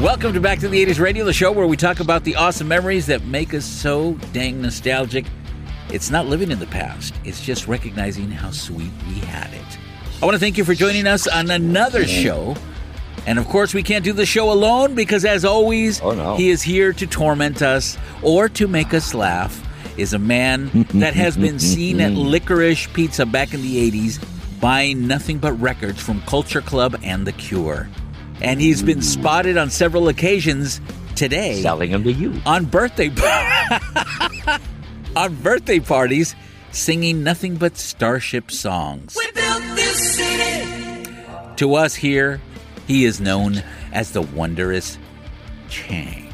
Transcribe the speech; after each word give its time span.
Welcome 0.00 0.32
to 0.34 0.40
Back 0.40 0.60
to 0.60 0.68
the 0.68 0.86
80s 0.86 1.00
Radio, 1.00 1.24
the 1.24 1.32
show 1.32 1.50
where 1.50 1.66
we 1.66 1.76
talk 1.76 1.98
about 1.98 2.22
the 2.22 2.36
awesome 2.36 2.68
memories 2.68 3.06
that 3.06 3.24
make 3.24 3.52
us 3.52 3.64
so 3.64 4.12
dang 4.32 4.62
nostalgic. 4.62 5.26
It's 5.92 6.08
not 6.08 6.26
living 6.26 6.52
in 6.52 6.60
the 6.60 6.68
past, 6.68 7.14
it's 7.24 7.44
just 7.44 7.66
recognizing 7.66 8.30
how 8.30 8.52
sweet 8.52 8.92
we 9.08 9.14
had 9.14 9.52
it. 9.52 9.78
I 10.22 10.24
want 10.24 10.36
to 10.36 10.38
thank 10.38 10.56
you 10.56 10.64
for 10.64 10.72
joining 10.72 11.08
us 11.08 11.26
on 11.26 11.50
another 11.50 12.04
mm. 12.04 12.22
show. 12.22 12.56
And 13.26 13.40
of 13.40 13.48
course, 13.48 13.74
we 13.74 13.82
can't 13.82 14.04
do 14.04 14.12
the 14.12 14.24
show 14.24 14.52
alone 14.52 14.94
because, 14.94 15.24
as 15.24 15.44
always, 15.44 16.00
Oh, 16.00 16.12
no. 16.12 16.36
he 16.36 16.48
is 16.48 16.62
here 16.62 16.92
to 16.92 17.04
torment 17.04 17.60
us 17.60 17.98
or 18.22 18.48
to 18.50 18.68
make 18.68 18.94
us 18.94 19.14
laugh. 19.14 19.60
Is 19.96 20.12
a 20.12 20.18
man 20.20 20.70
that 20.94 21.14
has 21.14 21.36
been 21.36 21.58
seen 21.58 22.00
at 22.00 22.12
mm. 22.12 22.30
Licorice 22.30 22.86
Pizza 22.92 23.26
back 23.26 23.52
in 23.52 23.62
the 23.62 23.90
80s 23.90 24.24
buying 24.60 25.08
nothing 25.08 25.38
but 25.38 25.54
records 25.54 26.00
from 26.00 26.20
Culture 26.22 26.60
Club 26.60 26.96
and 27.02 27.26
The 27.26 27.32
Cure. 27.32 27.88
And 28.40 28.60
he's 28.60 28.82
been 28.82 29.02
spotted 29.02 29.56
on 29.56 29.70
several 29.70 30.08
occasions 30.08 30.80
today 31.16 31.60
selling 31.62 31.90
them 31.90 32.04
to 32.04 32.12
you. 32.12 32.40
on 32.46 32.64
birthday 32.64 33.10
on 35.16 35.34
birthday 35.36 35.80
parties 35.80 36.36
singing 36.70 37.24
nothing 37.24 37.56
but 37.56 37.76
starship 37.76 38.50
songs. 38.50 39.16
We 39.16 39.30
built 39.32 39.62
this 39.74 40.16
city. 40.16 41.12
To 41.56 41.74
us 41.74 41.94
here, 41.94 42.40
he 42.86 43.04
is 43.04 43.20
known 43.20 43.62
as 43.92 44.12
the 44.12 44.22
wondrous 44.22 44.96
Chang. 45.68 46.27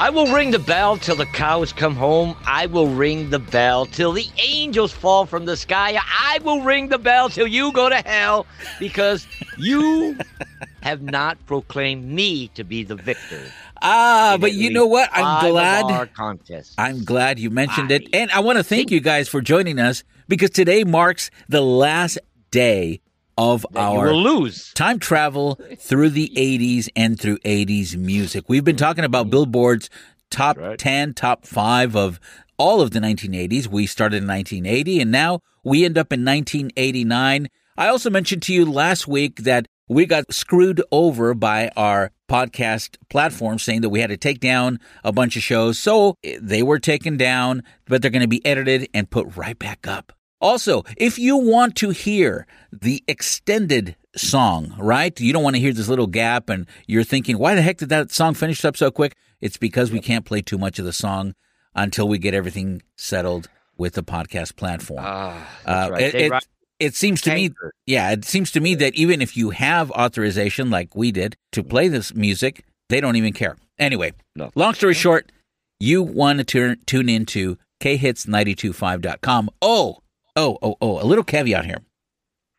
I 0.00 0.10
will 0.10 0.32
ring 0.32 0.52
the 0.52 0.60
bell 0.60 0.96
till 0.96 1.16
the 1.16 1.26
cows 1.26 1.72
come 1.72 1.96
home. 1.96 2.36
I 2.46 2.66
will 2.66 2.86
ring 2.88 3.30
the 3.30 3.40
bell 3.40 3.84
till 3.84 4.12
the 4.12 4.28
angels 4.40 4.92
fall 4.92 5.26
from 5.26 5.44
the 5.44 5.56
sky. 5.56 5.98
I 6.00 6.38
will 6.44 6.62
ring 6.62 6.88
the 6.88 6.98
bell 6.98 7.28
till 7.28 7.48
you 7.48 7.72
go 7.72 7.88
to 7.88 7.96
hell 7.96 8.46
because 8.78 9.26
you 9.56 10.16
have 10.82 11.02
not 11.02 11.44
proclaimed 11.46 12.04
me 12.04 12.46
to 12.54 12.62
be 12.62 12.84
the 12.84 12.94
victor. 12.94 13.42
Ah, 13.82 14.36
but 14.40 14.52
you 14.52 14.70
know 14.70 14.86
what? 14.86 15.10
I'm 15.12 15.50
glad 15.50 15.86
our 15.86 16.06
contests. 16.06 16.76
I'm 16.78 17.04
glad 17.04 17.40
you 17.40 17.50
mentioned 17.50 17.90
it. 17.90 18.08
And 18.12 18.30
I 18.30 18.38
want 18.38 18.58
to 18.58 18.64
thank 18.64 18.92
you 18.92 19.00
guys 19.00 19.28
for 19.28 19.40
joining 19.40 19.80
us 19.80 20.04
because 20.28 20.50
today 20.50 20.84
marks 20.84 21.28
the 21.48 21.60
last 21.60 22.18
day 22.52 23.00
of 23.38 23.64
that 23.70 23.80
our 23.80 24.12
lose. 24.12 24.72
time 24.74 24.98
travel 24.98 25.60
through 25.78 26.10
the 26.10 26.30
80s 26.36 26.88
and 26.96 27.18
through 27.18 27.38
80s 27.38 27.96
music. 27.96 28.44
We've 28.48 28.64
been 28.64 28.76
talking 28.76 29.04
about 29.04 29.30
Billboard's 29.30 29.88
top 30.28 30.58
right. 30.58 30.78
10, 30.78 31.14
top 31.14 31.46
5 31.46 31.96
of 31.96 32.20
all 32.58 32.80
of 32.80 32.90
the 32.90 32.98
1980s. 32.98 33.68
We 33.68 33.86
started 33.86 34.22
in 34.22 34.28
1980 34.28 35.00
and 35.00 35.12
now 35.12 35.40
we 35.62 35.84
end 35.84 35.96
up 35.96 36.12
in 36.12 36.24
1989. 36.24 37.48
I 37.76 37.86
also 37.86 38.10
mentioned 38.10 38.42
to 38.42 38.52
you 38.52 38.70
last 38.70 39.06
week 39.06 39.36
that 39.44 39.66
we 39.88 40.04
got 40.04 40.34
screwed 40.34 40.82
over 40.90 41.32
by 41.32 41.70
our 41.76 42.10
podcast 42.28 42.96
platform 43.08 43.60
saying 43.60 43.82
that 43.82 43.88
we 43.88 44.00
had 44.00 44.10
to 44.10 44.16
take 44.16 44.40
down 44.40 44.80
a 45.04 45.12
bunch 45.12 45.36
of 45.36 45.42
shows. 45.42 45.78
So 45.78 46.16
eh, 46.24 46.38
they 46.42 46.64
were 46.64 46.80
taken 46.80 47.16
down, 47.16 47.62
but 47.86 48.02
they're 48.02 48.10
going 48.10 48.22
to 48.22 48.28
be 48.28 48.44
edited 48.44 48.88
and 48.92 49.08
put 49.08 49.36
right 49.36 49.58
back 49.58 49.86
up. 49.86 50.12
Also, 50.40 50.84
if 50.96 51.18
you 51.18 51.36
want 51.36 51.74
to 51.76 51.90
hear 51.90 52.46
the 52.72 53.02
extended 53.08 53.96
song, 54.16 54.74
right? 54.78 55.18
You 55.20 55.32
don't 55.32 55.42
want 55.42 55.56
to 55.56 55.60
hear 55.60 55.72
this 55.72 55.88
little 55.88 56.06
gap 56.06 56.48
and 56.48 56.66
you're 56.86 57.04
thinking, 57.04 57.38
why 57.38 57.54
the 57.54 57.62
heck 57.62 57.78
did 57.78 57.88
that 57.88 58.10
song 58.12 58.34
finish 58.34 58.64
up 58.64 58.76
so 58.76 58.90
quick? 58.90 59.14
It's 59.40 59.56
because 59.56 59.90
we 59.90 60.00
can't 60.00 60.24
play 60.24 60.40
too 60.42 60.58
much 60.58 60.78
of 60.78 60.84
the 60.84 60.92
song 60.92 61.34
until 61.74 62.08
we 62.08 62.18
get 62.18 62.34
everything 62.34 62.82
settled 62.96 63.48
with 63.76 63.94
the 63.94 64.02
podcast 64.02 64.56
platform. 64.56 65.04
Ah, 65.06 65.48
Uh, 65.66 65.88
right. 65.92 66.02
it, 66.02 66.14
it, 66.32 66.46
it 66.80 66.94
seems 66.94 67.20
to 67.22 67.34
me, 67.34 67.50
yeah, 67.86 68.10
it 68.10 68.24
seems 68.24 68.50
to 68.52 68.60
me 68.60 68.74
that 68.76 68.94
even 68.94 69.20
if 69.22 69.36
you 69.36 69.50
have 69.50 69.90
authorization 69.92 70.70
like 70.70 70.94
we 70.96 71.12
did 71.12 71.36
to 71.52 71.62
play 71.62 71.88
this 71.88 72.14
music, 72.14 72.64
they 72.88 73.00
don't 73.00 73.16
even 73.16 73.32
care. 73.32 73.56
Anyway, 73.78 74.12
No. 74.34 74.50
long 74.56 74.74
story 74.74 74.94
short, 74.94 75.30
you 75.78 76.02
want 76.02 76.38
to 76.38 76.44
turn, 76.44 76.78
tune 76.86 77.08
into 77.08 77.56
khits925.com. 77.80 79.50
Oh, 79.62 79.98
oh, 80.36 80.58
oh, 80.62 80.76
oh, 80.80 81.02
a 81.02 81.06
little 81.06 81.24
caveat 81.24 81.64
here. 81.64 81.80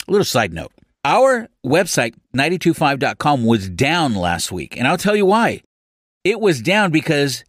A 0.08 0.12
little 0.12 0.26
side 0.26 0.54
note. 0.54 0.72
Our 1.06 1.48
website, 1.66 2.16
925.com, 2.36 3.46
was 3.46 3.70
down 3.70 4.16
last 4.16 4.52
week, 4.52 4.78
and 4.78 4.88
I'll 4.88 4.98
tell 4.98 5.16
you 5.16 5.26
why. 5.26 5.62
It 6.24 6.40
was 6.42 6.62
down 6.62 6.92
because 6.92 7.46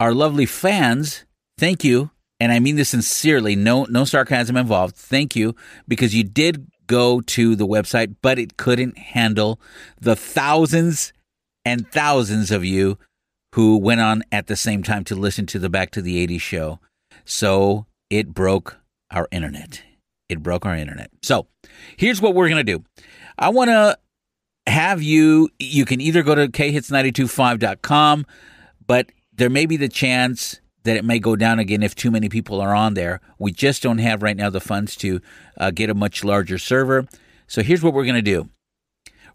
our 0.00 0.14
lovely 0.14 0.46
fans, 0.46 1.26
thank 1.58 1.84
you, 1.84 2.10
and 2.40 2.52
I 2.52 2.60
mean 2.60 2.76
this 2.76 2.90
sincerely, 2.90 3.56
no 3.56 3.84
no 3.84 4.04
sarcasm 4.04 4.56
involved. 4.56 4.96
Thank 4.96 5.36
you 5.36 5.54
because 5.86 6.14
you 6.14 6.24
did 6.24 6.68
go 6.86 7.20
to 7.20 7.54
the 7.54 7.66
website, 7.66 8.16
but 8.22 8.38
it 8.38 8.56
couldn't 8.56 8.96
handle 8.96 9.60
the 10.00 10.16
thousands 10.16 11.12
and 11.64 11.90
thousands 11.90 12.50
of 12.50 12.64
you 12.64 12.98
who 13.54 13.76
went 13.76 14.00
on 14.00 14.22
at 14.32 14.46
the 14.46 14.56
same 14.56 14.82
time 14.82 15.04
to 15.04 15.14
listen 15.14 15.46
to 15.46 15.58
the 15.58 15.68
Back 15.68 15.90
to 15.92 16.02
the 16.02 16.26
80s 16.26 16.40
show. 16.40 16.80
So 17.24 17.86
it 18.08 18.32
broke 18.32 18.78
our 19.10 19.28
internet. 19.30 19.82
It 20.28 20.42
broke 20.42 20.66
our 20.66 20.76
internet. 20.76 21.10
So 21.22 21.46
here's 21.96 22.20
what 22.20 22.34
we're 22.34 22.48
going 22.48 22.64
to 22.64 22.78
do. 22.78 22.84
I 23.38 23.48
want 23.48 23.70
to 23.70 23.98
have 24.66 25.02
you, 25.02 25.48
you 25.58 25.84
can 25.84 26.00
either 26.00 26.22
go 26.22 26.34
to 26.34 26.48
khits925.com, 26.48 28.26
but 28.86 29.10
there 29.32 29.50
may 29.50 29.66
be 29.66 29.76
the 29.76 29.88
chance 29.88 30.60
that 30.84 30.96
it 30.96 31.04
may 31.04 31.18
go 31.18 31.36
down 31.36 31.58
again 31.58 31.82
if 31.82 31.94
too 31.94 32.10
many 32.10 32.28
people 32.28 32.60
are 32.60 32.74
on 32.74 32.94
there. 32.94 33.20
We 33.38 33.52
just 33.52 33.82
don't 33.82 33.98
have 33.98 34.22
right 34.22 34.36
now 34.36 34.50
the 34.50 34.60
funds 34.60 34.96
to 34.96 35.20
uh, 35.56 35.70
get 35.70 35.90
a 35.90 35.94
much 35.94 36.24
larger 36.24 36.58
server. 36.58 37.06
So 37.46 37.62
here's 37.62 37.82
what 37.82 37.94
we're 37.94 38.04
going 38.04 38.14
to 38.14 38.22
do. 38.22 38.48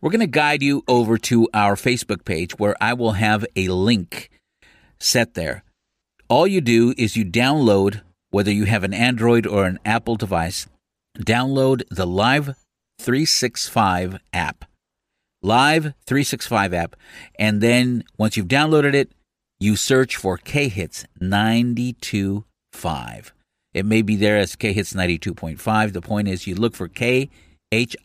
We're 0.02 0.12
going 0.12 0.20
to 0.20 0.28
guide 0.28 0.62
you 0.62 0.84
over 0.88 1.18
to 1.18 1.48
our 1.54 1.76
Facebook 1.76 2.26
page 2.26 2.60
where 2.60 2.76
I 2.82 2.94
will 2.94 3.14
have 3.14 3.46
a 3.56 3.70
link 3.70 4.30
set 5.00 5.34
there. 5.34 5.64
All 6.28 6.46
you 6.46 6.60
do 6.60 6.94
is 6.98 7.16
you 7.16 7.26
download, 7.26 8.02
whether 8.34 8.52
you 8.52 8.66
have 8.66 8.84
an 8.84 8.96
Android 8.96 9.46
or 9.46 9.66
an 9.66 9.78
Apple 9.86 10.16
device, 10.16 10.66
download 11.20 11.84
the 11.92 12.08
Live 12.08 12.56
365 12.98 14.18
app. 14.34 14.66
Live 15.44 15.94
365 16.08 16.74
app. 16.74 16.96
And 17.38 17.62
then 17.62 18.04
once 18.18 18.36
you've 18.36 18.48
downloaded 18.48 18.96
it, 18.96 19.12
you 19.60 19.76
search 19.76 20.16
for 20.16 20.38
K 20.38 20.68
Hits 20.68 21.06
92.5. 21.22 23.32
It 23.76 23.86
may 23.86 24.02
be 24.02 24.16
there 24.16 24.40
as 24.40 24.56
K 24.56 24.74
Hits 24.74 24.94
92.5. 24.94 25.94
The 25.94 26.02
point 26.02 26.28
is 26.28 26.48
you 26.48 26.56
look 26.56 26.74
for 26.74 26.88
K 26.88 27.30
H 27.72 27.96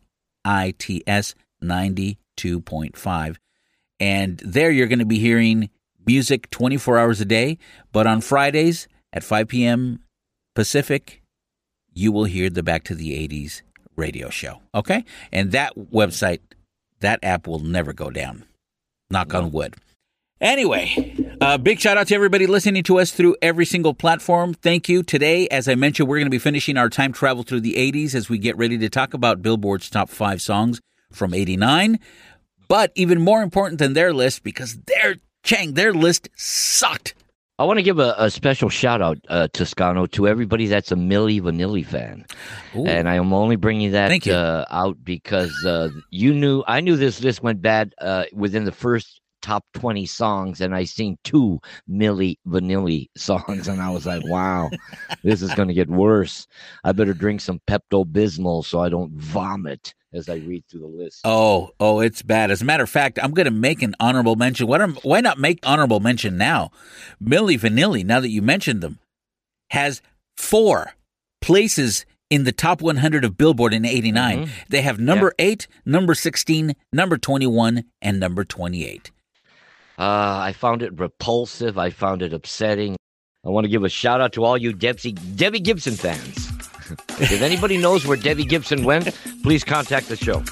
I 0.44 0.74
T 0.76 1.02
S 1.06 1.34
92.5. 1.64 3.36
And 3.98 4.42
there 4.44 4.70
you're 4.70 4.88
going 4.88 4.98
to 4.98 5.06
be 5.06 5.20
hearing 5.20 5.70
music 6.06 6.50
24 6.50 6.98
hours 6.98 7.22
a 7.22 7.24
day. 7.24 7.56
But 7.92 8.06
on 8.06 8.20
Fridays 8.20 8.88
at 9.14 9.24
5 9.24 9.48
p.m. 9.48 10.00
Pacific, 10.58 11.22
you 11.94 12.10
will 12.10 12.24
hear 12.24 12.50
the 12.50 12.64
Back 12.64 12.82
to 12.82 12.96
the 12.96 13.12
80s 13.12 13.62
radio 13.94 14.28
show. 14.28 14.60
Okay? 14.74 15.04
And 15.30 15.52
that 15.52 15.78
website, 15.78 16.40
that 16.98 17.20
app 17.22 17.46
will 17.46 17.60
never 17.60 17.92
go 17.92 18.10
down. 18.10 18.44
Knock 19.08 19.32
on 19.34 19.52
wood. 19.52 19.76
Anyway, 20.40 21.14
uh, 21.40 21.58
big 21.58 21.78
shout 21.78 21.96
out 21.96 22.08
to 22.08 22.14
everybody 22.16 22.48
listening 22.48 22.82
to 22.82 22.98
us 22.98 23.12
through 23.12 23.36
every 23.40 23.64
single 23.64 23.94
platform. 23.94 24.52
Thank 24.52 24.88
you. 24.88 25.04
Today, 25.04 25.46
as 25.46 25.68
I 25.68 25.76
mentioned, 25.76 26.08
we're 26.08 26.18
going 26.18 26.26
to 26.26 26.30
be 26.30 26.40
finishing 26.40 26.76
our 26.76 26.88
time 26.88 27.12
travel 27.12 27.44
through 27.44 27.60
the 27.60 27.74
80s 27.74 28.16
as 28.16 28.28
we 28.28 28.36
get 28.36 28.56
ready 28.56 28.78
to 28.78 28.88
talk 28.88 29.14
about 29.14 29.42
Billboard's 29.42 29.88
top 29.88 30.10
five 30.10 30.42
songs 30.42 30.80
from 31.12 31.34
89. 31.34 32.00
But 32.66 32.90
even 32.96 33.20
more 33.20 33.42
important 33.42 33.78
than 33.78 33.92
their 33.92 34.12
list, 34.12 34.42
because 34.42 34.74
their 34.88 35.18
Chang, 35.44 35.74
their 35.74 35.94
list 35.94 36.28
sucked. 36.34 37.14
I 37.60 37.64
want 37.64 37.78
to 37.78 37.82
give 37.82 37.98
a, 37.98 38.14
a 38.18 38.30
special 38.30 38.68
shout 38.68 39.02
out, 39.02 39.18
uh, 39.28 39.48
Toscano, 39.52 40.06
to 40.06 40.28
everybody 40.28 40.66
that's 40.66 40.92
a 40.92 40.94
Milli 40.94 41.40
Vanilli 41.40 41.84
fan. 41.84 42.24
Ooh. 42.76 42.86
And 42.86 43.08
I 43.08 43.16
am 43.16 43.32
only 43.32 43.56
bringing 43.56 43.92
that. 43.92 44.10
Uh, 44.34 44.64
out 44.70 45.02
because 45.02 45.52
uh, 45.66 45.88
you 46.10 46.32
knew 46.32 46.62
I 46.68 46.80
knew 46.80 46.96
this 46.96 47.20
list 47.20 47.42
went 47.42 47.60
bad 47.60 47.94
uh, 48.00 48.24
within 48.32 48.64
the 48.64 48.72
first 48.72 49.20
top 49.42 49.64
20 49.74 50.06
songs 50.06 50.60
and 50.60 50.74
I 50.74 50.84
seen 50.84 51.16
two 51.24 51.60
Milli 51.90 52.36
Vanilli 52.46 53.06
songs 53.16 53.68
and 53.68 53.80
I 53.80 53.90
was 53.90 54.06
like, 54.06 54.22
wow, 54.26 54.70
this 55.22 55.42
is 55.42 55.54
going 55.54 55.68
to 55.68 55.74
get 55.74 55.88
worse. 55.88 56.46
I 56.84 56.92
better 56.92 57.14
drink 57.14 57.40
some 57.40 57.60
Pepto 57.68 58.04
Bismol 58.04 58.64
so 58.64 58.80
I 58.80 58.88
don't 58.88 59.12
vomit 59.12 59.94
as 60.12 60.28
I 60.28 60.36
read 60.36 60.64
through 60.68 60.80
the 60.80 60.86
list. 60.86 61.20
Oh, 61.24 61.70
oh, 61.78 62.00
it's 62.00 62.22
bad. 62.22 62.50
As 62.50 62.62
a 62.62 62.64
matter 62.64 62.82
of 62.82 62.90
fact, 62.90 63.18
I'm 63.22 63.32
going 63.32 63.44
to 63.44 63.50
make 63.50 63.82
an 63.82 63.94
honorable 64.00 64.36
mention. 64.36 64.66
What 64.66 64.80
am, 64.80 64.94
why 65.02 65.20
not 65.20 65.38
make 65.38 65.58
honorable 65.66 66.00
mention 66.00 66.38
now? 66.38 66.70
Milli 67.22 67.58
Vanilli, 67.58 68.04
now 68.04 68.20
that 68.20 68.30
you 68.30 68.40
mentioned 68.40 68.80
them, 68.80 68.98
has 69.70 70.00
four 70.36 70.92
places 71.42 72.06
in 72.30 72.44
the 72.44 72.52
top 72.52 72.80
100 72.82 73.24
of 73.24 73.36
Billboard 73.36 73.72
in 73.72 73.84
89. 73.84 74.46
Mhm. 74.46 74.50
They 74.68 74.82
have 74.82 74.98
number 74.98 75.32
8, 75.38 75.66
number 75.84 76.14
16, 76.14 76.74
number 76.92 77.16
21, 77.18 77.84
and 78.02 78.20
number 78.20 78.44
28. 78.44 79.10
Uh, 79.98 80.38
I 80.40 80.52
found 80.52 80.82
it 80.82 80.98
repulsive. 80.98 81.76
I 81.76 81.90
found 81.90 82.22
it 82.22 82.32
upsetting. 82.32 82.96
I 83.44 83.48
want 83.50 83.64
to 83.64 83.68
give 83.68 83.82
a 83.82 83.88
shout 83.88 84.20
out 84.20 84.32
to 84.34 84.44
all 84.44 84.56
you 84.56 84.72
Debbie, 84.72 85.12
Debbie 85.12 85.60
Gibson 85.60 85.94
fans. 85.94 86.50
if 87.20 87.42
anybody 87.42 87.78
knows 87.78 88.06
where 88.06 88.16
Debbie 88.16 88.44
Gibson 88.44 88.84
went, 88.84 89.18
please 89.42 89.64
contact 89.64 90.08
the 90.08 90.16
show. 90.16 90.42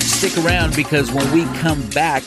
Stick 0.00 0.44
around 0.44 0.74
because 0.76 1.12
when 1.12 1.30
we 1.32 1.44
come 1.58 1.82
back, 1.90 2.22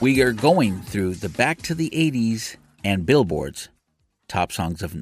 we 0.00 0.20
are 0.22 0.32
going 0.32 0.80
through 0.82 1.14
the 1.14 1.28
Back 1.28 1.62
to 1.62 1.74
the 1.74 1.90
80s 1.90 2.56
and 2.84 3.04
Billboard's 3.04 3.68
top 4.28 4.52
songs 4.52 4.82
of 4.82 4.94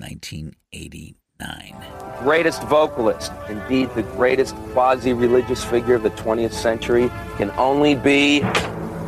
1989. 1.41 2.23
greatest 2.23 2.63
vocalist, 2.65 3.33
indeed 3.49 3.91
the 3.95 4.03
greatest 4.03 4.55
quasi-religious 4.73 5.65
figure 5.65 5.95
of 5.95 6.03
the 6.03 6.11
20th 6.11 6.53
century, 6.53 7.11
can 7.37 7.51
only 7.53 7.95
be 7.95 8.41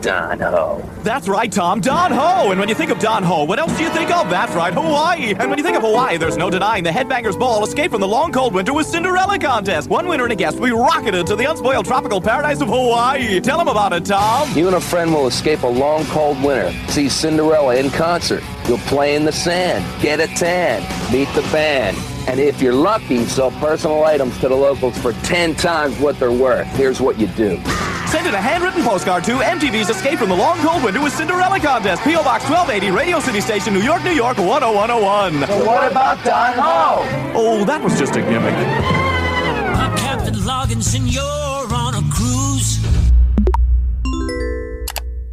Don 0.03 0.39
Ho. 0.39 0.85
That's 1.03 1.27
right, 1.27 1.51
Tom. 1.51 1.81
Don 1.81 2.13
Ho. 2.13 2.51
And 2.51 2.61
when 2.61 2.69
you 2.69 2.75
think 2.75 2.91
of 2.91 2.99
Don 2.99 3.23
Ho, 3.23 3.45
what 3.45 3.59
else 3.59 3.77
do 3.77 3.83
you 3.83 3.91
think 3.91 4.15
of? 4.15 4.29
That's 4.29 4.55
right, 4.55 4.73
Hawaii. 4.73 5.35
And 5.37 5.49
when 5.49 5.59
you 5.59 5.65
think 5.65 5.77
of 5.77 5.83
Hawaii, 5.83 6.17
there's 6.17 6.37
no 6.37 6.51
denying 6.51 6.85
the 6.85 6.91
Headbangers 6.91 7.39
Ball 7.39 7.65
escaped 7.65 7.91
from 7.93 8.03
the 8.03 8.07
long 8.07 8.31
cold 8.33 8.55
winter 8.55 8.73
with 8.73 8.87
Cinderella 8.87 9.39
contest. 9.39 9.89
One 9.89 10.07
winner 10.07 10.25
and 10.25 10.33
a 10.33 10.37
guest. 10.37 10.61
We 10.61 10.71
rocketed 10.71 11.27
to 11.29 11.37
the 11.37 11.51
unspoiled 11.51 11.87
tropical 11.87 12.21
paradise 12.21 12.61
of 12.61 12.69
Hawaii. 12.69 13.41
Tell 13.41 13.59
them 13.59 13.69
about 13.69 13.93
it, 13.95 14.05
Tom. 14.05 14.53
You 14.53 14.67
and 14.67 14.77
a 14.77 14.81
friend 14.81 15.13
will 15.13 15.27
escape 15.27 15.63
a 15.63 15.67
long, 15.67 16.05
cold 16.07 16.41
winter. 16.43 16.71
See 16.89 17.09
Cinderella 17.09 17.77
in 17.77 17.91
concert. 17.91 18.45
You'll 18.69 18.79
play 18.79 19.17
in 19.17 19.25
the 19.25 19.33
sand, 19.33 19.85
get 20.03 20.21
a 20.21 20.27
tan, 20.27 20.83
meet 21.11 21.29
the 21.35 21.43
band. 21.51 21.97
And 22.27 22.41
if 22.41 22.61
you're 22.61 22.75
lucky, 22.75 23.25
sell 23.27 23.53
personal 23.53 24.03
items 24.03 24.37
to 24.41 24.49
the 24.49 24.55
locals 24.55 24.99
for 24.99 25.13
10 25.13 25.55
times 25.55 25.99
what 26.01 26.19
they're 26.19 26.33
worth. 26.33 26.67
Here's 26.75 27.01
what 27.01 27.19
you 27.21 27.29
do. 27.29 27.63
Send 28.07 28.27
in 28.27 28.35
a 28.35 28.41
handwritten 28.41 28.83
postcard 28.83 29.23
to 29.25 29.37
MTV's 29.37 29.91
Escape 29.91 30.19
from 30.19 30.31
the 30.31 30.35
Long 30.35 30.59
Cold 30.59 30.83
Winter 30.83 31.01
with 31.01 31.13
Cinderella 31.13 31.61
contest. 31.61 32.03
P.O. 32.03 32.23
Box 32.25 32.43
1280, 32.51 32.91
Radio 32.91 33.21
City 33.21 33.41
Station, 33.41 33.75
New 33.75 33.81
York, 33.81 34.03
New 34.03 34.11
York, 34.11 34.39
10101. 34.39 35.47
So 35.47 35.67
what 35.67 35.91
about 35.91 36.25
Don 36.25 36.55
Ho? 36.55 37.33
Oh, 37.35 37.65
that 37.65 37.83
was 37.83 37.97
just 37.99 38.17
a 38.17 38.21
gimmick. 38.21 38.55
I'm 38.55 39.97
Captain 39.97 40.35
Loggins 40.35 40.97
and 40.97 41.09
you're 41.09 41.23
on 41.23 41.95
a 41.95 42.03
cruise. 42.13 42.79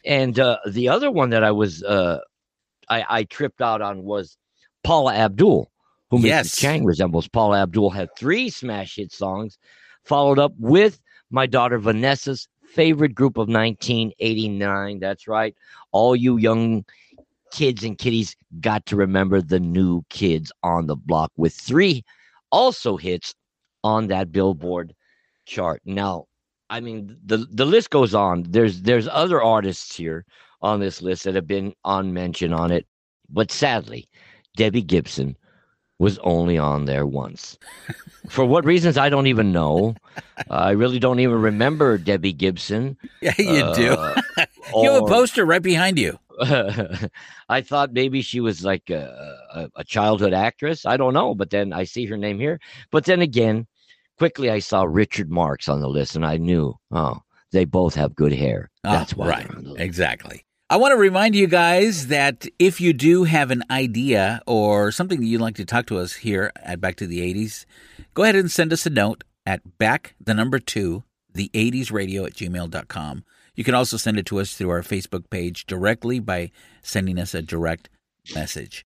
And 0.06 0.40
uh, 0.40 0.60
the 0.70 0.88
other 0.90 1.12
one 1.12 1.32
that 1.32 1.44
I 1.44 1.52
was 1.52 1.84
uh, 1.84 2.20
I, 2.88 3.04
I 3.10 3.24
tripped 3.24 3.62
out 3.62 3.82
on 3.82 4.04
was 4.04 4.38
Paula 4.86 5.16
Abdul, 5.16 5.72
who 6.12 6.20
Yes. 6.20 6.56
Chang 6.56 6.86
resembles. 6.86 7.28
Paula 7.28 7.64
Abdul 7.64 7.90
had 7.90 8.10
three 8.16 8.50
smash 8.50 8.96
hit 8.96 9.12
songs, 9.12 9.58
followed 10.04 10.40
up 10.40 10.54
with 10.60 11.00
my 11.32 11.46
daughter 11.48 11.80
Vanessa's 11.80 12.48
favorite 12.68 13.16
group 13.16 13.38
of 13.38 13.50
1989. 13.50 15.00
That's 15.00 15.28
right. 15.28 15.56
All 15.92 16.16
you 16.16 16.38
young 16.38 16.86
kids 17.52 17.84
and 17.84 17.98
kiddies 17.98 18.36
got 18.60 18.86
to 18.86 18.96
remember 18.96 19.42
the 19.42 19.60
new 19.60 20.04
kids 20.10 20.52
on 20.62 20.88
the 20.88 20.96
block 20.96 21.32
with 21.38 21.54
three 21.54 22.04
also 22.52 22.98
hits 22.98 23.34
on 23.84 24.08
that 24.08 24.32
Billboard 24.32 24.94
chart. 25.46 25.82
Now, 25.86 26.26
I 26.70 26.80
mean 26.80 27.18
the 27.26 27.48
the 27.52 27.66
list 27.66 27.90
goes 27.90 28.14
on. 28.14 28.44
There's 28.50 28.82
there's 28.82 29.08
other 29.08 29.42
artists 29.42 29.96
here 29.96 30.26
on 30.62 30.80
this 30.80 31.02
list 31.02 31.24
that 31.24 31.36
have 31.36 31.48
been 31.48 31.74
on 31.84 32.14
mention 32.14 32.54
on 32.54 32.72
it, 32.72 32.86
but 33.30 33.52
sadly, 33.52 34.08
Debbie 34.56 34.82
Gibson 34.82 35.36
was 35.98 36.18
only 36.20 36.58
on 36.58 36.86
there 36.86 37.06
once. 37.06 37.58
For 38.30 38.44
what 38.44 38.66
reasons 38.66 38.98
I 38.98 39.10
don't 39.10 39.28
even 39.28 39.52
know. 39.54 39.96
I 40.50 40.72
really 40.72 41.00
don't 41.00 41.20
even 41.22 41.42
remember 41.42 41.98
Debbie 41.98 42.34
Gibson. 42.34 42.98
Yeah, 43.22 43.34
you 43.38 43.74
do. 43.76 43.92
Uh, 43.94 44.16
you 44.76 44.92
have 44.92 45.04
a 45.04 45.08
poster 45.08 45.46
right 45.46 45.62
behind 45.62 45.98
you. 45.98 46.20
I 47.50 47.62
thought 47.62 47.94
maybe 47.94 48.22
she 48.22 48.42
was 48.42 48.66
like 48.66 48.90
a, 48.90 49.38
a, 49.54 49.70
a 49.78 49.84
childhood 49.86 50.34
actress. 50.34 50.86
I 50.86 50.98
don't 50.98 51.14
know, 51.14 51.34
but 51.34 51.50
then 51.50 51.72
I 51.72 51.86
see 51.86 52.06
her 52.08 52.18
name 52.18 52.40
here. 52.40 52.60
But 52.92 53.06
then 53.06 53.22
again, 53.22 53.68
quickly 54.18 54.50
I 54.50 54.60
saw 54.60 54.84
Richard 54.84 55.30
Marx 55.32 55.70
on 55.70 55.80
the 55.80 55.88
list, 55.88 56.16
and 56.18 56.26
I 56.26 56.36
knew, 56.38 56.78
oh, 56.92 57.22
they 57.52 57.64
both 57.64 57.96
have 57.96 58.16
good 58.16 58.34
hair. 58.34 58.70
That's 58.84 59.14
Ah, 59.14 59.16
why 59.16 59.28
right. 59.30 59.48
they're 59.48 59.58
on 59.58 59.64
the 59.64 59.70
list. 59.72 59.82
Exactly. 59.82 60.45
I 60.68 60.78
want 60.78 60.94
to 60.94 60.98
remind 60.98 61.36
you 61.36 61.46
guys 61.46 62.08
that 62.08 62.48
if 62.58 62.82
you 62.82 62.92
do 62.92 63.26
have 63.26 63.52
an 63.52 63.62
idea 63.70 64.42
or 64.48 64.92
something 64.92 65.20
that 65.20 65.26
you'd 65.28 65.40
like 65.40 65.58
to 65.58 65.66
talk 65.66 65.86
to 65.88 66.00
us 66.00 66.14
here 66.14 66.52
at 66.56 66.82
Back 66.82 66.96
to 66.96 67.06
the 67.06 67.20
80s, 67.20 67.66
go 68.16 68.24
ahead 68.24 68.36
and 68.36 68.50
send 68.50 68.74
us 68.74 68.84
a 68.88 68.90
note 68.90 69.24
at 69.46 69.78
back 69.78 70.16
the 70.20 70.34
number 70.34 70.58
two, 70.58 71.04
the 71.32 71.52
80s 71.54 71.92
radio 71.92 72.26
at 72.26 72.34
gmail.com. 72.34 73.24
You 73.54 73.64
can 73.64 73.76
also 73.76 73.98
send 73.98 74.18
it 74.18 74.26
to 74.26 74.40
us 74.40 74.56
through 74.56 74.72
our 74.72 74.82
Facebook 74.82 75.30
page 75.30 75.68
directly 75.68 76.20
by 76.20 76.50
sending 76.82 77.20
us 77.20 77.36
a 77.36 77.44
direct 77.44 77.88
message. 78.34 78.88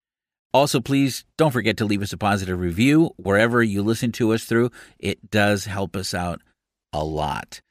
Also, 0.55 0.81
please 0.81 1.25
don't 1.37 1.51
forget 1.51 1.77
to 1.77 1.85
leave 1.85 2.01
us 2.01 2.11
a 2.11 2.17
positive 2.17 2.59
review 2.59 3.11
wherever 3.17 3.61
you 3.61 3.83
listen 3.83 4.11
to 4.13 4.33
us 4.33 4.45
through. 4.45 4.71
It 4.97 5.29
does 5.29 5.65
help 5.65 5.95
us 5.95 6.15
out 6.15 6.41
a 6.91 7.03
lot. 7.03 7.61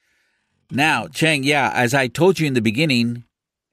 Now, 0.71 1.09
Chang, 1.09 1.43
yeah, 1.43 1.73
as 1.75 1.93
I 1.93 2.07
told 2.07 2.39
you 2.39 2.47
in 2.47 2.55
the 2.55 2.63
beginning, 2.63 3.25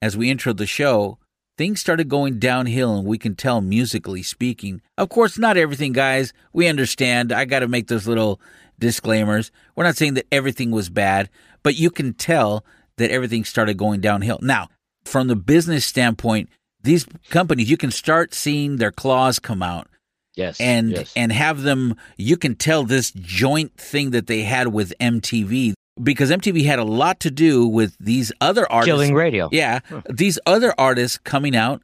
as 0.04 0.18
we 0.18 0.30
introed 0.30 0.58
the 0.58 0.66
show, 0.68 1.18
things 1.58 1.80
started 1.80 2.10
going 2.10 2.38
downhill 2.38 2.98
and 2.98 3.08
we 3.08 3.18
can 3.18 3.36
tell 3.36 3.62
musically 3.62 4.22
speaking. 4.22 4.82
Of 4.98 5.08
course, 5.08 5.38
not 5.38 5.56
everything, 5.56 5.94
guys. 5.94 6.34
We 6.52 6.68
understand. 6.68 7.32
I 7.32 7.46
got 7.46 7.60
to 7.60 7.70
make 7.70 7.88
those 7.88 8.06
little 8.06 8.42
disclaimers. 8.78 9.50
We're 9.78 9.86
not 9.86 9.96
saying 9.96 10.16
that 10.16 10.28
everything 10.30 10.72
was 10.72 10.90
bad, 10.90 11.30
but 11.64 11.76
you 11.76 11.90
can 11.90 12.14
tell 12.16 12.66
that 12.98 13.12
everything 13.12 13.46
started 13.46 13.78
going 13.78 14.02
downhill. 14.02 14.40
Now, 14.42 14.68
from 15.06 15.30
the 15.30 15.38
business 15.38 15.86
standpoint, 15.86 16.50
these 16.82 17.06
companies, 17.30 17.70
you 17.70 17.78
can 17.78 17.92
start 17.92 18.34
seeing 18.34 18.76
their 18.76 18.92
claws 18.92 19.40
come 19.40 19.64
out 19.64 19.88
Yes. 20.36 20.60
and 20.60 20.92
yes. 20.92 21.14
and 21.16 21.32
have 21.32 21.62
them 21.62 21.96
you 22.18 22.36
can 22.36 22.56
tell 22.56 22.84
this 22.84 23.12
joint 23.12 23.78
thing 23.78 24.12
that 24.12 24.28
they 24.28 24.42
had 24.42 24.68
with 24.74 24.92
MTV 25.00 25.76
because 26.02 26.32
MTV 26.32 26.66
had 26.66 26.80
a 26.80 26.84
lot 26.84 27.20
to 27.22 27.32
do 27.32 27.68
with 27.68 27.96
these 28.00 28.32
other 28.42 28.70
artists 28.72 28.88
Killing 28.92 29.14
radio. 29.14 29.50
yeah 29.52 29.80
these 30.10 30.40
other 30.46 30.74
artists 30.78 31.18
coming 31.18 31.56
out 31.56 31.82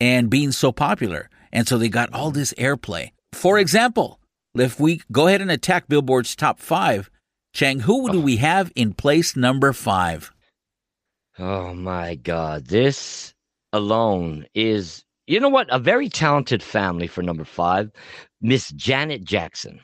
and 0.00 0.30
being 0.30 0.52
so 0.52 0.72
popular. 0.72 1.28
And 1.52 1.68
so 1.68 1.76
they 1.78 1.88
got 1.90 2.12
all 2.14 2.30
this 2.30 2.52
airplay. 2.54 3.10
For 3.34 3.58
example, 3.58 4.18
if 4.54 4.80
we 4.80 5.02
go 5.12 5.26
ahead 5.28 5.42
and 5.42 5.50
attack 5.50 5.86
Billboard's 5.88 6.34
top 6.34 6.58
five, 6.58 7.10
Chang, 7.54 7.80
who 7.80 8.10
do 8.10 8.20
we 8.20 8.36
have 8.38 8.72
in 8.74 8.94
place 8.94 9.36
number 9.36 9.72
five? 9.74 10.32
Oh 11.38 11.74
my 11.74 12.14
God. 12.14 12.66
This 12.66 13.34
alone 13.72 14.46
is, 14.54 15.04
you 15.26 15.40
know 15.40 15.48
what? 15.50 15.66
A 15.70 15.78
very 15.78 16.08
talented 16.08 16.62
family 16.62 17.06
for 17.06 17.22
number 17.22 17.44
five. 17.44 17.90
Miss 18.40 18.70
Janet 18.72 19.24
Jackson, 19.24 19.80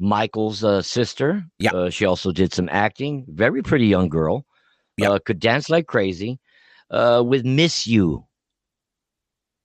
Michael's 0.00 0.64
uh, 0.64 0.82
sister. 0.82 1.44
Yeah. 1.58 1.72
Uh, 1.72 1.90
she 1.90 2.06
also 2.06 2.32
did 2.32 2.52
some 2.52 2.68
acting. 2.72 3.26
Very 3.28 3.62
pretty 3.62 3.86
young 3.86 4.08
girl. 4.08 4.46
Yeah. 4.96 5.10
Uh, 5.10 5.18
could 5.18 5.38
dance 5.38 5.70
like 5.70 5.86
crazy. 5.86 6.40
Uh, 6.90 7.22
with 7.24 7.44
Miss 7.44 7.86
You. 7.86 8.24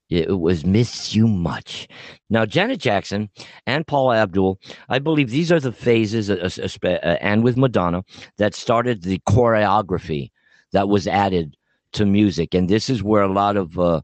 It 0.09 0.39
was 0.39 0.63
Miss 0.65 1.15
You 1.15 1.27
Much. 1.27 1.87
Now, 2.29 2.45
Janet 2.45 2.79
Jackson 2.79 3.29
and 3.65 3.87
Paula 3.87 4.17
Abdul, 4.17 4.59
I 4.87 4.99
believe 4.99 5.31
these 5.31 5.51
are 5.51 5.59
the 5.59 5.71
phases, 5.71 6.29
uh, 6.29 6.47
uh, 6.83 6.87
and 7.21 7.43
with 7.43 7.57
Madonna, 7.57 8.03
that 8.37 8.53
started 8.53 9.01
the 9.01 9.19
choreography 9.27 10.29
that 10.73 10.89
was 10.89 11.07
added 11.07 11.57
to 11.95 12.05
music. 12.05 12.53
And 12.53 12.69
this 12.69 12.89
is 12.89 13.03
where 13.03 13.23
a 13.23 13.31
lot 13.31 13.57
of 13.57 13.79
uh, 13.79 14.01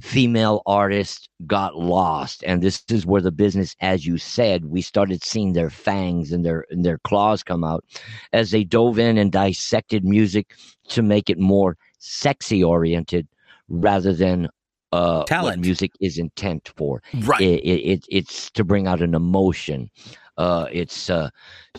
female 0.00 0.62
artists 0.66 1.28
got 1.46 1.76
lost. 1.76 2.44
And 2.46 2.62
this 2.62 2.82
is 2.90 3.04
where 3.04 3.20
the 3.20 3.32
business, 3.32 3.74
as 3.80 4.06
you 4.06 4.18
said, 4.18 4.66
we 4.66 4.82
started 4.82 5.24
seeing 5.24 5.52
their 5.52 5.70
fangs 5.70 6.32
and 6.32 6.44
their 6.44 6.64
and 6.70 6.84
their 6.84 6.98
claws 6.98 7.42
come 7.42 7.64
out 7.64 7.84
as 8.32 8.50
they 8.50 8.64
dove 8.64 8.98
in 8.98 9.18
and 9.18 9.32
dissected 9.32 10.04
music 10.04 10.54
to 10.88 11.02
make 11.02 11.28
it 11.28 11.38
more 11.38 11.76
sexy 11.98 12.62
oriented 12.62 13.26
rather 13.68 14.12
than 14.12 14.48
uh, 14.92 15.18
what 15.18 15.26
Talent. 15.26 15.60
music 15.60 15.92
is 16.00 16.18
intent 16.18 16.70
for. 16.76 17.02
Right. 17.14 17.40
It, 17.40 17.60
it, 17.64 17.80
it, 17.92 18.04
it's 18.08 18.50
to 18.52 18.64
bring 18.64 18.86
out 18.86 19.02
an 19.02 19.14
emotion. 19.14 19.90
Uh, 20.36 20.66
it's 20.72 21.10
uh, 21.10 21.28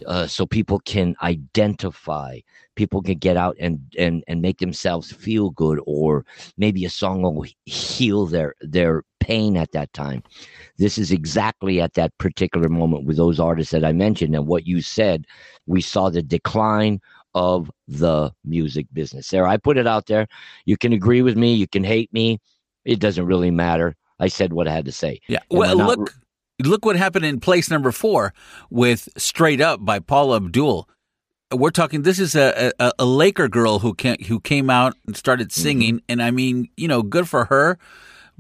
uh, 0.06 0.28
so 0.28 0.46
people 0.46 0.80
can 0.80 1.16
identify. 1.22 2.40
People 2.82 3.04
can 3.04 3.20
get 3.20 3.38
out 3.38 3.56
and, 3.60 3.80
and, 3.96 4.24
and 4.28 4.42
make 4.42 4.58
themselves 4.58 5.12
feel 5.12 5.52
good, 5.52 5.80
or 5.86 6.26
maybe 6.58 6.84
a 6.84 6.90
song 6.90 7.22
will 7.22 7.46
heal 7.66 8.26
their 8.26 8.56
their 8.60 9.04
pain 9.20 9.56
at 9.56 9.72
that 9.74 9.94
time. 9.94 10.24
This 10.80 10.98
is 10.98 11.12
exactly 11.12 11.80
at 11.80 11.94
that 11.94 12.18
particular 12.18 12.70
moment 12.70 13.06
with 13.06 13.18
those 13.18 13.40
artists 13.40 13.72
that 13.72 13.86
I 13.86 13.92
mentioned, 13.92 14.34
and 14.34 14.48
what 14.48 14.66
you 14.66 14.82
said. 14.82 15.28
We 15.68 15.80
saw 15.80 16.10
the 16.10 16.24
decline 16.24 17.00
of 17.36 17.70
the 17.88 18.32
music 18.44 18.88
business. 18.94 19.30
There, 19.30 19.46
I 19.46 19.58
put 19.58 19.78
it 19.78 19.86
out 19.86 20.08
there. 20.08 20.26
You 20.66 20.76
can 20.76 20.92
agree 20.92 21.22
with 21.22 21.38
me. 21.38 21.54
You 21.54 21.68
can 21.68 21.84
hate 21.84 22.12
me. 22.12 22.40
It 22.84 23.00
doesn't 23.00 23.28
really 23.28 23.52
matter. 23.52 23.96
I 24.20 24.28
said 24.28 24.54
what 24.54 24.68
I 24.68 24.74
had 24.74 24.86
to 24.86 24.92
say. 24.92 25.22
Yeah. 25.28 25.42
Well, 25.52 25.78
not- 25.78 26.00
look, 26.00 26.16
look 26.66 26.84
what 26.84 26.96
happened 26.96 27.26
in 27.26 27.40
place 27.40 27.70
number 27.70 27.92
four 27.92 28.34
with 28.72 29.08
"Straight 29.18 29.62
Up" 29.62 29.86
by 29.86 30.00
paul 30.00 30.34
Abdul. 30.34 30.90
We're 31.52 31.72
talking. 31.72 32.04
This 32.04 32.20
is 32.20 32.36
a 32.36 32.72
a, 32.80 32.92
a 33.00 33.06
Laker 33.06 33.48
girl 33.48 33.80
who 33.80 33.94
came 33.94 34.18
who 34.28 34.40
came 34.40 34.70
out 34.70 34.96
and 35.08 35.16
started 35.18 35.50
Mm-hmm. 35.50 35.62
singing, 35.62 36.02
and 36.10 36.22
I 36.22 36.32
mean, 36.32 36.70
you 36.78 36.88
know, 36.88 37.02
good 37.02 37.28
for 37.28 37.46
her. 37.46 37.78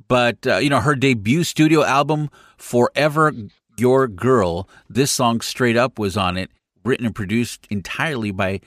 But 0.07 0.45
uh, 0.47 0.57
you 0.57 0.69
know, 0.69 0.79
her 0.79 0.95
debut 0.95 1.43
studio 1.43 1.83
album, 1.83 2.29
"Forever 2.57 3.33
Your 3.77 4.07
Girl," 4.07 4.67
this 4.89 5.11
song 5.11 5.41
"Straight 5.41 5.77
Up" 5.77 5.99
was 5.99 6.17
on 6.17 6.37
it, 6.37 6.49
written 6.83 7.05
and 7.05 7.15
produced 7.15 7.67
entirely 7.69 8.31
by 8.31 8.61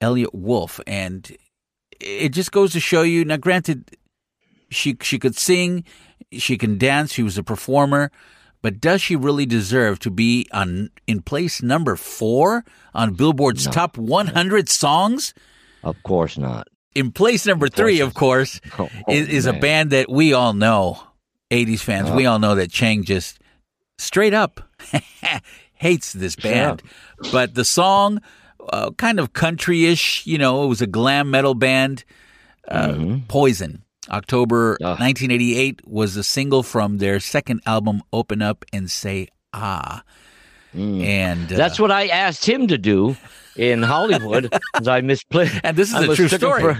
Elliot 0.00 0.34
Wolff, 0.34 0.80
and 0.86 1.30
it 2.00 2.30
just 2.30 2.52
goes 2.52 2.72
to 2.72 2.80
show 2.80 3.02
you. 3.02 3.24
Now, 3.24 3.36
granted, 3.36 3.96
she 4.70 4.96
she 5.00 5.18
could 5.18 5.36
sing, 5.36 5.84
she 6.32 6.58
can 6.58 6.76
dance, 6.78 7.12
she 7.12 7.22
was 7.22 7.38
a 7.38 7.42
performer, 7.42 8.10
but 8.64 8.80
does 8.80 9.02
she 9.02 9.14
really 9.14 9.44
deserve 9.44 9.98
to 10.00 10.10
be 10.10 10.48
on 10.52 10.88
in 11.06 11.20
place 11.20 11.62
number 11.62 11.96
4 11.96 12.64
on 12.94 13.12
Billboard's 13.12 13.66
No. 13.66 13.72
top 13.72 13.98
100 13.98 14.70
songs? 14.70 15.34
Of 15.82 16.02
course 16.02 16.38
not. 16.38 16.68
In 16.94 17.12
place 17.12 17.44
number 17.44 17.68
3, 17.68 18.00
of 18.00 18.14
course, 18.14 18.60
Oh, 18.78 18.88
is, 19.06 19.28
is 19.28 19.46
a 19.46 19.52
band 19.52 19.90
that 19.90 20.08
we 20.08 20.32
all 20.32 20.54
know, 20.54 20.98
80s 21.50 21.80
fans, 21.80 22.10
we 22.10 22.24
all 22.24 22.38
know 22.38 22.54
that 22.54 22.70
Chang 22.72 23.04
just 23.04 23.38
straight 23.98 24.32
up 24.32 24.62
hates 25.74 26.14
this 26.14 26.34
band. 26.36 26.80
But 27.30 27.54
the 27.54 27.64
song 27.66 28.22
uh, 28.72 28.92
kind 28.92 29.20
of 29.20 29.34
country-ish, 29.34 30.26
you 30.26 30.38
know, 30.38 30.64
it 30.64 30.68
was 30.68 30.80
a 30.80 30.86
glam 30.86 31.30
metal 31.30 31.54
band. 31.54 32.04
Uh, 32.66 32.88
Mhm. 32.88 33.28
Poison. 33.28 33.83
October 34.10 34.74
Ugh. 34.80 34.98
1988 35.00 35.86
was 35.86 36.16
a 36.16 36.24
single 36.24 36.62
from 36.62 36.98
their 36.98 37.20
second 37.20 37.60
album, 37.66 38.02
Open 38.12 38.42
Up 38.42 38.64
and 38.72 38.90
Say 38.90 39.28
Ah. 39.52 40.02
And 40.74 41.52
uh, 41.52 41.56
That's 41.56 41.78
what 41.78 41.92
I 41.92 42.08
asked 42.08 42.44
him 42.44 42.66
to 42.66 42.76
do 42.76 43.16
in 43.56 43.82
Hollywood 43.82 44.50
because 44.72 44.88
I 44.88 45.00
misplayed. 45.00 45.60
And 45.62 45.76
this 45.76 45.94
is 45.94 46.08
a 46.08 46.16
true 46.16 46.28
story. 46.28 46.74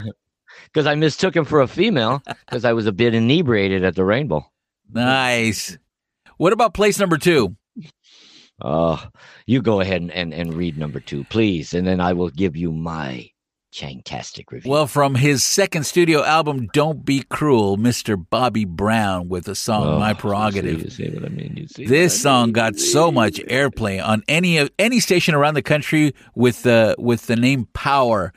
Because 0.65 0.87
I 0.87 0.97
mistook 0.97 1.37
him 1.37 1.45
for 1.45 1.61
a 1.61 1.69
female 1.69 2.21
because 2.47 2.65
I 2.65 2.73
was 2.73 2.87
a 2.87 2.93
bit 2.93 3.15
inebriated 3.15 3.85
at 3.85 3.95
the 3.95 4.05
Rainbow. 4.05 4.45
nice. 4.93 5.79
What 6.37 6.53
about 6.53 6.75
place 6.75 6.99
number 6.99 7.17
two? 7.17 7.55
Uh, 8.61 9.01
you 9.47 9.63
go 9.63 9.81
ahead 9.81 10.03
and, 10.03 10.11
and, 10.11 10.35
and 10.35 10.55
read 10.55 10.77
number 10.77 10.99
two, 10.99 11.23
please, 11.25 11.75
and 11.75 11.87
then 11.87 12.01
I 12.01 12.13
will 12.13 12.31
give 12.31 12.57
you 12.57 12.73
my 12.73 13.29
Review. 14.51 14.71
Well, 14.71 14.87
from 14.87 15.15
his 15.17 15.45
second 15.45 15.85
studio 15.85 16.23
album, 16.23 16.69
Don't 16.73 17.05
Be 17.05 17.23
Cruel, 17.29 17.77
Mr. 17.77 18.17
Bobby 18.31 18.65
Brown 18.65 19.29
with 19.29 19.45
the 19.45 19.55
song 19.55 19.87
Oh, 19.89 19.99
My 19.99 20.11
You 20.11 20.15
see, 20.15 20.21
Prerogative. 20.21 20.83
you 20.83 20.91
see 20.91 21.07
I 21.25 21.29
mean? 21.29 21.69
This 21.77 22.21
song 22.21 22.53
got 22.53 22.77
so 22.79 23.11
much 23.11 23.37
airplay 23.41 24.05
on 24.05 24.23
any 24.29 24.59
of 24.59 24.71
any 24.79 25.01
station 25.01 25.35
around 25.35 25.55
the 25.55 25.63
country 25.63 26.15
with 26.35 26.63
the 26.63 26.95
with 26.99 27.27
the 27.27 27.37
name 27.37 27.67
Power 27.73 28.33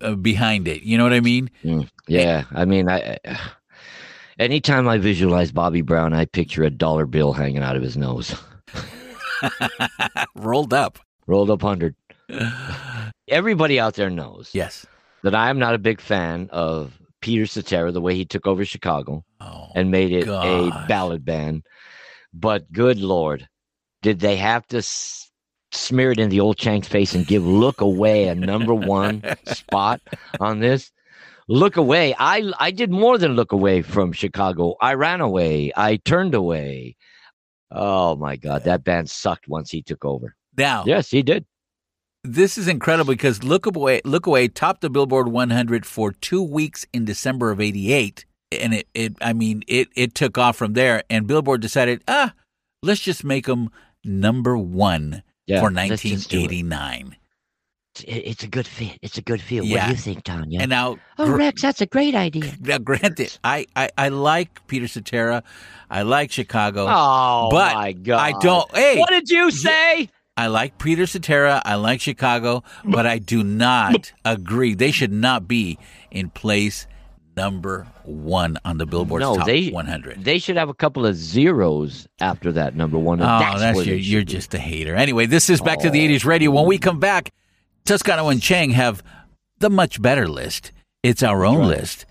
uh, 0.00 0.14
behind 0.16 0.68
it. 0.68 0.82
You 0.82 0.98
know 0.98 1.04
what 1.04 1.12
I 1.14 1.20
mean? 1.20 1.50
Mm, 1.64 1.88
yeah, 2.08 2.44
I 2.52 2.64
mean, 2.64 2.88
I. 2.88 3.18
I 3.26 3.40
Anytime 4.38 4.88
I 4.88 4.98
visualize 4.98 5.52
Bobby 5.52 5.82
Brown, 5.82 6.14
I 6.14 6.24
picture 6.24 6.64
a 6.64 6.70
dollar 6.70 7.06
bill 7.06 7.32
hanging 7.32 7.62
out 7.62 7.76
of 7.76 7.82
his 7.82 7.96
nose, 7.96 8.34
Rolled 10.34 10.72
up. 10.72 10.98
rolled 11.26 11.50
up 11.50 11.62
hundred. 11.62 11.94
Everybody 13.32 13.80
out 13.80 13.94
there 13.94 14.10
knows 14.10 14.50
Yes. 14.52 14.86
that 15.22 15.34
I 15.34 15.48
am 15.50 15.58
not 15.58 15.74
a 15.74 15.78
big 15.78 16.00
fan 16.00 16.48
of 16.52 16.92
Peter 17.20 17.46
Cetera, 17.46 17.90
the 17.92 18.00
way 18.00 18.14
he 18.14 18.24
took 18.24 18.46
over 18.46 18.64
Chicago 18.64 19.24
Oh. 19.40 19.68
and 19.74 19.90
made 19.90 20.12
it 20.12 20.26
gosh. 20.26 20.44
a 20.46 20.86
ballad 20.86 21.24
band. 21.24 21.62
But 22.34 22.70
good 22.72 22.98
Lord, 23.00 23.48
did 24.02 24.20
they 24.20 24.36
have 24.36 24.66
to 24.68 24.78
s- 24.78 25.30
smear 25.70 26.10
it 26.12 26.18
in 26.18 26.28
the 26.30 26.40
old 26.40 26.56
Chang's 26.58 26.88
face 26.88 27.14
and 27.14 27.26
give 27.26 27.44
Look 27.46 27.80
Away 27.80 28.28
a 28.28 28.34
number 28.34 28.74
one 28.74 29.22
spot 29.46 30.00
on 30.40 30.60
this? 30.60 30.90
Look 31.48 31.76
away. 31.76 32.14
I 32.18 32.52
I 32.58 32.70
did 32.70 32.90
more 32.90 33.18
than 33.18 33.32
look 33.34 33.52
away 33.52 33.82
from 33.82 34.12
Chicago. 34.12 34.76
I 34.80 34.94
ran 34.94 35.20
away. 35.20 35.72
I 35.76 35.96
turned 35.96 36.34
away. 36.34 36.96
Oh 37.70 38.14
my 38.16 38.36
God, 38.36 38.64
that 38.64 38.84
band 38.84 39.10
sucked 39.10 39.48
once 39.48 39.70
he 39.70 39.82
took 39.82 40.04
over. 40.04 40.34
Now, 40.56 40.84
Yes, 40.86 41.10
he 41.10 41.22
did. 41.22 41.44
This 42.24 42.56
is 42.56 42.68
incredible 42.68 43.12
because 43.12 43.42
Look 43.42 43.66
Away, 43.66 44.00
Look 44.04 44.26
Away 44.26 44.48
topped 44.48 44.80
the 44.80 44.90
Billboard 44.90 45.28
100 45.28 45.84
for 45.86 46.12
two 46.12 46.42
weeks 46.42 46.86
in 46.92 47.04
December 47.04 47.50
of 47.50 47.60
'88, 47.60 48.24
and 48.52 48.74
it, 48.74 48.88
it, 48.94 49.14
I 49.20 49.32
mean, 49.32 49.62
it, 49.66 49.88
it 49.96 50.14
took 50.14 50.38
off 50.38 50.56
from 50.56 50.74
there. 50.74 51.02
And 51.10 51.26
Billboard 51.26 51.60
decided, 51.60 52.02
ah, 52.06 52.32
let's 52.82 53.00
just 53.00 53.24
make 53.24 53.46
them 53.46 53.70
number 54.04 54.56
one 54.56 55.22
Yeah, 55.46 55.60
for 55.60 55.70
let's 55.70 56.02
just 56.02 56.30
do 56.30 56.38
it. 56.38 56.50
1989. 56.52 57.16
It- 58.06 58.26
It's 58.26 58.42
a 58.42 58.48
good 58.48 58.66
fit. 58.66 58.96
It's 59.02 59.18
a 59.18 59.22
good 59.22 59.40
feel. 59.42 59.64
What 59.66 59.84
do 59.84 59.90
you 59.90 59.96
think, 59.96 60.24
Tanya? 60.24 60.60
And 60.60 60.70
now, 60.70 60.96
oh, 61.18 61.26
gr- 61.26 61.36
Rex, 61.36 61.60
that's 61.60 61.80
a 61.82 61.86
great 61.86 62.14
idea. 62.14 62.54
now, 62.60 62.78
granted, 62.78 63.36
I, 63.44 63.66
I, 63.76 63.90
I 63.98 64.08
like 64.08 64.66
Peter 64.66 64.88
Cetera, 64.88 65.42
I 65.90 66.00
like 66.02 66.30
Chicago, 66.32 66.86
Oh 66.88 67.48
but 67.50 67.74
my 67.74 67.92
God! 67.92 68.18
I 68.18 68.32
don't. 68.40 68.74
Hey, 68.74 68.98
What 68.98 69.10
did 69.10 69.28
you 69.28 69.50
say? 69.50 70.08
I 70.36 70.46
like 70.46 70.78
Peter 70.78 71.06
Cetera. 71.06 71.60
I 71.64 71.74
like 71.74 72.00
Chicago, 72.00 72.64
but 72.84 73.06
I 73.06 73.18
do 73.18 73.42
not 73.44 74.12
agree. 74.24 74.74
They 74.74 74.90
should 74.90 75.12
not 75.12 75.46
be 75.46 75.78
in 76.10 76.30
place 76.30 76.86
number 77.36 77.86
one 78.04 78.58
on 78.64 78.78
the 78.78 78.86
Billboard's 78.86 79.22
no, 79.22 79.36
top 79.36 79.46
they 79.46 79.68
100. 79.70 80.24
They 80.24 80.38
should 80.38 80.56
have 80.56 80.68
a 80.68 80.74
couple 80.74 81.06
of 81.06 81.16
zeros 81.16 82.08
after 82.20 82.52
that 82.52 82.74
number 82.74 82.98
one. 82.98 83.20
Oh, 83.20 83.24
and 83.24 83.42
that's, 83.42 83.60
that's, 83.60 83.76
where 83.76 83.84
you. 83.84 83.92
they 83.92 83.98
should 83.98 84.10
You're 84.10 84.20
be. 84.22 84.32
just 84.32 84.54
a 84.54 84.58
hater. 84.58 84.94
Anyway, 84.94 85.26
this 85.26 85.50
is 85.50 85.60
back 85.60 85.80
to 85.80 85.90
the 85.90 86.08
80s 86.08 86.24
radio. 86.24 86.50
When 86.50 86.66
we 86.66 86.78
come 86.78 86.98
back, 86.98 87.32
Toscano 87.84 88.28
and 88.28 88.40
Chang 88.40 88.70
have 88.70 89.02
the 89.58 89.70
much 89.70 90.00
better 90.00 90.26
list. 90.26 90.72
It's 91.02 91.22
our 91.22 91.44
own 91.44 91.66
list 91.66 92.06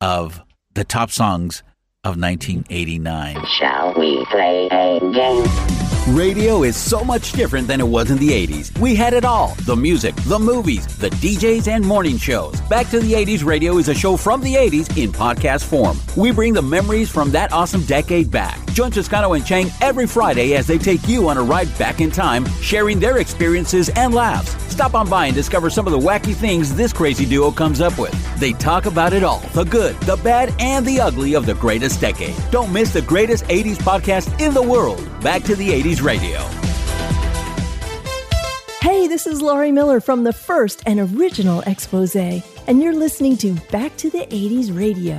of 0.00 0.42
the 0.74 0.84
top 0.84 1.10
songs 1.10 1.62
of 2.04 2.18
1989. 2.18 3.44
Shall 3.58 3.94
we 3.94 4.24
play 4.26 4.68
a 4.70 5.00
game? 5.00 5.85
Radio 6.10 6.62
is 6.62 6.76
so 6.76 7.02
much 7.02 7.32
different 7.32 7.66
than 7.66 7.80
it 7.80 7.88
was 7.88 8.12
in 8.12 8.18
the 8.18 8.28
80s. 8.28 8.78
We 8.78 8.94
had 8.94 9.12
it 9.12 9.24
all 9.24 9.56
the 9.66 9.74
music, 9.74 10.14
the 10.14 10.38
movies, 10.38 10.86
the 10.98 11.10
DJs, 11.10 11.66
and 11.66 11.84
morning 11.84 12.16
shows. 12.16 12.60
Back 12.62 12.88
to 12.90 13.00
the 13.00 13.14
80s 13.14 13.44
Radio 13.44 13.78
is 13.78 13.88
a 13.88 13.94
show 13.94 14.16
from 14.16 14.40
the 14.40 14.54
80s 14.54 14.96
in 14.96 15.10
podcast 15.10 15.64
form. 15.64 15.98
We 16.16 16.30
bring 16.30 16.52
the 16.52 16.62
memories 16.62 17.10
from 17.10 17.32
that 17.32 17.52
awesome 17.52 17.82
decade 17.86 18.30
back. 18.30 18.64
Join 18.72 18.92
Toscano 18.92 19.32
and 19.32 19.44
Chang 19.44 19.68
every 19.80 20.06
Friday 20.06 20.54
as 20.54 20.68
they 20.68 20.78
take 20.78 21.08
you 21.08 21.28
on 21.28 21.38
a 21.38 21.42
ride 21.42 21.76
back 21.76 22.00
in 22.00 22.12
time, 22.12 22.46
sharing 22.60 23.00
their 23.00 23.18
experiences 23.18 23.88
and 23.88 24.14
laughs. 24.14 24.54
Stop 24.70 24.94
on 24.94 25.08
by 25.08 25.26
and 25.26 25.34
discover 25.34 25.70
some 25.70 25.86
of 25.86 25.92
the 25.92 25.98
wacky 25.98 26.34
things 26.34 26.74
this 26.74 26.92
crazy 26.92 27.24
duo 27.24 27.50
comes 27.50 27.80
up 27.80 27.98
with. 27.98 28.12
They 28.38 28.52
talk 28.52 28.84
about 28.84 29.14
it 29.14 29.24
all 29.24 29.40
the 29.54 29.64
good, 29.64 29.98
the 30.00 30.16
bad, 30.18 30.54
and 30.60 30.84
the 30.84 31.00
ugly 31.00 31.34
of 31.34 31.46
the 31.46 31.54
greatest 31.54 32.00
decade. 32.00 32.36
Don't 32.50 32.70
miss 32.72 32.92
the 32.92 33.00
greatest 33.00 33.44
80s 33.46 33.78
podcast 33.78 34.38
in 34.38 34.52
the 34.52 34.62
world. 34.62 35.02
Back 35.22 35.42
to 35.44 35.56
the 35.56 35.70
80s 35.70 35.95
Radio. 36.00 36.40
Hey, 38.80 39.08
this 39.08 39.26
is 39.26 39.42
Laurie 39.42 39.72
Miller 39.72 40.00
from 40.00 40.24
the 40.24 40.32
first 40.32 40.82
and 40.86 41.00
original 41.00 41.60
expose, 41.62 42.14
and 42.14 42.82
you're 42.82 42.94
listening 42.94 43.36
to 43.38 43.54
Back 43.72 43.96
to 43.96 44.10
the 44.10 44.26
80s 44.26 44.76
Radio. 44.76 45.18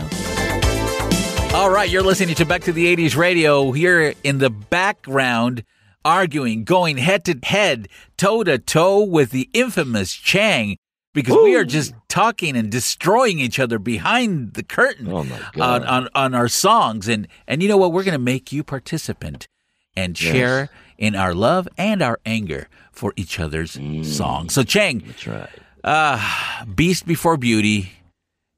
All 1.58 1.70
right, 1.70 1.90
you're 1.90 2.04
listening 2.04 2.36
to 2.36 2.46
Back 2.46 2.62
to 2.64 2.72
the 2.72 2.96
80s 2.96 3.16
Radio 3.18 3.72
here 3.72 4.14
in 4.24 4.38
the 4.38 4.50
background, 4.50 5.64
arguing, 6.06 6.64
going 6.64 6.98
head 6.98 7.26
to 7.26 7.38
head, 7.44 7.88
toe 8.18 8.44
to 8.44 8.58
toe 8.58 9.04
with 9.04 9.32
the 9.32 9.50
infamous 9.54 10.14
Chang. 10.14 10.78
Because 11.14 11.36
we 11.38 11.56
are 11.56 11.66
just 11.66 11.96
talking 12.10 12.56
and 12.56 12.72
destroying 12.72 13.40
each 13.40 13.60
other 13.60 13.80
behind 13.80 14.54
the 14.54 14.62
curtain 14.62 15.12
Oh, 15.12 15.26
on, 15.60 15.84
on, 15.84 16.10
on 16.14 16.36
our 16.36 16.48
songs. 16.48 17.08
And, 17.08 17.28
and 17.48 17.64
you 17.64 17.70
know 17.70 17.78
what? 17.78 17.92
We're 17.92 18.04
going 18.04 18.14
to 18.14 18.20
make 18.20 18.52
you 18.52 18.64
participant 18.64 19.48
and 19.98 20.18
share 20.18 20.70
in 20.98 21.16
our 21.16 21.34
love 21.34 21.68
and 21.78 22.02
our 22.02 22.20
anger 22.26 22.70
for 22.92 23.12
each 23.16 23.40
other's 23.40 23.72
songs. 24.04 24.54
So, 24.54 24.64
Chang, 24.64 25.02
Mm. 25.02 25.08
That's 25.08 25.28
right. 25.28 25.50
uh, 25.84 26.66
Beast 26.76 27.06
Before 27.06 27.36
Beauty, 27.38 27.92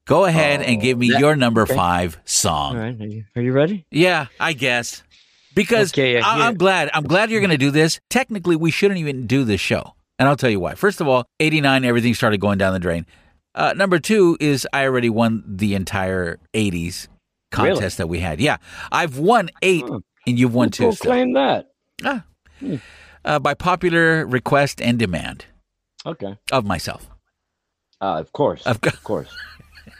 go 0.06 0.24
ahead 0.26 0.62
and 0.62 0.80
give 0.80 0.96
me 0.98 1.10
that- 1.10 1.20
your 1.20 1.34
number 1.36 1.62
okay. 1.62 1.74
five 1.74 2.18
song. 2.24 2.76
Right. 2.76 3.00
Are 3.00 3.06
you, 3.06 3.24
are 3.36 3.42
you 3.42 3.52
ready? 3.52 3.84
Yeah, 3.90 4.26
I 4.38 4.52
guess. 4.52 5.02
Because 5.54 5.92
Okay, 5.92 6.16
uh, 6.18 6.24
I, 6.26 6.38
yeah. 6.38 6.46
I'm 6.46 6.54
glad. 6.54 6.90
I'm 6.94 7.02
glad 7.04 7.30
you're 7.30 7.40
going 7.40 7.50
to 7.50 7.58
do 7.58 7.70
this. 7.72 7.98
Technically, 8.08 8.54
we 8.56 8.70
shouldn't 8.70 9.00
even 9.00 9.26
do 9.26 9.42
this 9.44 9.60
show. 9.60 9.94
And 10.18 10.28
I'll 10.28 10.36
tell 10.36 10.50
you 10.50 10.60
why. 10.60 10.74
First 10.74 11.00
of 11.00 11.08
all, 11.08 11.24
89, 11.40 11.84
everything 11.84 12.14
started 12.14 12.40
going 12.40 12.56
down 12.58 12.72
the 12.72 12.78
drain. 12.78 13.04
Uh, 13.54 13.72
number 13.74 13.98
two 13.98 14.36
is 14.38 14.66
I 14.72 14.84
already 14.84 15.10
won 15.10 15.42
the 15.46 15.74
entire 15.74 16.38
80s 16.54 17.08
contest 17.50 17.98
that 17.98 18.08
we 18.08 18.20
had. 18.20 18.40
Yeah. 18.40 18.58
I've 18.92 19.18
won 19.18 19.50
eight, 19.62 19.84
and 20.26 20.38
you've 20.38 20.54
won 20.54 20.70
two. 20.70 20.92
Claim 20.92 21.32
that? 21.34 21.70
Ah. 22.04 22.24
Uh, 23.24 23.38
by 23.38 23.54
popular 23.54 24.26
request 24.26 24.80
and 24.80 24.98
demand 24.98 25.46
Okay. 26.06 26.36
of 26.52 26.64
myself. 26.64 27.08
Uh, 28.00 28.16
of 28.18 28.32
course. 28.32 28.66
Of 28.66 28.76
Of, 28.82 29.02
course. 29.04 29.28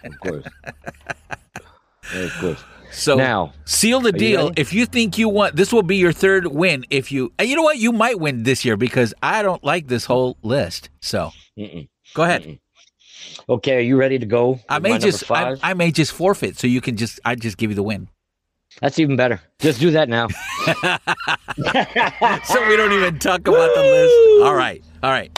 Of 0.04 0.20
course. 0.20 0.46
of 2.14 2.32
course. 2.40 2.64
So 2.92 3.14
Now, 3.16 3.52
seal 3.66 4.00
the 4.00 4.08
are 4.08 4.12
you 4.12 4.18
deal. 4.18 4.52
If 4.56 4.72
you 4.72 4.84
think 4.86 5.16
you 5.16 5.28
want, 5.28 5.54
this 5.56 5.72
will 5.72 5.82
be 5.82 5.96
your 5.96 6.12
third 6.12 6.46
win. 6.48 6.84
If 6.90 7.12
you, 7.12 7.32
and 7.38 7.48
you 7.48 7.54
know 7.56 7.62
what, 7.62 7.78
you 7.78 7.92
might 7.92 8.18
win 8.18 8.42
this 8.42 8.64
year 8.64 8.76
because 8.76 9.14
I 9.22 9.42
don't 9.42 9.62
like 9.62 9.86
this 9.86 10.06
whole 10.06 10.36
list. 10.42 10.90
So 11.00 11.30
Mm-mm. 11.58 11.88
go 12.14 12.22
ahead. 12.24 12.42
Mm-mm. 12.44 12.58
Okay, 13.48 13.76
are 13.76 13.80
you 13.80 13.96
ready 13.96 14.18
to 14.18 14.26
go? 14.26 14.58
I 14.68 14.78
may 14.80 14.98
just, 14.98 15.30
I. 15.30 15.56
I 15.62 15.74
may 15.74 15.90
just 15.92 16.12
forfeit, 16.12 16.58
so 16.58 16.66
you 16.66 16.80
can 16.80 16.96
just, 16.96 17.20
I 17.24 17.34
just 17.36 17.58
give 17.58 17.70
you 17.70 17.74
the 17.76 17.82
win, 17.82 18.08
That's 18.80 18.98
even 18.98 19.16
better. 19.16 19.40
Just 19.58 19.80
do 19.80 19.90
that 19.90 20.08
now. 20.08 20.28
so 22.44 22.68
we 22.68 22.76
don't 22.76 22.92
even 22.92 23.18
talk 23.18 23.46
about 23.46 23.74
the 23.74 23.82
list. 23.82 24.46
All 24.46 24.54
right, 24.54 24.82
all 25.02 25.10
right, 25.10 25.36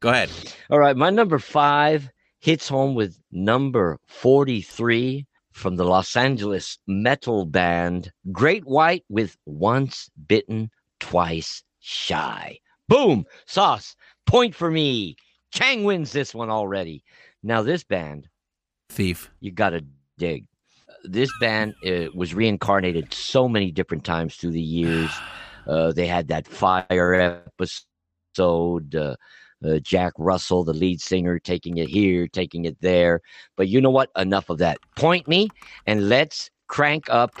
go 0.00 0.10
ahead. 0.10 0.30
All 0.70 0.78
right, 0.78 0.96
my 0.96 1.10
number 1.10 1.38
five 1.38 2.08
hits 2.40 2.68
home 2.68 2.94
with 2.94 3.18
number 3.32 3.98
43 4.06 5.26
from 5.52 5.76
the 5.76 5.84
Los 5.84 6.14
Angeles 6.16 6.78
metal 6.86 7.44
band 7.44 8.12
Great 8.30 8.64
White 8.64 9.04
with 9.08 9.36
Once 9.44 10.08
Bitten, 10.28 10.70
Twice 11.00 11.62
Shy. 11.80 12.58
Boom! 12.86 13.26
Sauce, 13.46 13.96
point 14.26 14.54
for 14.54 14.70
me. 14.70 15.16
Chang 15.50 15.84
wins 15.84 16.12
this 16.12 16.34
one 16.34 16.50
already. 16.50 17.02
Now, 17.42 17.62
this 17.62 17.84
band, 17.84 18.28
Thief. 18.88 19.30
you 19.40 19.50
got 19.50 19.70
to 19.70 19.84
dig. 20.16 20.46
This 21.08 21.30
band 21.40 21.74
uh, 21.86 22.06
was 22.14 22.34
reincarnated 22.34 23.12
so 23.12 23.48
many 23.48 23.70
different 23.70 24.04
times 24.04 24.36
through 24.36 24.52
the 24.52 24.60
years. 24.60 25.10
Uh, 25.66 25.92
they 25.92 26.06
had 26.06 26.28
that 26.28 26.46
fire 26.48 27.42
episode. 27.58 28.94
Uh, 28.94 29.14
uh, 29.62 29.78
Jack 29.80 30.14
Russell, 30.16 30.64
the 30.64 30.72
lead 30.72 30.98
singer, 30.98 31.38
taking 31.38 31.76
it 31.76 31.90
here, 31.90 32.26
taking 32.26 32.64
it 32.64 32.80
there. 32.80 33.20
But 33.54 33.68
you 33.68 33.80
know 33.82 33.90
what? 33.90 34.10
Enough 34.16 34.48
of 34.48 34.56
that. 34.58 34.78
Point 34.96 35.28
me 35.28 35.50
and 35.86 36.08
let's 36.08 36.48
crank 36.68 37.10
up 37.10 37.32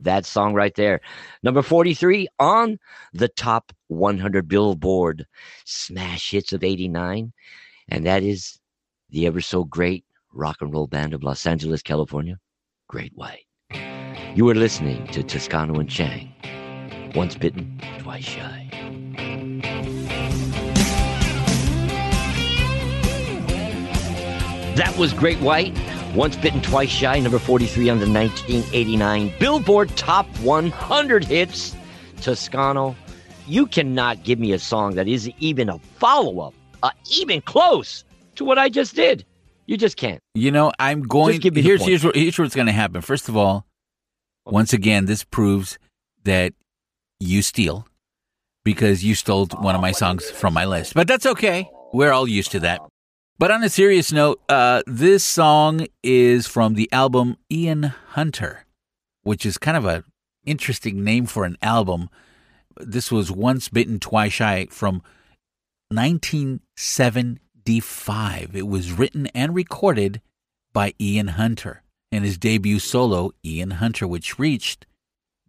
that 0.00 0.26
song 0.26 0.54
right 0.54 0.74
there. 0.74 1.00
Number 1.42 1.62
43 1.62 2.28
on 2.38 2.78
the 3.12 3.28
top 3.28 3.72
100 3.88 4.48
Billboard 4.48 5.26
smash 5.64 6.30
hits 6.30 6.52
of 6.52 6.64
89. 6.64 7.32
And 7.88 8.06
that 8.06 8.22
is 8.22 8.58
the 9.10 9.26
ever 9.26 9.40
so 9.40 9.64
great 9.64 10.04
rock 10.32 10.58
and 10.60 10.72
roll 10.72 10.86
band 10.86 11.14
of 11.14 11.22
Los 11.22 11.46
Angeles, 11.46 11.82
California, 11.82 12.38
Great 12.90 13.12
White. 13.14 13.46
You 14.34 14.48
are 14.48 14.54
listening 14.56 15.06
to 15.12 15.22
Toscano 15.22 15.78
and 15.78 15.88
Chang. 15.88 16.34
Once 17.14 17.36
bitten, 17.36 17.80
twice 18.00 18.24
shy. 18.24 18.68
That 24.74 24.92
was 24.98 25.12
Great 25.12 25.38
White. 25.38 25.78
Once 26.16 26.34
bitten, 26.36 26.60
twice 26.62 26.88
shy. 26.88 27.20
Number 27.20 27.38
43 27.38 27.90
on 27.90 28.00
the 28.00 28.10
1989 28.10 29.34
Billboard 29.38 29.96
Top 29.96 30.26
100 30.38 31.22
hits. 31.22 31.76
Toscano, 32.20 32.96
you 33.46 33.66
cannot 33.66 34.24
give 34.24 34.40
me 34.40 34.50
a 34.50 34.58
song 34.58 34.96
that 34.96 35.06
is 35.06 35.30
even 35.38 35.68
a 35.68 35.78
follow 35.78 36.40
up, 36.40 36.54
uh, 36.82 36.90
even 37.08 37.40
close 37.40 38.02
to 38.34 38.44
what 38.44 38.58
I 38.58 38.68
just 38.68 38.96
did. 38.96 39.24
You 39.70 39.76
just 39.76 39.96
can't. 39.96 40.20
You 40.34 40.50
know, 40.50 40.72
I'm 40.80 41.02
going. 41.02 41.34
Just 41.34 41.42
give 41.42 41.54
me 41.54 41.60
the 41.60 41.68
here's 41.68 41.84
here's 41.84 42.04
what, 42.04 42.16
here's 42.16 42.36
what's 42.36 42.56
going 42.56 42.66
to 42.66 42.72
happen. 42.72 43.02
First 43.02 43.28
of 43.28 43.36
all, 43.36 43.66
once 44.44 44.72
again, 44.72 45.04
this 45.04 45.22
proves 45.22 45.78
that 46.24 46.54
you 47.20 47.40
steal 47.40 47.86
because 48.64 49.04
you 49.04 49.14
stole 49.14 49.46
one 49.46 49.76
of 49.76 49.80
my 49.80 49.92
songs 49.92 50.28
from 50.28 50.54
my 50.54 50.64
list. 50.64 50.94
But 50.94 51.06
that's 51.06 51.24
okay. 51.24 51.70
We're 51.92 52.10
all 52.10 52.26
used 52.26 52.50
to 52.50 52.58
that. 52.60 52.80
But 53.38 53.52
on 53.52 53.62
a 53.62 53.68
serious 53.68 54.10
note, 54.10 54.40
uh, 54.48 54.82
this 54.88 55.22
song 55.22 55.86
is 56.02 56.48
from 56.48 56.74
the 56.74 56.88
album 56.90 57.36
Ian 57.48 57.94
Hunter, 58.08 58.66
which 59.22 59.46
is 59.46 59.56
kind 59.56 59.76
of 59.76 59.86
a 59.86 60.02
interesting 60.44 61.04
name 61.04 61.26
for 61.26 61.44
an 61.44 61.56
album. 61.62 62.10
This 62.76 63.12
was 63.12 63.30
Once 63.30 63.68
Bitten, 63.68 64.00
Twice 64.00 64.32
Shy 64.32 64.66
from 64.72 65.00
1975. 67.60 68.56
It 68.56 68.66
was 68.66 68.92
written 68.92 69.26
and 69.28 69.54
recorded 69.54 70.20
by 70.72 70.94
Ian 71.00 71.28
Hunter 71.28 71.82
and 72.10 72.24
his 72.24 72.38
debut 72.38 72.78
solo, 72.78 73.32
Ian 73.44 73.72
Hunter, 73.72 74.06
which 74.06 74.38
reached 74.38 74.86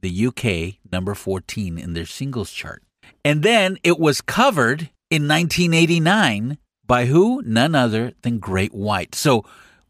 the 0.01 0.27
UK 0.27 0.79
number 0.91 1.15
14 1.15 1.77
in 1.77 1.93
their 1.93 2.05
singles 2.05 2.51
chart. 2.51 2.83
And 3.23 3.43
then 3.43 3.77
it 3.83 3.99
was 3.99 4.21
covered 4.21 4.89
in 5.09 5.27
1989 5.27 6.57
by 6.85 7.05
who? 7.05 7.41
None 7.43 7.75
other 7.75 8.13
than 8.21 8.39
Great 8.39 8.73
White. 8.73 9.15
So 9.15 9.45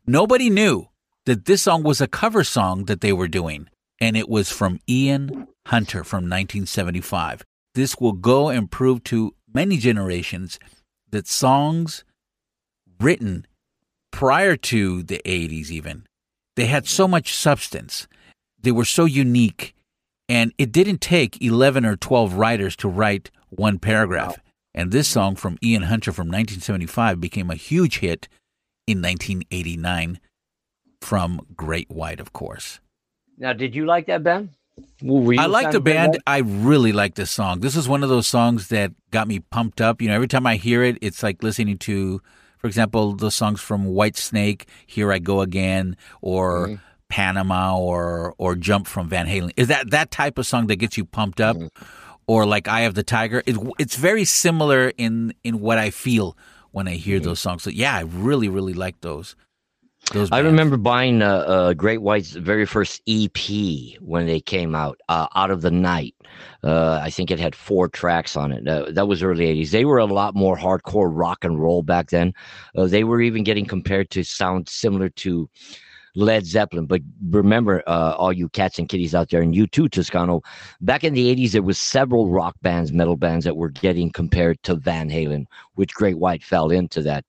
nobody 0.05 0.49
knew 0.49 0.87
that 1.25 1.45
this 1.45 1.63
song 1.63 1.83
was 1.83 2.01
a 2.01 2.07
cover 2.07 2.43
song 2.43 2.85
that 2.85 3.01
they 3.01 3.13
were 3.13 3.27
doing. 3.27 3.67
And 3.99 4.15
it 4.15 4.29
was 4.29 4.51
from 4.51 4.79
Ian 4.87 5.47
Hunter 5.67 6.03
from 6.03 6.23
1975. 6.23 7.43
This 7.73 7.97
will 7.97 8.13
go 8.13 8.49
and 8.49 8.69
prove 8.69 9.03
to 9.05 9.33
many 9.53 9.77
generations 9.77 10.59
that 11.11 11.27
songs 11.27 12.03
written 13.03 13.45
prior 14.11 14.55
to 14.55 15.03
the 15.03 15.21
80s, 15.25 15.69
even, 15.69 16.05
they 16.55 16.65
had 16.65 16.87
so 16.87 17.07
much 17.07 17.33
substance. 17.33 18.07
They 18.61 18.71
were 18.71 18.85
so 18.85 19.05
unique. 19.05 19.73
And 20.29 20.53
it 20.57 20.71
didn't 20.71 21.01
take 21.01 21.41
11 21.41 21.85
or 21.85 21.95
12 21.97 22.35
writers 22.35 22.75
to 22.77 22.87
write 22.87 23.31
one 23.49 23.79
paragraph. 23.79 24.39
And 24.73 24.91
this 24.91 25.07
song 25.07 25.35
from 25.35 25.57
Ian 25.61 25.83
Hunter 25.83 26.11
from 26.13 26.27
1975 26.27 27.19
became 27.19 27.49
a 27.49 27.55
huge 27.55 27.99
hit 27.99 28.29
in 28.87 29.01
1989 29.01 30.19
from 31.01 31.41
Great 31.55 31.89
White, 31.89 32.19
of 32.19 32.31
course. 32.31 32.79
Now, 33.37 33.53
did 33.53 33.75
you 33.75 33.85
like 33.85 34.05
that 34.07 34.23
Ben? 34.23 34.51
I 35.03 35.47
like 35.47 35.71
the 35.71 35.81
band. 35.81 36.19
I 36.25 36.37
really 36.37 36.93
like 36.93 37.15
this 37.15 37.31
song. 37.31 37.59
This 37.59 37.75
is 37.75 37.89
one 37.89 38.03
of 38.03 38.09
those 38.09 38.27
songs 38.27 38.69
that 38.69 38.93
got 39.11 39.27
me 39.27 39.39
pumped 39.39 39.81
up. 39.81 40.01
You 40.01 40.07
know, 40.07 40.15
every 40.15 40.27
time 40.27 40.47
I 40.47 40.55
hear 40.55 40.83
it, 40.83 40.97
it's 41.01 41.21
like 41.23 41.43
listening 41.43 41.77
to, 41.79 42.21
for 42.61 42.67
example, 42.67 43.13
the 43.15 43.31
songs 43.31 43.59
from 43.59 43.85
Whitesnake, 43.87 44.65
"Here 44.85 45.11
I 45.11 45.19
Go 45.19 45.41
Again," 45.41 45.97
or 46.21 46.67
Mm-hmm. 46.67 46.75
Panama, 47.09 47.77
or 47.77 48.33
or 48.37 48.55
"Jump" 48.55 48.87
from 48.87 49.09
Van 49.09 49.27
Halen. 49.27 49.51
Is 49.57 49.67
that 49.67 49.89
that 49.91 50.11
type 50.11 50.37
of 50.37 50.45
song 50.45 50.67
that 50.67 50.77
gets 50.77 50.95
you 50.97 51.03
pumped 51.03 51.41
up? 51.41 51.57
Mm-hmm. 51.57 51.83
or 52.27 52.45
like 52.45 52.67
Eye 52.69 52.81
of 52.81 52.93
the 52.93 53.03
Tiger. 53.03 53.43
It, 53.45 53.57
it's 53.79 53.97
very 53.97 54.23
similar 54.23 54.93
in 54.97 55.33
in 55.43 55.59
what 55.59 55.77
I 55.77 55.89
feel 55.89 56.37
when 56.71 56.87
I 56.87 56.91
hear 56.95 57.19
those 57.19 57.39
songs. 57.41 57.63
So 57.63 57.69
yeah, 57.69 57.93
I 57.93 58.01
really 58.01 58.47
really 58.47 58.73
like 58.73 59.01
those. 59.01 59.35
I 60.31 60.39
remember 60.39 60.77
buying 60.77 61.21
uh, 61.21 61.37
uh, 61.37 61.73
Great 61.73 62.01
White's 62.01 62.31
very 62.31 62.65
first 62.65 63.01
EP 63.07 63.37
when 64.01 64.25
they 64.25 64.41
came 64.41 64.75
out, 64.75 64.99
uh, 65.07 65.27
Out 65.35 65.51
of 65.51 65.61
the 65.61 65.71
Night. 65.71 66.15
Uh, 66.63 66.99
I 67.01 67.09
think 67.09 67.31
it 67.31 67.39
had 67.39 67.55
four 67.55 67.87
tracks 67.87 68.35
on 68.35 68.51
it. 68.51 68.67
Uh, 68.67 68.91
that 68.91 69.07
was 69.07 69.23
early 69.23 69.45
80s. 69.45 69.71
They 69.71 69.85
were 69.85 69.99
a 69.99 70.05
lot 70.05 70.35
more 70.35 70.57
hardcore 70.57 71.09
rock 71.11 71.43
and 71.43 71.59
roll 71.59 71.81
back 71.81 72.09
then. 72.09 72.33
Uh, 72.75 72.87
they 72.87 73.03
were 73.03 73.21
even 73.21 73.43
getting 73.43 73.65
compared 73.65 74.09
to 74.11 74.23
sound 74.23 74.67
similar 74.67 75.09
to 75.09 75.49
Led 76.15 76.45
Zeppelin. 76.45 76.85
But 76.85 77.01
remember, 77.29 77.83
uh, 77.87 78.15
all 78.17 78.33
you 78.33 78.49
cats 78.49 78.79
and 78.79 78.89
kitties 78.89 79.15
out 79.15 79.29
there, 79.29 79.41
and 79.41 79.55
you 79.55 79.67
too, 79.67 79.87
Toscano, 79.87 80.41
back 80.81 81.03
in 81.03 81.13
the 81.13 81.33
80s, 81.33 81.51
there 81.51 81.61
was 81.61 81.77
several 81.77 82.29
rock 82.29 82.55
bands, 82.61 82.91
metal 82.91 83.15
bands 83.17 83.45
that 83.45 83.55
were 83.55 83.69
getting 83.69 84.11
compared 84.11 84.61
to 84.63 84.75
Van 84.75 85.09
Halen, 85.09 85.45
which 85.75 85.93
Great 85.93 86.17
White 86.17 86.43
fell 86.43 86.69
into 86.69 87.01
that 87.03 87.25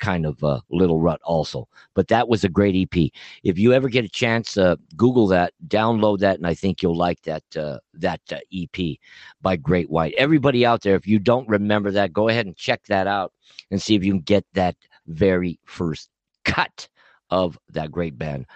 kind 0.00 0.26
of 0.26 0.42
uh, 0.42 0.60
little 0.70 1.00
rut 1.00 1.20
also. 1.22 1.68
But 1.94 2.08
that 2.08 2.28
was 2.28 2.42
a 2.42 2.48
great 2.48 2.74
EP. 2.74 3.10
If 3.44 3.58
you 3.58 3.72
ever 3.72 3.88
get 3.88 4.04
a 4.04 4.08
chance, 4.08 4.56
uh, 4.56 4.76
Google 4.96 5.26
that, 5.28 5.52
download 5.68 6.18
that, 6.20 6.38
and 6.38 6.46
I 6.46 6.54
think 6.54 6.82
you'll 6.82 6.96
like 6.96 7.22
that 7.22 7.44
uh, 7.56 7.78
that 7.94 8.20
uh, 8.32 8.38
EP 8.52 8.96
by 9.40 9.56
Great 9.56 9.90
White. 9.90 10.14
Everybody 10.18 10.66
out 10.66 10.82
there, 10.82 10.96
if 10.96 11.06
you 11.06 11.18
don't 11.18 11.48
remember 11.48 11.90
that, 11.92 12.12
go 12.12 12.28
ahead 12.28 12.46
and 12.46 12.56
check 12.56 12.84
that 12.86 13.06
out 13.06 13.32
and 13.70 13.80
see 13.80 13.94
if 13.94 14.04
you 14.04 14.12
can 14.12 14.22
get 14.22 14.44
that 14.54 14.76
very 15.06 15.58
first 15.64 16.08
cut 16.44 16.88
of 17.30 17.58
that 17.70 17.90
great 17.90 18.18
band, 18.18 18.46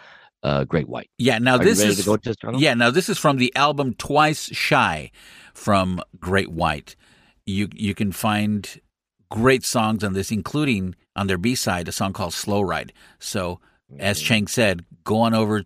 uh, 0.42 0.64
Great 0.64 0.88
White. 0.88 1.10
Yeah, 1.18 1.38
now 1.38 1.56
Are 1.56 1.64
this 1.64 1.80
is 1.82 2.08
yeah. 2.54 2.74
Now 2.74 2.90
this 2.90 3.08
is 3.08 3.18
from 3.18 3.38
the 3.38 3.54
album 3.54 3.94
Twice 3.94 4.54
Shy 4.54 5.10
from 5.52 6.00
Great 6.18 6.50
White. 6.50 6.96
You 7.46 7.68
you 7.72 7.94
can 7.94 8.12
find 8.12 8.80
great 9.30 9.64
songs 9.64 10.04
on 10.04 10.12
this, 10.12 10.30
including 10.30 10.94
on 11.16 11.26
their 11.26 11.38
B 11.38 11.54
side 11.54 11.88
a 11.88 11.92
song 11.92 12.12
called 12.12 12.34
Slow 12.34 12.60
Ride. 12.60 12.92
So 13.18 13.60
as 13.98 14.20
Mm. 14.20 14.24
Chang 14.24 14.46
said, 14.46 14.84
go 15.04 15.20
on 15.20 15.34
over, 15.34 15.64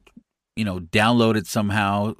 you 0.56 0.64
know, 0.64 0.80
download 0.80 1.36
it 1.36 1.46
somehow 1.46 2.14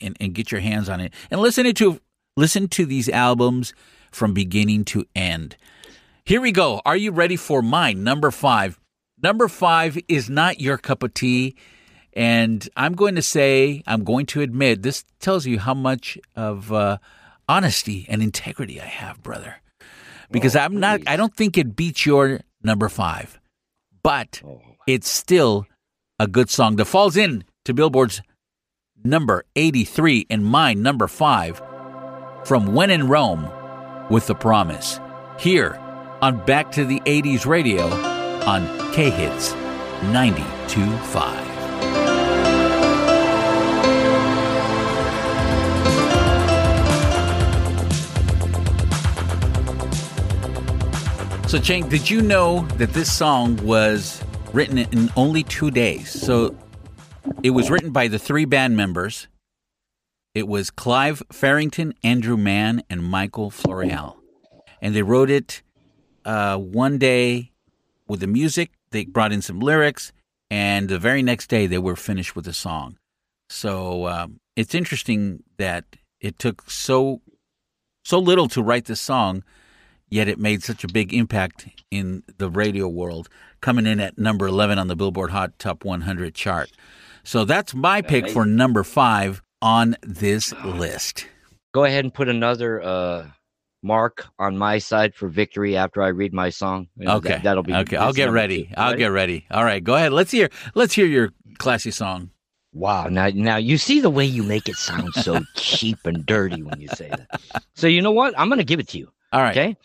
and, 0.00 0.16
and 0.20 0.34
get 0.34 0.50
your 0.50 0.60
hands 0.60 0.88
on 0.88 1.00
it 1.00 1.12
and 1.30 1.40
listen 1.40 1.66
it 1.66 1.76
to 1.76 2.00
listen 2.36 2.68
to 2.68 2.86
these 2.86 3.08
albums 3.08 3.72
from 4.10 4.34
beginning 4.34 4.84
to 4.86 5.04
end. 5.14 5.56
Here 6.24 6.40
we 6.40 6.52
go. 6.52 6.80
Are 6.84 6.96
you 6.96 7.12
ready 7.12 7.36
for 7.36 7.62
mine? 7.62 8.02
Number 8.02 8.30
five. 8.30 8.78
Number 9.22 9.48
five 9.48 9.98
is 10.08 10.28
not 10.28 10.60
your 10.60 10.76
cup 10.76 11.02
of 11.02 11.14
tea. 11.14 11.54
And 12.12 12.66
I'm 12.76 12.94
going 12.94 13.14
to 13.14 13.22
say, 13.22 13.82
I'm 13.86 14.02
going 14.02 14.26
to 14.26 14.40
admit, 14.40 14.82
this 14.82 15.04
tells 15.20 15.46
you 15.46 15.58
how 15.58 15.74
much 15.74 16.18
of 16.34 16.72
uh, 16.72 16.98
honesty 17.48 18.06
and 18.08 18.22
integrity 18.22 18.80
I 18.80 18.86
have, 18.86 19.22
brother. 19.22 19.56
Because 20.30 20.56
oh, 20.56 20.60
I'm 20.60 20.78
not, 20.80 21.00
I 21.06 21.16
don't 21.16 21.34
think 21.34 21.56
it 21.56 21.76
beats 21.76 22.06
your 22.06 22.40
number 22.62 22.88
five, 22.88 23.38
but 24.02 24.42
oh. 24.44 24.60
it's 24.86 25.08
still 25.08 25.66
a 26.18 26.26
good 26.26 26.50
song 26.50 26.76
that 26.76 26.86
falls 26.86 27.16
in 27.16 27.44
to 27.64 27.74
Billboard's 27.74 28.22
number 29.04 29.44
83 29.54 30.26
and 30.30 30.44
mine, 30.44 30.82
number 30.82 31.06
five, 31.06 31.62
from 32.44 32.74
When 32.74 32.90
in 32.90 33.08
Rome 33.08 33.48
with 34.10 34.26
the 34.26 34.34
Promise. 34.34 35.00
Here 35.38 35.78
on 36.22 36.44
Back 36.44 36.72
to 36.72 36.84
the 36.84 37.00
80s 37.00 37.46
Radio 37.46 37.86
on 38.46 38.92
K 38.92 39.10
Hits 39.10 39.52
92.5. 39.52 41.45
So, 51.46 51.60
Chang, 51.60 51.88
did 51.88 52.10
you 52.10 52.22
know 52.22 52.62
that 52.76 52.92
this 52.92 53.10
song 53.10 53.56
was 53.64 54.20
written 54.52 54.78
in 54.78 55.12
only 55.14 55.44
two 55.44 55.70
days? 55.70 56.10
So, 56.10 56.56
it 57.44 57.50
was 57.50 57.70
written 57.70 57.90
by 57.92 58.08
the 58.08 58.18
three 58.18 58.44
band 58.44 58.76
members. 58.76 59.28
It 60.34 60.48
was 60.48 60.70
Clive 60.70 61.22
Farrington, 61.30 61.94
Andrew 62.02 62.36
Mann, 62.36 62.82
and 62.90 63.04
Michael 63.04 63.52
Floreale. 63.52 64.16
And 64.82 64.92
they 64.92 65.02
wrote 65.02 65.30
it 65.30 65.62
uh, 66.24 66.58
one 66.58 66.98
day 66.98 67.52
with 68.08 68.18
the 68.18 68.26
music. 68.26 68.72
They 68.90 69.04
brought 69.04 69.32
in 69.32 69.40
some 69.40 69.60
lyrics, 69.60 70.12
and 70.50 70.88
the 70.88 70.98
very 70.98 71.22
next 71.22 71.46
day 71.46 71.68
they 71.68 71.78
were 71.78 71.94
finished 71.94 72.34
with 72.34 72.46
the 72.46 72.52
song. 72.52 72.98
So 73.50 74.08
um, 74.08 74.40
it's 74.56 74.74
interesting 74.74 75.44
that 75.58 75.84
it 76.20 76.40
took 76.40 76.68
so 76.68 77.22
so 78.04 78.18
little 78.18 78.48
to 78.48 78.62
write 78.64 78.86
this 78.86 79.00
song, 79.00 79.44
yet 80.08 80.28
it 80.28 80.38
made 80.38 80.62
such 80.62 80.84
a 80.84 80.88
big 80.88 81.12
impact 81.12 81.68
in 81.90 82.22
the 82.38 82.50
radio 82.50 82.88
world, 82.88 83.28
coming 83.60 83.86
in 83.86 84.00
at 84.00 84.18
number 84.18 84.46
11 84.46 84.78
on 84.78 84.88
the 84.88 84.96
Billboard 84.96 85.30
Hot 85.30 85.58
Top 85.58 85.84
100 85.84 86.34
chart. 86.34 86.70
So 87.24 87.44
that's 87.44 87.74
my 87.74 88.02
pick 88.02 88.28
for 88.30 88.44
number 88.46 88.84
five 88.84 89.42
on 89.60 89.96
this 90.02 90.52
list. 90.64 91.26
Go 91.74 91.84
ahead 91.84 92.04
and 92.04 92.14
put 92.14 92.28
another 92.28 92.80
uh, 92.82 93.26
mark 93.82 94.26
on 94.38 94.56
my 94.56 94.78
side 94.78 95.14
for 95.14 95.28
victory 95.28 95.76
after 95.76 96.02
I 96.02 96.08
read 96.08 96.32
my 96.32 96.50
song. 96.50 96.86
You 96.96 97.06
know, 97.06 97.16
Okay, 97.16 97.40
that, 97.42 97.56
will 97.56 97.62
be 97.64 97.74
okay. 97.74 97.96
I'll 97.96 98.12
get 98.12 98.30
ready. 98.30 98.64
two. 98.64 98.74
I'll 98.76 98.90
Ready? 98.90 98.98
get 98.98 99.08
ready. 99.08 99.46
All 99.50 99.64
right, 99.64 99.82
go 99.82 99.94
ahead. 99.96 100.12
Let's 100.12 100.30
hear. 100.30 100.48
Let's 100.74 100.94
hear 100.94 101.06
your 101.06 101.30
classy 101.58 101.90
song. 101.90 102.30
Wow. 102.72 103.08
Now, 103.08 103.28
now 103.34 103.56
you 103.56 103.78
see 103.78 104.00
the 104.00 104.10
way 104.10 104.24
you 104.26 104.42
make 104.42 104.68
it 104.68 104.76
sound 104.76 105.14
so 105.14 105.40
cheap 105.56 105.98
and 106.04 106.24
dirty 106.26 106.62
when 106.62 106.78
you 106.80 106.88
say 106.88 107.08
that. 107.08 107.62
So 107.74 107.86
you 107.86 108.02
know 108.02 108.12
what? 108.12 108.38
I'm 108.38 108.48
going 108.48 108.58
to 108.58 108.64
give 108.64 108.80
it 108.80 108.88
to 108.88 108.98
you. 108.98 109.10
All 109.32 109.42
right. 109.42 109.56
Okay. 109.56 109.76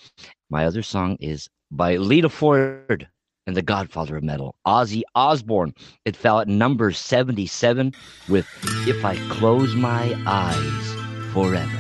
My 0.49 0.65
other 0.65 0.83
song 0.83 1.17
is 1.19 1.49
by 1.71 1.97
Lita 1.97 2.29
Ford 2.29 3.07
and 3.47 3.55
the 3.55 3.61
Godfather 3.61 4.17
of 4.17 4.23
Metal, 4.23 4.55
Ozzy 4.67 5.01
Osbourne. 5.15 5.73
It 6.05 6.15
fell 6.15 6.39
at 6.39 6.47
number 6.47 6.91
77 6.91 7.93
with 8.29 8.47
"If 8.87 9.03
I 9.03 9.15
Close 9.29 9.73
My 9.75 10.15
Eyes 10.27 11.33
Forever." 11.33 11.79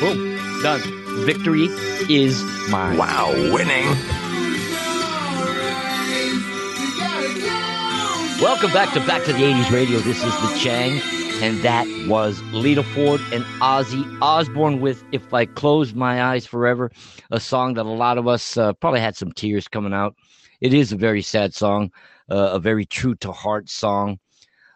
Boom. 0.00 0.38
Done. 0.62 0.80
Victory 1.24 1.66
is 2.10 2.42
mine. 2.68 2.96
Wow, 2.96 3.32
winning. 3.52 3.86
Welcome 8.40 8.72
back 8.72 8.92
to 8.94 9.00
Back 9.06 9.24
to 9.24 9.32
the 9.32 9.38
80s 9.38 9.70
Radio. 9.70 9.98
This 10.00 10.22
is 10.22 10.32
the 10.40 10.58
Chang, 10.58 11.00
and 11.42 11.60
that 11.62 11.86
was 12.08 12.40
Lita 12.52 12.82
Ford 12.82 13.20
and 13.32 13.44
Ozzy 13.60 14.04
Osbourne 14.22 14.80
with 14.80 15.02
If 15.12 15.34
I 15.34 15.46
Close 15.46 15.94
My 15.94 16.22
Eyes 16.22 16.46
Forever, 16.46 16.90
a 17.30 17.40
song 17.40 17.74
that 17.74 17.86
a 17.86 17.88
lot 17.88 18.18
of 18.18 18.28
us 18.28 18.56
uh, 18.56 18.72
probably 18.74 19.00
had 19.00 19.16
some 19.16 19.32
tears 19.32 19.68
coming 19.68 19.92
out. 19.92 20.16
It 20.60 20.72
is 20.72 20.92
a 20.92 20.96
very 20.96 21.22
sad 21.22 21.54
song, 21.54 21.90
uh, 22.30 22.50
a 22.52 22.58
very 22.58 22.84
true 22.86 23.14
to 23.16 23.32
heart 23.32 23.68
song. 23.68 24.18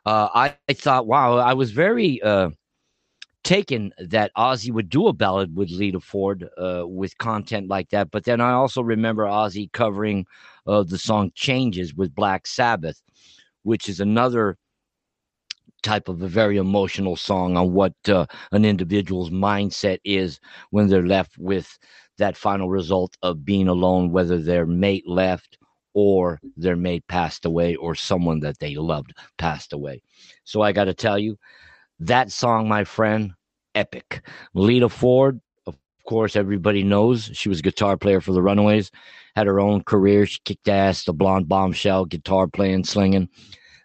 Uh, 0.05 0.29
I, 0.35 0.55
I 0.69 0.73
thought, 0.73 1.07
wow, 1.07 1.37
I 1.37 1.55
was 1.55 1.71
very 1.71 2.21
uh, 2.23 2.51
taken 3.45 3.93
that 3.99 4.31
Ozzy 4.37 4.71
would 4.71 4.91
do 4.91 5.07
a 5.07 5.13
ballad 5.13 5.57
with 5.57 5.71
Lita 5.71 6.01
Ford 6.01 6.49
uh, 6.59 6.83
with 6.87 7.17
content 7.19 7.69
like 7.69 7.89
that. 7.91 8.11
But 8.11 8.25
then 8.25 8.41
I 8.41 8.53
also 8.53 8.83
remember 8.83 9.25
Ozzy 9.25 9.71
covering 9.73 10.27
uh, 10.67 10.83
the 10.83 10.99
song 10.99 11.31
Changes 11.35 11.95
with 11.95 12.15
Black 12.15 12.47
Sabbath, 12.47 13.01
which 13.63 13.89
is 13.89 14.01
another 14.01 14.59
type 15.89 16.09
of 16.11 16.21
a 16.21 16.29
very 16.29 16.59
emotional 16.59 17.17
song 17.17 17.57
on 17.57 17.73
what 17.73 17.95
uh, 18.09 18.27
an 18.53 18.67
individual's 18.67 19.31
mindset 19.31 19.99
is 20.05 20.39
when 20.69 20.87
they're 20.87 21.07
left 21.17 21.39
with 21.39 21.79
that 22.19 22.37
final 22.37 22.69
result 22.69 23.17
of 23.23 23.43
being 23.43 23.69
alone, 23.69 24.13
whether 24.13 24.37
their 24.37 24.67
mate 24.67 25.09
left 25.09 25.57
or 25.95 26.39
their 26.59 26.77
mate 26.77 27.05
passed 27.09 27.47
away 27.47 27.75
or 27.77 27.95
someone 27.95 28.41
that 28.41 28.59
they 28.59 28.75
loved 28.75 29.15
passed 29.39 29.73
away. 29.73 30.03
So 30.45 30.61
I 30.61 30.73
got 30.73 30.85
to 30.85 30.95
tell 30.95 31.19
you, 31.19 31.39
that 32.01 32.31
song, 32.31 32.69
my 32.69 32.85
friend, 32.85 33.33
epic. 33.75 34.21
Lita 34.53 34.91
Ford, 34.91 35.41
of 35.67 35.75
course, 36.07 36.37
everybody 36.37 36.83
knows 36.83 37.31
she 37.33 37.49
was 37.49 37.61
a 37.61 37.63
guitar 37.63 37.97
player 37.97 38.21
for 38.21 38.33
the 38.33 38.43
Runaways, 38.43 38.91
had 39.37 39.47
her 39.47 39.59
own 39.59 39.83
career. 39.85 40.27
She 40.27 40.39
kicked 40.45 40.69
ass, 40.69 41.05
the 41.05 41.15
blonde 41.15 41.49
bombshell, 41.49 42.05
guitar 42.05 42.47
playing, 42.47 42.85
slinging. 42.85 43.31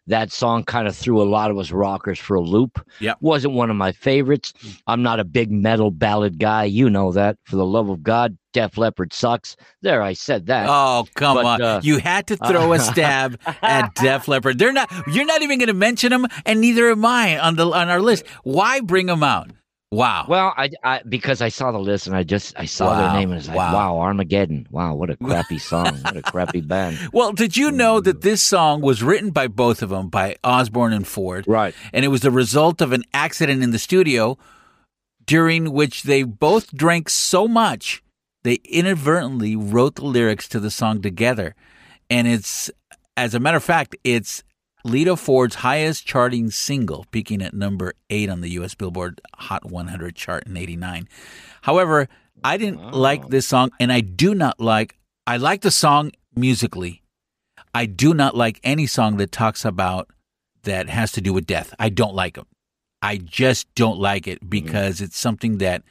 That 0.08 0.32
song 0.32 0.66
kind 0.66 0.88
of 0.88 0.96
threw 0.96 1.22
a 1.22 1.24
lot 1.24 1.50
of 1.50 1.58
us 1.58 1.72
rockers 1.72 2.20
for 2.20 2.36
a 2.36 2.42
loop. 2.42 2.86
Yeah. 3.00 3.14
Wasn't 3.22 3.54
one 3.54 3.70
of 3.70 3.78
my 3.78 3.94
favorites. 3.94 4.52
I'm 4.86 5.02
not 5.02 5.20
a 5.22 5.24
big 5.24 5.50
metal 5.50 5.92
ballad 5.92 6.40
guy. 6.40 6.66
You 6.66 6.90
know 6.90 7.14
that. 7.14 7.38
For 7.46 7.56
the 7.56 7.66
love 7.66 7.88
of 7.90 8.04
God, 8.04 8.38
Def 8.52 8.78
Leppard 8.78 9.14
sucks. 9.14 9.56
There, 9.82 10.02
I 10.02 10.12
said 10.14 10.48
that. 10.48 10.68
Oh 10.70 11.08
come 11.16 11.38
But, 11.38 11.46
on! 11.46 11.62
uh, 11.62 11.80
you 11.84 12.00
had 12.00 12.28
to 12.28 12.36
throw 12.36 12.74
a 12.74 12.80
stab 12.80 13.40
at 13.62 13.96
Def 14.02 14.28
Leppard. 14.28 14.60
They're 14.60 14.74
not. 14.74 14.92
You're 15.08 15.26
not 15.26 15.42
even 15.42 15.58
going 15.58 15.68
to 15.68 15.74
mention 15.74 16.10
them, 16.10 16.28
and 16.46 16.60
neither 16.60 16.92
am 16.92 17.06
I 17.06 17.40
on 17.40 17.56
the 17.56 17.66
on 17.68 17.88
our 17.90 18.02
list. 18.02 18.26
Why 18.44 18.82
bring 18.82 19.06
them 19.08 19.24
out? 19.24 19.52
Wow. 19.94 20.26
Well, 20.28 20.54
I, 20.58 20.70
I 20.84 21.02
because 21.08 21.42
I 21.42 21.50
saw 21.50 21.72
the 21.72 21.80
list 21.80 22.08
and 22.08 22.16
I 22.16 22.24
just 22.24 22.58
I 22.58 22.66
saw 22.66 22.88
Wow, 22.88 23.02
their 23.02 23.20
name 23.20 23.32
and 23.32 23.40
it's 23.40 23.48
like, 23.48 23.58
wow. 23.58 23.74
wow. 23.74 24.00
Armageddon. 24.00 24.68
Wow, 24.72 24.96
what 24.96 25.10
a 25.10 25.18
crappy 25.18 25.60
song. 25.60 25.98
what 26.02 26.18
a 26.18 26.22
crappy 26.22 26.62
band. 26.62 26.98
Well, 27.14 27.32
did 27.32 27.56
you 27.56 27.72
know 27.72 28.00
that 28.00 28.18
mm. 28.18 28.22
this 28.22 28.42
song 28.42 28.82
was 28.82 29.04
written 29.04 29.30
by 29.32 29.48
both 29.48 29.82
of 29.82 29.90
them, 29.90 30.10
by 30.10 30.38
Osbourne 30.44 30.94
and 30.94 31.08
Ford? 31.08 31.46
Right. 31.48 31.76
And 31.94 32.04
it 32.04 32.10
was 32.10 32.22
the 32.22 32.32
result 32.32 32.82
of 32.82 32.92
an 32.92 33.04
accident 33.14 33.62
in 33.62 33.72
the 33.72 33.80
studio 33.80 34.38
during 35.26 35.72
which 35.72 36.04
they 36.04 36.24
both 36.24 36.76
drank 36.76 37.10
so 37.10 37.48
much 37.48 38.04
they 38.44 38.56
inadvertently 38.66 39.56
wrote 39.56 39.96
the 39.96 40.06
lyrics 40.06 40.48
to 40.50 40.60
the 40.60 40.70
song 40.70 41.02
together. 41.02 41.56
And 42.10 42.28
it's, 42.28 42.70
as 43.18 43.34
a 43.34 43.40
matter 43.40 43.58
of 43.58 43.64
fact, 43.64 43.96
it's 44.04 44.44
Lita 44.84 45.16
Ford's 45.16 45.56
highest 45.56 46.06
charting 46.06 46.52
single, 46.52 47.06
peaking 47.12 47.42
at 47.42 47.54
number 47.54 47.94
eight 48.10 48.30
on 48.30 48.42
the 48.42 48.50
U.S. 48.52 48.76
Billboard 48.76 49.22
Hot 49.36 49.66
100 49.66 50.16
chart 50.16 50.46
in 50.46 50.58
89. 50.58 51.08
However, 51.62 52.10
I 52.44 52.58
didn't 52.58 52.94
like 52.94 53.30
this 53.30 53.48
song, 53.48 53.72
and 53.80 53.92
I 53.92 54.02
do 54.02 54.36
not 54.36 54.60
like, 54.60 54.98
I 55.26 55.38
like 55.38 55.62
the 55.62 55.72
song 55.72 56.12
musically. 56.36 57.02
I 57.74 57.86
do 57.86 58.14
not 58.14 58.36
like 58.36 58.60
any 58.64 58.86
song 58.86 59.18
that 59.18 59.32
talks 59.32 59.64
about 59.64 60.10
that 60.64 60.90
has 60.90 61.12
to 61.14 61.22
do 61.22 61.34
with 61.34 61.48
death. 61.48 61.74
I 61.80 61.90
don't 61.90 62.14
like 62.14 62.36
them. 62.36 62.48
I 63.02 63.18
just 63.18 63.74
don't 63.76 64.00
like 64.00 64.28
it 64.28 64.40
mm-hmm. 64.40 64.50
because 64.50 65.02
it's 65.02 65.18
something 65.18 65.58
that 65.60 65.84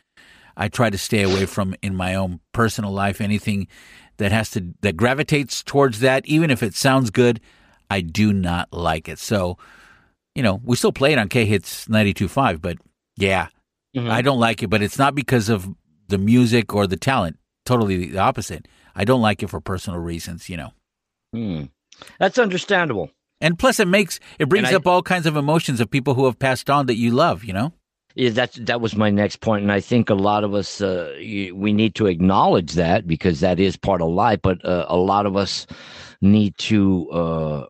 I 0.57 0.69
try 0.69 0.91
to 0.91 0.99
stay 0.99 1.23
away 1.23 1.47
from 1.47 1.75
in 1.83 1.95
my 1.95 2.15
own 2.15 2.41
personal 2.53 2.93
life. 2.93 3.21
Anything 3.21 3.69
that 4.19 4.33
has 4.33 4.51
to 4.51 4.75
that 4.83 4.97
gravitates 4.97 5.63
towards 5.63 6.01
that, 6.01 6.27
even 6.27 6.51
if 6.51 6.63
it 6.63 6.75
sounds 6.75 7.11
good, 7.11 7.41
I 7.91 8.01
do 8.01 8.33
not 8.33 8.73
like 8.73 9.09
it. 9.09 9.19
So, 9.19 9.59
you 10.35 10.43
know, 10.43 10.61
we 10.65 10.77
still 10.77 10.93
play 10.93 11.13
it 11.13 11.19
on 11.19 11.29
K 11.29 11.45
Hits 11.45 11.87
92.5, 11.89 12.61
but 12.61 12.79
yeah, 13.17 13.49
Mhm. 13.97 14.11
I 14.11 14.23
don't 14.23 14.41
like 14.41 14.63
it. 14.63 14.69
But 14.69 14.83
it's 14.83 14.99
not 14.99 15.15
because 15.15 15.49
of 15.49 15.69
the 16.09 16.19
music 16.19 16.75
or 16.75 16.87
the 16.87 16.97
talent. 16.97 17.39
Totally 17.65 18.07
the 18.07 18.19
opposite. 18.19 18.67
I 18.95 19.05
don't 19.05 19.21
like 19.23 19.43
it 19.43 19.49
for 19.51 19.61
personal 19.61 19.99
reasons, 20.01 20.49
you 20.49 20.57
know. 20.57 20.73
Hmm. 21.33 21.65
That's 22.19 22.39
understandable. 22.39 23.11
And 23.41 23.59
plus, 23.59 23.81
it 23.81 23.89
makes 23.89 24.21
it 24.39 24.49
brings 24.49 24.71
I- 24.73 24.75
up 24.77 24.87
all 24.87 25.03
kinds 25.03 25.27
of 25.27 25.37
emotions 25.37 25.81
of 25.81 25.91
people 25.91 26.15
who 26.15 26.25
have 26.27 26.39
passed 26.39 26.71
on 26.71 26.87
that 26.87 26.97
you 26.97 27.11
love. 27.11 27.45
You 27.45 27.53
know. 27.53 27.73
Yeah, 28.15 28.29
that's 28.31 28.57
that 28.57 28.81
was 28.83 28.95
my 28.95 29.09
next 29.11 29.41
point, 29.41 29.63
and 29.63 29.73
I 29.73 29.81
think 29.81 30.11
a 30.11 30.15
lot 30.15 30.45
of 30.45 30.53
us 30.55 30.81
uh, 30.83 31.15
we 31.19 31.73
need 31.73 31.95
to 31.95 32.07
acknowledge 32.07 32.73
that 32.75 33.07
because 33.07 33.41
that 33.41 33.59
is 33.59 33.77
part 33.77 34.03
of 34.03 34.11
life. 34.11 34.41
But 34.43 34.63
uh, 34.65 34.85
a 34.89 34.97
lot 34.99 35.25
of 35.27 35.35
us 35.37 35.67
need 36.23 36.57
to 36.59 37.11
uh, 37.11 37.67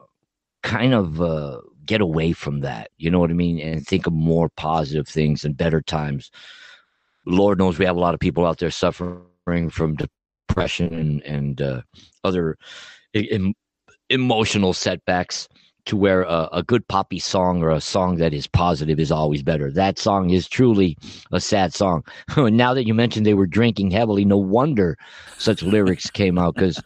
kind 0.62 0.94
of 0.94 1.20
uh, 1.20 1.60
get 1.84 2.00
away 2.00 2.32
from 2.32 2.60
that. 2.60 2.90
You 2.96 3.10
know 3.10 3.18
what 3.18 3.30
I 3.30 3.34
mean, 3.34 3.58
and 3.58 3.86
think 3.86 4.06
of 4.06 4.12
more 4.12 4.48
positive 4.50 5.08
things 5.08 5.44
and 5.44 5.56
better 5.56 5.82
times. 5.82 6.30
Lord 7.26 7.58
knows 7.58 7.78
we 7.78 7.86
have 7.86 7.96
a 7.96 8.00
lot 8.00 8.14
of 8.14 8.20
people 8.20 8.46
out 8.46 8.58
there 8.58 8.70
suffering 8.70 9.70
from 9.70 9.96
depression 9.96 10.94
and 10.94 11.22
and 11.22 11.62
uh, 11.62 11.82
other 12.24 12.56
em- 13.14 13.54
emotional 14.10 14.72
setbacks 14.72 15.48
to 15.86 15.96
where 15.96 16.22
a, 16.22 16.48
a 16.52 16.62
good 16.62 16.86
poppy 16.88 17.18
song 17.18 17.62
or 17.62 17.70
a 17.70 17.80
song 17.80 18.16
that 18.16 18.32
is 18.32 18.46
positive 18.46 19.00
is 19.00 19.10
always 19.10 19.42
better. 19.42 19.70
That 19.70 19.98
song 19.98 20.30
is 20.30 20.48
truly 20.48 20.96
a 21.32 21.40
sad 21.40 21.74
song. 21.74 22.04
now 22.36 22.74
that 22.74 22.86
you 22.86 22.94
mentioned 22.94 23.26
they 23.26 23.34
were 23.34 23.46
drinking 23.46 23.90
heavily, 23.90 24.24
no 24.24 24.36
wonder 24.36 24.96
such 25.38 25.62
lyrics 25.62 26.10
came 26.10 26.38
out 26.38 26.54
because 26.54 26.80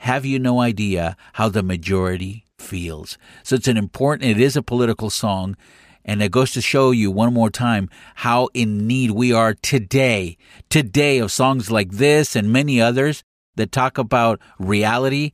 Have 0.01 0.25
you 0.25 0.39
no 0.39 0.61
idea 0.61 1.17
how 1.35 1.49
the 1.49 1.63
majority 1.63 2.45
feels? 2.59 3.17
So 3.43 3.57
it's 3.57 3.69
an 3.69 3.77
important, 3.77 4.31
it 4.31 4.41
is 4.41 4.57
a 4.57 4.63
political 4.63 5.11
song. 5.11 5.57
And 6.05 6.23
it 6.23 6.33
goes 6.33 6.53
to 6.53 6.63
show 6.63 6.91
you 6.91 7.11
one 7.11 7.35
more 7.35 7.51
time 7.51 7.91
how 8.15 8.49
in 8.55 8.87
need 8.87 9.11
we 9.11 9.33
are 9.33 9.53
today, 9.53 10.39
today 10.71 11.19
of 11.19 11.31
songs 11.31 11.71
like 11.71 11.93
this 11.93 12.35
and 12.35 12.51
many 12.51 12.81
others 12.81 13.25
that 13.59 13.71
talk 13.71 13.99
about 13.99 14.41
reality, 14.59 15.33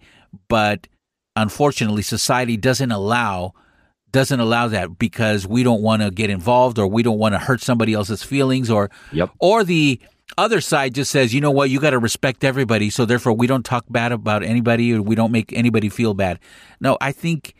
but 0.49 0.87
unfortunately 1.37 2.03
society 2.03 2.57
doesn't 2.57 2.91
allow 2.93 3.53
doesn't 4.13 4.39
allow 4.39 4.69
that 4.69 4.97
because 4.97 5.45
we 5.45 5.65
don't 5.65 5.83
want 5.83 6.01
to 6.01 6.09
get 6.09 6.31
involved 6.31 6.79
or 6.79 6.87
we 6.87 7.03
don't 7.03 7.19
want 7.19 7.35
to 7.35 7.39
hurt 7.41 7.61
somebody 7.61 7.93
else's 7.95 8.23
feelings 8.23 8.71
or 8.71 8.89
Yep. 9.13 9.31
or 9.41 9.65
the 9.65 10.01
other 10.39 10.61
side 10.61 10.95
just 10.95 11.11
says, 11.11 11.35
you 11.35 11.41
know 11.41 11.51
what, 11.51 11.69
you 11.69 11.81
got 11.81 11.91
to 11.91 11.99
respect 11.99 12.45
everybody, 12.45 12.91
so 12.91 13.05
therefore 13.05 13.33
we 13.33 13.49
don't 13.49 13.65
talk 13.65 13.85
bad 13.91 14.13
about 14.13 14.45
anybody 14.45 14.95
or 14.95 15.03
we 15.03 15.17
don't 15.17 15.33
make 15.33 15.53
anybody 15.53 15.89
feel 15.89 16.15
bad. 16.15 16.39
No, 16.81 16.97
I 17.01 17.11
think 17.11 17.55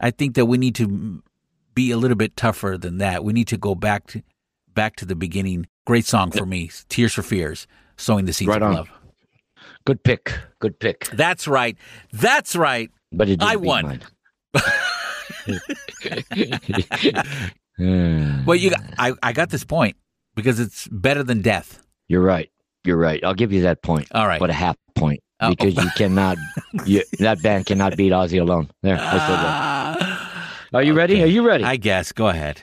I 0.00 0.10
think 0.10 0.34
that 0.34 0.46
we 0.46 0.58
need 0.58 0.74
to 0.76 1.22
be 1.74 1.92
a 1.92 1.96
little 1.96 2.16
bit 2.16 2.36
tougher 2.36 2.76
than 2.76 2.98
that. 2.98 3.22
We 3.24 3.32
need 3.32 3.46
to 3.48 3.56
go 3.56 3.76
back 3.76 4.08
to 4.08 4.22
back 4.74 4.96
to 4.96 5.04
the 5.06 5.14
beginning. 5.14 5.66
Great 5.86 6.04
song 6.06 6.32
for 6.32 6.44
me, 6.44 6.70
Tears 6.88 7.14
for 7.14 7.22
Fears, 7.22 7.66
sowing 7.96 8.24
the 8.24 8.32
seeds 8.32 8.48
Right 8.48 8.62
of 8.62 8.68
on. 8.68 8.74
love. 8.74 8.90
Good 9.86 10.04
pick. 10.04 10.34
Good 10.58 10.78
pick. 10.78 11.08
That's 11.12 11.48
right. 11.48 11.76
That's 12.12 12.54
right. 12.54 12.90
But 13.12 13.28
it 13.28 13.42
I 13.42 13.56
won. 13.56 14.00
Well, 17.78 18.56
you 18.56 18.70
got, 18.70 18.80
I 18.98 19.12
I 19.22 19.32
got 19.32 19.48
this 19.48 19.64
point 19.64 19.96
because 20.34 20.60
it's 20.60 20.86
better 20.88 21.22
than 21.22 21.40
death. 21.40 21.82
You're 22.08 22.20
right. 22.20 22.50
You're 22.84 22.98
right. 22.98 23.22
I'll 23.24 23.34
give 23.34 23.52
you 23.52 23.62
that 23.62 23.82
point. 23.82 24.08
All 24.12 24.26
right. 24.26 24.38
But 24.38 24.50
a 24.50 24.54
half 24.54 24.76
point 24.94 25.20
Oh. 25.42 25.50
because 25.50 25.74
you 25.82 25.90
cannot. 25.96 26.36
You, 26.84 27.02
that 27.20 27.40
band 27.42 27.64
cannot 27.64 27.96
beat 27.96 28.12
Ozzy 28.12 28.38
alone. 28.40 28.68
There. 28.82 28.96
I 28.96 28.98
said 28.98 29.18
that. 29.18 29.46
Ah. 29.46 30.58
Are 30.74 30.82
you 30.82 30.92
ready? 30.92 31.22
Are 31.22 31.26
you 31.26 31.46
ready? 31.46 31.64
I 31.64 31.76
guess. 31.76 32.12
Go 32.12 32.28
ahead. 32.28 32.60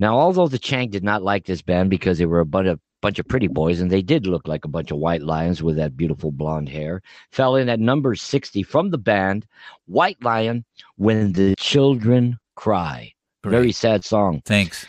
Now, 0.00 0.18
although 0.18 0.48
the 0.48 0.58
Chang 0.58 0.90
did 0.90 1.04
not 1.04 1.22
like 1.22 1.46
this 1.46 1.62
band 1.62 1.88
because 1.90 2.18
they 2.18 2.26
were 2.26 2.40
a 2.40 2.46
bunch 2.46 2.66
of 2.68 2.80
bunch 3.06 3.20
of 3.20 3.28
pretty 3.28 3.46
boys 3.46 3.80
and 3.80 3.88
they 3.88 4.02
did 4.02 4.26
look 4.26 4.48
like 4.48 4.64
a 4.64 4.68
bunch 4.68 4.90
of 4.90 4.98
white 4.98 5.22
lions 5.22 5.62
with 5.62 5.76
that 5.76 5.96
beautiful 5.96 6.32
blonde 6.32 6.68
hair, 6.68 7.00
fell 7.30 7.54
in 7.54 7.68
at 7.68 7.78
number 7.78 8.16
60 8.16 8.64
from 8.64 8.90
the 8.90 8.98
band 8.98 9.46
White 9.86 10.20
Lion 10.24 10.64
when 10.96 11.32
the 11.32 11.54
children 11.56 12.36
cry. 12.56 13.12
Very 13.44 13.70
sad 13.70 14.04
song. 14.04 14.42
Thanks. 14.44 14.84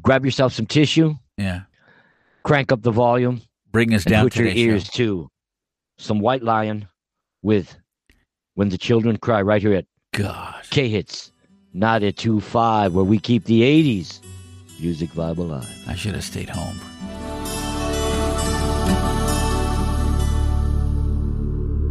Grab 0.00 0.24
yourself 0.24 0.54
some 0.54 0.64
tissue, 0.64 1.16
Yeah. 1.36 1.64
crank 2.44 2.72
up 2.72 2.80
the 2.80 2.90
volume, 2.90 3.42
Bring 3.72 3.92
us 3.92 4.04
down 4.04 4.24
put 4.24 4.32
to 4.34 4.44
your 4.44 4.52
ears 4.56 4.84
show. 4.86 4.92
to 4.96 5.28
some 5.98 6.20
White 6.20 6.42
Lion 6.42 6.88
with 7.42 7.76
When 8.54 8.70
the 8.70 8.78
Children 8.78 9.18
Cry 9.18 9.42
right 9.42 9.60
here 9.60 9.74
at. 9.74 9.84
K 10.70 10.88
Hits 10.88 11.30
92.5 11.76 12.92
where 12.94 13.04
we 13.04 13.18
keep 13.18 13.44
the 13.44 13.60
80s 13.62 14.20
music 14.80 15.10
vibe 15.10 15.36
alive. 15.36 15.68
I 15.86 15.94
should 15.94 16.14
have 16.14 16.24
stayed 16.24 16.48
home. 16.48 16.93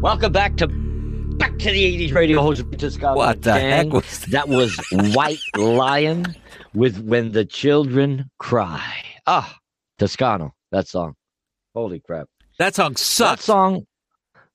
Welcome 0.03 0.33
back 0.33 0.57
to 0.57 0.67
Back 0.67 1.57
to 1.59 1.71
the 1.71 2.09
80s 2.09 2.13
radio 2.13 2.41
host 2.41 2.69
Peter 2.69 2.89
Scott. 2.89 3.15
What 3.15 3.41
the 3.41 3.53
heck 3.53 3.87
was 3.87 4.19
that? 4.19 4.31
that? 4.31 4.49
was 4.49 4.77
White 4.91 5.39
Lion 5.57 6.35
with 6.73 6.99
When 6.99 7.31
the 7.31 7.45
Children 7.45 8.29
Cry. 8.37 8.83
Ah, 9.25 9.57
Toscano, 9.99 10.53
that 10.73 10.89
song. 10.89 11.15
Holy 11.73 12.01
crap. 12.01 12.27
That 12.59 12.75
song 12.75 12.97
sucks. 12.97 13.45
That 13.45 13.45
song. 13.45 13.87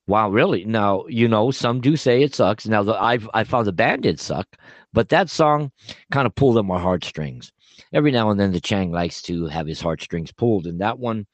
Wow, 0.07 0.29
really? 0.29 0.67
Now, 0.67 1.07
you 1.09 1.27
know, 1.27 1.51
some 1.51 1.81
do 1.81 1.97
say 1.97 2.23
it 2.23 2.35
sucks. 2.35 2.67
Now, 2.67 2.83
the, 2.83 3.03
I've 3.03 3.27
I 3.33 3.45
found 3.45 3.67
the 3.67 3.73
band 3.73 4.03
did 4.03 4.21
suck, 4.21 4.47
but 4.93 5.09
that 5.09 5.31
song 5.31 5.73
kind 6.13 6.27
of 6.27 6.35
pulled 6.35 6.59
on 6.59 6.67
my 6.67 6.79
heartstrings. 6.79 7.53
Every 7.95 8.11
now 8.11 8.29
and 8.31 8.39
then, 8.39 8.53
the 8.53 8.61
Chang 8.61 8.93
likes 8.93 9.23
to 9.23 9.47
have 9.47 9.67
his 9.67 9.81
heartstrings 9.81 10.31
pulled, 10.31 10.67
and 10.67 10.83
that 10.83 10.99
one, 10.99 11.27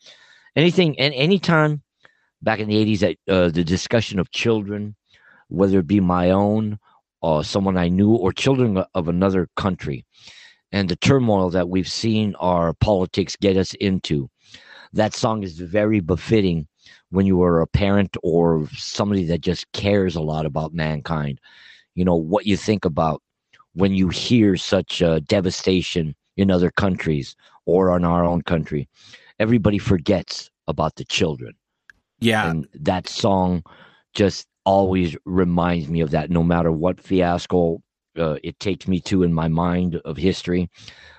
anything 0.55 1.01
and 1.01 1.13
anytime 1.15 1.83
back 2.45 2.61
in 2.61 2.69
the 2.69 2.77
'80s, 2.77 2.99
that 3.01 3.17
uh, 3.29 3.49
the 3.49 3.65
discussion 3.65 4.19
of 4.19 4.31
children, 4.31 4.95
whether 5.49 5.79
it 5.81 5.87
be 5.87 6.01
my 6.01 6.31
own 6.31 6.79
or 7.23 7.43
someone 7.43 7.77
I 7.77 7.89
knew 7.89 8.15
or 8.15 8.33
children 8.33 8.85
of 8.95 9.09
another 9.09 9.49
country, 9.57 10.05
and 10.73 10.89
the 10.89 10.97
turmoil 10.97 11.51
that 11.51 11.69
we've 11.69 11.91
seen 11.91 12.35
our 12.37 12.75
politics 12.75 13.37
get 13.37 13.57
us 13.57 13.75
into. 13.75 14.29
That 14.93 15.15
song 15.15 15.43
is 15.43 15.59
very 15.59 16.01
befitting 16.01 16.69
when 17.11 17.27
you 17.27 17.43
are 17.43 17.61
a 17.61 17.67
parent 17.67 18.17
or 18.23 18.69
somebody 18.73 19.25
that 19.25 19.41
just 19.41 19.71
cares 19.73 20.17
a 20.17 20.21
lot 20.21 20.47
about 20.47 20.75
mankind. 20.75 21.41
You 21.95 22.05
know, 22.05 22.17
what 22.17 22.47
you 22.47 22.57
think 22.57 22.85
about 22.85 23.23
when 23.75 23.93
you 23.93 24.09
hear 24.09 24.57
such 24.57 25.03
uh, 25.03 25.21
devastation 25.21 26.15
in 26.37 26.51
other 26.51 26.71
countries 26.71 27.37
or 27.67 27.97
in 27.97 28.05
our 28.05 28.25
own 28.25 28.43
country. 28.43 28.89
Everybody 29.39 29.79
forgets 29.79 30.51
about 30.67 30.97
the 30.97 31.05
children. 31.05 31.55
Yeah. 32.21 32.51
And 32.51 32.67
that 32.75 33.09
song 33.09 33.63
just 34.15 34.47
always 34.65 35.17
reminds 35.25 35.89
me 35.89 36.01
of 36.01 36.11
that 36.13 36.31
no 36.31 36.43
matter 36.43 36.73
what 36.73 37.01
fiasco 37.01 37.83
uh, 38.19 38.37
it 38.43 38.59
takes 38.61 38.87
me 38.87 39.01
to 39.01 39.23
in 39.23 39.33
my 39.33 39.49
mind 39.49 39.97
of 40.05 40.17
history. 40.17 40.71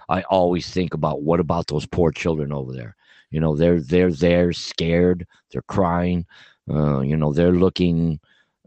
I 0.07 0.21
always 0.23 0.69
think 0.69 0.93
about 0.93 1.23
what 1.23 1.39
about 1.39 1.67
those 1.67 1.85
poor 1.85 2.11
children 2.11 2.51
over 2.51 2.73
there? 2.73 2.95
You 3.31 3.39
know, 3.39 3.55
they're 3.55 3.81
they're 3.81 4.11
there 4.11 4.53
scared, 4.53 5.25
they're 5.51 5.63
crying, 5.63 6.25
uh, 6.69 7.01
you 7.01 7.17
know, 7.17 7.33
they're 7.33 7.51
looking 7.51 8.19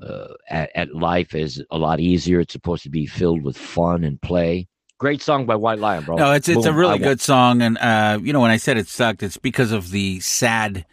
uh, 0.02 0.34
at, 0.48 0.70
at 0.74 0.94
life 0.94 1.34
as 1.34 1.62
a 1.70 1.78
lot 1.78 2.00
easier. 2.00 2.40
It's 2.40 2.52
supposed 2.52 2.82
to 2.82 2.90
be 2.90 3.06
filled 3.06 3.42
with 3.42 3.56
fun 3.56 4.04
and 4.04 4.20
play. 4.20 4.68
Great 4.98 5.22
song 5.22 5.46
by 5.46 5.54
White 5.54 5.78
Lion, 5.78 6.04
bro. 6.04 6.16
No, 6.16 6.32
it's 6.32 6.48
it's 6.48 6.66
a 6.66 6.72
really 6.72 6.94
I- 6.94 6.98
good 6.98 7.20
song, 7.20 7.62
and 7.62 7.78
uh, 7.78 8.18
you 8.20 8.32
know 8.32 8.40
when 8.40 8.50
I 8.50 8.56
said 8.56 8.76
it 8.76 8.88
sucked, 8.88 9.22
it's 9.22 9.36
because 9.36 9.70
of 9.70 9.90
the 9.90 10.18
sad 10.20 10.84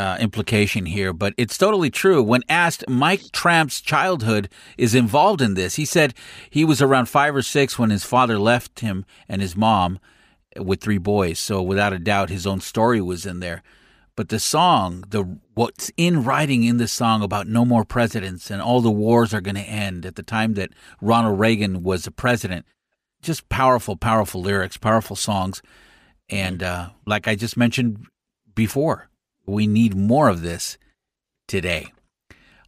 uh, 0.00 0.16
implication 0.18 0.86
here. 0.86 1.12
But 1.12 1.34
it's 1.36 1.58
totally 1.58 1.90
true. 1.90 2.22
When 2.22 2.42
asked, 2.48 2.84
Mike 2.88 3.32
Tramp's 3.32 3.80
childhood 3.82 4.48
is 4.78 4.94
involved 4.94 5.42
in 5.42 5.54
this. 5.54 5.76
He 5.76 5.84
said 5.84 6.14
he 6.48 6.64
was 6.64 6.80
around 6.80 7.06
five 7.06 7.36
or 7.36 7.42
six 7.42 7.78
when 7.78 7.90
his 7.90 8.04
father 8.04 8.38
left 8.38 8.80
him 8.80 9.04
and 9.28 9.42
his 9.42 9.54
mom 9.54 9.98
with 10.56 10.80
three 10.80 10.98
boys. 10.98 11.38
So 11.38 11.60
without 11.60 11.92
a 11.92 11.98
doubt, 11.98 12.30
his 12.30 12.46
own 12.46 12.60
story 12.60 13.00
was 13.02 13.26
in 13.26 13.40
there. 13.40 13.62
But 14.16 14.30
the 14.30 14.38
song, 14.38 15.04
the 15.08 15.38
what's 15.54 15.90
in 15.96 16.24
writing 16.24 16.64
in 16.64 16.78
the 16.78 16.88
song 16.88 17.22
about 17.22 17.46
no 17.46 17.64
more 17.64 17.84
presidents 17.84 18.50
and 18.50 18.60
all 18.60 18.80
the 18.80 18.90
wars 18.90 19.34
are 19.34 19.40
going 19.42 19.54
to 19.54 19.60
end 19.60 20.06
at 20.06 20.16
the 20.16 20.22
time 20.22 20.54
that 20.54 20.70
Ronald 21.00 21.38
Reagan 21.38 21.82
was 21.82 22.04
the 22.04 22.10
president, 22.10 22.64
just 23.22 23.48
powerful, 23.50 23.96
powerful 23.96 24.40
lyrics, 24.40 24.76
powerful 24.78 25.16
songs, 25.16 25.62
and 26.28 26.62
uh, 26.62 26.90
like 27.06 27.28
I 27.28 27.34
just 27.34 27.56
mentioned 27.56 28.06
before, 28.54 29.09
we 29.50 29.66
need 29.66 29.94
more 29.94 30.28
of 30.28 30.42
this 30.42 30.78
today. 31.48 31.92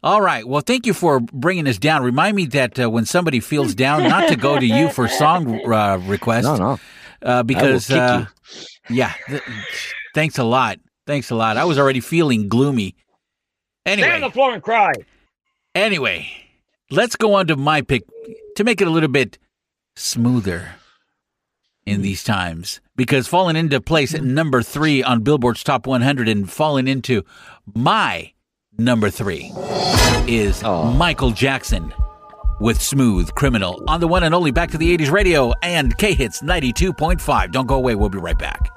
All 0.03 0.21
right. 0.21 0.47
Well, 0.47 0.63
thank 0.63 0.85
you 0.87 0.95
for 0.95 1.21
bringing 1.21 1.69
us 1.69 1.79
down. 1.79 2.03
Remind 2.03 2.35
me 2.35 2.47
that 2.47 2.79
uh, 2.79 2.91
when 2.91 3.05
somebody 3.07 3.39
feels 3.39 3.75
down, 3.75 4.03
not 4.03 4.29
to 4.29 4.37
go 4.37 4.59
to 4.59 4.67
you 4.67 4.89
for 4.89 5.07
song 5.07 5.61
uh, 5.73 5.99
requests. 5.99 6.45
No, 6.45 6.57
no. 6.57 6.81
Uh, 7.23 7.43
because, 7.45 7.87
kick 7.87 7.97
uh, 7.97 8.27
yeah, 8.91 9.13
th- 9.29 9.43
thanks 10.13 10.39
a 10.39 10.45
lot. 10.45 10.79
Thanks 11.07 11.31
a 11.31 11.37
lot. 11.37 11.57
I 11.57 11.65
was 11.65 11.79
already 11.79 12.01
feeling 12.01 12.49
gloomy. 12.49 12.97
Stay 13.87 13.93
on 13.93 13.99
Anyway, 14.01 14.21
the 14.21 14.33
floor 14.33 14.53
and 14.55 14.63
cry. 14.63 14.93
anyway, 15.77 16.29
let's 16.91 17.15
go 17.15 17.35
on 17.35 17.47
to 17.47 17.57
my 17.57 17.81
pick 17.83 18.03
to 18.57 18.65
make 18.65 18.81
it 18.81 18.89
a 18.89 18.91
little 18.91 19.09
bit 19.09 19.39
smoother 19.95 20.75
in 21.87 21.95
mm-hmm. 21.95 22.03
these 22.03 22.25
times 22.25 22.81
because 22.97 23.27
falling 23.27 23.57
into 23.57 23.81
place 23.81 24.15
at 24.15 24.21
mm-hmm. 24.21 24.35
number 24.35 24.63
three 24.63 25.03
on 25.03 25.23
Billboard's 25.23 25.65
Top 25.65 25.87
100 25.87 26.29
and 26.29 26.51
falling 26.51 26.89
into 26.89 27.25
my 27.75 28.33
number 28.79 29.11
three 29.11 29.53
is 30.27 30.63
oh. 30.65 30.91
Michael 30.93 31.31
Jackson 31.31 31.93
with 32.61 32.81
Smooth 32.81 33.35
Criminal 33.35 33.83
on 33.89 34.01
the 34.01 34.09
one 34.09 34.23
and 34.23 34.35
only 34.35 34.53
Back 34.53 34.71
to 34.71 34.79
the 34.79 34.97
80s 34.97 35.11
radio 35.11 35.53
and 35.63 35.97
K 35.99 36.15
Hits 36.15 36.43
92.5. 36.43 37.51
Don't 37.51 37.67
go 37.67 37.75
away. 37.77 37.95
We'll 37.95 38.09
be 38.09 38.19
right 38.19 38.39
back. 38.39 38.71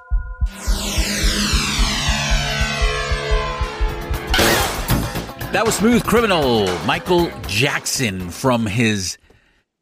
That 5.52 5.64
was 5.66 5.76
Smooth 5.76 6.04
Criminal, 6.04 6.66
Michael 6.86 7.32
Jackson 7.48 8.30
from 8.30 8.66
his 8.66 9.18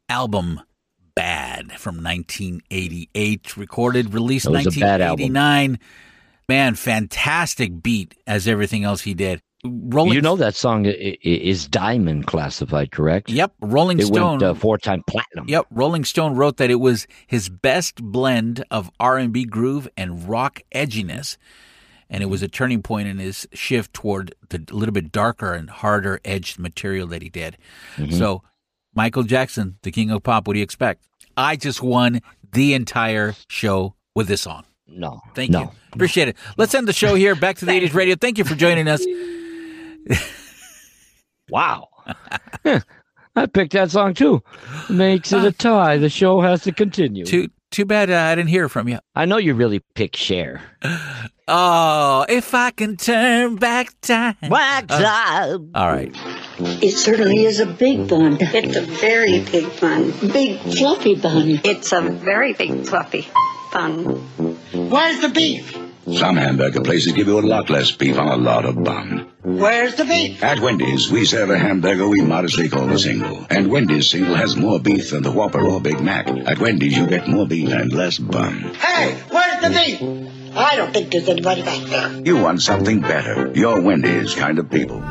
album 0.08 0.60
Bad 1.54 1.72
from 1.78 2.02
1988, 2.02 3.56
recorded, 3.56 4.12
released 4.14 4.46
That 4.46 4.64
was 4.64 4.76
a 4.76 4.80
bad 4.80 5.00
album. 5.00 5.32
1989. 5.32 5.78
Man, 6.48 6.74
fantastic 6.74 7.82
beat 7.82 8.14
as 8.26 8.46
everything 8.48 8.84
else 8.84 9.02
he 9.02 9.14
did. 9.14 9.40
Rolling, 9.64 10.12
You 10.12 10.20
know 10.20 10.36
that 10.36 10.54
song 10.54 10.84
is 10.84 11.66
diamond 11.68 12.26
classified, 12.26 12.90
correct? 12.90 13.30
Yep, 13.30 13.54
Rolling 13.62 13.98
It 13.98 14.06
Stone. 14.06 14.30
went 14.32 14.42
uh, 14.42 14.54
four-time 14.54 15.02
platinum. 15.06 15.46
Yep, 15.48 15.66
Rolling 15.70 16.04
Stone 16.04 16.34
wrote 16.34 16.58
that 16.58 16.70
it 16.70 16.80
was 16.80 17.06
his 17.26 17.48
best 17.48 18.02
blend 18.02 18.62
of 18.70 18.90
R&B 19.00 19.46
groove 19.46 19.88
and 19.96 20.28
rock 20.28 20.60
edginess, 20.74 21.38
and 22.10 22.22
it 22.22 22.26
was 22.26 22.42
a 22.42 22.48
turning 22.48 22.82
point 22.82 23.08
in 23.08 23.16
his 23.18 23.48
shift 23.54 23.94
toward 23.94 24.34
the 24.50 24.62
little 24.70 24.92
bit 24.92 25.10
darker 25.10 25.54
and 25.54 25.70
harder 25.70 26.20
edged 26.26 26.58
material 26.58 27.06
that 27.06 27.22
he 27.22 27.30
did. 27.30 27.56
Mm-hmm. 27.96 28.12
So, 28.18 28.42
Michael 28.94 29.22
Jackson, 29.22 29.78
the 29.82 29.90
king 29.90 30.10
of 30.10 30.22
pop, 30.22 30.46
what 30.46 30.52
do 30.52 30.58
you 30.58 30.62
expect? 30.64 31.04
I 31.36 31.56
just 31.56 31.82
won 31.82 32.20
the 32.52 32.74
entire 32.74 33.34
show 33.48 33.94
with 34.14 34.28
this 34.28 34.42
song. 34.42 34.64
No, 34.86 35.20
Thank 35.34 35.50
no. 35.50 35.60
you. 35.62 35.70
Appreciate 35.92 36.28
it. 36.28 36.36
Let's 36.56 36.74
end 36.74 36.86
the 36.86 36.92
show 36.92 37.14
here. 37.14 37.34
Back 37.34 37.56
to 37.56 37.64
the 37.64 37.72
80s 37.80 37.94
radio. 37.94 38.14
Thank 38.16 38.38
you 38.38 38.44
for 38.44 38.54
joining 38.54 38.86
us. 38.88 39.04
Wow. 41.48 41.88
I 43.36 43.46
picked 43.46 43.72
that 43.72 43.90
song 43.90 44.14
too. 44.14 44.42
Makes 44.88 45.32
it 45.32 45.44
a 45.44 45.48
uh, 45.48 45.52
tie. 45.58 45.98
The 45.98 46.08
show 46.08 46.40
has 46.40 46.62
to 46.62 46.72
continue. 46.72 47.24
Too 47.74 47.84
bad 47.84 48.08
uh, 48.10 48.14
I 48.14 48.34
didn't 48.36 48.50
hear 48.50 48.68
from 48.68 48.88
you. 48.88 49.00
I 49.14 49.24
know 49.26 49.36
you 49.36 49.52
really 49.54 49.80
picked 49.94 50.16
Cher. 50.16 50.62
Oh, 51.46 52.24
if 52.26 52.54
I 52.54 52.70
can 52.70 52.96
turn 52.96 53.56
back 53.56 53.88
time. 54.00 54.34
Wax 54.48 54.94
Uh, 54.94 55.58
all 55.74 55.92
right. 55.92 56.10
It 56.58 56.92
certainly 56.92 57.44
is 57.44 57.60
a 57.60 57.66
big 57.66 58.08
bun. 58.08 58.38
It's 58.40 58.76
a 58.76 58.80
very 58.80 59.40
big 59.40 59.78
bun. 59.78 60.12
Big 60.32 60.58
fluffy 60.60 61.16
bun. 61.16 61.60
It's 61.62 61.92
a 61.92 62.00
very 62.00 62.54
big 62.54 62.86
fluffy 62.86 63.28
bun. 63.70 64.04
Where's 64.88 65.20
the 65.20 65.28
beef? 65.28 65.83
Some 66.12 66.36
hamburger 66.36 66.82
places 66.82 67.14
give 67.14 67.28
you 67.28 67.38
a 67.38 67.40
lot 67.40 67.70
less 67.70 67.90
beef 67.92 68.18
on 68.18 68.28
a 68.28 68.36
lot 68.36 68.66
of 68.66 68.82
bun. 68.84 69.26
Where's 69.42 69.94
the 69.94 70.04
beef? 70.04 70.42
At 70.42 70.60
Wendy's, 70.60 71.10
we 71.10 71.24
serve 71.24 71.48
a 71.48 71.58
hamburger 71.58 72.06
we 72.06 72.20
modestly 72.20 72.68
call 72.68 72.90
a 72.90 72.98
single. 72.98 73.46
And 73.48 73.70
Wendy's 73.70 74.10
single 74.10 74.34
has 74.34 74.54
more 74.54 74.78
beef 74.78 75.10
than 75.10 75.22
the 75.22 75.32
Whopper 75.32 75.62
or 75.62 75.80
Big 75.80 76.00
Mac. 76.00 76.28
At 76.28 76.58
Wendy's, 76.58 76.94
you 76.96 77.06
get 77.06 77.26
more 77.26 77.46
beef 77.46 77.70
and 77.70 77.90
less 77.90 78.18
bun. 78.18 78.74
Hey, 78.74 79.14
where's 79.30 79.62
the 79.62 79.70
beef? 79.70 80.56
I 80.56 80.76
don't 80.76 80.92
think 80.92 81.10
there's 81.10 81.28
anybody 81.28 81.62
back 81.62 81.88
there. 81.88 82.20
You 82.22 82.36
want 82.36 82.60
something 82.60 83.00
better. 83.00 83.50
You're 83.54 83.80
Wendy's 83.80 84.34
kind 84.34 84.58
of 84.58 84.70
people. 84.70 85.02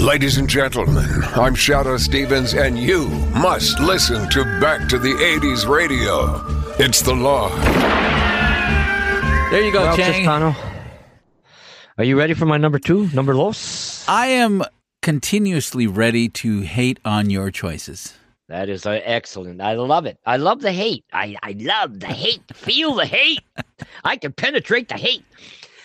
Ladies 0.00 0.38
and 0.38 0.48
gentlemen, 0.48 1.22
I'm 1.34 1.54
Shadoe 1.54 2.00
Stevens, 2.00 2.54
and 2.54 2.78
you 2.78 3.08
must 3.34 3.78
listen 3.78 4.28
to 4.30 4.44
Back 4.58 4.88
to 4.88 4.98
the 4.98 5.12
80s 5.12 5.68
Radio. 5.68 6.42
It's 6.78 7.02
the 7.02 7.14
law. 7.14 7.50
There 9.52 9.62
you 9.62 9.70
go, 9.70 9.82
well, 9.82 9.96
Chang. 9.96 10.24
Toscano, 10.24 10.54
are 11.98 12.04
you 12.04 12.16
ready 12.18 12.32
for 12.32 12.46
my 12.46 12.56
number 12.56 12.78
two? 12.78 13.08
Number 13.08 13.34
los? 13.34 14.08
I 14.08 14.28
am 14.28 14.62
continuously 15.02 15.86
ready 15.86 16.30
to 16.30 16.60
hate 16.60 16.98
on 17.04 17.28
your 17.28 17.50
choices. 17.50 18.14
That 18.48 18.70
is 18.70 18.86
uh, 18.86 19.00
excellent. 19.04 19.60
I 19.60 19.74
love 19.74 20.06
it. 20.06 20.18
I 20.24 20.38
love 20.38 20.62
the 20.62 20.72
hate. 20.72 21.04
I, 21.12 21.36
I 21.42 21.54
love 21.58 22.00
the 22.00 22.06
hate. 22.06 22.40
Feel 22.54 22.94
the 22.94 23.04
hate. 23.04 23.40
I 24.04 24.16
can 24.16 24.32
penetrate 24.32 24.88
the 24.88 24.96
hate. 24.96 25.24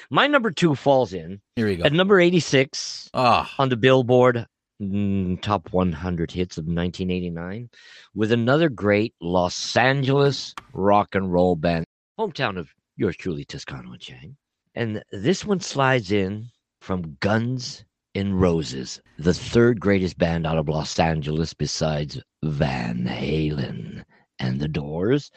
My 0.10 0.28
number 0.28 0.50
two 0.52 0.74
falls 0.74 1.12
in 1.12 1.42
Here 1.58 1.68
we 1.68 1.76
go. 1.76 1.84
at 1.84 1.92
number 1.92 2.22
86 2.22 3.10
Ah, 3.14 3.54
on 3.60 3.68
the 3.68 3.76
Billboard 3.76 4.46
mm, 4.82 5.42
Top 5.42 5.74
100 5.74 6.32
Hits 6.32 6.58
of 6.58 6.64
1989 6.64 7.70
with 8.16 8.32
another 8.32 8.70
great 8.70 9.14
Los 9.20 9.76
Angeles 9.76 10.56
rock 10.72 11.16
and 11.16 11.34
roll 11.34 11.58
band, 11.58 11.84
hometown 12.18 12.58
of 12.58 12.70
yours 12.98 13.16
truly, 13.16 13.46
Toscano 13.46 13.94
and 13.94 14.02
Chang. 14.02 14.36
And 14.76 15.02
this 15.12 15.46
one 15.46 15.60
slides 15.60 16.12
in 16.12 16.50
from 16.82 17.18
Guns 17.20 17.86
N' 18.16 18.34
Roses, 18.34 19.00
the 19.20 19.34
third 19.34 19.80
greatest 19.80 20.18
band 20.18 20.46
out 20.46 20.58
of 20.58 20.68
Los 20.68 20.98
Angeles 21.00 21.54
besides 21.54 22.20
Van 22.44 23.06
Halen 23.06 24.04
and 24.40 24.60
The 24.60 24.68
Doors. 24.68 25.32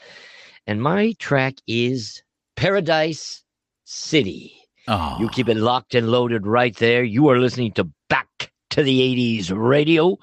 And 0.66 0.82
my 0.82 1.12
track 1.18 1.54
is 1.66 2.22
Paradise 2.56 3.44
City. 3.84 4.54
oh. 4.88 5.16
You 5.20 5.26
ah. 5.26 5.30
keep 5.30 5.48
it 5.48 5.56
locked 5.56 5.94
and 5.94 6.08
loaded 6.08 6.46
right 6.46 6.74
there. 6.76 7.04
You 7.04 7.28
are 7.28 7.38
listening 7.38 7.72
to 7.72 7.90
Back 8.08 8.28
to 8.70 8.82
the 8.82 9.00
80s 9.00 9.52
Radio 9.54 10.18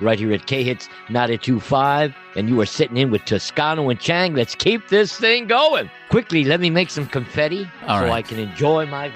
right 0.00 0.18
here 0.18 0.32
at 0.32 0.46
K 0.46 0.62
Hits 0.62 0.88
925. 1.08 2.14
And 2.36 2.48
you 2.48 2.60
are 2.60 2.66
sitting 2.66 2.96
in 2.96 3.10
with 3.10 3.24
Toscano 3.24 3.88
and 3.88 3.98
Chang. 3.98 4.34
Let's 4.34 4.54
keep 4.54 4.88
this 4.88 5.16
thing 5.16 5.46
going. 5.46 5.90
Quickly, 6.10 6.44
let 6.44 6.60
me 6.60 6.70
make 6.70 6.90
some 6.90 7.06
confetti 7.06 7.68
All 7.86 8.00
so 8.00 8.06
right. 8.06 8.12
I 8.12 8.22
can 8.22 8.38
enjoy 8.38 8.86
my. 8.86 9.08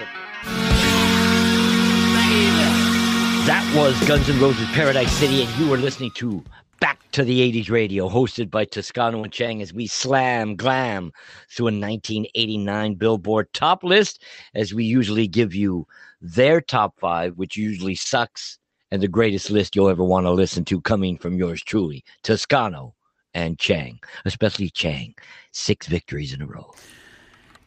That 3.45 3.73
was 3.75 3.97
Guns 4.07 4.29
N' 4.29 4.41
Roses 4.41 4.67
Paradise 4.71 5.11
City, 5.11 5.43
and 5.43 5.57
you 5.57 5.69
were 5.69 5.77
listening 5.77 6.11
to 6.15 6.43
Back 6.79 6.99
to 7.13 7.23
the 7.23 7.39
80s 7.51 7.71
radio, 7.71 8.07
hosted 8.07 8.51
by 8.51 8.63
Toscano 8.65 9.23
and 9.23 9.33
Chang, 9.33 9.63
as 9.63 9.73
we 9.73 9.87
slam 9.87 10.55
glam 10.55 11.11
through 11.49 11.69
a 11.69 11.71
1989 11.71 12.93
Billboard 12.95 13.51
top 13.53 13.83
list, 13.83 14.21
as 14.53 14.75
we 14.75 14.83
usually 14.83 15.27
give 15.27 15.55
you 15.55 15.87
their 16.21 16.61
top 16.61 16.99
five, 16.99 17.33
which 17.35 17.57
usually 17.57 17.95
sucks, 17.95 18.59
and 18.91 19.01
the 19.01 19.07
greatest 19.07 19.49
list 19.49 19.75
you'll 19.75 19.89
ever 19.89 20.03
want 20.03 20.25
to 20.25 20.31
listen 20.31 20.63
to 20.65 20.81
coming 20.81 21.17
from 21.17 21.37
yours 21.37 21.61
truly, 21.61 22.03
Toscano 22.23 22.93
and 23.33 23.59
Chang, 23.59 23.99
especially 24.25 24.69
Chang. 24.69 25.13
Six 25.51 25.87
victories 25.87 26.33
in 26.33 26.41
a 26.41 26.45
row. 26.47 26.73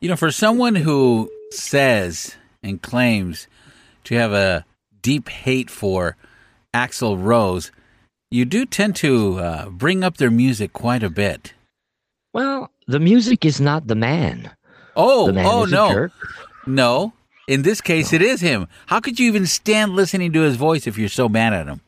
You 0.01 0.09
know, 0.09 0.17
for 0.17 0.31
someone 0.31 0.75
who 0.77 1.31
says 1.51 2.37
and 2.63 2.81
claims 2.81 3.49
to 4.05 4.15
have 4.15 4.33
a 4.33 4.65
deep 5.03 5.29
hate 5.29 5.71
for 5.71 6.17
Axl 6.75 7.23
Rose, 7.23 7.71
you 8.31 8.45
do 8.45 8.65
tend 8.65 8.97
to 8.97 9.39
uh, 9.41 9.69
bring 9.71 10.05
up 10.05 10.17
their 10.17 10.31
music 10.31 10.73
quite 10.73 11.03
a 11.03 11.11
bit. 11.11 11.53
Well, 12.33 12.71
the 12.87 13.01
music 13.01 13.45
is 13.45 13.61
not 13.61 13.89
the 13.89 13.97
man. 13.97 14.51
Oh, 14.97 15.27
The 15.27 15.33
man 15.33 15.47
oh 15.47 15.65
no, 15.65 15.93
jerk. 15.93 16.13
no. 16.67 17.13
In 17.51 17.63
this 17.63 17.81
case, 17.81 18.13
it 18.13 18.23
is 18.23 18.41
him. 18.41 18.69
How 18.87 19.01
could 19.01 19.19
you 19.19 19.27
even 19.27 19.45
stand 19.45 19.97
listening 19.97 20.33
to 20.35 20.43
his 20.43 20.55
voice 20.55 20.87
if 20.87 20.97
you're 20.97 21.09
so 21.09 21.29
mad 21.29 21.53
at 21.53 21.67
him? 21.67 21.81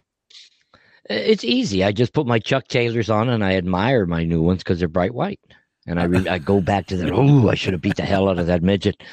Uh, 0.74 1.14
it's 1.14 1.44
easy. 1.44 1.84
I 1.84 1.92
just 1.92 2.12
put 2.12 2.26
my 2.26 2.40
Chuck 2.40 2.66
Taylors 2.66 3.08
on 3.08 3.28
and 3.28 3.44
I 3.44 3.54
admire 3.54 4.04
my 4.04 4.24
new 4.24 4.42
ones 4.42 4.64
because 4.64 4.80
they're 4.80 4.88
bright 4.88 5.14
white. 5.14 5.38
And 5.86 6.00
I 6.00 6.04
re- 6.04 6.26
I 6.28 6.38
go 6.38 6.60
back 6.60 6.86
to 6.86 6.96
that. 6.96 7.12
Oh, 7.14 7.48
I 7.48 7.54
should 7.54 7.74
have 7.74 7.80
beat 7.80 7.94
the 7.94 8.02
hell 8.02 8.28
out 8.28 8.40
of 8.40 8.48
that 8.48 8.60
midget. 8.60 9.04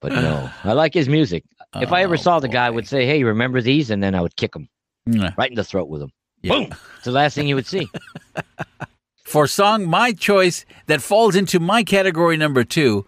But 0.00 0.10
no, 0.10 0.50
I 0.64 0.72
like 0.72 0.92
his 0.92 1.08
music. 1.08 1.44
If 1.76 1.92
I 1.92 2.02
ever 2.02 2.14
oh, 2.14 2.16
saw 2.16 2.40
the 2.40 2.48
guy, 2.48 2.66
I 2.66 2.70
would 2.70 2.88
say, 2.88 3.06
"Hey, 3.06 3.22
remember 3.22 3.62
these?" 3.62 3.88
And 3.90 4.02
then 4.02 4.16
I 4.16 4.22
would 4.22 4.34
kick 4.34 4.56
him 4.56 4.68
Yeah. 5.06 5.30
right 5.38 5.50
in 5.50 5.54
the 5.54 5.64
throat 5.64 5.88
with 5.88 6.00
them. 6.00 6.10
Boom! 6.42 6.74
It's 6.96 7.04
the 7.04 7.12
last 7.12 7.34
thing 7.36 7.46
you 7.46 7.54
would 7.54 7.66
see. 7.66 7.88
For 9.24 9.46
song, 9.46 9.86
my 9.86 10.12
choice 10.12 10.66
that 10.86 11.00
falls 11.00 11.36
into 11.36 11.60
my 11.60 11.84
category 11.84 12.36
number 12.36 12.64
two 12.64 13.06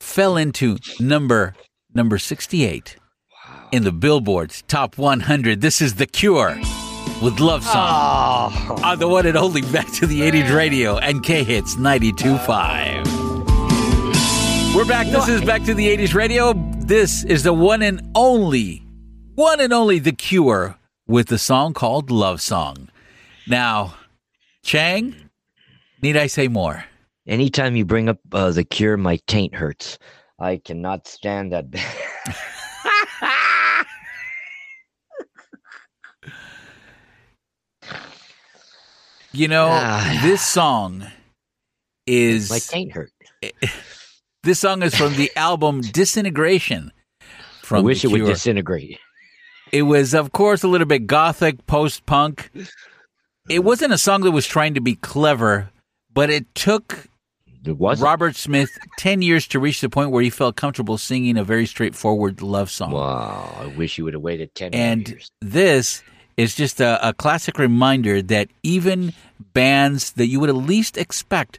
fell 0.00 0.38
into 0.38 0.78
number 0.98 1.54
number 1.94 2.18
sixty-eight 2.18 2.96
in 3.72 3.84
the 3.84 3.92
Billboard's 3.92 4.62
top 4.62 4.98
one 4.98 5.20
hundred. 5.20 5.60
This 5.60 5.80
is 5.80 5.94
The 5.94 6.06
Cure 6.06 6.56
with 7.22 7.40
"Love 7.40 7.64
Song" 7.64 8.52
on 8.82 8.98
the 8.98 9.08
one 9.08 9.26
and 9.26 9.36
only 9.36 9.62
Back 9.62 9.90
to 9.92 10.06
the 10.06 10.20
'80s 10.20 10.54
radio 10.54 10.98
and 10.98 11.22
K 11.22 11.44
Hits 11.44 11.76
92.5. 11.76 13.14
We're 14.74 14.84
back. 14.84 15.06
This 15.06 15.28
is 15.28 15.40
Back 15.44 15.62
to 15.64 15.74
the 15.74 15.96
80s 15.96 16.14
radio. 16.14 16.52
This 16.78 17.22
is 17.24 17.44
the 17.44 17.52
one 17.52 17.80
and 17.80 18.02
only, 18.16 18.84
one 19.36 19.60
and 19.60 19.72
only 19.72 20.00
The 20.00 20.10
Cure 20.10 20.76
with 21.06 21.28
the 21.28 21.38
song 21.38 21.74
called 21.74 22.10
Love 22.10 22.40
Song. 22.42 22.90
Now, 23.46 23.94
Chang, 24.64 25.14
need 26.02 26.16
I 26.16 26.26
say 26.26 26.48
more? 26.48 26.84
Anytime 27.24 27.76
you 27.76 27.84
bring 27.84 28.08
up 28.08 28.18
uh, 28.32 28.50
the 28.50 28.64
Cure, 28.64 28.96
my 28.96 29.20
taint 29.28 29.54
hurts. 29.54 29.96
I 30.38 30.56
cannot 30.58 31.06
stand 31.06 31.52
that. 31.52 31.66
You 39.32 39.48
know, 39.48 39.68
Ah. 39.70 40.20
this 40.22 40.46
song 40.46 41.06
is 42.06 42.50
my 42.50 42.58
taint 42.60 42.92
hurt. 42.92 43.10
This 44.44 44.60
song 44.60 44.82
is 44.82 44.94
from 44.94 45.14
the 45.16 45.32
album 45.36 45.80
Disintegration. 45.80 46.92
From 47.62 47.78
I 47.78 47.80
wish 47.80 48.04
it 48.04 48.08
would 48.08 48.26
disintegrate. 48.26 48.98
It 49.72 49.82
was, 49.84 50.12
of 50.12 50.32
course, 50.32 50.62
a 50.62 50.68
little 50.68 50.86
bit 50.86 51.06
gothic, 51.06 51.66
post 51.66 52.04
punk. 52.04 52.50
It 53.48 53.64
wasn't 53.64 53.94
a 53.94 53.98
song 53.98 54.20
that 54.20 54.32
was 54.32 54.46
trying 54.46 54.74
to 54.74 54.82
be 54.82 54.96
clever, 54.96 55.70
but 56.12 56.28
it 56.28 56.54
took 56.54 57.06
It 57.66 57.78
was 57.78 58.00
Robert 58.00 58.36
Smith 58.36 58.70
10 58.98 59.22
years 59.22 59.46
to 59.48 59.58
reach 59.58 59.80
the 59.80 59.88
point 59.88 60.10
where 60.10 60.22
he 60.22 60.30
felt 60.30 60.56
comfortable 60.56 60.98
singing 60.98 61.36
a 61.38 61.44
very 61.44 61.66
straightforward 61.66 62.42
love 62.42 62.70
song. 62.70 62.92
Wow! 62.92 63.56
I 63.60 63.66
wish 63.66 63.98
you 63.98 64.04
would 64.04 64.14
have 64.14 64.22
waited 64.22 64.54
ten 64.54 64.74
And 64.74 65.08
years. 65.08 65.30
this 65.40 66.02
is 66.36 66.54
just 66.54 66.80
a, 66.80 67.08
a 67.08 67.12
classic 67.14 67.58
reminder 67.58 68.20
that 68.22 68.48
even 68.62 69.12
bands 69.52 70.12
that 70.12 70.26
you 70.26 70.40
would 70.40 70.50
at 70.50 70.56
least 70.56 70.96
expect 70.98 71.58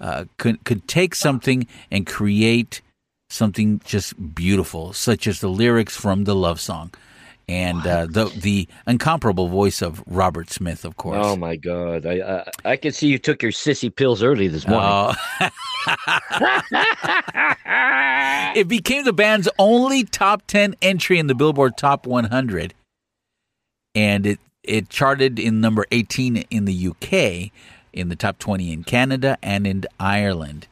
uh, 0.00 0.24
could 0.36 0.62
could 0.64 0.86
take 0.88 1.14
something 1.14 1.66
and 1.90 2.06
create 2.06 2.82
something 3.30 3.80
just 3.84 4.34
beautiful, 4.34 4.92
such 4.92 5.26
as 5.26 5.40
the 5.40 5.48
lyrics 5.48 5.96
from 5.96 6.24
the 6.24 6.34
love 6.34 6.60
song, 6.60 6.92
and 7.48 7.86
uh, 7.86 8.06
the 8.06 8.26
the 8.36 8.68
incomparable 8.86 9.48
voice 9.48 9.82
of 9.82 10.02
Robert 10.06 10.50
Smith, 10.50 10.84
of 10.84 10.96
course. 10.96 11.18
Oh 11.20 11.36
my 11.36 11.56
God! 11.56 12.06
I 12.06 12.20
I, 12.20 12.44
I 12.72 12.76
could 12.76 12.94
see 12.94 13.08
you 13.08 13.18
took 13.18 13.42
your 13.42 13.52
sissy 13.52 13.94
pills 13.94 14.22
early 14.22 14.48
this 14.48 14.66
morning. 14.66 14.88
Oh. 14.88 15.12
it 18.56 18.66
became 18.66 19.04
the 19.04 19.12
band's 19.12 19.48
only 19.58 20.02
top 20.02 20.44
10 20.48 20.74
entry 20.82 21.18
in 21.18 21.28
the 21.28 21.34
Billboard 21.34 21.76
Top 21.76 22.06
100 22.06 22.74
and 23.96 24.26
it 24.26 24.38
it 24.62 24.88
charted 24.88 25.38
in 25.38 25.60
number 25.60 25.86
18 25.90 26.38
in 26.50 26.64
the 26.64 26.88
UK, 26.88 27.50
in 27.92 28.08
the 28.08 28.16
top 28.16 28.38
20 28.38 28.72
in 28.72 28.84
Canada 28.84 29.38
and 29.42 29.66
in 29.66 29.84
Ireland. 29.98 30.66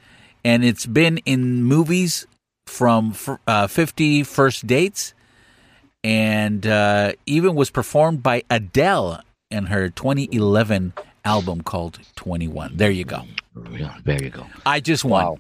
And 0.45 0.65
it's 0.65 0.85
been 0.85 1.19
in 1.19 1.63
movies 1.63 2.27
from 2.67 3.15
uh, 3.47 3.69
50 3.69 4.25
First 4.25 4.67
Dates 4.67 5.14
and 6.05 6.67
uh, 6.67 7.13
even 7.27 7.55
was 7.55 7.71
performed 7.71 8.23
by 8.23 8.43
Adele 8.51 9.23
in 9.51 9.67
her 9.67 9.89
2011 9.89 10.93
album 11.25 11.63
called 11.63 11.99
21. 12.17 12.77
There 12.77 12.91
you 12.91 13.05
go. 13.05 13.23
Yeah, 13.73 13.97
there 14.05 14.23
you 14.23 14.31
go. 14.31 14.47
I 14.67 14.81
just 14.81 15.05
won. 15.05 15.25
Wow. 15.25 15.39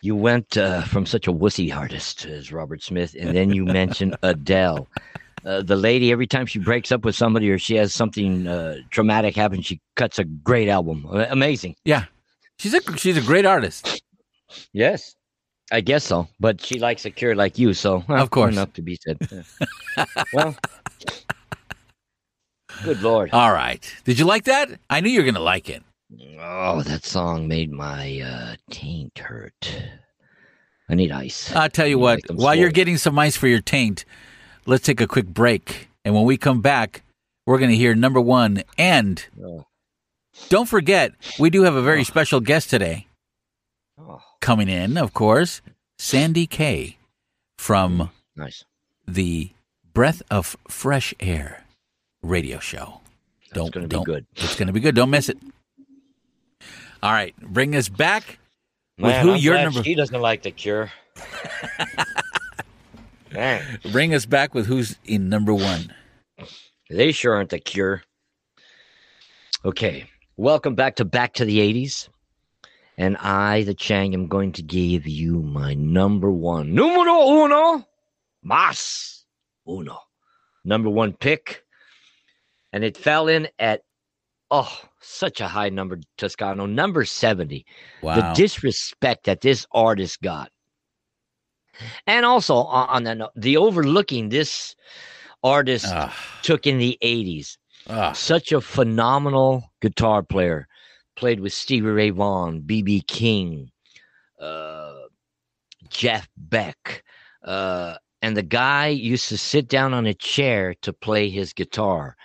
You 0.00 0.16
went 0.16 0.56
uh, 0.56 0.82
from 0.82 1.04
such 1.04 1.26
a 1.26 1.32
wussy 1.32 1.74
artist 1.74 2.24
as 2.26 2.52
Robert 2.52 2.82
Smith, 2.82 3.14
and 3.18 3.36
then 3.36 3.50
you 3.52 3.64
mentioned 3.64 4.16
Adele. 4.22 4.88
Uh, 5.44 5.62
the 5.62 5.76
lady, 5.76 6.12
every 6.12 6.26
time 6.26 6.46
she 6.46 6.58
breaks 6.58 6.90
up 6.90 7.04
with 7.04 7.14
somebody 7.14 7.50
or 7.50 7.58
she 7.58 7.74
has 7.76 7.92
something 7.92 8.46
uh, 8.46 8.76
traumatic 8.90 9.36
happen, 9.36 9.62
she 9.62 9.80
cuts 9.96 10.18
a 10.18 10.24
great 10.24 10.68
album. 10.68 11.06
Amazing. 11.10 11.76
Yeah. 11.84 12.04
She's 12.58 12.72
a 12.72 12.96
she's 12.96 13.16
a 13.16 13.20
great 13.20 13.44
artist. 13.44 14.02
Yes. 14.72 15.15
I 15.72 15.80
guess 15.80 16.04
so, 16.04 16.28
but 16.38 16.60
she 16.64 16.78
likes 16.78 17.04
a 17.06 17.10
cure 17.10 17.34
like 17.34 17.58
you, 17.58 17.74
so 17.74 18.04
Of 18.08 18.30
course. 18.30 18.52
enough 18.54 18.72
to 18.74 18.82
be 18.82 18.96
said. 19.02 19.18
Well, 20.32 20.54
good 22.84 23.00
lord! 23.02 23.30
All 23.32 23.52
right. 23.52 23.82
Did 24.04 24.18
you 24.18 24.26
like 24.26 24.44
that? 24.44 24.78
I 24.90 25.00
knew 25.00 25.08
you 25.10 25.20
were 25.20 25.24
going 25.24 25.34
to 25.34 25.40
like 25.40 25.68
it. 25.70 25.82
Oh, 26.38 26.82
that 26.82 27.04
song 27.04 27.48
made 27.48 27.72
my 27.72 28.20
uh, 28.20 28.56
taint 28.70 29.18
hurt. 29.18 29.82
I 30.88 30.94
need 30.94 31.10
ice. 31.10 31.50
I'll 31.54 31.68
tell 31.70 31.86
you 31.86 31.98
what, 31.98 32.20
while 32.30 32.54
you're 32.54 32.70
getting 32.70 32.96
some 32.98 33.18
ice 33.18 33.36
for 33.36 33.48
your 33.48 33.60
taint, 33.60 34.04
let's 34.66 34.84
take 34.84 35.00
a 35.00 35.06
quick 35.08 35.26
break. 35.26 35.88
And 36.04 36.14
when 36.14 36.24
we 36.24 36.36
come 36.36 36.60
back, 36.60 37.02
we're 37.46 37.58
going 37.58 37.70
to 37.72 37.76
hear 37.76 37.94
number 37.94 38.20
one. 38.20 38.62
And 38.78 39.24
Oh. 39.42 39.66
don't 40.48 40.68
forget, 40.68 41.12
we 41.40 41.50
do 41.50 41.62
have 41.62 41.74
a 41.74 41.82
very 41.82 42.04
special 42.04 42.38
guest 42.40 42.70
today 42.70 43.06
Oh, 43.98 44.20
coming 44.46 44.68
in, 44.68 44.96
of 44.96 45.12
course, 45.12 45.60
Sandy 45.98 46.46
Kay 46.46 46.98
from 47.58 47.98
mm, 47.98 48.10
nice. 48.36 48.64
the 49.04 49.50
Breath 49.92 50.22
of 50.30 50.56
Fresh 50.68 51.12
Air 51.18 51.64
radio 52.22 52.60
show. 52.60 53.00
don't, 53.52 53.74
gonna 53.74 53.88
be 53.88 54.00
good. 54.04 54.24
It's 54.36 54.54
going 54.54 54.68
to 54.68 54.72
be 54.72 54.78
good. 54.78 54.94
Don't 54.94 55.10
miss 55.10 55.28
it. 55.28 55.36
All 57.02 57.10
right. 57.10 57.34
Bring 57.40 57.74
us 57.74 57.88
back 57.88 58.38
with 58.98 59.10
Man, 59.10 59.24
who 59.24 59.32
I'm 59.32 59.38
your 59.38 59.54
number. 59.56 59.82
She 59.82 59.96
doesn't 59.96 60.20
like 60.20 60.44
the 60.44 60.52
cure. 60.52 60.92
Man, 63.32 63.80
Bring 63.90 64.14
us 64.14 64.26
back 64.26 64.54
with 64.54 64.66
who's 64.66 64.96
in 65.04 65.28
number 65.28 65.52
one. 65.52 65.92
they 66.88 67.10
sure 67.10 67.34
aren't 67.34 67.50
the 67.50 67.58
cure. 67.58 68.04
Okay, 69.64 70.08
welcome 70.36 70.76
back 70.76 70.94
to 70.96 71.04
Back 71.04 71.34
to 71.34 71.44
the 71.44 71.58
'80s, 71.58 72.08
and 72.98 73.16
I, 73.18 73.62
the 73.64 73.74
Chang, 73.74 74.14
am 74.14 74.26
going 74.26 74.52
to 74.52 74.62
give 74.62 75.06
you 75.06 75.42
my 75.42 75.74
number 75.74 76.30
one, 76.30 76.74
numero 76.74 77.44
uno, 77.44 77.86
mas 78.42 79.24
uno, 79.68 79.98
number 80.64 80.88
one 80.88 81.12
pick, 81.12 81.62
and 82.72 82.82
it 82.84 82.96
fell 82.96 83.28
in 83.28 83.48
at 83.58 83.82
oh 84.50 84.80
such 85.00 85.40
a 85.40 85.48
high 85.48 85.68
number, 85.68 86.00
Toscano, 86.18 86.66
number 86.66 87.04
seventy. 87.04 87.64
Wow. 88.02 88.16
the 88.16 88.34
disrespect 88.34 89.24
that 89.24 89.40
this 89.40 89.66
artist 89.72 90.20
got. 90.22 90.50
And 92.06 92.24
also 92.24 92.54
on, 92.54 93.04
that 93.04 93.18
note, 93.18 93.30
the 93.36 93.58
overlooking 93.58 94.30
this 94.30 94.74
artist 95.42 95.86
Ah. 95.88 96.16
took 96.42 96.66
in 96.66 96.78
the 96.78 96.98
80s. 97.02 97.58
Ah. 97.88 98.12
Such 98.12 98.50
a 98.52 98.60
phenomenal 98.62 99.70
guitar 99.82 100.22
player. 100.22 100.66
Played 101.16 101.40
with 101.40 101.52
Stevie 101.52 101.86
Ray 101.88 102.10
Vaughan, 102.10 102.60
B.B. 102.60 103.00
King, 103.02 103.70
uh, 104.40 104.92
Jeff 105.88 106.28
Beck. 106.36 107.04
Uh, 107.42 107.96
and 108.22 108.36
the 108.36 108.42
guy 108.42 108.88
used 108.88 109.28
to 109.30 109.38
sit 109.38 109.68
down 109.68 109.94
on 109.94 110.06
a 110.06 110.14
chair 110.14 110.74
to 110.82 110.92
play 110.92 111.30
his 111.30 111.52
guitar. 111.52 112.16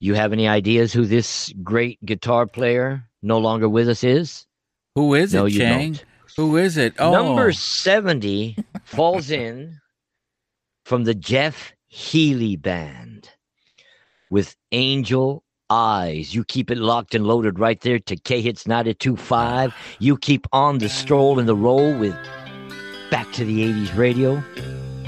You 0.00 0.14
have 0.14 0.32
any 0.32 0.48
ideas 0.48 0.92
who 0.92 1.04
this 1.06 1.52
great 1.62 2.04
guitar 2.04 2.46
player 2.46 3.04
no 3.22 3.38
longer 3.38 3.68
with 3.68 3.88
us 3.88 4.02
is? 4.02 4.46
Who 4.94 5.14
is 5.14 5.32
No, 5.34 5.46
it, 5.46 5.52
Chang? 5.52 5.92
don't. 5.92 6.04
Who 6.36 6.56
is 6.56 6.76
it? 6.76 6.94
Oh, 6.98 7.12
Number 7.12 7.52
70 7.52 8.56
falls 8.84 9.30
in 9.30 9.78
from 10.84 11.04
the 11.04 11.14
Jeff 11.14 11.72
Healey 11.86 12.56
Band 12.56 13.28
with 14.30 14.56
Angel 14.72 15.44
Eyes. 15.70 16.34
You 16.34 16.44
keep 16.44 16.70
it 16.70 16.78
locked 16.78 17.14
and 17.14 17.26
loaded 17.26 17.58
right 17.58 17.80
there 17.80 17.98
to 18.00 18.16
K 18.16 18.40
Hits 18.40 18.66
925. 18.66 19.74
You 20.00 20.16
keep 20.16 20.46
on 20.52 20.78
the 20.78 20.88
stroll 20.88 21.38
and 21.38 21.48
the 21.48 21.56
roll 21.56 21.96
with 21.96 22.16
Back 23.10 23.32
to 23.32 23.44
the 23.44 23.72
80s 23.72 23.96
Radio. 23.96 24.42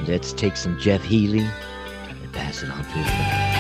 Let's 0.08 0.32
take 0.32 0.56
some 0.56 0.78
Jeff 0.80 1.04
Healey 1.04 1.46
and 2.08 2.32
pass 2.32 2.62
it 2.62 2.70
on 2.70 2.82
to 2.82 2.90
his 2.90 3.06
friends. 3.06 3.51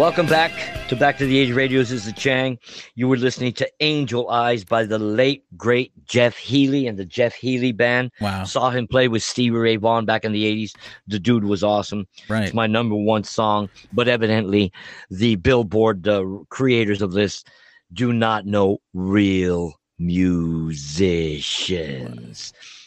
Welcome 0.00 0.24
back 0.28 0.52
to 0.88 0.96
Back 0.96 1.18
to 1.18 1.26
the 1.26 1.38
Age 1.38 1.52
Radio. 1.52 1.80
This 1.80 1.90
is 1.90 2.06
the 2.06 2.12
Chang. 2.12 2.58
You 2.94 3.06
were 3.06 3.18
listening 3.18 3.52
to 3.52 3.70
Angel 3.80 4.30
Eyes 4.30 4.64
by 4.64 4.84
the 4.84 4.98
late, 4.98 5.44
great 5.58 5.92
Jeff 6.06 6.38
Healey 6.38 6.86
and 6.86 6.98
the 6.98 7.04
Jeff 7.04 7.34
Healey 7.34 7.72
Band. 7.72 8.10
Wow. 8.18 8.44
Saw 8.44 8.70
him 8.70 8.86
play 8.86 9.08
with 9.08 9.22
Stevie 9.22 9.58
Ray 9.58 9.76
Vaughan 9.76 10.06
back 10.06 10.24
in 10.24 10.32
the 10.32 10.42
80s. 10.42 10.74
The 11.06 11.18
dude 11.18 11.44
was 11.44 11.62
awesome. 11.62 12.08
Right. 12.30 12.44
It's 12.44 12.54
my 12.54 12.66
number 12.66 12.96
one 12.96 13.24
song, 13.24 13.68
but 13.92 14.08
evidently 14.08 14.72
the 15.10 15.36
Billboard 15.36 16.08
uh, 16.08 16.24
creators 16.48 17.02
of 17.02 17.12
this 17.12 17.44
do 17.92 18.10
not 18.10 18.46
know 18.46 18.78
real 18.94 19.74
musicians. 19.98 20.94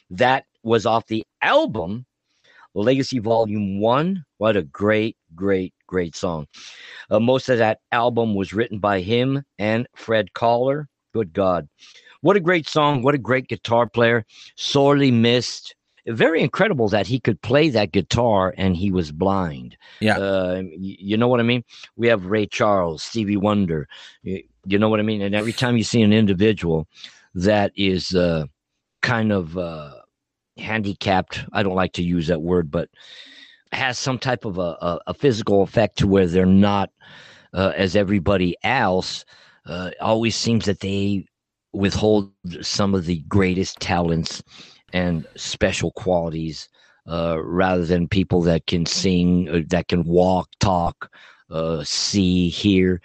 That 0.10 0.46
was 0.64 0.88
off 0.88 1.06
the 1.06 1.24
album 1.44 2.08
Legacy 2.76 3.20
Volume 3.20 3.80
1. 3.80 4.26
What 4.38 4.58
a 4.58 4.64
great, 4.64 5.16
great, 5.36 5.73
great 5.94 6.16
song. 6.16 6.48
Uh, 7.12 7.20
most 7.20 7.50
of 7.50 7.60
that 7.60 7.78
album 7.92 8.34
was 8.34 8.52
written 8.52 8.80
by 8.80 9.00
him 9.00 9.44
and 9.60 9.88
Fred 9.96 10.34
Koller. 10.34 10.90
Good 11.14 11.34
God. 11.34 11.70
What 12.22 12.36
a 12.36 12.40
great 12.40 12.68
song. 12.68 13.04
What 13.04 13.14
a 13.14 13.20
great 13.20 13.48
guitar 13.48 13.88
player. 13.88 14.26
Sorely 14.56 15.12
missed. 15.12 15.76
Very 16.08 16.42
incredible 16.42 16.90
that 16.90 17.06
he 17.06 17.20
could 17.20 17.40
play 17.44 17.70
that 17.70 17.92
guitar 17.92 18.56
and 18.58 18.76
he 18.76 18.90
was 18.90 19.12
blind. 19.12 19.78
Yeah. 20.00 20.18
Uh, 20.18 20.64
you 20.76 21.16
know 21.16 21.28
what 21.28 21.40
I 21.40 21.44
mean? 21.44 21.64
We 21.96 22.08
have 22.08 22.26
Ray 22.26 22.48
Charles, 22.48 23.04
Stevie 23.04 23.38
Wonder. 23.38 23.88
You, 24.24 24.42
you 24.66 24.80
know 24.80 24.90
what 24.90 25.00
I 25.00 25.04
mean? 25.04 25.22
And 25.22 25.36
every 25.36 25.54
time 25.54 25.78
you 25.78 25.84
see 25.84 26.02
an 26.02 26.12
individual 26.12 26.88
that 27.36 27.72
is 27.76 28.16
uh, 28.16 28.46
kind 29.04 29.32
of 29.32 29.56
uh, 29.60 29.94
handicapped, 30.58 31.46
I 31.54 31.62
don't 31.62 31.76
like 31.76 31.94
to 31.94 32.04
use 32.04 32.28
that 32.28 32.42
word, 32.42 32.72
but 32.72 32.90
has 33.74 33.98
some 33.98 34.20
type 34.20 34.46
of 34.46 34.58
a, 34.58 34.78
a, 34.82 35.00
a 35.08 35.14
physical 35.14 35.62
effect 35.64 35.98
to 36.00 36.08
where 36.08 36.28
they're 36.28 36.46
not 36.46 36.90
uh, 37.54 37.74
as 37.76 37.96
everybody 37.96 38.56
else, 38.64 39.26
uh, 39.66 39.92
always 40.02 40.36
seems 40.36 40.66
that 40.66 40.80
they 40.80 41.26
withhold 41.72 42.32
some 42.62 42.94
of 42.94 43.06
the 43.06 43.20
greatest 43.28 43.80
talents 43.80 44.44
and 44.92 45.26
special 45.36 45.92
qualities 45.92 46.70
uh, 47.10 47.38
rather 47.42 47.86
than 47.86 48.08
people 48.08 48.42
that 48.42 48.66
can 48.68 48.86
sing, 48.86 49.50
uh, 49.50 49.60
that 49.68 49.88
can 49.88 50.04
walk, 50.04 50.50
talk, 50.60 51.12
uh, 51.50 51.84
see, 51.84 52.50
hear. 52.50 53.02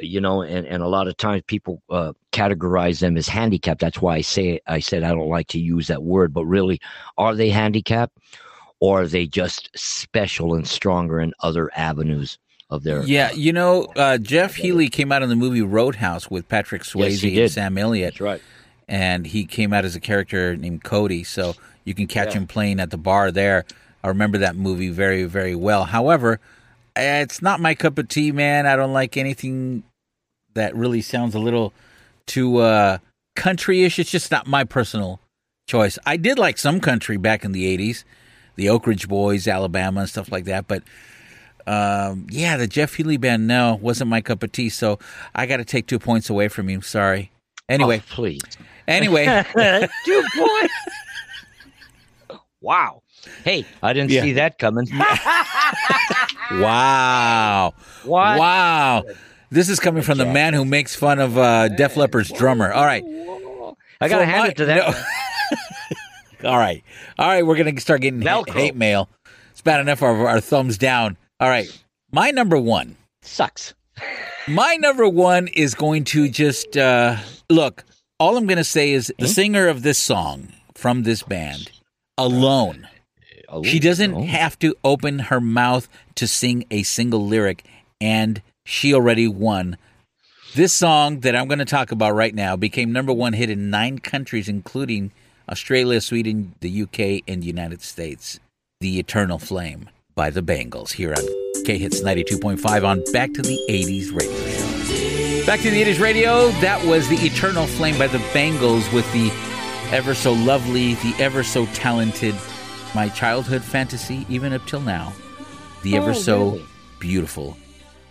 You 0.00 0.20
know, 0.20 0.42
and, 0.42 0.64
and 0.66 0.80
a 0.82 0.88
lot 0.88 1.08
of 1.08 1.16
times 1.16 1.42
people 1.46 1.82
uh, 1.90 2.12
categorize 2.30 3.00
them 3.00 3.16
as 3.16 3.26
handicapped. 3.26 3.80
That's 3.80 4.00
why 4.00 4.16
I 4.16 4.20
say 4.20 4.60
I 4.68 4.78
said 4.78 5.02
I 5.02 5.08
don't 5.08 5.28
like 5.28 5.48
to 5.48 5.58
use 5.58 5.88
that 5.88 6.04
word, 6.04 6.32
but 6.32 6.46
really, 6.46 6.80
are 7.16 7.34
they 7.34 7.50
handicapped, 7.50 8.16
or 8.80 9.02
are 9.02 9.06
they 9.06 9.26
just 9.26 9.70
special 9.76 10.54
and 10.54 10.66
stronger 10.66 11.20
in 11.20 11.32
other 11.40 11.70
avenues 11.74 12.38
of 12.70 12.82
their? 12.84 13.02
Yeah, 13.02 13.32
you 13.32 13.52
know, 13.52 13.84
uh, 13.96 14.18
Jeff 14.18 14.54
Healey 14.56 14.88
came 14.88 15.10
out 15.12 15.22
in 15.22 15.28
the 15.28 15.36
movie 15.36 15.62
Roadhouse 15.62 16.30
with 16.30 16.48
Patrick 16.48 16.82
Swayze 16.82 17.22
Yes, 17.32 17.42
and. 17.42 17.50
Sam 17.52 17.78
Elliott. 17.78 18.14
That's 18.14 18.20
right. 18.20 18.42
And 18.88 19.26
he 19.26 19.44
came 19.44 19.72
out 19.72 19.84
as 19.84 19.94
a 19.96 20.00
character 20.00 20.56
named 20.56 20.82
Cody, 20.84 21.22
so 21.24 21.54
you 21.84 21.94
can 21.94 22.06
catch 22.06 22.28
Yeah. 22.34 22.40
him 22.40 22.46
playing 22.46 22.80
at 22.80 22.90
the 22.90 22.96
bar 22.98 23.30
there. 23.30 23.64
I 24.02 24.08
remember 24.08 24.38
that 24.38 24.56
movie 24.56 24.88
very, 24.90 25.24
very 25.24 25.54
well. 25.54 25.84
However, 25.84 26.40
it's 26.96 27.42
not 27.42 27.60
my 27.60 27.74
cup 27.74 27.98
of 27.98 28.08
tea, 28.08 28.32
man. 28.32 28.66
I 28.66 28.76
don't 28.76 28.92
like 28.92 29.16
anything 29.16 29.82
that 30.54 30.74
really 30.74 31.02
sounds 31.02 31.34
a 31.34 31.38
little 31.38 31.72
too 32.26 32.58
uh, 32.58 32.98
country-ish. 33.36 33.98
It's 33.98 34.10
just 34.10 34.30
not 34.30 34.46
my 34.46 34.64
personal 34.64 35.20
choice. 35.66 35.98
I 36.06 36.16
did 36.16 36.38
like 36.38 36.58
some 36.58 36.80
country 36.80 37.16
back 37.16 37.44
in 37.44 37.52
the 37.52 37.64
'80s, 37.76 38.04
the 38.58 38.68
Oak 38.68 38.86
Ridge 38.86 39.08
Boys, 39.08 39.48
Alabama, 39.48 40.00
and 40.00 40.08
stuff 40.10 40.30
like 40.30 40.44
that. 40.44 40.66
But 40.68 40.82
um, 41.66 42.26
yeah, 42.30 42.56
the 42.58 42.66
Jeff 42.66 42.94
Healey 42.94 43.16
band, 43.16 43.46
no, 43.46 43.78
wasn't 43.80 44.10
my 44.10 44.20
cup 44.20 44.42
of 44.42 44.52
tea. 44.52 44.68
So 44.68 44.98
I 45.34 45.46
got 45.46 45.56
to 45.58 45.64
take 45.64 45.86
two 45.86 45.98
points 45.98 46.28
away 46.28 46.48
from 46.48 46.68
you. 46.68 46.80
Sorry. 46.82 47.30
Anyway, 47.68 48.02
Oh, 48.04 48.14
please. 48.14 48.42
Anyway, 48.86 49.24
two 50.04 50.24
points. 50.36 50.74
Wow. 52.60 53.02
Hey, 53.44 53.64
I 53.82 53.92
didn't 53.92 54.10
Yeah. 54.10 54.22
see 54.22 54.32
that 54.34 54.58
coming. 54.58 54.88
wow, 56.50 57.74
What? 58.04 58.38
wow. 58.38 59.02
This 59.50 59.68
is 59.68 59.80
coming 59.80 60.02
from 60.02 60.18
the 60.18 60.26
man 60.26 60.54
who 60.54 60.64
makes 60.64 60.94
fun 60.94 61.18
of 61.18 61.36
uh, 61.38 61.68
Def 61.68 61.96
Leppard's 61.96 62.30
drummer. 62.32 62.72
All 62.72 62.84
right, 62.84 63.02
I 64.00 64.08
gotta 64.08 64.24
For 64.24 64.30
hand 64.30 64.42
my- 64.42 64.48
it 64.48 64.56
to 64.58 64.64
that. 64.66 64.90
no. 64.92 65.02
all 66.44 66.58
right, 66.58 66.82
all 67.18 67.28
right. 67.28 67.44
We're 67.46 67.56
gonna 67.56 67.78
start 67.80 68.00
getting 68.00 68.22
ha- 68.22 68.52
hate 68.52 68.76
mail. 68.76 69.08
It's 69.50 69.62
bad 69.62 69.80
enough 69.80 70.02
of 70.02 70.20
our 70.20 70.40
thumbs 70.40 70.78
down. 70.78 71.16
All 71.40 71.48
right, 71.48 71.68
my 72.12 72.30
number 72.30 72.58
one 72.58 72.96
sucks. 73.22 73.74
My 74.46 74.76
number 74.76 75.08
one 75.08 75.48
is 75.48 75.74
going 75.74 76.04
to 76.04 76.28
just 76.28 76.76
uh, 76.76 77.16
look. 77.50 77.84
All 78.20 78.36
I'm 78.36 78.46
going 78.46 78.58
to 78.58 78.64
say 78.64 78.92
is 78.92 79.12
the 79.18 79.28
singer 79.28 79.68
of 79.68 79.82
this 79.82 79.98
song 79.98 80.48
from 80.74 81.02
this 81.02 81.22
band 81.22 81.70
alone. 82.16 82.88
She 83.64 83.78
doesn't 83.78 84.14
have 84.24 84.58
to 84.60 84.74
open 84.84 85.18
her 85.20 85.40
mouth 85.40 85.88
to 86.16 86.26
sing 86.26 86.64
a 86.70 86.82
single 86.82 87.26
lyric, 87.26 87.64
and 88.00 88.42
she 88.64 88.94
already 88.94 89.26
won. 89.28 89.76
This 90.54 90.72
song 90.72 91.20
that 91.20 91.36
I'm 91.36 91.46
going 91.46 91.58
to 91.58 91.64
talk 91.64 91.92
about 91.92 92.14
right 92.14 92.34
now 92.34 92.56
became 92.56 92.92
number 92.92 93.12
one 93.12 93.32
hit 93.34 93.50
in 93.50 93.70
nine 93.70 93.98
countries, 93.98 94.48
including 94.48 95.12
Australia, 95.48 96.00
Sweden, 96.00 96.54
the 96.60 96.82
UK, 96.82 97.22
and 97.26 97.42
the 97.42 97.46
United 97.46 97.82
States. 97.82 98.38
The 98.80 98.98
Eternal 98.98 99.38
Flame 99.38 99.88
by 100.14 100.30
the 100.30 100.42
Bangles 100.42 100.92
here 100.92 101.12
on 101.16 101.24
K 101.64 101.78
Hits 101.78 102.00
92.5 102.00 102.84
on 102.86 103.02
Back 103.12 103.32
to 103.32 103.42
the 103.42 103.58
80s 103.68 104.12
radio 104.14 104.46
show. 105.40 105.46
Back 105.46 105.60
to 105.60 105.70
the 105.70 105.82
80s 105.82 106.00
radio, 106.00 106.48
that 106.60 106.84
was 106.86 107.08
The 107.08 107.16
Eternal 107.16 107.66
Flame 107.66 107.96
by 107.98 108.06
the 108.06 108.18
Bangles 108.34 108.90
with 108.92 109.10
the 109.12 109.30
ever 109.90 110.14
so 110.14 110.32
lovely, 110.34 110.94
the 110.96 111.14
ever 111.18 111.42
so 111.42 111.64
talented, 111.66 112.34
my 112.94 113.08
childhood 113.08 113.62
fantasy, 113.62 114.26
even 114.28 114.52
up 114.52 114.64
till 114.66 114.80
now, 114.82 115.12
the 115.82 115.96
ever 115.96 116.10
Oh, 116.10 116.14
so 116.14 116.44
really? 116.50 116.64
beautiful 117.00 117.56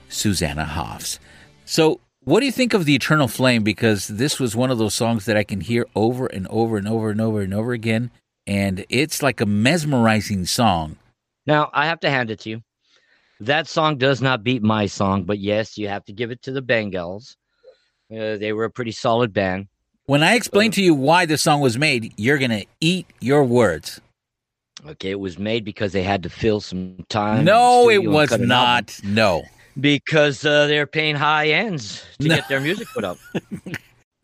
Susanna 0.09 0.65
Hoffs. 0.65 1.19
So, 1.65 1.99
what 2.27 2.41
do 2.41 2.45
you 2.45 2.51
think 2.51 2.73
of 2.73 2.83
The 2.83 2.93
Eternal 2.93 3.29
Flame? 3.29 3.63
Because 3.63 4.07
this 4.07 4.37
was 4.37 4.53
one 4.53 4.69
of 4.69 4.77
those 4.77 4.93
songs 4.93 5.23
that 5.25 5.37
I 5.37 5.45
can 5.45 5.61
hear 5.61 5.87
over 5.95 6.25
and 6.25 6.45
over 6.49 6.75
and 6.75 6.85
over 6.85 7.09
and 7.09 7.21
over 7.21 7.39
and 7.39 7.53
over 7.53 7.71
again. 7.71 8.11
And 8.45 8.85
it's 8.89 9.23
like 9.23 9.39
a 9.39 9.45
mesmerizing 9.45 10.45
song. 10.45 10.97
Now, 11.45 11.69
I 11.73 11.85
have 11.85 12.01
to 12.01 12.09
hand 12.09 12.29
it 12.29 12.41
to 12.41 12.49
you. 12.49 12.63
That 13.39 13.69
song 13.69 13.97
does 13.97 14.21
not 14.21 14.43
beat 14.43 14.61
my 14.61 14.87
song, 14.87 15.23
but 15.23 15.39
yes, 15.39 15.77
you 15.77 15.87
have 15.87 16.03
to 16.03 16.11
give 16.11 16.29
it 16.29 16.41
to 16.41 16.51
the 16.51 16.61
Bangles. 16.61 17.37
Uh, 18.11 18.35
they 18.35 18.51
were 18.51 18.65
a 18.65 18.71
pretty 18.71 18.91
solid 18.91 19.31
band. 19.31 19.67
When 20.05 20.21
I 20.21 20.33
explain 20.35 20.71
to 20.71 20.83
you 20.83 20.95
why 20.95 21.25
the 21.25 21.37
song 21.37 21.61
was 21.61 21.77
made, 21.77 22.13
you're 22.17 22.39
going 22.39 22.51
to 22.51 22.65
eat 22.81 23.07
your 23.21 23.45
words. 23.45 24.01
Okay, 24.85 25.11
it 25.11 25.19
was 25.21 25.39
made 25.39 25.63
because 25.63 25.93
they 25.93 26.03
had 26.03 26.23
to 26.23 26.29
fill 26.29 26.59
some 26.59 27.05
time. 27.07 27.45
No, 27.45 27.89
it 27.89 28.05
was 28.05 28.37
not. 28.37 28.99
No. 29.05 29.45
Because 29.79 30.43
uh, 30.45 30.67
they're 30.67 30.87
paying 30.87 31.15
high 31.15 31.49
ends 31.49 32.03
to 32.19 32.27
No. 32.27 32.35
get 32.35 32.47
their 32.49 32.59
music 32.61 32.87
put 32.93 33.03
up. 33.03 33.17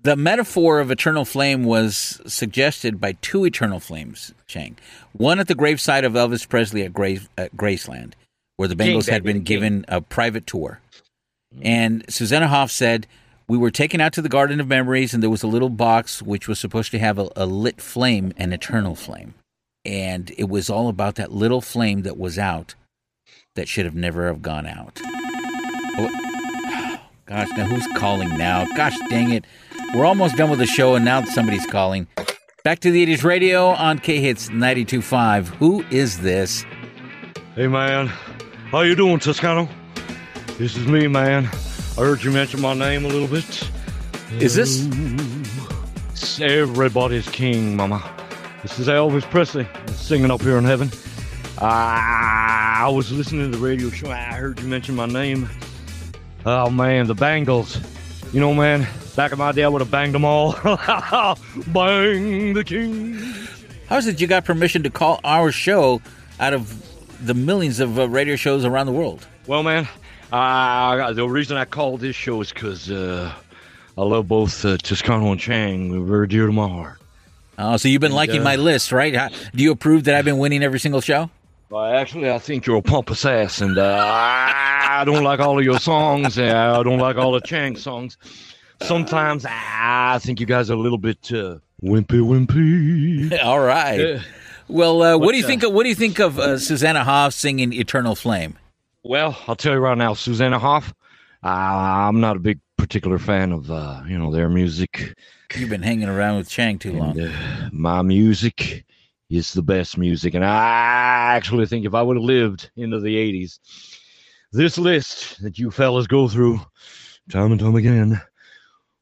The 0.02 0.16
metaphor 0.16 0.80
of 0.80 0.92
eternal 0.92 1.26
flame 1.26 1.64
was 1.64 2.20
suggested 2.26 3.00
by 3.00 3.14
two 3.22 3.46
eternal 3.46 3.80
flames, 3.80 4.34
Chang. 4.48 4.78
One 5.14 5.40
at 5.40 5.48
the 5.48 5.56
graveside 5.56 6.04
of 6.04 6.14
Elvis 6.14 6.48
Presley 6.48 6.82
at, 6.82 6.92
at 7.38 7.56
Graceland, 7.56 8.14
where 8.58 8.68
the 8.68 8.76
King, 8.76 8.88
Bangles 8.88 9.08
had 9.08 9.24
baby, 9.24 9.34
been 9.34 9.44
king. 9.44 9.56
given 9.60 9.86
a 9.88 10.02
private 10.02 10.46
tour. 10.48 10.80
And 11.62 12.04
Susanna 12.10 12.48
Hoff 12.48 12.72
said, 12.72 13.06
We 13.48 13.58
were 13.58 13.72
taken 13.72 14.02
out 14.02 14.12
to 14.14 14.22
the 14.24 14.30
Garden 14.30 14.60
of 14.60 14.68
Memories, 14.68 15.14
and 15.14 15.22
there 15.22 15.30
was 15.30 15.44
a 15.44 15.48
little 15.48 15.70
box 15.70 16.22
which 16.22 16.48
was 16.48 16.60
supposed 16.60 16.92
to 16.92 17.00
have 17.00 17.20
a, 17.20 17.30
a 17.36 17.46
lit 17.46 17.80
flame, 17.80 18.34
an 18.38 18.52
eternal 18.54 18.96
flame. 18.96 19.36
And 19.86 20.32
it 20.38 20.50
was 20.50 20.70
all 20.70 20.90
about 20.90 21.16
that 21.16 21.32
little 21.32 21.62
flame 21.62 22.02
that 22.02 22.18
was 22.18 22.40
out 22.40 22.74
that 23.56 23.68
should 23.68 23.86
have 23.86 23.96
never 23.96 24.28
have 24.28 24.42
gone 24.42 24.66
out. 24.66 25.00
Oh, 25.96 27.00
gosh, 27.26 27.50
now 27.56 27.66
who's 27.66 27.88
calling 27.98 28.30
now? 28.38 28.66
Gosh 28.76 28.98
dang 29.10 29.32
it. 29.32 29.46
We're 29.94 30.06
almost 30.06 30.36
done 30.36 30.50
with 30.50 30.60
the 30.60 30.66
show, 30.66 30.96
and 30.96 31.06
now 31.06 31.24
somebody's 31.24 31.66
calling. 31.68 32.08
Back 32.64 32.80
to 32.80 32.92
the 32.92 33.06
80s 33.06 33.24
radio 33.24 33.68
on 33.68 34.00
K 34.00 34.20
Hits 34.20 34.50
92.5. 34.50 35.48
Who 35.48 35.84
is 35.92 36.20
this? 36.20 36.66
Hey 37.56 37.68
man, 37.68 38.08
how 38.72 38.82
you 38.82 38.96
doing, 38.96 39.20
Toscano? 39.20 39.70
This 40.58 40.76
is 40.76 40.88
me, 40.88 41.08
man. 41.08 41.46
I 41.46 42.02
heard 42.02 42.24
you 42.24 42.32
mention 42.32 42.62
my 42.62 42.74
name 42.74 43.06
a 43.06 43.08
little 43.08 43.28
bit. 43.28 43.70
Is 44.40 44.56
this? 44.56 44.88
It's 46.12 46.40
everybody's 46.42 47.30
king, 47.30 47.76
mama. 47.76 48.02
This 48.64 48.80
is 48.80 48.88
Elvis 48.88 49.30
Presley 49.30 49.68
singing 49.92 50.32
up 50.32 50.42
here 50.42 50.58
in 50.58 50.64
heaven. 50.64 50.90
Ah, 51.60 52.86
I 52.86 52.90
was 52.90 53.12
listening 53.12 53.52
to 53.52 53.58
the 53.58 53.64
radio 53.64 53.90
show. 53.90 54.10
I 54.10 54.34
heard 54.34 54.60
you 54.60 54.68
mention 54.68 54.96
my 54.96 55.06
name. 55.06 55.50
Oh 56.46 56.70
man, 56.70 57.08
the 57.08 57.16
Bangles. 57.16 57.80
You 58.34 58.40
know, 58.40 58.54
man, 58.54 58.88
back 59.16 59.32
in 59.32 59.38
my 59.38 59.52
day, 59.52 59.64
I 59.64 59.68
would 59.68 59.82
have 59.82 59.92
banged 59.92 60.14
them 60.14 60.26
all. 60.26 60.54
Bang 61.68 62.54
the 62.54 62.64
king. 62.66 63.14
How 63.88 63.98
is 63.98 64.08
it 64.08 64.20
you 64.20 64.28
got 64.28 64.44
permission 64.44 64.84
to 64.84 64.90
call 64.90 65.20
our 65.24 65.52
show 65.52 66.02
out 66.40 66.54
of 66.54 67.26
the 67.26 67.34
millions 67.34 67.80
of 67.80 67.98
uh, 67.98 68.10
radio 68.10 68.36
shows 68.36 68.66
around 68.66 68.88
the 68.88 68.92
world? 68.92 69.26
Well, 69.48 69.64
man, 69.64 69.88
uh, 70.32 71.14
the 71.14 71.28
reason 71.30 71.58
I 71.58 71.66
called 71.66 72.02
this 72.02 72.16
show 72.16 72.42
is 72.42 72.52
because 72.52 72.92
uh, 72.92 73.32
I 73.98 74.02
love 74.02 74.28
both 74.28 74.66
uh, 74.66 74.78
Toscano 74.78 75.32
and 75.32 75.40
Chang. 75.40 75.92
They're 75.92 76.02
very 76.02 76.28
dear 76.28 76.48
to 76.48 76.52
my 76.52 76.68
heart. 76.68 77.00
Oh, 77.58 77.78
so 77.78 77.88
you've 77.88 78.02
been 78.02 78.14
liking 78.14 78.42
uh, 78.42 78.44
my 78.44 78.56
list, 78.56 78.92
right? 78.92 79.16
How, 79.16 79.30
do 79.30 79.64
you 79.64 79.72
approve 79.72 80.06
that 80.06 80.16
I've 80.16 80.26
been 80.26 80.40
winning 80.40 80.64
every 80.64 80.80
single 80.80 81.02
show? 81.02 81.30
Well, 81.74 81.92
actually, 81.92 82.30
I 82.30 82.38
think 82.38 82.68
you're 82.68 82.78
a 82.78 82.84
pompous 82.84 83.26
ass, 83.26 83.60
and 83.60 83.80
uh, 83.80 83.98
I 84.00 85.02
don't 85.08 85.24
like 85.24 85.40
all 85.40 85.58
of 85.58 85.66
your 85.66 85.80
songs. 85.80 86.38
and 86.38 86.56
I 86.56 86.84
don't 86.84 87.00
like 87.00 87.16
all 87.18 87.32
the 87.32 87.42
Chang 87.42 87.76
songs. 87.78 88.16
Sometimes 88.84 89.44
I 89.50 90.20
think 90.22 90.40
you 90.40 90.46
guys 90.46 90.70
are 90.70 90.76
a 90.76 90.80
little 90.80 91.00
bit 91.00 91.32
uh, 91.32 91.58
wimpy, 91.82 92.22
wimpy. 92.22 93.36
All 93.44 93.60
right. 93.62 94.00
Yeah. 94.00 94.22
Well, 94.68 95.02
uh, 95.02 95.12
what 95.14 95.22
What, 95.22 95.32
do 95.32 95.40
you 95.40 95.46
uh, 95.46 95.48
think? 95.48 95.64
Of, 95.64 95.74
what 95.74 95.82
do 95.82 95.90
you 95.90 95.96
think 95.96 96.20
of 96.20 96.38
uh, 96.38 96.60
Susanna 96.60 97.04
Hoffs 97.04 97.38
singing 97.38 97.74
"Eternal 97.74 98.14
Flame"? 98.14 98.60
Well, 99.02 99.36
I'll 99.48 99.56
tell 99.56 99.74
you 99.74 99.80
right 99.80 99.98
now, 99.98 100.14
Susanna 100.14 100.60
Hoff. 100.60 100.94
Uh, 101.44 101.48
I'm 101.48 102.20
not 102.20 102.36
a 102.36 102.40
big 102.40 102.60
particular 102.78 103.18
fan 103.18 103.52
of 103.52 103.72
uh, 103.72 104.04
you 104.08 104.20
know 104.20 104.32
their 104.32 104.48
music. 104.48 105.16
You've 105.56 105.72
been 105.72 105.82
hanging 105.82 106.08
around 106.08 106.38
with 106.38 106.50
Chang 106.50 106.78
too 106.78 106.94
long. 106.94 107.18
And, 107.20 107.34
uh, 107.34 107.70
my 107.72 108.04
music 108.04 108.86
is 109.36 109.54
the 109.54 109.62
best 109.62 109.98
music, 109.98 110.34
and 110.34 110.46
I 110.46 111.34
actually 111.36 111.66
think 111.66 111.86
if 111.86 111.94
I 111.94 112.02
would 112.02 112.18
have 112.18 112.24
lived 112.24 112.72
into 112.76 113.00
the 113.00 113.16
'80s, 113.16 113.60
this 114.52 114.78
list 114.78 115.42
that 115.42 115.58
you 115.58 115.72
fellas 115.72 116.08
go 116.08 116.28
through 116.28 116.60
time 117.32 117.52
and 117.52 117.60
time 117.60 117.76
again 117.76 118.22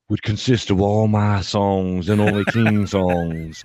would 0.09 0.21
consist 0.23 0.69
of 0.69 0.81
all 0.81 1.07
my 1.07 1.41
songs 1.41 2.09
and 2.09 2.19
only 2.19 2.43
King 2.45 2.85
songs. 2.87 3.63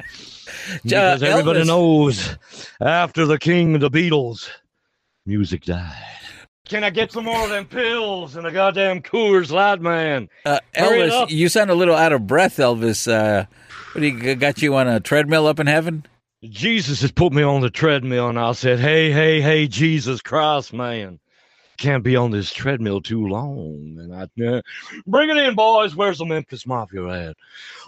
Because 0.82 1.22
everybody 1.22 1.60
Elvis- 1.60 1.66
knows 1.66 2.38
after 2.80 3.26
the 3.26 3.38
King, 3.38 3.78
the 3.78 3.90
Beatles, 3.90 4.48
music 5.26 5.64
died. 5.64 5.92
Can 6.68 6.82
I 6.82 6.90
get 6.90 7.12
some 7.12 7.24
more 7.24 7.44
of 7.44 7.50
them 7.50 7.64
pills 7.64 8.34
and 8.34 8.44
a 8.46 8.50
goddamn 8.50 9.00
Coors 9.00 9.52
Light, 9.52 9.80
man? 9.80 10.28
Uh, 10.44 10.58
Elvis, 10.76 11.30
you 11.30 11.48
sound 11.48 11.70
a 11.70 11.74
little 11.74 11.94
out 11.94 12.12
of 12.12 12.26
breath, 12.26 12.56
Elvis. 12.56 13.10
Uh, 13.10 13.46
what 13.92 14.00
do 14.00 14.06
you 14.06 14.34
got 14.34 14.62
you 14.62 14.74
on 14.74 14.88
a 14.88 14.98
treadmill 14.98 15.46
up 15.46 15.60
in 15.60 15.68
heaven? 15.68 16.04
Jesus 16.42 17.00
has 17.00 17.12
put 17.12 17.32
me 17.32 17.42
on 17.42 17.62
the 17.62 17.70
treadmill, 17.70 18.28
and 18.28 18.38
I 18.38 18.52
said, 18.52 18.78
"Hey, 18.78 19.10
hey, 19.10 19.40
hey, 19.40 19.66
Jesus 19.66 20.20
Christ, 20.20 20.72
man, 20.72 21.18
can't 21.78 22.04
be 22.04 22.14
on 22.14 22.30
this 22.30 22.52
treadmill 22.52 23.00
too 23.00 23.26
long." 23.26 23.96
And 23.98 24.14
I 24.14 24.24
uh, 24.46 24.60
bring 25.06 25.30
it 25.30 25.36
in, 25.38 25.54
boys. 25.54 25.96
Where's 25.96 26.18
the 26.18 26.26
Memphis 26.26 26.66
Mafia 26.66 27.06
at? 27.06 27.36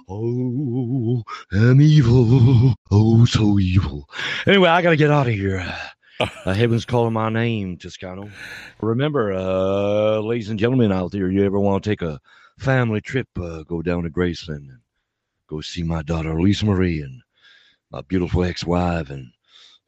Oh, 0.09 1.23
I'm 1.53 1.81
evil. 1.81 2.75
Oh, 2.91 3.27
so 3.27 3.59
evil. 3.59 4.09
Anyway, 4.47 4.69
I 4.69 4.81
gotta 4.81 4.97
get 4.97 5.11
out 5.11 5.29
of 5.29 5.35
here. 5.35 5.77
Uh, 6.19 6.55
heaven's 6.55 6.87
calling 6.87 7.13
my 7.13 7.29
name, 7.29 7.77
Toscano. 7.77 8.31
Remember, 8.81 9.33
uh, 9.33 10.19
ladies 10.21 10.49
and 10.49 10.59
gentlemen 10.59 10.91
out 10.91 11.13
there, 11.13 11.31
you 11.31 11.45
ever 11.45 11.61
want 11.61 11.85
to 11.85 11.91
take 11.91 12.03
a 12.03 12.19
family 12.59 13.01
trip? 13.01 13.29
Uh, 13.39 13.63
go 13.63 13.83
down 13.83 14.03
to 14.05 14.11
Graceland 14.11 14.69
and 14.69 14.81
go 15.49 15.61
see 15.61 15.83
my 15.83 16.03
daughter 16.03 16.41
Lisa 16.41 16.65
Marie 16.65 17.03
and 17.03 17.23
my 17.91 18.01
beautiful 18.03 18.45
ex-wife 18.45 19.11
and 19.11 19.29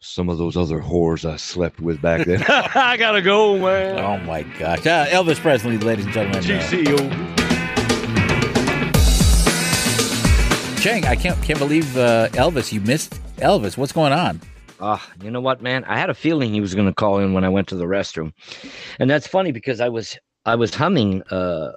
some 0.00 0.28
of 0.30 0.38
those 0.38 0.56
other 0.56 0.80
whores 0.80 1.28
I 1.30 1.36
slept 1.36 1.80
with 1.80 2.00
back 2.00 2.26
then. 2.26 2.42
I 2.48 2.96
gotta 2.96 3.20
go, 3.20 3.58
man. 3.58 3.98
Oh 3.98 4.18
my 4.24 4.42
gosh, 4.42 4.86
uh, 4.86 5.06
Elvis 5.06 5.38
Presley, 5.38 5.76
ladies 5.78 6.06
and 6.06 6.14
gentlemen. 6.14 6.38
uh, 6.38 6.60
GCO. 6.62 7.40
Chang, 10.80 11.04
I 11.04 11.14
can't 11.14 11.40
can't 11.42 11.58
believe 11.58 11.94
uh, 11.98 12.28
Elvis. 12.30 12.72
You 12.72 12.80
missed 12.80 13.20
Elvis. 13.36 13.76
What's 13.76 13.92
going 13.92 14.14
on? 14.14 14.40
Ah, 14.80 15.06
you 15.22 15.30
know 15.30 15.42
what, 15.42 15.60
man? 15.60 15.84
I 15.84 15.98
had 15.98 16.08
a 16.08 16.14
feeling 16.14 16.54
he 16.54 16.62
was 16.62 16.74
going 16.74 16.86
to 16.88 16.94
call 16.94 17.18
in 17.18 17.34
when 17.34 17.44
I 17.44 17.50
went 17.50 17.68
to 17.68 17.74
the 17.76 17.84
restroom, 17.84 18.32
and 18.98 19.10
that's 19.10 19.26
funny 19.26 19.52
because 19.52 19.82
I 19.82 19.90
was 19.90 20.16
I 20.46 20.54
was 20.54 20.74
humming. 20.74 21.22
Uh, 21.30 21.72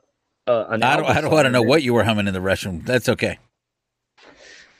uh, 0.48 0.66
an 0.70 0.84
I 0.84 0.96
don't, 0.96 1.06
I 1.06 1.20
don't 1.20 1.32
want 1.32 1.46
to 1.46 1.50
know 1.52 1.62
what 1.62 1.84
you 1.84 1.94
were 1.94 2.06
humming 2.06 2.28
in 2.28 2.34
the 2.34 2.40
restroom. 2.40 2.86
That's 2.86 3.10
okay. 3.10 3.40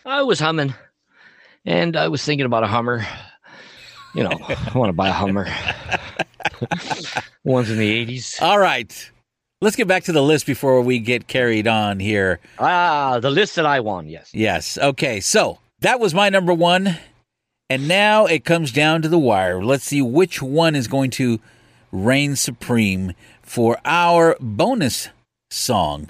I 0.06 0.22
was 0.22 0.40
humming, 0.40 0.74
and 1.66 1.96
I 1.96 2.08
was 2.08 2.24
thinking 2.24 2.46
about 2.46 2.64
a 2.64 2.68
Hummer. 2.68 3.06
You 4.16 4.24
know, 4.24 4.32
I 4.48 4.72
want 4.78 4.90
to 4.90 4.94
buy 4.94 5.10
a 5.10 5.14
Hummer. 5.14 5.48
Ones 7.44 7.70
in 7.70 7.78
the 7.78 8.06
'80s. 8.06 8.42
All 8.42 8.60
right, 8.60 9.12
let's 9.62 9.76
get 9.76 9.88
back 9.88 10.04
to 10.04 10.12
the 10.12 10.22
list 10.22 10.46
before 10.46 10.82
we 10.82 11.00
get 11.00 11.28
carried 11.28 11.68
on 11.68 12.00
here. 12.00 12.40
Ah, 12.60 13.20
the 13.20 13.32
list 13.32 13.56
that 13.56 13.66
I 13.66 13.80
won. 13.80 14.08
Yes. 14.08 14.30
Yes. 14.34 14.78
Okay. 14.78 15.20
So 15.20 15.60
that 15.80 16.00
was 16.00 16.14
my 16.14 16.30
number 16.30 16.54
one. 16.54 16.98
And 17.70 17.88
now 17.88 18.26
it 18.26 18.46
comes 18.46 18.72
down 18.72 19.02
to 19.02 19.08
the 19.08 19.18
wire. 19.18 19.64
Let's 19.64 19.86
see 19.86 20.02
which 20.02 20.42
one 20.42 20.76
is 20.76 20.88
going 20.88 21.10
to 21.12 21.40
reign 21.92 22.36
supreme 22.36 23.14
for 23.42 23.78
our 23.86 24.36
bonus 24.40 25.10
song 25.50 26.10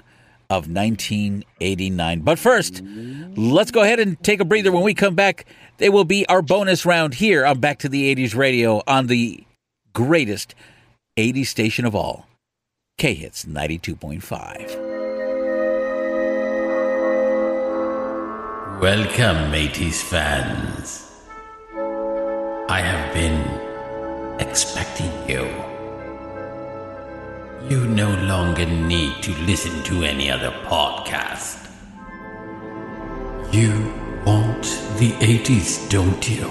of 0.54 0.68
1989. 0.68 2.20
But 2.20 2.38
first, 2.38 2.82
let's 3.36 3.70
go 3.70 3.82
ahead 3.82 4.00
and 4.00 4.22
take 4.22 4.40
a 4.40 4.44
breather. 4.44 4.70
When 4.70 4.84
we 4.84 4.94
come 4.94 5.14
back, 5.14 5.46
it 5.78 5.90
will 5.92 6.04
be 6.04 6.26
our 6.28 6.42
bonus 6.42 6.86
round 6.86 7.14
here 7.14 7.44
on 7.44 7.58
Back 7.58 7.80
to 7.80 7.88
the 7.88 8.14
80s 8.14 8.36
Radio 8.36 8.82
on 8.86 9.08
the 9.08 9.44
greatest 9.92 10.54
80s 11.16 11.46
station 11.46 11.84
of 11.84 11.94
all, 11.94 12.26
K 12.98 13.14
Hits 13.14 13.44
92.5. 13.44 14.94
Welcome, 18.80 19.52
80s 19.52 20.02
fans. 20.02 21.00
I 22.68 22.80
have 22.80 23.12
been 23.14 24.40
expecting 24.40 25.10
you. 25.28 25.73
You 27.68 27.86
no 27.86 28.14
longer 28.26 28.66
need 28.66 29.22
to 29.22 29.32
listen 29.46 29.82
to 29.84 30.02
any 30.04 30.30
other 30.30 30.50
podcast. 30.66 31.66
You 33.52 33.70
want 34.26 34.64
the 34.98 35.12
80s, 35.20 35.88
don't 35.88 36.28
you? 36.28 36.48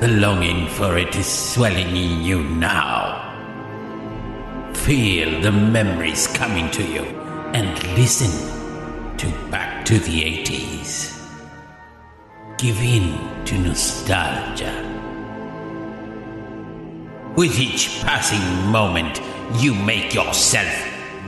The 0.00 0.08
longing 0.08 0.68
for 0.68 0.96
it 0.96 1.14
is 1.16 1.26
swelling 1.26 1.94
in 1.94 2.22
you 2.22 2.44
now. 2.44 3.28
Feel 4.72 5.42
the 5.42 5.52
memories 5.52 6.26
coming 6.28 6.70
to 6.70 6.82
you 6.82 7.02
and 7.52 7.70
listen 7.98 8.32
to 9.18 9.26
Back 9.50 9.84
to 9.84 9.98
the 9.98 10.22
80s. 10.22 11.28
Give 12.56 12.80
in 12.80 13.44
to 13.44 13.58
nostalgia. 13.58 14.72
With 17.36 17.58
each 17.58 18.00
passing 18.02 18.70
moment, 18.70 19.20
you 19.58 19.74
make 19.74 20.14
yourself 20.14 20.72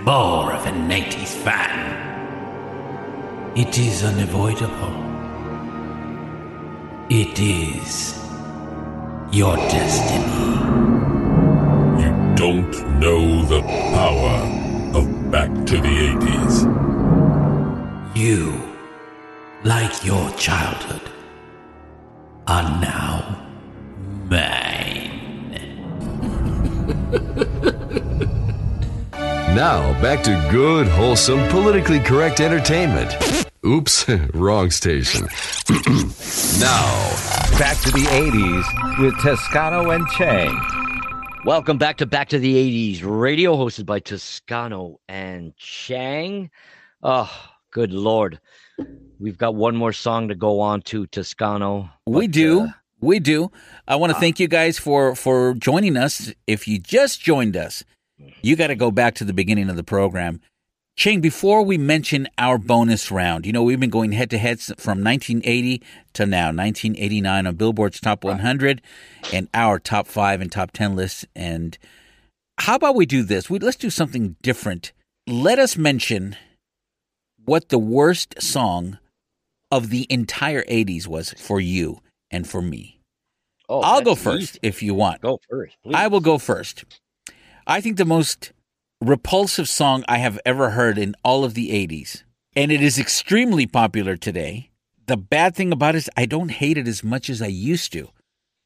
more 0.02 0.52
of 0.52 0.66
an 0.66 0.88
80s 0.88 1.34
fan. 1.44 2.02
It 3.56 3.78
is 3.78 4.02
unavoidable. 4.04 4.94
It 7.10 7.38
is 7.38 8.18
your 9.30 9.56
destiny. 9.56 10.54
You 12.02 12.34
don't 12.34 13.00
know 13.00 13.44
the 13.44 13.62
power 13.62 14.36
of 14.98 15.24
Back 15.34 15.50
to 15.66 15.76
the 15.78 16.14
80s. 16.14 16.56
You, 18.14 18.54
like 19.64 20.04
your 20.04 20.30
childhood, 20.36 21.10
are 22.46 22.62
now 22.80 23.48
mine. 24.30 25.10
Now, 29.54 29.92
back 30.02 30.24
to 30.24 30.48
good, 30.50 30.88
wholesome, 30.88 31.46
politically 31.48 32.00
correct 32.00 32.40
entertainment. 32.40 33.14
Oops, 33.64 34.08
wrong 34.34 34.72
station. 34.72 35.28
now, 36.58 37.10
Back 37.56 37.78
to 37.82 37.92
the 37.92 38.04
80s 38.10 39.00
with 39.00 39.16
Toscano 39.20 39.92
and 39.92 40.04
Chang. 40.08 40.60
Welcome 41.44 41.78
back 41.78 41.98
to 41.98 42.06
Back 42.06 42.30
to 42.30 42.40
the 42.40 42.96
80s 42.96 43.02
radio, 43.04 43.54
hosted 43.54 43.86
by 43.86 44.00
Toscano 44.00 44.98
and 45.08 45.56
Chang. 45.56 46.50
Oh, 47.04 47.30
good 47.70 47.92
lord. 47.92 48.40
We've 49.20 49.38
got 49.38 49.54
one 49.54 49.76
more 49.76 49.92
song 49.92 50.26
to 50.30 50.34
go 50.34 50.58
on 50.58 50.82
to, 50.82 51.06
Toscano. 51.06 51.90
We 52.06 52.26
do. 52.26 52.62
uh, 52.62 52.68
we 53.00 53.20
do. 53.20 53.52
I 53.86 53.94
want 53.94 54.12
to 54.12 54.18
thank 54.18 54.40
you 54.40 54.48
guys 54.48 54.80
for 54.80 55.14
for 55.14 55.54
joining 55.54 55.96
us. 55.96 56.32
If 56.48 56.66
you 56.66 56.80
just 56.80 57.20
joined 57.20 57.56
us, 57.56 57.84
you 58.42 58.56
got 58.56 58.68
to 58.68 58.74
go 58.74 58.90
back 58.90 59.14
to 59.16 59.24
the 59.24 59.32
beginning 59.32 59.70
of 59.70 59.76
the 59.76 59.84
program. 59.84 60.40
Chang, 60.96 61.20
before 61.20 61.62
we 61.62 61.76
mention 61.76 62.28
our 62.38 62.56
bonus 62.56 63.10
round, 63.10 63.46
you 63.46 63.52
know, 63.52 63.64
we've 63.64 63.80
been 63.80 63.90
going 63.90 64.12
head 64.12 64.30
to 64.30 64.38
head 64.38 64.60
from 64.60 65.02
1980 65.02 65.82
to 66.12 66.24
now, 66.24 66.46
1989 66.46 67.46
on 67.48 67.56
Billboard's 67.56 68.00
Top 68.00 68.22
100 68.22 68.80
and 69.32 69.48
our 69.54 69.80
top 69.80 70.06
five 70.06 70.40
and 70.40 70.52
top 70.52 70.70
10 70.70 70.94
lists. 70.94 71.26
And 71.34 71.76
how 72.58 72.76
about 72.76 72.94
we 72.94 73.06
do 73.06 73.24
this? 73.24 73.50
We, 73.50 73.58
let's 73.58 73.76
do 73.76 73.90
something 73.90 74.36
different. 74.40 74.92
Let 75.26 75.58
us 75.58 75.76
mention 75.76 76.36
what 77.44 77.70
the 77.70 77.78
worst 77.78 78.40
song 78.40 78.98
of 79.72 79.90
the 79.90 80.06
entire 80.08 80.62
80s 80.64 81.08
was 81.08 81.34
for 81.36 81.60
you 81.60 82.00
and 82.30 82.46
for 82.48 82.62
me. 82.62 83.00
Oh, 83.68 83.80
I'll 83.80 84.02
go 84.02 84.14
first 84.14 84.54
easy. 84.54 84.58
if 84.62 84.82
you 84.82 84.94
want. 84.94 85.22
Go 85.22 85.40
first, 85.50 85.76
please. 85.82 85.94
I 85.96 86.06
will 86.06 86.20
go 86.20 86.38
first. 86.38 86.84
I 87.66 87.80
think 87.80 87.96
the 87.96 88.04
most 88.04 88.52
repulsive 89.00 89.70
song 89.70 90.04
I 90.06 90.18
have 90.18 90.38
ever 90.44 90.70
heard 90.70 90.98
in 90.98 91.14
all 91.24 91.44
of 91.44 91.54
the 91.54 91.70
80s, 91.70 92.22
and 92.54 92.70
it 92.70 92.82
is 92.82 92.98
extremely 92.98 93.66
popular 93.66 94.16
today. 94.16 94.70
The 95.06 95.16
bad 95.16 95.54
thing 95.54 95.72
about 95.72 95.94
it 95.94 95.98
is 95.98 96.10
I 96.14 96.26
don't 96.26 96.50
hate 96.50 96.76
it 96.76 96.86
as 96.86 97.02
much 97.02 97.30
as 97.30 97.40
I 97.40 97.46
used 97.46 97.90
to, 97.94 98.10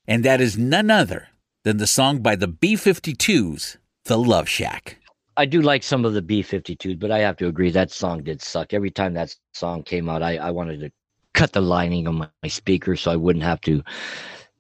and 0.09 0.25
that 0.25 0.41
is 0.41 0.59
none 0.59 0.91
other 0.91 1.29
than 1.63 1.77
the 1.77 1.87
song 1.87 2.23
by 2.23 2.35
the 2.35 2.49
B 2.49 2.75
52s, 2.75 3.77
The 4.07 4.19
Love 4.19 4.49
Shack. 4.49 4.99
I 5.37 5.47
do 5.47 5.63
like 5.63 5.85
some 5.85 6.05
of 6.05 6.13
the 6.13 6.23
B 6.23 6.43
52s, 6.43 6.99
but 6.99 7.13
I 7.13 7.21
have 7.21 7.37
to 7.37 7.47
agree 7.47 7.71
that 7.71 7.93
song 7.93 8.25
did 8.25 8.43
suck. 8.43 8.75
Every 8.75 8.91
time 8.91 9.15
that 9.15 9.33
song 9.55 9.85
came 9.85 10.09
out, 10.09 10.25
I, 10.25 10.39
I 10.39 10.51
wanted 10.51 10.81
to 10.81 10.91
cut 11.35 11.53
the 11.53 11.61
lining 11.61 12.09
on 12.09 12.17
my, 12.17 12.29
my 12.43 12.49
speaker 12.49 12.97
so 12.97 13.13
I 13.13 13.17
wouldn't 13.17 13.45
have 13.45 13.61
to 13.61 13.81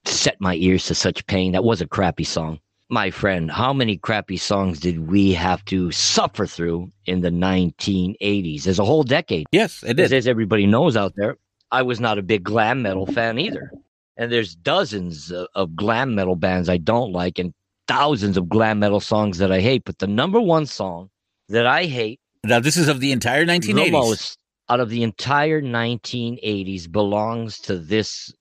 set 0.04 0.40
my 0.40 0.54
ears 0.54 0.86
to 0.86 0.94
such 0.94 1.26
pain. 1.26 1.50
That 1.52 1.64
was 1.64 1.80
a 1.80 1.88
crappy 1.88 2.22
song. 2.22 2.60
My 2.90 3.10
friend, 3.10 3.50
how 3.50 3.74
many 3.74 3.98
crappy 3.98 4.38
songs 4.38 4.80
did 4.80 5.10
we 5.10 5.32
have 5.34 5.62
to 5.66 5.92
suffer 5.92 6.46
through 6.46 6.90
in 7.04 7.20
the 7.20 7.30
1980s? 7.30 8.62
There's 8.62 8.78
a 8.78 8.84
whole 8.84 9.02
decade. 9.02 9.46
Yes, 9.52 9.84
it 9.86 10.00
is. 10.00 10.10
As, 10.10 10.26
everybody 10.26 10.66
knows 10.66 10.96
out 10.96 11.12
there, 11.16 11.36
I 11.70 11.82
was 11.82 12.00
not 12.00 12.18
a 12.18 12.22
big 12.22 12.44
glam 12.44 12.82
metal 12.82 13.04
fan 13.04 13.38
either. 13.38 13.70
And 14.16 14.32
there's 14.32 14.54
dozens 14.54 15.30
of, 15.30 15.48
of 15.54 15.76
glam 15.76 16.14
metal 16.14 16.34
bands 16.34 16.70
I 16.70 16.78
don't 16.78 17.12
like 17.12 17.38
and 17.38 17.52
thousands 17.88 18.38
of 18.38 18.48
glam 18.48 18.78
metal 18.78 19.00
songs 19.00 19.36
that 19.38 19.52
I 19.52 19.60
hate. 19.60 19.84
But 19.84 19.98
the 19.98 20.06
number 20.06 20.40
one 20.40 20.64
song 20.64 21.10
that 21.50 21.66
I 21.66 21.84
hate 21.84 22.20
Now, 22.42 22.60
this 22.60 22.78
is 22.78 22.88
of 22.88 23.00
the 23.00 23.12
entire 23.12 23.44
1980s. 23.44 23.74
the 23.74 23.90
most 23.90 24.38
out 24.70 24.80
of 24.80 24.90
the 24.90 25.02
entire 25.02 25.62
1980s 25.62 26.90
belongs 26.90 27.58
to 27.60 27.78
this 27.78 28.32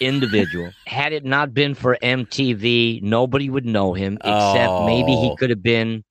individual. 0.00 0.70
Had 0.86 1.12
it 1.12 1.24
not 1.24 1.54
been 1.54 1.74
for 1.74 1.96
MTV, 2.02 3.02
nobody 3.02 3.50
would 3.50 3.66
know 3.66 3.92
him 3.94 4.16
except 4.24 4.84
maybe 4.86 5.12
he 5.16 5.28
Oh. 5.30 5.36
could 5.36 5.50
have 5.50 5.62
been 5.62 6.04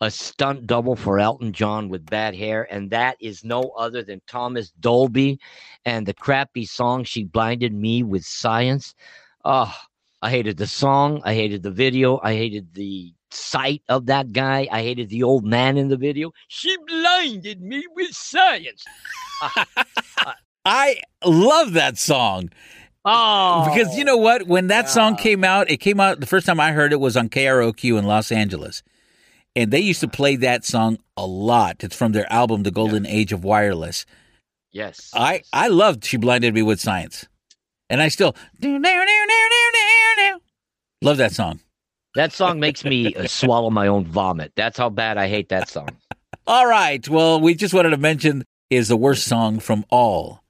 a 0.00 0.10
stunt 0.10 0.66
double 0.66 0.96
for 0.96 1.18
Elton 1.18 1.52
John 1.52 1.88
with 1.90 2.06
bad 2.06 2.34
hair, 2.34 2.66
and 2.72 2.90
that 2.90 3.16
is 3.20 3.44
no 3.44 3.60
other 3.76 4.02
than 4.02 4.22
Thomas 4.26 4.70
Dolby 4.80 5.38
and 5.84 6.06
the 6.06 6.14
crappy 6.14 6.64
song 6.64 7.04
"She 7.04 7.24
Blinded 7.24 7.74
Me 7.74 8.02
with 8.02 8.24
Science." 8.24 8.94
Oh, 9.44 9.74
I 10.22 10.30
hated 10.30 10.56
the 10.56 10.66
song. 10.66 11.20
I 11.24 11.34
hated 11.34 11.62
the 11.62 11.70
video. 11.70 12.18
I 12.22 12.34
hated 12.34 12.74
the 12.74 13.12
sight 13.30 13.82
of 13.88 14.06
that 14.06 14.32
guy. 14.32 14.68
I 14.70 14.82
hated 14.82 15.08
the 15.08 15.22
old 15.22 15.44
man 15.44 15.76
in 15.76 15.88
the 15.88 15.96
video. 15.96 16.32
She 16.48 16.76
blinded 16.86 17.60
me 17.62 17.84
with 17.94 18.12
science. 18.14 18.84
I 20.64 21.00
love 21.24 21.72
that 21.72 21.96
song. 21.98 22.50
Oh, 23.04 23.66
because 23.68 23.96
you 23.96 24.04
know 24.04 24.18
what? 24.18 24.46
When 24.46 24.66
that 24.66 24.90
song 24.90 25.16
came 25.16 25.42
out, 25.42 25.70
it 25.70 25.78
came 25.78 26.00
out 26.00 26.20
the 26.20 26.26
first 26.26 26.46
time 26.46 26.60
I 26.60 26.72
heard 26.72 26.92
it 26.92 27.00
was 27.00 27.16
on 27.16 27.28
KROQ 27.30 27.98
in 27.98 28.04
Los 28.04 28.30
Angeles. 28.30 28.82
And 29.56 29.70
they 29.70 29.80
used 29.80 30.00
to 30.00 30.08
play 30.08 30.36
that 30.36 30.64
song 30.64 30.98
a 31.16 31.26
lot. 31.26 31.82
It's 31.82 31.96
from 31.96 32.12
their 32.12 32.30
album 32.32 32.62
The 32.62 32.70
Golden 32.70 33.06
Age 33.06 33.32
of 33.32 33.42
Wireless. 33.42 34.06
Yes. 34.70 35.10
I 35.14 35.42
I 35.52 35.68
loved 35.68 36.04
She 36.04 36.16
Blinded 36.18 36.54
Me 36.54 36.62
with 36.62 36.78
Science. 36.80 37.26
And 37.88 38.00
I 38.00 38.08
still 38.08 38.36
love 41.02 41.16
that 41.16 41.32
song. 41.32 41.60
That 42.14 42.32
song 42.32 42.60
makes 42.60 42.84
me 42.84 43.14
uh, 43.14 43.26
swallow 43.26 43.70
my 43.70 43.86
own 43.88 44.04
vomit. 44.04 44.52
That's 44.56 44.78
how 44.78 44.90
bad 44.90 45.16
I 45.18 45.28
hate 45.28 45.48
that 45.48 45.68
song. 45.68 45.88
All 46.46 46.66
right. 46.66 47.06
Well, 47.08 47.40
we 47.40 47.54
just 47.54 47.74
wanted 47.74 47.90
to 47.90 47.96
mention 47.96 48.44
is 48.68 48.88
the 48.88 48.96
worst 48.96 49.24
song 49.24 49.58
from 49.58 49.84
all 49.90 50.42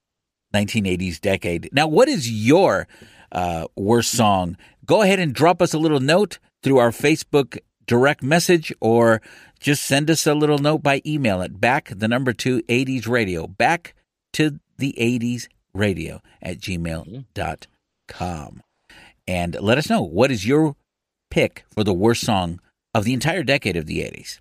1980s 0.55 1.20
decade. 1.20 1.68
Now, 1.72 1.86
what 1.86 2.09
is 2.09 2.30
your 2.30 2.88
uh, 3.32 3.66
worst 3.76 4.12
song? 4.12 4.57
Go 4.84 5.03
ahead 5.03 5.20
and 5.20 5.34
drop 5.34 5.62
us 5.62 5.74
a 5.74 5.78
little 5.78 6.01
note 6.01 6.38
through 6.62 6.78
our 6.78 6.90
Facebook 6.90 7.59
direct 7.86 8.22
message 8.22 8.72
or 8.80 9.20
just 9.59 9.84
send 9.84 10.11
us 10.11 10.26
a 10.26 10.34
little 10.34 10.59
note 10.59 10.82
by 10.82 11.03
email 11.05 11.42
at 11.42 11.61
back 11.61 11.92
the 11.94 12.09
number 12.09 12.32
two 12.32 12.62
80s 12.62 13.09
radio 13.09 13.46
back 13.48 13.94
to 14.32 14.61
the 14.78 14.94
80s 14.98 15.48
radio 15.74 16.22
at 16.40 16.61
gmail.com 16.61 17.24
and 19.26 19.57
let 19.61 19.78
us 19.78 19.90
know 19.90 20.03
what 20.03 20.30
is 20.30 20.46
your 20.46 20.76
pick 21.30 21.64
for 21.68 21.82
the 21.82 21.92
worst 21.92 22.22
song 22.22 22.61
of 22.94 23.05
the 23.05 23.12
entire 23.12 23.42
decade 23.42 23.76
of 23.76 23.86
the 23.86 23.98
80s 24.01 24.38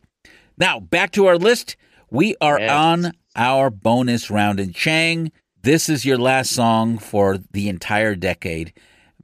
now, 0.59 0.81
back 0.81 1.11
to 1.11 1.25
our 1.25 1.37
list. 1.37 1.77
We 2.11 2.35
are 2.41 2.59
Yes. 2.59 2.69
on 2.69 3.11
our 3.35 3.69
bonus 3.69 4.29
round. 4.29 4.59
And 4.59 4.75
Chang, 4.75 5.31
this 5.61 5.89
is 5.89 6.05
your 6.05 6.17
last 6.17 6.51
song 6.51 6.97
for 6.97 7.37
the 7.51 7.67
entire 7.69 8.15
decade. 8.15 8.73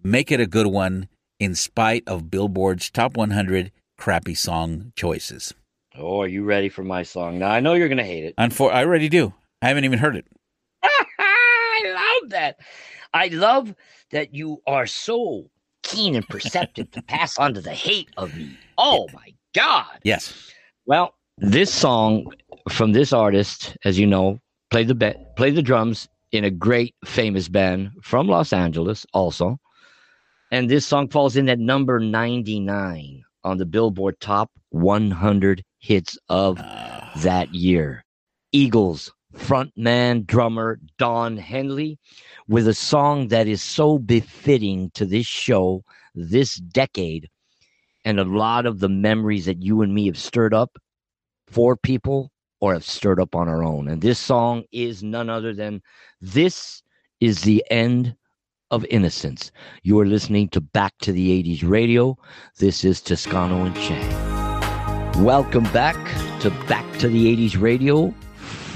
Make 0.03 0.31
it 0.31 0.39
a 0.39 0.47
good 0.47 0.67
one 0.67 1.07
in 1.39 1.55
spite 1.55 2.03
of 2.07 2.29
Billboard's 2.29 2.89
top 2.89 3.15
100 3.17 3.71
crappy 3.97 4.35
song 4.35 4.91
choices. 4.95 5.53
Oh, 5.97 6.21
are 6.21 6.27
you 6.27 6.43
ready 6.43 6.67
for 6.69 6.83
my 6.83 7.03
song? 7.03 7.39
Now 7.39 7.49
I 7.49 7.61
know 7.61 7.73
you're 7.73 7.87
gonna 7.87 8.03
hate 8.03 8.25
it. 8.25 8.35
Unfor- 8.35 8.73
I 8.73 8.83
already 8.83 9.07
do. 9.07 9.33
I 9.61 9.69
haven't 9.69 9.85
even 9.85 9.99
heard 9.99 10.17
it. 10.17 10.25
I 10.83 12.19
love 12.21 12.29
that. 12.31 12.57
I 13.13 13.27
love 13.27 13.73
that 14.11 14.35
you 14.35 14.61
are 14.67 14.85
so 14.85 15.49
keen 15.83 16.15
and 16.15 16.27
perceptive 16.27 16.91
to 16.91 17.01
pass 17.01 17.37
on 17.37 17.53
to 17.53 17.61
the 17.61 17.73
hate 17.73 18.09
of 18.17 18.35
me. 18.35 18.57
Oh 18.77 19.07
my 19.13 19.33
God. 19.53 19.99
Yes. 20.03 20.51
Well, 20.85 21.15
this 21.37 21.73
song 21.73 22.33
from 22.69 22.91
this 22.91 23.13
artist, 23.13 23.77
as 23.85 23.97
you 23.97 24.05
know, 24.05 24.39
played 24.69 24.89
the 24.89 24.95
ba- 24.95 25.15
played 25.37 25.55
the 25.55 25.61
drums 25.61 26.09
in 26.35 26.43
a 26.43 26.51
great 26.51 26.95
famous 27.05 27.47
band 27.47 27.91
from 28.01 28.27
Los 28.27 28.53
Angeles, 28.53 29.05
also. 29.13 29.57
And 30.51 30.69
this 30.69 30.85
song 30.85 31.09
falls 31.09 31.35
in 31.35 31.49
at 31.49 31.59
number 31.59 31.99
99 31.99 33.23
on 33.43 33.57
the 33.57 33.65
Billboard 33.65 34.19
Top 34.19 34.51
100 34.69 35.63
hits 35.79 36.17
of 36.29 36.59
ah. 36.59 37.11
that 37.17 37.53
year. 37.53 38.03
Eagles 38.51 39.11
frontman 39.35 40.25
drummer 40.25 40.79
Don 40.97 41.37
Henley 41.37 41.99
with 42.47 42.67
a 42.67 42.73
song 42.73 43.27
that 43.29 43.47
is 43.47 43.61
so 43.61 43.97
befitting 43.97 44.91
to 44.93 45.05
this 45.05 45.25
show, 45.25 45.83
this 46.13 46.55
decade, 46.55 47.29
and 48.05 48.19
a 48.19 48.23
lot 48.23 48.65
of 48.65 48.79
the 48.79 48.89
memories 48.89 49.45
that 49.45 49.61
you 49.61 49.81
and 49.81 49.93
me 49.93 50.05
have 50.05 50.17
stirred 50.17 50.53
up 50.53 50.77
for 51.47 51.75
people 51.75 52.31
or 52.59 52.73
have 52.73 52.83
stirred 52.83 53.19
up 53.19 53.35
on 53.35 53.47
our 53.47 53.63
own. 53.63 53.87
And 53.87 54.01
this 54.01 54.19
song 54.19 54.63
is 54.71 55.03
none 55.03 55.29
other 55.29 55.53
than 55.53 55.81
This 56.21 56.81
is 57.19 57.41
the 57.41 57.63
End 57.69 58.15
of 58.71 58.85
Innocence. 58.89 59.51
You 59.83 59.99
are 59.99 60.05
listening 60.05 60.49
to 60.49 60.61
Back 60.61 60.93
to 61.01 61.11
the 61.11 61.43
80s 61.43 61.67
Radio. 61.67 62.17
This 62.57 62.83
is 62.83 63.01
Toscano 63.01 63.65
and 63.65 63.75
Chang. 63.75 65.23
Welcome 65.23 65.63
back 65.65 65.95
to 66.41 66.49
Back 66.67 66.85
to 66.99 67.07
the 67.07 67.35
80s 67.35 67.61
Radio 67.61 68.13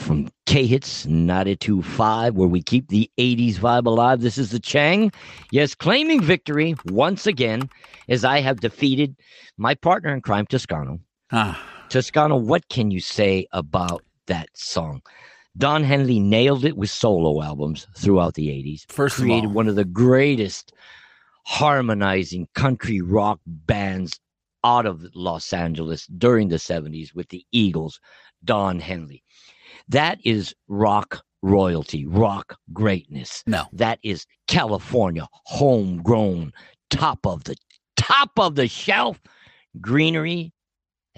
from 0.09 0.29
K 0.45 0.65
Hits 0.65 1.05
92.5, 1.05 2.33
where 2.33 2.47
we 2.47 2.61
keep 2.61 2.87
the 2.87 3.09
80s 3.19 3.55
vibe 3.55 3.85
alive. 3.85 4.21
This 4.21 4.37
is 4.37 4.51
the 4.51 4.59
Chang. 4.59 5.11
Yes, 5.51 5.75
claiming 5.75 6.21
victory 6.21 6.75
once 6.85 7.27
again 7.27 7.69
as 8.07 8.25
I 8.25 8.39
have 8.39 8.59
defeated 8.59 9.15
my 9.57 9.75
partner 9.75 10.13
in 10.13 10.21
crime, 10.21 10.45
Toscano. 10.47 10.99
Ah. 11.31 11.78
Toscano, 11.89 12.37
what 12.37 12.69
can 12.69 12.91
you 12.91 12.99
say 12.99 13.47
about 13.51 14.03
that 14.27 14.49
song? 14.53 15.01
Don 15.57 15.83
Henley 15.83 16.19
nailed 16.19 16.63
it 16.63 16.77
with 16.77 16.91
solo 16.91 17.41
albums 17.41 17.87
throughout 17.97 18.35
the 18.35 18.47
80s. 18.49 18.85
First 18.89 19.17
of 19.17 19.23
created 19.23 19.47
all- 19.47 19.53
one 19.53 19.67
of 19.67 19.75
the 19.75 19.85
greatest 19.85 20.71
harmonizing 21.45 22.47
country 22.53 23.01
rock 23.01 23.39
bands 23.45 24.19
out 24.63 24.85
of 24.85 25.03
Los 25.15 25.51
Angeles 25.51 26.05
during 26.05 26.49
the 26.49 26.59
70s 26.59 27.15
with 27.15 27.29
the 27.29 27.43
Eagles, 27.51 27.99
Don 28.43 28.79
Henley. 28.79 29.23
That 29.87 30.19
is 30.23 30.53
rock 30.67 31.23
royalty, 31.41 32.05
rock 32.05 32.57
greatness. 32.71 33.43
No. 33.47 33.65
That 33.73 33.99
is 34.03 34.27
California, 34.47 35.27
homegrown, 35.45 36.53
top 36.91 37.25
of 37.25 37.45
the 37.45 37.55
top 37.95 38.37
of 38.37 38.55
the 38.55 38.67
shelf 38.67 39.19
greenery 39.81 40.51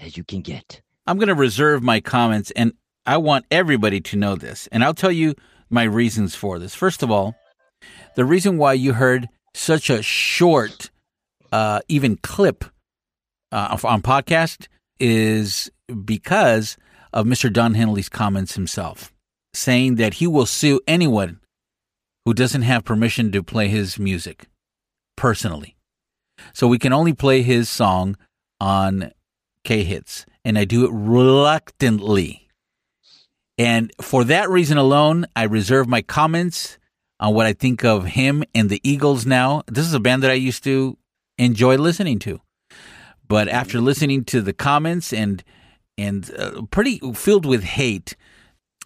as 0.02 0.16
you 0.16 0.24
can 0.24 0.40
get. 0.40 0.82
I'm 1.06 1.18
going 1.18 1.28
to 1.28 1.34
reserve 1.34 1.82
my 1.82 2.00
comments, 2.00 2.50
and 2.52 2.72
I 3.06 3.16
want 3.16 3.46
everybody 3.50 4.00
to 4.00 4.16
know 4.16 4.36
this. 4.36 4.68
And 4.70 4.84
I'll 4.84 4.94
tell 4.94 5.12
you 5.12 5.34
my 5.70 5.84
reasons 5.84 6.34
for 6.34 6.58
this. 6.58 6.74
First 6.74 7.02
of 7.02 7.10
all, 7.10 7.34
the 8.14 8.24
reason 8.24 8.58
why 8.58 8.74
you 8.74 8.92
heard 8.92 9.28
such 9.54 9.90
a 9.90 10.02
short, 10.02 10.90
uh, 11.50 11.80
even 11.88 12.16
clip 12.16 12.64
uh, 13.50 13.76
on 13.84 14.02
podcast 14.02 14.68
is 15.00 15.70
because 16.04 16.76
of 17.12 17.26
Mr. 17.26 17.52
Don 17.52 17.74
Henley's 17.74 18.08
comments 18.08 18.54
himself, 18.54 19.12
saying 19.52 19.96
that 19.96 20.14
he 20.14 20.26
will 20.26 20.46
sue 20.46 20.80
anyone 20.86 21.40
who 22.24 22.32
doesn't 22.32 22.62
have 22.62 22.84
permission 22.84 23.32
to 23.32 23.42
play 23.42 23.68
his 23.68 23.98
music 23.98 24.46
personally. 25.16 25.76
So 26.54 26.68
we 26.68 26.78
can 26.78 26.92
only 26.92 27.12
play 27.12 27.42
his 27.42 27.68
song 27.68 28.16
on 28.60 29.12
K 29.64 29.84
Hits, 29.84 30.26
and 30.44 30.58
I 30.58 30.64
do 30.64 30.84
it 30.84 30.90
reluctantly. 30.92 32.48
And 33.58 33.92
for 34.00 34.24
that 34.24 34.50
reason 34.50 34.78
alone, 34.78 35.26
I 35.36 35.44
reserve 35.44 35.86
my 35.88 36.02
comments 36.02 36.78
on 37.20 37.34
what 37.34 37.46
I 37.46 37.52
think 37.52 37.84
of 37.84 38.06
him 38.06 38.42
and 38.54 38.68
the 38.68 38.80
Eagles 38.82 39.26
now. 39.26 39.62
This 39.66 39.86
is 39.86 39.94
a 39.94 40.00
band 40.00 40.22
that 40.22 40.30
I 40.30 40.34
used 40.34 40.64
to 40.64 40.98
enjoy 41.38 41.76
listening 41.76 42.18
to. 42.20 42.40
But 43.28 43.48
after 43.48 43.80
listening 43.80 44.24
to 44.26 44.40
the 44.40 44.52
comments 44.52 45.12
and 45.12 45.42
and 45.98 46.30
uh, 46.36 46.62
pretty 46.70 46.98
filled 47.14 47.46
with 47.46 47.62
hate, 47.62 48.16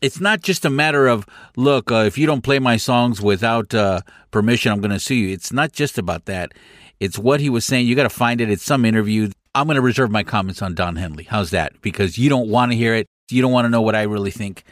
it's 0.03 0.21
not 0.21 0.43
just 0.43 0.65
a 0.65 0.71
matter 0.71 1.07
of 1.07 1.27
look, 1.57 1.91
uh, 1.91 2.05
if 2.07 2.19
you 2.19 2.27
don't 2.27 2.43
play 2.43 2.59
my 2.59 2.77
songs 2.77 3.21
without 3.21 3.75
uh, 3.75 4.01
permission, 4.31 4.73
I'm 4.73 4.81
going 4.81 4.91
to 4.91 5.01
sue 5.01 5.15
you. 5.15 5.33
It's 5.33 5.53
not 5.53 5.73
just 5.73 5.99
about 5.99 6.27
that. 6.27 6.53
It's 7.01 7.19
what 7.19 7.41
he 7.41 7.49
was 7.49 7.65
saying. 7.65 7.87
You 7.87 7.95
got 7.95 8.03
to 8.03 8.11
find 8.11 8.41
it. 8.41 8.51
It's 8.51 8.65
some 8.65 8.85
interview. 8.85 9.31
I'm 9.57 9.67
going 9.67 9.77
to 9.77 9.81
reserve 9.81 10.11
my 10.11 10.23
comments 10.23 10.61
on 10.61 10.75
Don 10.75 10.97
Henley. 10.97 11.25
How's 11.25 11.51
that? 11.51 11.81
Because 11.81 12.19
you 12.19 12.29
don't 12.29 12.51
want 12.51 12.73
to 12.73 12.77
hear 12.77 12.95
it. 12.95 13.09
You 13.31 13.41
don't 13.41 13.53
want 13.53 13.65
to 13.65 13.71
know 13.71 13.81
what 13.81 13.95
I 13.95 14.03
really 14.03 14.31
think. 14.31 14.65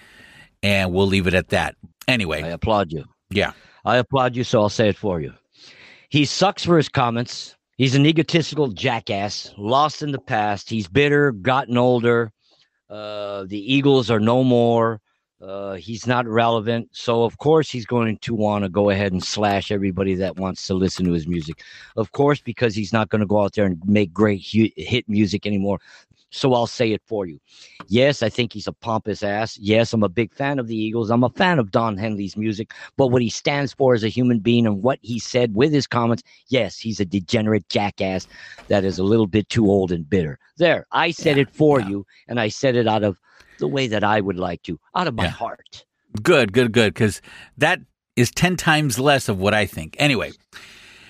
And 0.63 0.93
we'll 0.93 1.07
leave 1.07 1.27
it 1.27 1.33
at 1.33 1.49
that. 1.49 1.75
Anyway. 2.07 2.43
I 2.43 2.49
applaud 2.49 2.93
you. 2.93 3.07
Yeah. 3.31 3.53
I 3.87 3.97
applaud 3.97 4.37
you, 4.37 4.45
so 4.45 4.61
I'll 4.61 4.69
say 4.69 4.91
it 4.91 4.97
for 4.99 5.23
you. 5.23 5.33
He 6.11 6.27
sucks 6.27 6.67
for 6.67 6.77
his 6.77 6.91
comments. 6.91 7.57
He's 7.79 7.95
an 7.95 8.05
egotistical 8.05 8.69
jackass, 8.69 9.55
lost 9.57 10.03
in 10.03 10.13
the 10.13 10.19
past. 10.19 10.69
He's 10.69 10.87
bitter, 10.87 11.33
gotten 11.33 11.79
older. 11.79 12.31
Uh, 12.91 13.45
the 13.45 13.75
Eagles 13.75 14.11
are 14.11 14.21
no 14.21 14.45
more. 14.45 15.01
Uh, 15.45 15.75
he's 15.75 16.07
not 16.07 16.27
relevant. 16.27 16.89
So, 16.93 17.25
of 17.25 17.37
course, 17.37 17.71
he's 17.71 17.85
going 17.85 18.17
to 18.19 18.35
want 18.35 18.65
to 18.65 18.71
go 18.71 18.89
ahead 18.89 19.13
and 19.13 19.23
slash 19.23 19.71
everybody 19.71 20.15
that 20.15 20.37
wants 20.37 20.67
to 20.69 20.75
listen 20.75 21.05
to 21.05 21.13
his 21.13 21.27
music. 21.27 21.63
Of 21.97 22.13
course, 22.13 22.41
because 22.41 22.75
he's 22.75 22.93
not 22.93 23.11
going 23.11 23.21
to 23.21 23.27
go 23.27 23.43
out 23.43 23.53
there 23.53 23.67
and 23.67 23.79
make 23.85 24.13
great 24.13 24.41
hit 24.43 25.09
music 25.09 25.47
anymore. 25.47 25.81
So 26.31 26.53
I'll 26.55 26.67
say 26.67 26.93
it 26.93 27.03
for 27.07 27.27
you. 27.27 27.39
Yes, 27.87 28.23
I 28.23 28.29
think 28.29 28.53
he's 28.53 28.67
a 28.67 28.73
pompous 28.73 29.23
ass. 29.23 29.57
Yes, 29.59 29.93
I'm 29.93 30.03
a 30.03 30.09
big 30.09 30.33
fan 30.33 30.59
of 30.59 30.67
the 30.67 30.77
Eagles. 30.77 31.11
I'm 31.11 31.23
a 31.23 31.31
fan 31.31 31.59
of 31.61 31.71
Don 31.71 31.97
Henley's 31.97 32.37
music. 32.37 32.73
But 32.97 33.09
what 33.09 33.23
he 33.23 33.31
stands 33.31 33.73
for 33.73 33.95
as 33.95 34.03
a 34.03 34.09
human 34.09 34.41
being 34.41 34.67
and 34.67 34.83
what 34.83 34.99
he 35.03 35.19
said 35.19 35.55
with 35.55 35.73
his 35.73 35.87
comments, 35.87 36.25
yes, 36.49 36.77
he's 36.79 36.99
a 36.99 37.05
degenerate 37.05 37.69
jackass 37.69 38.27
that 38.69 38.85
is 38.85 38.99
a 38.99 39.05
little 39.05 39.29
bit 39.29 39.49
too 39.49 39.67
old 39.71 39.93
and 39.93 40.09
bitter. 40.09 40.39
There, 40.57 40.87
I 40.91 41.13
said 41.13 41.37
yeah, 41.37 41.43
it 41.43 41.51
for 41.51 41.81
yeah. 41.81 41.89
you, 41.89 42.07
and 42.27 42.41
I 42.41 42.49
said 42.49 42.75
it 42.75 42.89
out 42.89 43.05
of 43.05 43.21
the 43.59 43.69
way 43.69 43.87
that 43.89 44.05
I 44.05 44.21
would 44.21 44.37
like 44.37 44.63
to, 44.65 44.79
out 44.95 45.07
of 45.07 45.15
my 45.15 45.25
yeah. 45.25 45.31
heart. 45.31 45.85
Good, 46.23 46.53
good, 46.53 46.73
good. 46.73 46.95
Because 46.95 47.21
that 47.59 47.81
is 48.17 48.31
10 48.31 48.57
times 48.57 48.99
less 48.99 49.29
of 49.29 49.39
what 49.39 49.55
I 49.55 49.67
think. 49.67 49.97
Anyway. 49.99 50.33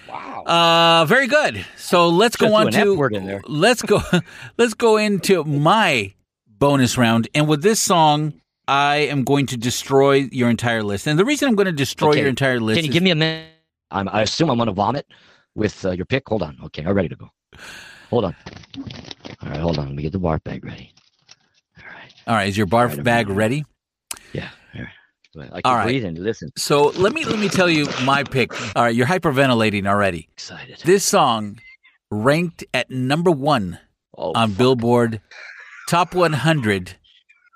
Wow. 0.08 0.44
Uh, 0.44 1.04
very 1.06 1.26
good. 1.26 1.64
So 1.76 2.08
let's 2.08 2.36
Just 2.36 2.50
go 2.50 2.54
on 2.54 2.70
to 2.72 3.40
let's 3.48 3.82
go 3.82 4.00
let's 4.56 4.74
go 4.74 4.96
into 4.96 5.42
my 5.42 6.14
bonus 6.46 6.96
round, 6.96 7.28
and 7.34 7.48
with 7.48 7.62
this 7.62 7.80
song, 7.80 8.34
I 8.68 8.96
am 8.96 9.24
going 9.24 9.46
to 9.46 9.56
destroy 9.56 10.28
your 10.30 10.48
entire 10.48 10.82
list. 10.82 11.06
And 11.06 11.18
the 11.18 11.24
reason 11.24 11.48
I'm 11.48 11.56
going 11.56 11.66
to 11.66 11.72
destroy 11.72 12.10
okay. 12.10 12.20
your 12.20 12.28
entire 12.28 12.60
list, 12.60 12.78
can 12.78 12.84
you 12.84 12.90
is, 12.90 12.94
give 12.94 13.02
me 13.02 13.10
a 13.10 13.14
minute? 13.14 13.50
I'm, 13.90 14.08
I 14.08 14.22
assume 14.22 14.50
I'm 14.50 14.56
going 14.56 14.68
to 14.68 14.72
vomit 14.72 15.06
with 15.54 15.84
uh, 15.84 15.90
your 15.90 16.06
pick. 16.06 16.28
Hold 16.28 16.42
on. 16.42 16.58
Okay, 16.64 16.84
I'm 16.84 16.94
ready 16.94 17.08
to 17.08 17.16
go. 17.16 17.28
Hold 18.10 18.26
on. 18.26 18.36
All 19.42 19.48
right, 19.48 19.60
hold 19.60 19.78
on. 19.78 19.86
Let 19.86 19.94
me 19.94 20.02
get 20.02 20.12
the 20.12 20.20
barf 20.20 20.42
bag 20.44 20.64
ready. 20.64 20.94
All 22.26 22.34
right. 22.34 22.34
All 22.34 22.36
right. 22.36 22.48
Is 22.48 22.56
your 22.56 22.66
barf 22.66 22.96
right, 22.96 23.04
bag 23.04 23.28
ready? 23.28 23.64
Yeah. 24.32 24.50
I 25.36 25.56
keep 25.56 25.66
All 25.66 25.74
right. 25.74 25.84
breathing. 25.84 26.14
Listen. 26.14 26.50
So 26.56 26.90
let 26.90 27.12
me 27.12 27.24
let 27.24 27.40
me 27.40 27.48
tell 27.48 27.68
you 27.68 27.88
my 28.04 28.22
pick. 28.22 28.52
All 28.76 28.84
right, 28.84 28.94
you're 28.94 29.06
hyperventilating 29.06 29.84
already. 29.84 30.28
Excited. 30.32 30.78
This 30.84 31.04
song 31.04 31.58
ranked 32.08 32.64
at 32.72 32.88
number 32.88 33.32
one 33.32 33.80
oh, 34.16 34.32
on 34.34 34.50
fuck. 34.50 34.58
Billboard 34.58 35.20
Top 35.86 36.14
100 36.14 36.96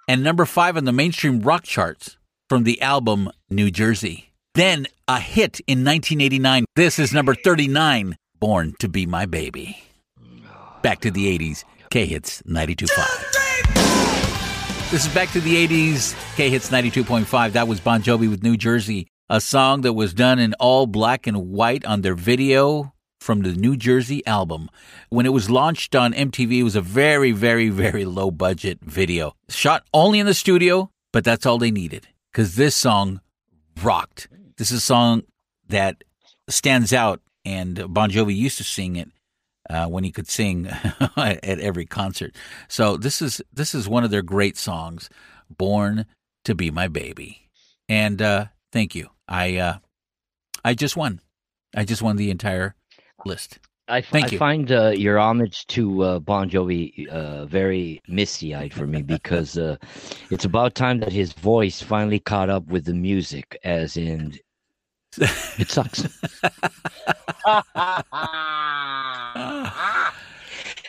and 0.06 0.22
number 0.22 0.44
five 0.44 0.76
on 0.76 0.84
the 0.84 0.92
mainstream 0.92 1.40
rock 1.40 1.62
charts 1.62 2.18
from 2.48 2.64
the 2.64 2.80
album 2.82 3.30
New 3.48 3.70
Jersey. 3.70 4.32
Then 4.54 4.86
a 5.06 5.18
hit 5.18 5.60
in 5.66 5.84
1989. 5.84 6.66
This 6.76 6.98
is 6.98 7.14
number 7.14 7.34
39, 7.34 8.16
Born 8.38 8.74
to 8.80 8.88
Be 8.88 9.06
My 9.06 9.24
Baby. 9.24 9.78
Back 10.82 11.00
to 11.00 11.10
the 11.10 11.38
80s. 11.38 11.64
K 11.90 12.04
Hits 12.04 12.42
92.5. 12.42 14.07
This 14.90 15.06
is 15.06 15.12
back 15.12 15.30
to 15.32 15.40
the 15.42 15.68
80s. 15.68 16.16
K 16.34 16.48
Hits 16.48 16.70
92.5. 16.70 17.52
That 17.52 17.68
was 17.68 17.78
Bon 17.78 18.02
Jovi 18.02 18.30
with 18.30 18.42
New 18.42 18.56
Jersey, 18.56 19.06
a 19.28 19.38
song 19.38 19.82
that 19.82 19.92
was 19.92 20.14
done 20.14 20.38
in 20.38 20.54
all 20.54 20.86
black 20.86 21.26
and 21.26 21.50
white 21.50 21.84
on 21.84 22.00
their 22.00 22.14
video 22.14 22.94
from 23.20 23.42
the 23.42 23.52
New 23.52 23.76
Jersey 23.76 24.26
album. 24.26 24.70
When 25.10 25.26
it 25.26 25.34
was 25.34 25.50
launched 25.50 25.94
on 25.94 26.14
MTV, 26.14 26.60
it 26.60 26.62
was 26.62 26.74
a 26.74 26.80
very, 26.80 27.32
very, 27.32 27.68
very 27.68 28.06
low 28.06 28.30
budget 28.30 28.78
video. 28.80 29.34
Shot 29.50 29.84
only 29.92 30.20
in 30.20 30.26
the 30.26 30.32
studio, 30.32 30.90
but 31.12 31.22
that's 31.22 31.44
all 31.44 31.58
they 31.58 31.70
needed 31.70 32.08
because 32.32 32.56
this 32.56 32.74
song 32.74 33.20
rocked. 33.82 34.28
This 34.56 34.70
is 34.70 34.78
a 34.78 34.80
song 34.80 35.24
that 35.68 36.02
stands 36.48 36.94
out, 36.94 37.20
and 37.44 37.92
Bon 37.92 38.10
Jovi 38.10 38.34
used 38.34 38.56
to 38.56 38.64
sing 38.64 38.96
it 38.96 39.10
uh, 39.68 39.86
when 39.86 40.04
he 40.04 40.12
could 40.12 40.28
sing 40.28 40.66
at 41.16 41.60
every 41.60 41.86
concert. 41.86 42.34
So 42.68 42.96
this 42.96 43.22
is 43.22 43.42
this 43.52 43.74
is 43.74 43.88
one 43.88 44.04
of 44.04 44.10
their 44.10 44.22
great 44.22 44.56
songs, 44.56 45.08
"Born 45.50 46.06
to 46.44 46.54
Be 46.54 46.70
My 46.70 46.88
Baby," 46.88 47.48
and 47.88 48.20
uh, 48.20 48.46
thank 48.72 48.94
you. 48.94 49.10
I 49.28 49.56
uh, 49.56 49.78
I 50.64 50.74
just 50.74 50.96
won. 50.96 51.20
I 51.76 51.84
just 51.84 52.02
won 52.02 52.16
the 52.16 52.30
entire 52.30 52.74
list. 53.24 53.58
I, 53.90 54.02
find 54.02 54.70
uh, 54.70 54.90
your 54.90 55.18
homage 55.18 55.66
to 55.68 56.02
uh, 56.02 56.18
Bon 56.18 56.50
Jovi 56.50 57.08
uh, 57.08 57.46
very 57.46 58.02
misty 58.06 58.54
eyed 58.54 58.74
for 58.74 58.86
me 58.86 59.00
because 59.16 59.56
uh, 59.56 59.76
it's 60.30 60.44
about 60.44 60.74
time 60.74 61.00
that 61.00 61.12
his 61.12 61.32
voice 61.32 61.80
finally 61.80 62.20
caught 62.20 62.50
up 62.50 62.66
with 62.66 62.84
the 62.84 62.92
music, 62.92 63.58
as 63.64 63.96
in, 63.96 64.38
it 65.16 65.70
sucks. 65.70 66.06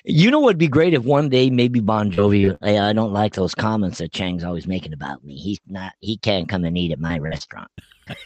You 0.03 0.31
know 0.31 0.39
what'd 0.39 0.57
be 0.57 0.67
great 0.67 0.93
if 0.93 1.03
one 1.03 1.29
day 1.29 1.49
maybe 1.49 1.79
Bon 1.79 2.11
Jovi. 2.11 2.57
Hey, 2.61 2.79
I 2.79 2.93
don't 2.93 3.13
like 3.13 3.33
those 3.33 3.55
comments 3.55 3.99
that 3.99 4.11
Chang's 4.11 4.43
always 4.43 4.67
making 4.67 4.93
about 4.93 5.23
me. 5.23 5.35
He's 5.35 5.59
not. 5.67 5.93
He 5.99 6.17
can't 6.17 6.49
come 6.49 6.65
and 6.65 6.77
eat 6.77 6.91
at 6.91 6.99
my 6.99 7.17
restaurant. 7.17 7.69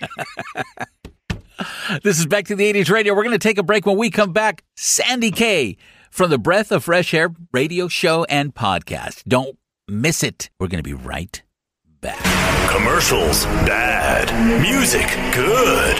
this 2.03 2.19
is 2.19 2.25
back 2.25 2.45
to 2.45 2.55
the 2.55 2.71
'80s 2.71 2.89
radio. 2.89 3.13
We're 3.13 3.23
going 3.23 3.31
to 3.31 3.39
take 3.39 3.57
a 3.57 3.63
break. 3.63 3.85
When 3.85 3.97
we 3.97 4.09
come 4.09 4.33
back, 4.33 4.63
Sandy 4.75 5.31
K 5.31 5.77
from 6.09 6.29
the 6.29 6.37
Breath 6.37 6.71
of 6.71 6.83
Fresh 6.83 7.13
Air 7.13 7.33
radio 7.51 7.87
show 7.87 8.23
and 8.25 8.53
podcast. 8.53 9.23
Don't 9.25 9.57
miss 9.87 10.23
it. 10.23 10.49
We're 10.59 10.67
going 10.67 10.83
to 10.83 10.83
be 10.83 10.93
right 10.93 11.41
back. 12.03 12.69
Commercials, 12.69 13.45
bad. 13.65 14.29
Music, 14.61 15.07
good. 15.33 15.97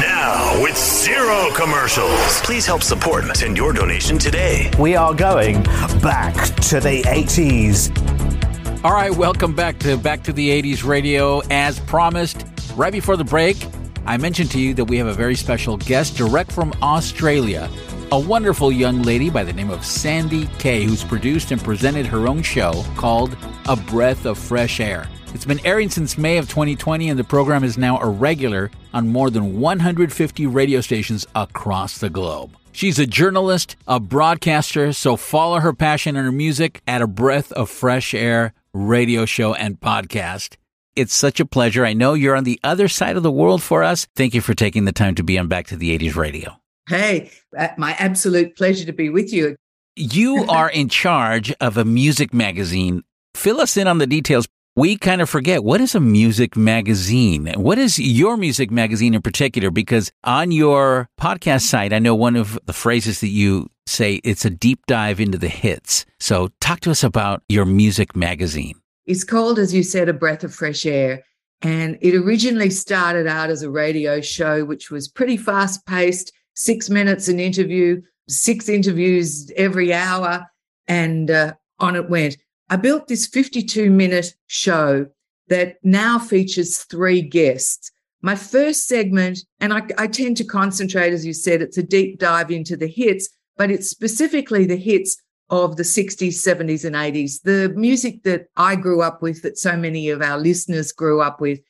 Now 0.00 0.62
with 0.62 0.76
zero 0.76 1.50
commercials. 1.54 2.40
Please 2.42 2.66
help 2.66 2.82
support 2.82 3.24
and 3.24 3.34
send 3.34 3.56
your 3.56 3.72
donation 3.72 4.18
today. 4.18 4.70
We 4.78 4.94
are 4.94 5.14
going 5.14 5.62
back 6.02 6.34
to 6.68 6.78
the 6.78 7.02
80s. 7.02 8.84
All 8.84 8.92
right, 8.92 9.10
welcome 9.10 9.54
back 9.54 9.78
to 9.80 9.96
Back 9.96 10.22
to 10.24 10.32
the 10.32 10.50
80s 10.62 10.84
radio. 10.84 11.40
As 11.50 11.80
promised, 11.80 12.46
right 12.76 12.92
before 12.92 13.16
the 13.16 13.24
break, 13.24 13.56
I 14.04 14.18
mentioned 14.18 14.50
to 14.52 14.60
you 14.60 14.74
that 14.74 14.84
we 14.84 14.98
have 14.98 15.06
a 15.06 15.14
very 15.14 15.34
special 15.34 15.78
guest 15.78 16.16
direct 16.16 16.52
from 16.52 16.72
Australia 16.82 17.68
a 18.12 18.20
wonderful 18.20 18.70
young 18.70 19.02
lady 19.02 19.30
by 19.30 19.42
the 19.42 19.52
name 19.52 19.68
of 19.68 19.84
Sandy 19.84 20.46
Kay, 20.58 20.84
who's 20.84 21.02
produced 21.02 21.50
and 21.50 21.60
presented 21.60 22.06
her 22.06 22.28
own 22.28 22.40
show 22.40 22.84
called 22.94 23.36
A 23.66 23.74
Breath 23.74 24.26
of 24.26 24.38
Fresh 24.38 24.78
Air. 24.78 25.08
It's 25.36 25.44
been 25.44 25.66
airing 25.66 25.90
since 25.90 26.16
May 26.16 26.38
of 26.38 26.48
2020, 26.48 27.10
and 27.10 27.18
the 27.18 27.22
program 27.22 27.62
is 27.62 27.76
now 27.76 28.00
a 28.00 28.08
regular 28.08 28.70
on 28.94 29.08
more 29.08 29.28
than 29.28 29.60
150 29.60 30.46
radio 30.46 30.80
stations 30.80 31.26
across 31.34 31.98
the 31.98 32.08
globe. 32.08 32.56
She's 32.72 32.98
a 32.98 33.06
journalist, 33.06 33.76
a 33.86 34.00
broadcaster, 34.00 34.94
so 34.94 35.14
follow 35.14 35.60
her 35.60 35.74
passion 35.74 36.16
and 36.16 36.24
her 36.24 36.32
music 36.32 36.80
at 36.86 37.02
a 37.02 37.06
breath 37.06 37.52
of 37.52 37.68
fresh 37.68 38.14
air 38.14 38.54
radio 38.72 39.26
show 39.26 39.52
and 39.52 39.78
podcast. 39.78 40.56
It's 40.96 41.12
such 41.12 41.38
a 41.38 41.44
pleasure. 41.44 41.84
I 41.84 41.92
know 41.92 42.14
you're 42.14 42.34
on 42.34 42.44
the 42.44 42.58
other 42.64 42.88
side 42.88 43.18
of 43.18 43.22
the 43.22 43.30
world 43.30 43.62
for 43.62 43.84
us. 43.84 44.06
Thank 44.16 44.32
you 44.32 44.40
for 44.40 44.54
taking 44.54 44.86
the 44.86 44.92
time 44.92 45.16
to 45.16 45.22
be 45.22 45.38
on 45.38 45.48
Back 45.48 45.66
to 45.66 45.76
the 45.76 45.98
80s 45.98 46.16
radio. 46.16 46.56
Hey, 46.88 47.30
uh, 47.58 47.68
my 47.76 47.92
absolute 47.98 48.56
pleasure 48.56 48.86
to 48.86 48.92
be 48.92 49.10
with 49.10 49.34
you. 49.34 49.54
You 49.96 50.46
are 50.48 50.70
in 50.70 50.88
charge 50.88 51.52
of 51.60 51.76
a 51.76 51.84
music 51.84 52.32
magazine. 52.32 53.02
Fill 53.34 53.60
us 53.60 53.76
in 53.76 53.86
on 53.86 53.98
the 53.98 54.06
details. 54.06 54.48
We 54.76 54.98
kind 54.98 55.22
of 55.22 55.30
forget 55.30 55.64
what 55.64 55.80
is 55.80 55.94
a 55.94 56.00
music 56.00 56.54
magazine? 56.54 57.46
What 57.56 57.78
is 57.78 57.98
your 57.98 58.36
music 58.36 58.70
magazine 58.70 59.14
in 59.14 59.22
particular? 59.22 59.70
Because 59.70 60.12
on 60.22 60.52
your 60.52 61.08
podcast 61.18 61.62
site, 61.62 61.94
I 61.94 61.98
know 61.98 62.14
one 62.14 62.36
of 62.36 62.58
the 62.66 62.74
phrases 62.74 63.20
that 63.20 63.28
you 63.28 63.70
say 63.86 64.20
it's 64.22 64.44
a 64.44 64.50
deep 64.50 64.84
dive 64.86 65.18
into 65.18 65.38
the 65.38 65.48
hits. 65.48 66.04
So 66.20 66.50
talk 66.60 66.80
to 66.80 66.90
us 66.90 67.02
about 67.02 67.42
your 67.48 67.64
music 67.64 68.14
magazine. 68.14 68.78
It's 69.06 69.24
called, 69.24 69.58
as 69.58 69.72
you 69.72 69.82
said, 69.82 70.10
A 70.10 70.12
Breath 70.12 70.44
of 70.44 70.54
Fresh 70.54 70.84
Air. 70.84 71.22
And 71.62 71.96
it 72.02 72.14
originally 72.14 72.68
started 72.68 73.26
out 73.26 73.48
as 73.48 73.62
a 73.62 73.70
radio 73.70 74.20
show, 74.20 74.66
which 74.66 74.90
was 74.90 75.08
pretty 75.08 75.38
fast 75.38 75.86
paced, 75.86 76.32
six 76.54 76.90
minutes 76.90 77.28
an 77.28 77.40
interview, 77.40 78.02
six 78.28 78.68
interviews 78.68 79.50
every 79.56 79.94
hour, 79.94 80.44
and 80.86 81.30
uh, 81.30 81.54
on 81.78 81.96
it 81.96 82.10
went. 82.10 82.36
I 82.68 82.76
built 82.76 83.08
this 83.08 83.26
52 83.26 83.90
minute 83.90 84.34
show 84.46 85.06
that 85.48 85.76
now 85.82 86.18
features 86.18 86.78
three 86.78 87.22
guests. 87.22 87.90
My 88.22 88.34
first 88.34 88.88
segment, 88.88 89.38
and 89.60 89.72
I, 89.72 89.82
I, 89.98 90.06
tend 90.08 90.36
to 90.38 90.44
concentrate, 90.44 91.12
as 91.12 91.24
you 91.24 91.32
said, 91.32 91.62
it's 91.62 91.78
a 91.78 91.82
deep 91.82 92.18
dive 92.18 92.50
into 92.50 92.76
the 92.76 92.88
hits, 92.88 93.28
but 93.56 93.70
it's 93.70 93.88
specifically 93.88 94.66
the 94.66 94.76
hits 94.76 95.16
of 95.48 95.76
the 95.76 95.84
60s, 95.84 96.34
70s, 96.34 96.84
and 96.84 96.96
80s, 96.96 97.42
the 97.42 97.72
music 97.76 98.24
that 98.24 98.46
I 98.56 98.74
grew 98.74 99.00
up 99.00 99.22
with, 99.22 99.42
that 99.42 99.58
so 99.58 99.76
many 99.76 100.10
of 100.10 100.22
our 100.22 100.38
listeners 100.38 100.90
grew 100.90 101.20
up 101.20 101.40
with. 101.40 101.60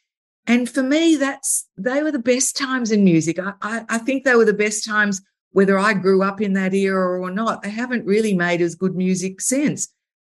And 0.47 0.71
for 0.71 0.83
me, 0.83 1.17
that's 1.17 1.69
they 1.77 2.03
were 2.03 2.13
the 2.13 2.19
best 2.19 2.57
times 2.57 2.91
in 2.91 3.05
music. 3.05 3.39
I, 3.39 3.53
I, 3.61 3.85
I 3.89 3.99
think 3.99 4.25
they 4.25 4.37
were 4.37 4.45
the 4.45 4.55
best 4.55 4.85
times, 4.85 5.21
whether 5.51 5.79
I 5.79 5.93
grew 5.93 6.23
up 6.23 6.41
in 6.41 6.55
that 6.55 6.73
era 6.73 7.21
or 7.21 7.31
not. 7.31 7.63
They 7.63 7.71
haven't 7.71 8.07
really 8.07 8.33
made 8.33 8.63
as 8.63 8.77
good 8.77 8.95
music 8.95 9.41
since. 9.43 9.89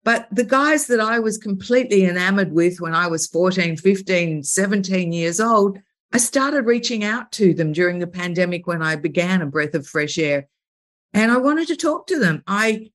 But 0.03 0.27
the 0.31 0.43
guys 0.43 0.87
that 0.87 0.99
I 0.99 1.19
was 1.19 1.37
completely 1.37 2.05
enamored 2.05 2.51
with 2.51 2.81
when 2.81 2.95
I 2.95 3.07
was 3.07 3.27
14, 3.27 3.77
15, 3.77 4.43
17 4.43 5.11
years 5.11 5.39
old, 5.39 5.77
I 6.11 6.17
started 6.17 6.65
reaching 6.65 7.03
out 7.03 7.31
to 7.33 7.53
them 7.53 7.71
during 7.71 7.99
the 7.99 8.07
pandemic 8.07 8.67
when 8.67 8.81
I 8.81 8.95
began 8.95 9.41
a 9.41 9.45
breath 9.45 9.75
of 9.75 9.87
fresh 9.87 10.17
air. 10.17 10.47
And 11.13 11.31
I 11.31 11.37
wanted 11.37 11.67
to 11.67 11.75
talk 11.75 12.07
to 12.07 12.19
them. 12.19 12.43
I 12.47 12.91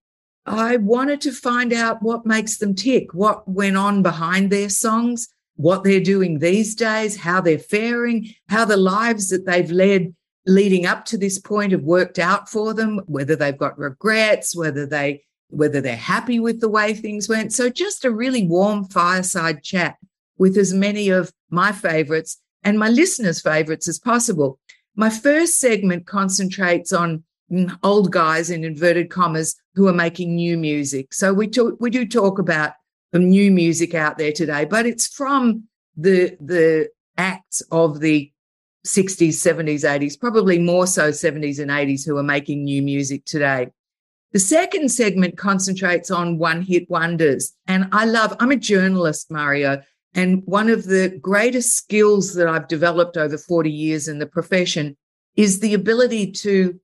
I 0.46 0.76
wanted 0.76 1.20
to 1.22 1.32
find 1.32 1.72
out 1.72 2.02
what 2.02 2.24
makes 2.24 2.58
them 2.58 2.74
tick, 2.74 3.12
what 3.12 3.48
went 3.48 3.76
on 3.76 4.02
behind 4.02 4.50
their 4.50 4.68
songs, 4.68 5.28
what 5.56 5.82
they're 5.82 6.00
doing 6.00 6.38
these 6.38 6.76
days, 6.76 7.16
how 7.16 7.40
they're 7.40 7.58
faring, 7.58 8.32
how 8.48 8.64
the 8.64 8.76
lives 8.76 9.28
that 9.30 9.44
they've 9.44 9.70
led 9.70 10.14
leading 10.46 10.86
up 10.86 11.04
to 11.06 11.18
this 11.18 11.40
point 11.40 11.72
have 11.72 11.82
worked 11.82 12.20
out 12.20 12.48
for 12.48 12.72
them, 12.72 13.00
whether 13.06 13.34
they've 13.34 13.58
got 13.58 13.76
regrets, 13.76 14.54
whether 14.54 14.86
they 14.86 15.24
whether 15.48 15.80
they're 15.80 15.96
happy 15.96 16.38
with 16.38 16.60
the 16.60 16.68
way 16.68 16.94
things 16.94 17.28
went. 17.28 17.52
So 17.52 17.70
just 17.70 18.04
a 18.04 18.10
really 18.10 18.46
warm 18.46 18.84
fireside 18.84 19.62
chat 19.62 19.96
with 20.38 20.56
as 20.56 20.74
many 20.74 21.08
of 21.08 21.32
my 21.50 21.72
favorites 21.72 22.40
and 22.62 22.78
my 22.78 22.88
listeners' 22.88 23.40
favorites 23.40 23.88
as 23.88 23.98
possible. 23.98 24.58
My 24.96 25.10
first 25.10 25.58
segment 25.58 26.06
concentrates 26.06 26.92
on 26.92 27.24
old 27.82 28.10
guys 28.10 28.50
in 28.50 28.64
inverted 28.64 29.10
commas 29.10 29.54
who 29.74 29.86
are 29.86 29.92
making 29.92 30.34
new 30.34 30.56
music. 30.56 31.14
So 31.14 31.32
we 31.32 31.46
talk, 31.46 31.76
we 31.80 31.90
do 31.90 32.06
talk 32.06 32.38
about 32.38 32.72
the 33.12 33.18
new 33.20 33.50
music 33.50 33.94
out 33.94 34.18
there 34.18 34.32
today, 34.32 34.64
but 34.64 34.84
it's 34.86 35.06
from 35.06 35.64
the 35.96 36.36
the 36.40 36.88
acts 37.16 37.62
of 37.70 38.00
the 38.00 38.30
60s, 38.86 39.34
70s, 39.34 39.84
80s, 39.84 40.18
probably 40.18 40.58
more 40.58 40.86
so 40.86 41.10
70s 41.10 41.58
and 41.58 41.70
80s 41.70 42.06
who 42.06 42.16
are 42.18 42.22
making 42.22 42.64
new 42.64 42.82
music 42.82 43.24
today. 43.24 43.68
The 44.36 44.40
second 44.40 44.90
segment 44.90 45.38
concentrates 45.38 46.10
on 46.10 46.36
one 46.36 46.60
hit 46.60 46.90
wonders. 46.90 47.54
And 47.66 47.88
I 47.90 48.04
love, 48.04 48.36
I'm 48.38 48.50
a 48.50 48.56
journalist, 48.56 49.30
Mario. 49.30 49.80
And 50.12 50.42
one 50.44 50.68
of 50.68 50.84
the 50.84 51.08
greatest 51.22 51.74
skills 51.74 52.34
that 52.34 52.46
I've 52.46 52.68
developed 52.68 53.16
over 53.16 53.38
40 53.38 53.70
years 53.70 54.08
in 54.08 54.18
the 54.18 54.26
profession 54.26 54.94
is 55.36 55.60
the 55.60 55.72
ability 55.72 56.32
to 56.32 56.78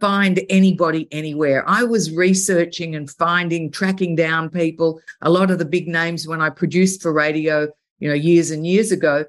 find 0.00 0.38
anybody 0.50 1.08
anywhere. 1.10 1.66
I 1.66 1.82
was 1.82 2.14
researching 2.14 2.94
and 2.94 3.08
finding, 3.08 3.70
tracking 3.70 4.14
down 4.14 4.50
people, 4.50 5.00
a 5.22 5.30
lot 5.30 5.50
of 5.50 5.58
the 5.58 5.64
big 5.64 5.88
names 5.88 6.28
when 6.28 6.42
I 6.42 6.50
produced 6.50 7.00
for 7.00 7.10
radio, 7.10 7.68
you 8.00 8.08
know, 8.08 8.14
years 8.14 8.50
and 8.50 8.66
years 8.66 8.92
ago, 8.92 9.24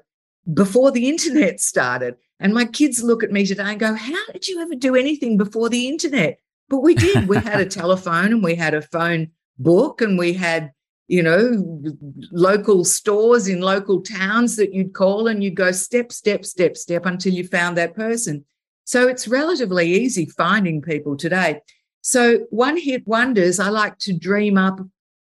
before 0.52 0.90
the 0.90 1.08
internet 1.08 1.60
started. 1.60 2.16
And 2.40 2.52
my 2.52 2.66
kids 2.66 3.02
look 3.02 3.24
at 3.24 3.32
me 3.32 3.46
today 3.46 3.62
and 3.70 3.80
go, 3.80 3.94
How 3.94 4.26
did 4.34 4.48
you 4.48 4.60
ever 4.60 4.74
do 4.74 4.96
anything 4.96 5.38
before 5.38 5.70
the 5.70 5.88
internet? 5.88 6.40
But 6.70 6.78
we 6.78 6.94
did. 6.94 7.28
We 7.28 7.36
had 7.36 7.60
a 7.60 7.66
telephone 7.80 8.32
and 8.32 8.42
we 8.42 8.54
had 8.54 8.72
a 8.72 8.80
phone 8.80 9.32
book 9.58 10.00
and 10.00 10.18
we 10.18 10.32
had, 10.32 10.72
you 11.08 11.22
know, 11.22 11.92
local 12.30 12.84
stores 12.84 13.48
in 13.48 13.60
local 13.60 14.00
towns 14.00 14.56
that 14.56 14.72
you'd 14.72 14.94
call 14.94 15.26
and 15.26 15.44
you'd 15.44 15.56
go 15.56 15.72
step, 15.72 16.12
step, 16.12 16.46
step, 16.46 16.76
step 16.76 17.04
until 17.04 17.34
you 17.34 17.46
found 17.46 17.76
that 17.76 17.94
person. 17.94 18.44
So 18.84 19.08
it's 19.08 19.28
relatively 19.28 19.92
easy 19.92 20.24
finding 20.24 20.80
people 20.80 21.16
today. 21.16 21.60
So 22.00 22.46
one 22.50 22.78
hit 22.78 23.06
wonders, 23.06 23.60
I 23.60 23.68
like 23.68 23.98
to 23.98 24.12
dream 24.12 24.56
up 24.56 24.80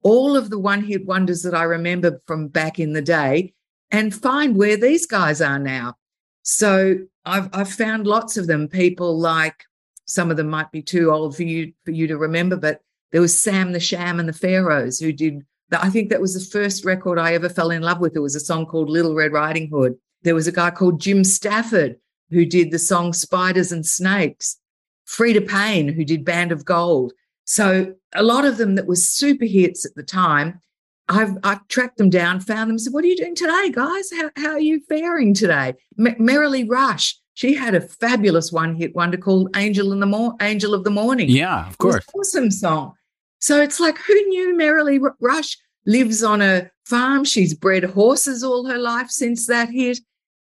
all 0.03 0.37
of 0.37 0.51
the 0.51 0.59
one 0.59 0.83
hit 0.83 1.05
wonders 1.07 1.43
that 1.43 1.55
I 1.55 1.65
remember 1.65 2.21
from 2.27 2.49
back 2.49 2.79
in 2.79 2.93
the 2.93 3.03
day 3.03 3.55
and 3.91 4.15
find 4.15 4.57
where 4.57 4.77
these 4.77 5.07
guys 5.07 5.41
are 5.41 5.59
now. 5.59 5.97
So 6.43 6.99
I've, 7.25 7.49
I've 7.53 7.71
found 7.71 8.07
lots 8.07 8.37
of 8.37 8.47
them. 8.47 8.69
People 8.69 9.19
like 9.19 9.65
some 10.05 10.31
of 10.31 10.37
them 10.37 10.49
might 10.49 10.71
be 10.73 10.83
too 10.83 11.11
old 11.11 11.37
for 11.37 11.43
you 11.43 11.73
for 11.85 11.91
you 11.91 12.07
to 12.07 12.17
remember, 12.17 12.57
but 12.57 12.81
there 13.13 13.21
was 13.21 13.39
Sam 13.39 13.73
the 13.73 13.81
Sham 13.81 14.19
and 14.19 14.29
the 14.29 14.33
Pharaohs 14.33 14.99
who 14.99 15.13
did. 15.13 15.45
I 15.73 15.89
think 15.89 16.11
that 16.11 16.21
was 16.21 16.35
the 16.35 16.51
first 16.51 16.85
record 16.85 17.19
I 17.19 17.33
ever 17.33 17.49
fell 17.49 17.71
in 17.71 17.81
love 17.81 17.99
with. 17.99 18.15
It 18.15 18.21
was 18.21 18.35
a 18.35 18.41
song 18.41 18.67
called 18.67 18.91
Little 18.91 19.15
Red 19.15 19.33
Riding 19.33 19.71
Hood. 19.71 19.97
There 20.23 20.35
was 20.35 20.47
a 20.47 20.53
guy 20.53 20.71
called 20.71 21.01
Jim 21.01 21.25
Stafford 21.25 21.97
who 22.31 22.45
did 22.45 22.71
the 22.71 22.79
song 22.79 23.13
Spiders 23.13 23.73
and 23.73 23.87
Snakes, 23.87 24.59
Freda 25.07 25.47
Payne, 25.49 25.89
who 25.89 26.05
did 26.05 26.25
Band 26.25 26.53
of 26.53 26.65
Gold. 26.65 27.13
So 27.45 27.95
a 28.15 28.23
lot 28.23 28.45
of 28.45 28.57
them 28.57 28.75
that 28.77 28.87
were 28.87 28.97
super 28.97 29.45
hits 29.45 29.85
at 29.85 29.95
the 29.95 30.03
time, 30.03 30.61
I've, 31.09 31.37
I've 31.43 31.67
tracked 31.69 31.99
them 31.99 32.11
down, 32.11 32.41
found 32.41 32.71
them, 32.71 32.79
said, 32.79 32.93
What 32.93 33.05
are 33.05 33.09
you 33.09 33.17
doing 33.17 33.35
today, 33.35 33.71
guys? 33.71 34.11
How, 34.13 34.31
how 34.37 34.51
are 34.53 34.61
you 34.61 34.81
faring 34.89 35.35
today? 35.35 35.75
M- 35.99 36.17
Merrilee 36.19 36.69
Rush, 36.69 37.19
she 37.35 37.55
had 37.55 37.75
a 37.75 37.81
fabulous 37.81 38.53
one 38.53 38.75
hit 38.75 38.95
wonder 38.95 39.17
called 39.17 39.55
Angel 39.57 39.93
in 39.93 40.01
the 40.01 40.07
Mor- 40.07 40.37
Angel 40.41 40.75
of 40.75 40.85
the 40.85 40.91
Morning. 40.91 41.29
Yeah, 41.29 41.67
of 41.67 41.79
course. 41.79 42.05
Awesome 42.15 42.51
song. 42.51 42.95
So 43.41 43.61
it's 43.61 43.81
like, 43.81 43.99
who 43.99 44.15
knew 44.27 44.57
Merrilee 44.57 45.01
Rush 45.21 45.59
lives 45.87 46.23
on 46.23 46.43
a 46.43 46.71
farm? 46.85 47.25
She's 47.25 47.55
bred 47.55 47.85
horses 47.85 48.45
all 48.45 48.67
her 48.67 48.79
life 48.79 49.11
since 49.11 49.47
that 49.47 49.71
hit. 49.71 49.99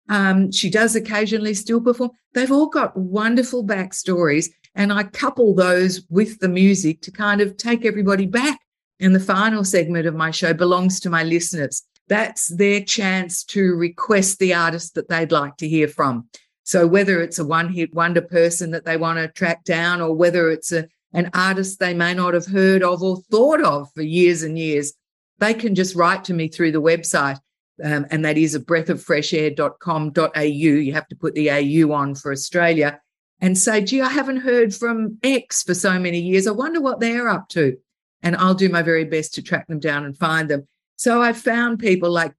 Um, 0.09 0.51
she 0.51 0.70
does 0.70 0.97
occasionally 0.97 1.55
still 1.55 1.80
perform. 1.80 2.11
They've 2.34 2.51
all 2.51 2.68
got 2.68 2.97
wonderful 2.97 3.64
backstories, 3.64 4.49
and 4.74 4.93
I 4.93 5.05
couple 5.05 5.55
those 5.55 6.03
with 6.09 6.41
the 6.41 6.49
music 6.49 7.03
to 7.03 7.11
kind 7.11 7.41
of 7.41 7.57
take 7.57 7.84
everybody 7.84 8.26
back. 8.26 8.59
And 9.01 9.14
the 9.14 9.20
final 9.20 9.62
segment 9.62 10.07
of 10.07 10.16
my 10.16 10.32
show 10.32 10.53
belongs 10.53 10.99
to 11.01 11.11
my 11.11 11.22
listeners. 11.22 11.84
That's 12.09 12.49
their 12.49 12.80
chance 12.82 13.45
to 13.45 13.76
request 13.76 14.39
the 14.39 14.55
artist 14.55 14.95
that 14.95 15.09
they'd 15.09 15.30
like 15.30 15.57
to 15.59 15.68
hear 15.68 15.86
from. 15.86 16.28
So 16.69 16.87
whether 16.87 17.23
it's 17.23 17.39
a 17.39 17.47
one-hit 17.47 17.95
wonder 17.95 18.21
person 18.21 18.73
that 18.73 18.85
they 18.85 18.99
want 18.99 19.19
to 19.19 19.29
track 19.29 19.64
down, 19.64 20.03
or 20.03 20.12
whether 20.14 20.51
it's 20.51 20.71
a, 20.71 20.87
an 21.14 21.31
artist 21.33 21.81
they 21.81 21.95
may 21.95 22.12
not 22.12 22.35
have 22.35 22.45
heard 22.45 22.83
of 22.83 23.03
or 23.03 23.23
thought 23.31 23.62
of 23.62 23.89
for 23.95 24.03
years 24.03 24.43
and 24.43 24.59
years, 24.59 24.93
they 25.39 25.55
can 25.55 25.75
just 25.75 25.95
write 25.95 26.25
to 26.25 26.35
me 26.35 26.47
through 26.47 26.73
the 26.73 26.83
website 26.83 27.39
um, 27.83 28.05
and 28.11 28.23
that 28.27 28.37
is 28.37 28.55
a 28.55 28.61
breathoffreshair.com.au. 28.61 30.43
You 30.43 30.93
have 30.93 31.09
to 31.09 31.16
put 31.16 31.35
the 31.35 31.51
AU 31.51 31.91
on 31.91 32.14
for 32.14 32.31
Australia 32.33 33.01
and 33.41 33.57
say, 33.57 33.81
gee, 33.83 34.03
I 34.03 34.11
haven't 34.11 34.41
heard 34.41 34.75
from 34.75 35.16
X 35.23 35.62
for 35.62 35.73
so 35.73 35.99
many 35.99 36.21
years. 36.21 36.47
I 36.47 36.51
wonder 36.51 36.83
what 36.83 37.01
they're 37.01 37.31
up 37.31 37.49
to. 37.51 37.79
And 38.23 38.37
I'll 38.37 38.53
do 38.53 38.69
my 38.69 38.83
very 38.83 39.05
best 39.05 39.33
to 39.35 39.43
track 39.43 39.69
them 39.69 39.81
down 39.81 40.05
and 40.05 40.19
find 40.19 40.51
them. 40.51 40.69
So 40.97 41.23
I 41.23 41.33
found 41.33 41.79
people 41.79 42.11
like 42.11 42.35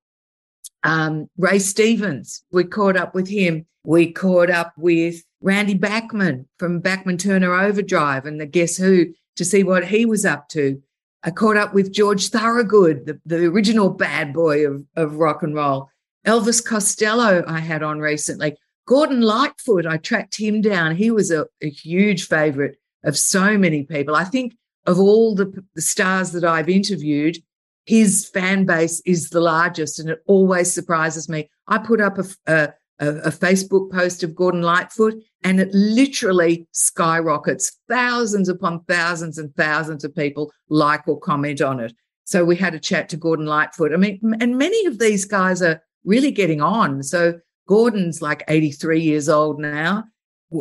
um, 0.84 1.30
Ray 1.38 1.60
Stevens. 1.60 2.44
We 2.52 2.64
caught 2.64 2.98
up 2.98 3.14
with 3.14 3.28
him. 3.28 3.66
We 3.84 4.12
caught 4.12 4.50
up 4.50 4.74
with 4.78 5.24
Randy 5.42 5.74
Bachman 5.74 6.48
from 6.58 6.80
Bachman 6.80 7.18
Turner 7.18 7.54
Overdrive 7.54 8.26
and 8.26 8.40
the 8.40 8.46
Guess 8.46 8.78
Who 8.78 9.14
to 9.36 9.46
see 9.46 9.64
what 9.64 9.88
he 9.88 10.06
was 10.06 10.26
up 10.26 10.50
to. 10.50 10.82
I 11.24 11.32
caught 11.32 11.58
up 11.58 11.74
with 11.74 11.92
George 11.92 12.30
Thorogood, 12.30 13.06
the, 13.06 13.20
the 13.26 13.46
original 13.48 13.90
bad 13.90 14.34
boy 14.34 14.66
of, 14.66 14.86
of 14.96 15.16
rock 15.16 15.44
and 15.44 15.54
roll. 15.54 15.90
Elvis 16.26 16.64
Costello, 16.64 17.44
I 17.48 17.60
had 17.60 17.84
on 17.84 18.00
recently. 18.00 18.56
Gordon 18.86 19.22
Lightfoot, 19.22 19.86
I 19.86 19.98
tracked 19.98 20.40
him 20.40 20.62
down. 20.62 20.96
He 20.96 21.12
was 21.12 21.32
a, 21.32 21.46
a 21.62 21.70
huge 21.70 22.28
favorite 22.28 22.78
of 23.04 23.18
so 23.18 23.58
many 23.58 23.84
people. 23.84 24.16
I 24.16 24.24
think 24.24 24.56
of 24.86 25.00
all 25.00 25.36
the, 25.36 25.64
the 25.76 25.82
stars 25.82 26.32
that 26.32 26.44
I've 26.44 26.70
interviewed, 26.70 27.38
his 27.90 28.30
fan 28.30 28.66
base 28.66 29.02
is 29.04 29.32
the 29.32 29.42
largest, 29.42 29.98
and 29.98 30.12
it 30.12 30.22
always 30.28 30.72
surprises 30.72 31.28
me. 31.28 31.50
I 31.68 31.80
put 31.80 32.00
up 32.00 32.20
a, 32.20 32.26
a, 32.46 32.70
a, 33.00 33.32
Facebook 33.32 33.92
post 33.92 34.22
of 34.22 34.36
Gordon 34.36 34.62
Lightfoot, 34.62 35.16
and 35.44 35.60
it 35.60 35.74
literally 35.74 36.68
skyrockets. 36.72 37.80
Thousands 37.88 38.48
upon 38.48 38.84
thousands 38.84 39.40
and 39.40 39.56
thousands 39.56 40.04
of 40.04 40.16
people 40.16 40.52
like 40.70 41.08
or 41.08 41.20
comment 41.20 41.62
on 41.62 41.80
it. 41.80 41.92
So 42.26 42.46
we 42.46 42.56
had 42.56 42.76
a 42.76 42.80
chat 42.80 43.10
to 43.10 43.18
Gordon 43.18 43.48
Lightfoot. 43.48 43.92
I 43.92 43.98
mean, 43.98 44.20
and 44.40 44.60
many 44.60 44.86
of 44.86 45.00
these 45.00 45.26
guys 45.26 45.64
are 45.64 45.82
really 46.04 46.30
getting 46.30 46.62
on. 46.62 47.02
So 47.02 47.40
Gordon's 47.68 48.22
like 48.22 48.44
83 48.48 49.02
years 49.02 49.30
old 49.30 49.60
now. 49.60 50.04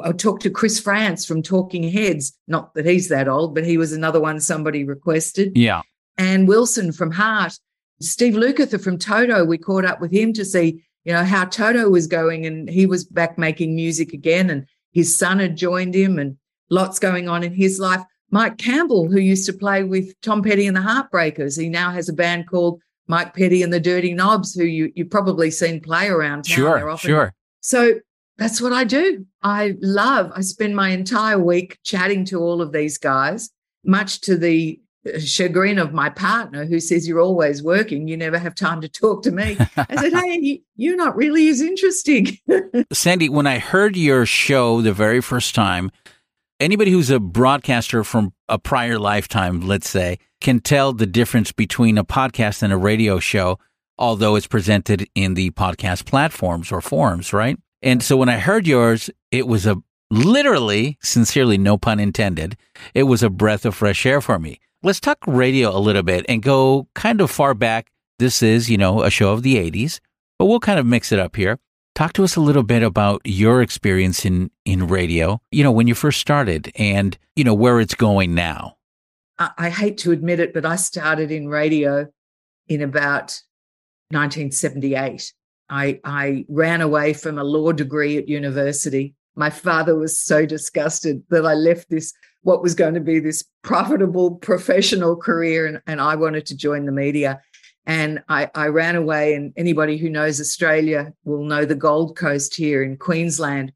I 0.03 0.13
talked 0.13 0.45
to 0.45 0.51
Chris 0.51 0.81
Frantz 0.81 1.27
from 1.27 1.43
Talking 1.43 1.83
Heads. 1.91 2.33
Not 2.47 2.73
that 2.73 2.87
he's 2.87 3.11
that 3.11 3.29
old, 3.29 3.55
but 3.55 3.67
he 3.67 3.77
was 3.77 3.93
another 3.93 4.19
one 4.19 4.41
somebody 4.41 4.85
requested. 4.85 5.59
Yeah. 5.59 5.83
Ann 6.19 6.47
Wilson 6.47 6.93
from 6.93 7.13
Heart. 7.13 7.59
Steve 8.01 8.35
Lukather 8.35 8.83
from 8.83 8.99
Toto, 8.99 9.45
we 9.45 9.59
caught 9.59 9.85
up 9.85 10.01
with 10.01 10.13
him 10.13 10.33
to 10.35 10.45
see, 10.45 10.85
you 11.05 11.13
know, 11.13 11.25
how 11.25 11.45
Toto 11.47 11.89
was 11.89 12.07
going. 12.07 12.47
And 12.47 12.69
he 12.69 12.87
was 12.87 13.05
back 13.05 13.39
making 13.39 13.75
music 13.75 14.13
again. 14.13 14.51
And 14.51 14.67
his 14.93 15.17
son 15.17 15.39
had 15.39 15.57
joined 15.57 15.95
him 15.95 16.19
and 16.19 16.37
lots 16.71 16.99
going 16.99 17.29
on 17.29 17.43
in 17.43 17.55
his 17.55 17.79
life. 17.79 18.03
Mike 18.31 18.59
Campbell, 18.59 19.09
who 19.11 19.19
used 19.19 19.47
to 19.47 19.53
play 19.53 19.85
with 19.85 20.21
Tom 20.21 20.43
Petty 20.43 20.67
and 20.67 20.77
the 20.77 20.83
Heartbreakers, 20.83 21.59
he 21.59 21.69
now 21.69 21.91
has 21.91 22.09
a 22.09 22.13
band 22.13 22.47
called 22.47 22.81
Mike 23.07 23.35
Petty 23.35 23.63
and 23.63 23.73
the 23.73 23.81
Dirty 23.81 24.13
Knobs, 24.13 24.55
who 24.55 24.65
you 24.65 24.93
you've 24.95 25.11
probably 25.11 25.51
seen 25.51 25.81
play 25.81 26.09
around 26.09 26.45
town. 26.45 26.57
Sure, 26.57 26.97
sure. 26.99 27.35
So 27.61 27.95
that's 28.37 28.61
what 28.61 28.73
I 28.73 28.85
do. 28.85 29.27
I 29.43 29.77
love. 29.81 30.31
I 30.35 30.43
spend 30.43 30.77
my 30.77 30.91
entire 30.91 31.39
week 31.39 31.79
chatting 31.85 32.25
to 32.27 32.39
all 32.39 32.61
of 32.61 32.73
these 32.73 32.99
guys, 32.99 33.51
much 33.85 34.21
to 34.23 34.37
the 34.37 34.79
chagrin 35.19 35.79
of 35.79 35.93
my 35.93 36.11
partner, 36.11 36.65
who 36.65 36.81
says 36.81 37.07
you're 37.07 37.21
always 37.21 37.63
working. 37.63 38.09
You 38.09 38.17
never 38.17 38.39
have 38.39 38.55
time 38.55 38.81
to 38.81 38.89
talk 38.89 39.23
to 39.23 39.31
me. 39.31 39.57
I 39.77 39.97
said, 39.97 40.13
hey, 40.13 40.63
you're 40.77 40.97
not 40.97 41.17
really 41.17 41.49
as 41.49 41.61
interesting. 41.61 42.39
Sandy, 42.93 43.29
when 43.29 43.47
I 43.47 43.59
heard 43.59 43.97
your 43.97 44.27
show 44.27 44.81
the 44.83 44.93
very 44.93 45.21
first 45.21 45.55
time, 45.55 45.91
anybody 46.61 46.91
who's 46.91 47.11
a 47.11 47.21
broadcaster 47.21 48.05
from 48.05 48.33
a 48.49 48.59
prior 48.59 48.99
lifetime, 48.99 49.61
let's 49.61 49.89
say, 49.89 50.19
can 50.41 50.61
tell 50.61 50.93
the 50.93 51.07
difference 51.07 51.53
between 51.53 51.99
a 51.99 52.05
podcast 52.05 52.63
and 52.63 52.73
a 52.73 52.77
radio 52.77 53.19
show, 53.19 53.59
although 53.99 54.37
it's 54.37 54.47
presented 54.47 55.09
in 55.15 55.35
the 55.35 55.51
podcast 55.51 56.07
platforms 56.07 56.71
or 56.71 56.81
forums, 56.81 57.33
right? 57.33 57.59
And 57.83 58.03
so 58.03 58.17
when 58.17 58.29
I 58.29 58.39
heard 58.39 58.67
yours, 58.67 59.11
it 59.31 59.47
was 59.47 59.67
a 59.67 59.77
literally, 60.11 60.99
sincerely, 61.03 61.59
no 61.59 61.77
pun 61.77 62.01
intended, 62.01 62.57
it 62.95 63.05
was 63.05 63.23
a 63.23 63.31
breath 63.31 63.65
of 63.65 63.75
fresh 63.75 64.07
air 64.07 64.21
for 64.21 64.39
me. 64.39 64.61
Let's 64.85 65.01
talk 65.01 65.19
radio 65.27 65.77
a 65.77 65.81
little 65.81 66.05
bit 66.05 66.25
and 66.29 66.41
go 66.41 66.87
kind 66.95 67.21
of 67.21 67.33
far 67.33 67.53
back. 67.53 67.91
This 68.21 68.45
is, 68.45 68.71
you 68.71 68.79
know, 68.79 69.03
a 69.03 69.11
show 69.11 69.33
of 69.33 69.43
the 69.43 69.57
80s, 69.57 69.99
but 70.39 70.47
we'll 70.47 70.61
kind 70.61 70.79
of 70.79 70.87
mix 70.87 71.11
it 71.11 71.19
up 71.19 71.35
here. 71.35 71.59
Talk 71.97 72.13
to 72.13 72.23
us 72.23 72.37
a 72.37 72.41
little 72.41 72.63
bit 72.63 72.85
about 72.85 73.21
your 73.25 73.61
experience 73.61 74.25
in, 74.25 74.53
in 74.65 74.87
radio, 74.87 75.41
you 75.51 75.65
know, 75.65 75.73
when 75.73 75.89
you 75.89 75.97
first 75.97 76.21
started 76.21 76.71
and, 76.77 77.19
you 77.35 77.43
know, 77.43 77.55
where 77.55 77.81
it's 77.81 77.97
going 77.97 78.37
now. 78.37 78.77
I, 79.41 79.51
I 79.59 79.71
hate 79.71 79.99
to 79.99 80.13
admit 80.13 80.39
it, 80.39 80.55
but 80.55 80.65
I 80.65 80.77
started 80.77 81.33
in 81.33 81.49
radio 81.49 82.07
in 82.69 82.81
about 82.81 83.43
1978. 84.11 85.33
I, 85.71 86.01
I 86.05 86.45
ran 86.49 86.83
away 86.83 87.15
from 87.15 87.37
a 87.37 87.43
law 87.43 87.73
degree 87.73 88.17
at 88.17 88.29
university. 88.29 89.17
My 89.35 89.51
father 89.51 89.97
was 89.97 90.23
so 90.23 90.47
disgusted 90.47 91.25
that 91.31 91.45
I 91.45 91.55
left 91.55 91.91
this, 91.91 92.13
what 92.49 92.63
was 92.63 92.75
going 92.75 92.95
to 92.95 93.01
be 93.01 93.21
this 93.21 93.45
profitable 93.63 94.37
professional 94.37 95.15
career, 95.15 95.67
and, 95.67 95.83
and 95.87 96.01
I 96.01 96.15
wanted 96.15 96.47
to 96.47 96.57
join 96.57 96.87
the 96.87 96.93
media. 96.93 97.43
And 97.85 98.23
I, 98.31 98.51
I 98.55 98.69
ran 98.69 98.97
away, 98.97 99.35
and 99.35 99.53
anybody 99.59 99.99
who 99.99 100.09
knows 100.09 100.41
Australia 100.41 101.13
will 101.25 101.45
know 101.45 101.67
the 101.67 101.75
Gold 101.75 102.17
Coast 102.17 102.57
here 102.57 102.83
in 102.83 102.97
Queensland. 102.97 103.71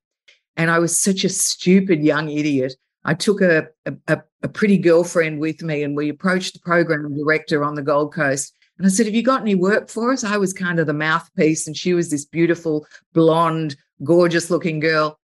And 0.56 0.70
I 0.70 0.78
was 0.78 0.98
such 0.98 1.22
a 1.22 1.28
stupid 1.28 2.02
young 2.02 2.30
idiot. 2.30 2.72
I 3.04 3.12
took 3.12 3.42
a, 3.42 3.68
a, 4.08 4.22
a 4.42 4.48
pretty 4.48 4.78
girlfriend 4.78 5.38
with 5.38 5.60
me, 5.60 5.82
and 5.82 5.94
we 5.94 6.08
approached 6.08 6.54
the 6.54 6.60
program 6.60 7.14
director 7.14 7.62
on 7.62 7.74
the 7.74 7.82
Gold 7.82 8.14
Coast. 8.14 8.54
And 8.78 8.86
I 8.86 8.90
said, 8.90 9.04
Have 9.04 9.14
you 9.14 9.22
got 9.22 9.42
any 9.42 9.54
work 9.54 9.90
for 9.90 10.12
us? 10.12 10.24
I 10.24 10.38
was 10.38 10.54
kind 10.54 10.78
of 10.78 10.86
the 10.86 10.94
mouthpiece, 10.94 11.66
and 11.66 11.76
she 11.76 11.92
was 11.92 12.10
this 12.10 12.24
beautiful, 12.24 12.86
blonde, 13.12 13.76
gorgeous 14.02 14.48
looking 14.48 14.80
girl. 14.80 15.20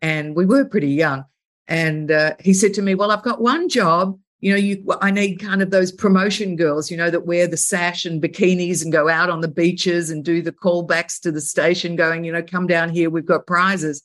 And 0.00 0.36
we 0.36 0.46
were 0.46 0.64
pretty 0.64 0.90
young. 0.90 1.24
And 1.66 2.10
uh, 2.10 2.34
he 2.40 2.52
said 2.52 2.74
to 2.74 2.82
me, 2.82 2.94
Well, 2.94 3.10
I've 3.10 3.22
got 3.22 3.40
one 3.40 3.68
job 3.68 4.18
you 4.44 4.50
know 4.50 4.58
you 4.58 4.84
i 5.00 5.10
need 5.10 5.36
kind 5.36 5.62
of 5.62 5.70
those 5.70 5.90
promotion 5.90 6.54
girls 6.54 6.90
you 6.90 6.98
know 6.98 7.08
that 7.08 7.26
wear 7.26 7.46
the 7.46 7.56
sash 7.56 8.04
and 8.04 8.22
bikinis 8.22 8.82
and 8.82 8.92
go 8.92 9.08
out 9.08 9.30
on 9.30 9.40
the 9.40 9.48
beaches 9.48 10.10
and 10.10 10.22
do 10.22 10.42
the 10.42 10.52
callbacks 10.52 11.18
to 11.18 11.32
the 11.32 11.40
station 11.40 11.96
going 11.96 12.24
you 12.24 12.30
know 12.30 12.42
come 12.42 12.66
down 12.66 12.90
here 12.90 13.10
we've 13.10 13.26
got 13.26 13.46
prizes. 13.46 14.02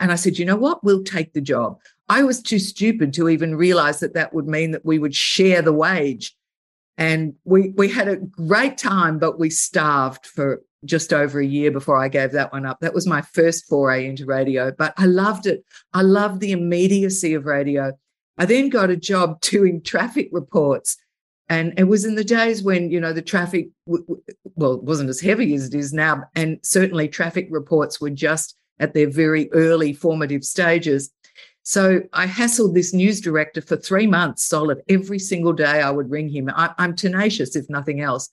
And 0.00 0.10
i 0.10 0.16
said 0.16 0.38
you 0.38 0.44
know 0.44 0.56
what? 0.56 0.82
We'll 0.84 1.04
take 1.04 1.32
the 1.32 1.40
job. 1.40 1.78
I 2.08 2.24
was 2.24 2.42
too 2.42 2.58
stupid 2.58 3.14
to 3.14 3.28
even 3.28 3.54
realize 3.56 4.00
that 4.00 4.14
that 4.14 4.34
would 4.34 4.48
mean 4.48 4.72
that 4.72 4.84
we 4.84 4.98
would 4.98 5.14
share 5.14 5.62
the 5.62 5.72
wage. 5.72 6.34
And 6.98 7.34
we 7.44 7.70
we 7.76 7.88
had 7.88 8.08
a 8.08 8.16
great 8.16 8.76
time 8.78 9.20
but 9.20 9.38
we 9.38 9.50
starved 9.50 10.26
for 10.26 10.62
just 10.84 11.12
over 11.12 11.40
a 11.40 11.46
year 11.46 11.70
before 11.70 11.96
I 11.96 12.08
gave 12.08 12.32
that 12.32 12.52
one 12.52 12.66
up. 12.66 12.78
That 12.80 12.94
was 12.94 13.06
my 13.06 13.22
first 13.22 13.66
foray 13.68 14.06
into 14.06 14.26
radio, 14.26 14.72
but 14.76 14.94
I 14.96 15.06
loved 15.06 15.46
it. 15.46 15.64
I 15.92 16.02
loved 16.02 16.40
the 16.40 16.52
immediacy 16.52 17.34
of 17.34 17.46
radio. 17.46 17.92
I 18.38 18.44
then 18.44 18.68
got 18.68 18.90
a 18.90 18.96
job 18.96 19.40
doing 19.40 19.82
traffic 19.82 20.28
reports. 20.32 20.96
And 21.48 21.74
it 21.78 21.84
was 21.84 22.04
in 22.04 22.16
the 22.16 22.24
days 22.24 22.64
when, 22.64 22.90
you 22.90 23.00
know, 23.00 23.12
the 23.12 23.22
traffic, 23.22 23.68
w- 23.86 24.04
w- 24.04 24.22
well, 24.56 24.80
wasn't 24.80 25.10
as 25.10 25.20
heavy 25.20 25.54
as 25.54 25.68
it 25.68 25.74
is 25.74 25.92
now. 25.92 26.24
And 26.34 26.58
certainly 26.62 27.06
traffic 27.06 27.46
reports 27.50 28.00
were 28.00 28.10
just 28.10 28.56
at 28.80 28.94
their 28.94 29.08
very 29.08 29.48
early 29.52 29.92
formative 29.92 30.44
stages. 30.44 31.12
So 31.62 32.02
I 32.12 32.26
hassled 32.26 32.74
this 32.74 32.92
news 32.92 33.20
director 33.20 33.60
for 33.60 33.76
three 33.76 34.06
months 34.06 34.44
solid. 34.44 34.82
Every 34.88 35.18
single 35.18 35.52
day 35.52 35.82
I 35.82 35.90
would 35.90 36.10
ring 36.10 36.28
him. 36.28 36.50
I, 36.54 36.72
I'm 36.78 36.94
tenacious, 36.94 37.56
if 37.56 37.68
nothing 37.70 38.00
else. 38.00 38.28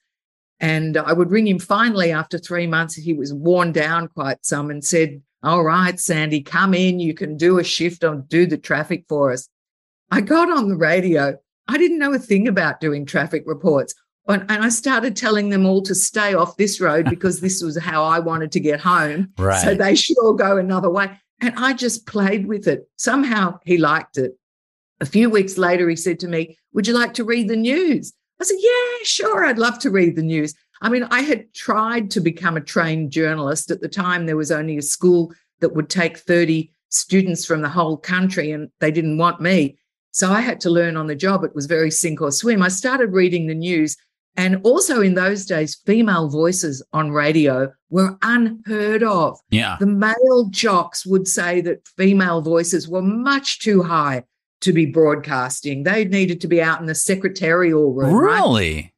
And 0.64 0.96
I 0.96 1.12
would 1.12 1.30
ring 1.30 1.46
him 1.46 1.60
finally 1.60 2.14
after 2.14 2.38
three 2.38 2.68
months. 2.68 2.96
He 2.96 3.12
was 3.12 3.34
worn 3.34 3.74
down 3.74 4.08
quite 4.08 4.46
some 4.46 4.70
and 4.72 4.82
said, 4.82 5.22
All 5.44 5.62
right, 5.62 6.00
Sandy, 6.00 6.40
come 6.40 6.74
in. 6.74 7.02
You 7.02 7.14
can 7.14 7.36
do 7.36 7.60
a 7.60 7.66
shift 7.66 8.06
on 8.06 8.22
do 8.30 8.46
the 8.46 8.58
traffic 8.58 9.04
for 9.10 9.34
us. 9.34 9.50
I 10.10 10.22
got 10.22 10.50
on 10.50 10.70
the 10.70 10.78
radio. 10.78 11.38
I 11.68 11.78
didn't 11.78 12.00
know 12.00 12.14
a 12.14 12.20
thing 12.20 12.48
about 12.48 12.80
doing 12.80 13.06
traffic 13.06 13.44
reports. 13.46 13.94
And, 14.30 14.50
I 14.50 14.70
started 14.70 15.18
telling 15.18 15.50
them 15.50 15.66
all 15.66 15.82
to 15.82 15.94
stay 15.94 16.34
off 16.34 16.56
this 16.56 16.80
road 16.80 17.06
because 17.10 17.42
this 17.42 17.62
was 17.62 17.78
how 17.78 18.06
I 18.06 18.20
wanted 18.20 18.54
to 18.54 18.62
get 18.62 18.80
home. 18.80 19.34
Right. 19.38 19.62
So 19.62 19.76
they 19.76 19.96
should 19.96 20.18
all 20.20 20.34
go 20.34 20.56
another 20.56 20.90
way. 20.90 21.12
And 21.42 21.54
I 21.58 21.74
just 21.74 22.08
played 22.08 22.48
with 22.48 22.70
it. 22.70 22.88
Somehow 22.96 23.60
he 23.66 23.78
liked 23.78 24.18
it. 24.18 24.32
A 25.02 25.06
few 25.06 25.30
weeks 25.30 25.58
later, 25.58 25.90
he 25.90 25.98
said 25.98 26.22
to 26.22 26.30
me, 26.30 26.58
Would 26.72 26.88
you 26.88 26.94
like 26.94 27.16
to 27.16 27.26
read 27.26 27.50
the 27.50 27.58
news? 27.58 28.14
I 28.44 28.46
said, 28.46 28.58
Yeah, 28.60 29.04
sure. 29.04 29.46
I'd 29.46 29.58
love 29.58 29.80
to 29.80 29.90
read 29.90 30.16
the 30.18 30.22
news. 30.22 30.54
I 30.82 30.90
mean, 30.90 31.04
I 31.04 31.22
had 31.22 31.54
tried 31.54 32.12
to 32.12 32.20
become 32.20 32.58
a 32.58 32.62
trained 32.62 33.12
journalist. 33.12 33.72
At 33.72 33.80
the 33.80 33.88
time, 33.88 34.26
there 34.26 34.36
was 34.36 34.52
only 34.52 34.78
a 34.78 34.82
school 34.82 35.32
that 35.62 35.74
would 35.74 35.90
take 35.90 36.18
30 36.18 36.70
students 36.90 37.46
from 37.46 37.62
the 37.62 37.70
whole 37.70 37.96
country, 37.96 38.52
and 38.52 38.70
they 38.82 38.92
didn't 38.92 39.18
want 39.18 39.40
me. 39.40 39.78
So 40.12 40.30
I 40.30 40.42
had 40.42 40.60
to 40.62 40.70
learn 40.70 40.98
on 40.98 41.08
the 41.08 41.16
job. 41.16 41.46
It 41.46 41.56
was 41.56 41.68
very 41.68 41.90
sink 41.90 42.22
or 42.22 42.32
swim. 42.32 42.62
I 42.62 42.68
started 42.68 43.14
reading 43.14 43.48
the 43.48 43.56
news. 43.56 43.96
And 44.36 44.60
also 44.64 45.02
in 45.02 45.14
those 45.14 45.46
days, 45.46 45.80
female 45.86 46.28
voices 46.28 46.84
on 46.92 47.12
radio 47.12 47.72
were 47.90 48.18
unheard 48.24 49.04
of. 49.04 49.40
Yeah. 49.52 49.78
The 49.80 49.86
male 49.86 50.48
jocks 50.50 51.06
would 51.06 51.28
say 51.28 51.62
that 51.62 51.88
female 51.98 52.42
voices 52.42 52.90
were 52.90 53.02
much 53.02 53.60
too 53.60 53.84
high 53.84 54.24
to 54.64 54.74
be 54.74 54.86
broadcasting. 54.86 55.84
They 55.84 56.06
needed 56.06 56.42
to 56.42 56.48
be 56.48 56.62
out 56.62 56.80
in 56.80 56.88
the 56.88 56.96
secretarial 56.96 57.94
room. 57.94 58.14
right? 58.14 58.36
Really? 58.36 58.94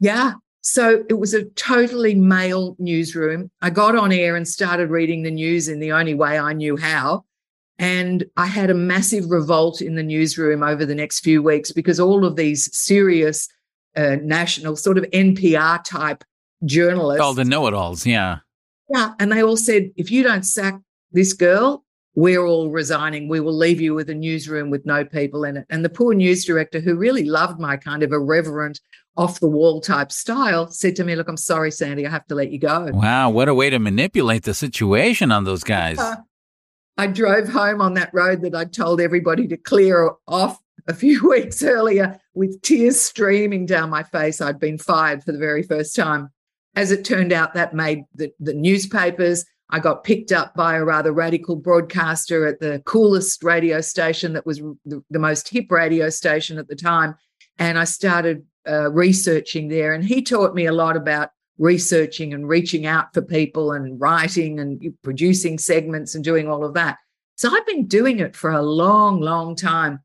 Yeah. 0.00 0.34
So 0.60 1.04
it 1.08 1.14
was 1.14 1.32
a 1.32 1.44
totally 1.44 2.14
male 2.14 2.74
newsroom. 2.78 3.50
I 3.62 3.70
got 3.70 3.96
on 3.96 4.10
air 4.12 4.34
and 4.34 4.46
started 4.46 4.90
reading 4.90 5.22
the 5.22 5.30
news 5.30 5.68
in 5.68 5.78
the 5.78 5.92
only 5.92 6.14
way 6.14 6.38
I 6.38 6.52
knew 6.52 6.76
how. 6.76 7.24
And 7.78 8.24
I 8.36 8.46
had 8.46 8.68
a 8.70 8.74
massive 8.74 9.30
revolt 9.30 9.80
in 9.80 9.94
the 9.94 10.02
newsroom 10.02 10.62
over 10.62 10.84
the 10.84 10.94
next 10.94 11.20
few 11.20 11.42
weeks 11.42 11.70
because 11.70 12.00
all 12.00 12.24
of 12.24 12.34
these 12.34 12.74
serious 12.76 13.48
uh, 13.96 14.16
national 14.22 14.76
sort 14.76 14.98
of 14.98 15.04
NPR 15.12 15.84
type 15.84 16.24
journalists. 16.64 17.20
All 17.20 17.34
the 17.34 17.44
know 17.44 17.66
it 17.68 17.74
alls. 17.74 18.04
Yeah. 18.04 18.38
Yeah. 18.88 19.12
And 19.20 19.30
they 19.30 19.42
all 19.42 19.56
said, 19.56 19.90
if 19.96 20.10
you 20.10 20.22
don't 20.22 20.44
sack 20.44 20.80
this 21.12 21.32
girl, 21.32 21.84
we're 22.16 22.46
all 22.46 22.70
resigning. 22.70 23.28
We 23.28 23.40
will 23.40 23.56
leave 23.56 23.80
you 23.80 23.94
with 23.94 24.08
a 24.08 24.14
newsroom 24.14 24.70
with 24.70 24.86
no 24.86 25.04
people 25.04 25.44
in 25.44 25.58
it. 25.58 25.66
And 25.68 25.84
the 25.84 25.90
poor 25.90 26.14
news 26.14 26.44
director, 26.46 26.80
who 26.80 26.96
really 26.96 27.24
loved 27.24 27.60
my 27.60 27.76
kind 27.76 28.02
of 28.02 28.10
irreverent, 28.10 28.80
off 29.18 29.40
the 29.40 29.48
wall 29.48 29.80
type 29.80 30.12
style, 30.12 30.68
said 30.70 30.96
to 30.96 31.04
me, 31.04 31.14
Look, 31.14 31.28
I'm 31.28 31.36
sorry, 31.36 31.70
Sandy, 31.70 32.06
I 32.06 32.10
have 32.10 32.26
to 32.26 32.34
let 32.34 32.50
you 32.50 32.58
go. 32.58 32.90
Wow. 32.92 33.30
What 33.30 33.48
a 33.48 33.54
way 33.54 33.70
to 33.70 33.78
manipulate 33.78 34.42
the 34.42 34.54
situation 34.54 35.30
on 35.30 35.44
those 35.44 35.62
guys. 35.62 35.98
Uh, 35.98 36.16
I 36.98 37.06
drove 37.06 37.48
home 37.48 37.80
on 37.80 37.94
that 37.94 38.10
road 38.12 38.42
that 38.42 38.54
I'd 38.54 38.72
told 38.72 39.00
everybody 39.00 39.46
to 39.48 39.56
clear 39.56 40.10
off 40.26 40.58
a 40.86 40.94
few 40.94 41.28
weeks 41.28 41.62
earlier 41.62 42.18
with 42.34 42.60
tears 42.62 43.00
streaming 43.00 43.66
down 43.66 43.90
my 43.90 44.02
face. 44.02 44.40
I'd 44.40 44.60
been 44.60 44.78
fired 44.78 45.22
for 45.22 45.32
the 45.32 45.38
very 45.38 45.62
first 45.62 45.94
time. 45.94 46.30
As 46.74 46.92
it 46.92 47.04
turned 47.04 47.32
out, 47.32 47.54
that 47.54 47.74
made 47.74 48.04
the, 48.14 48.32
the 48.38 48.52
newspapers. 48.52 49.46
I 49.70 49.80
got 49.80 50.04
picked 50.04 50.32
up 50.32 50.54
by 50.54 50.76
a 50.76 50.84
rather 50.84 51.12
radical 51.12 51.56
broadcaster 51.56 52.46
at 52.46 52.60
the 52.60 52.82
coolest 52.84 53.42
radio 53.42 53.80
station 53.80 54.32
that 54.34 54.46
was 54.46 54.58
the, 54.84 55.02
the 55.10 55.18
most 55.18 55.48
hip 55.48 55.70
radio 55.70 56.08
station 56.08 56.58
at 56.58 56.68
the 56.68 56.76
time. 56.76 57.16
And 57.58 57.78
I 57.78 57.84
started 57.84 58.44
uh, 58.68 58.90
researching 58.92 59.68
there, 59.68 59.92
and 59.92 60.04
he 60.04 60.22
taught 60.22 60.54
me 60.54 60.66
a 60.66 60.72
lot 60.72 60.96
about 60.96 61.30
researching 61.58 62.34
and 62.34 62.48
reaching 62.48 62.86
out 62.86 63.14
for 63.14 63.22
people 63.22 63.72
and 63.72 64.00
writing 64.00 64.60
and 64.60 64.94
producing 65.02 65.58
segments 65.58 66.14
and 66.14 66.22
doing 66.22 66.48
all 66.48 66.64
of 66.64 66.74
that. 66.74 66.98
So 67.36 67.50
I've 67.50 67.66
been 67.66 67.86
doing 67.86 68.18
it 68.18 68.36
for 68.36 68.50
a 68.50 68.62
long, 68.62 69.20
long 69.20 69.56
time. 69.56 70.00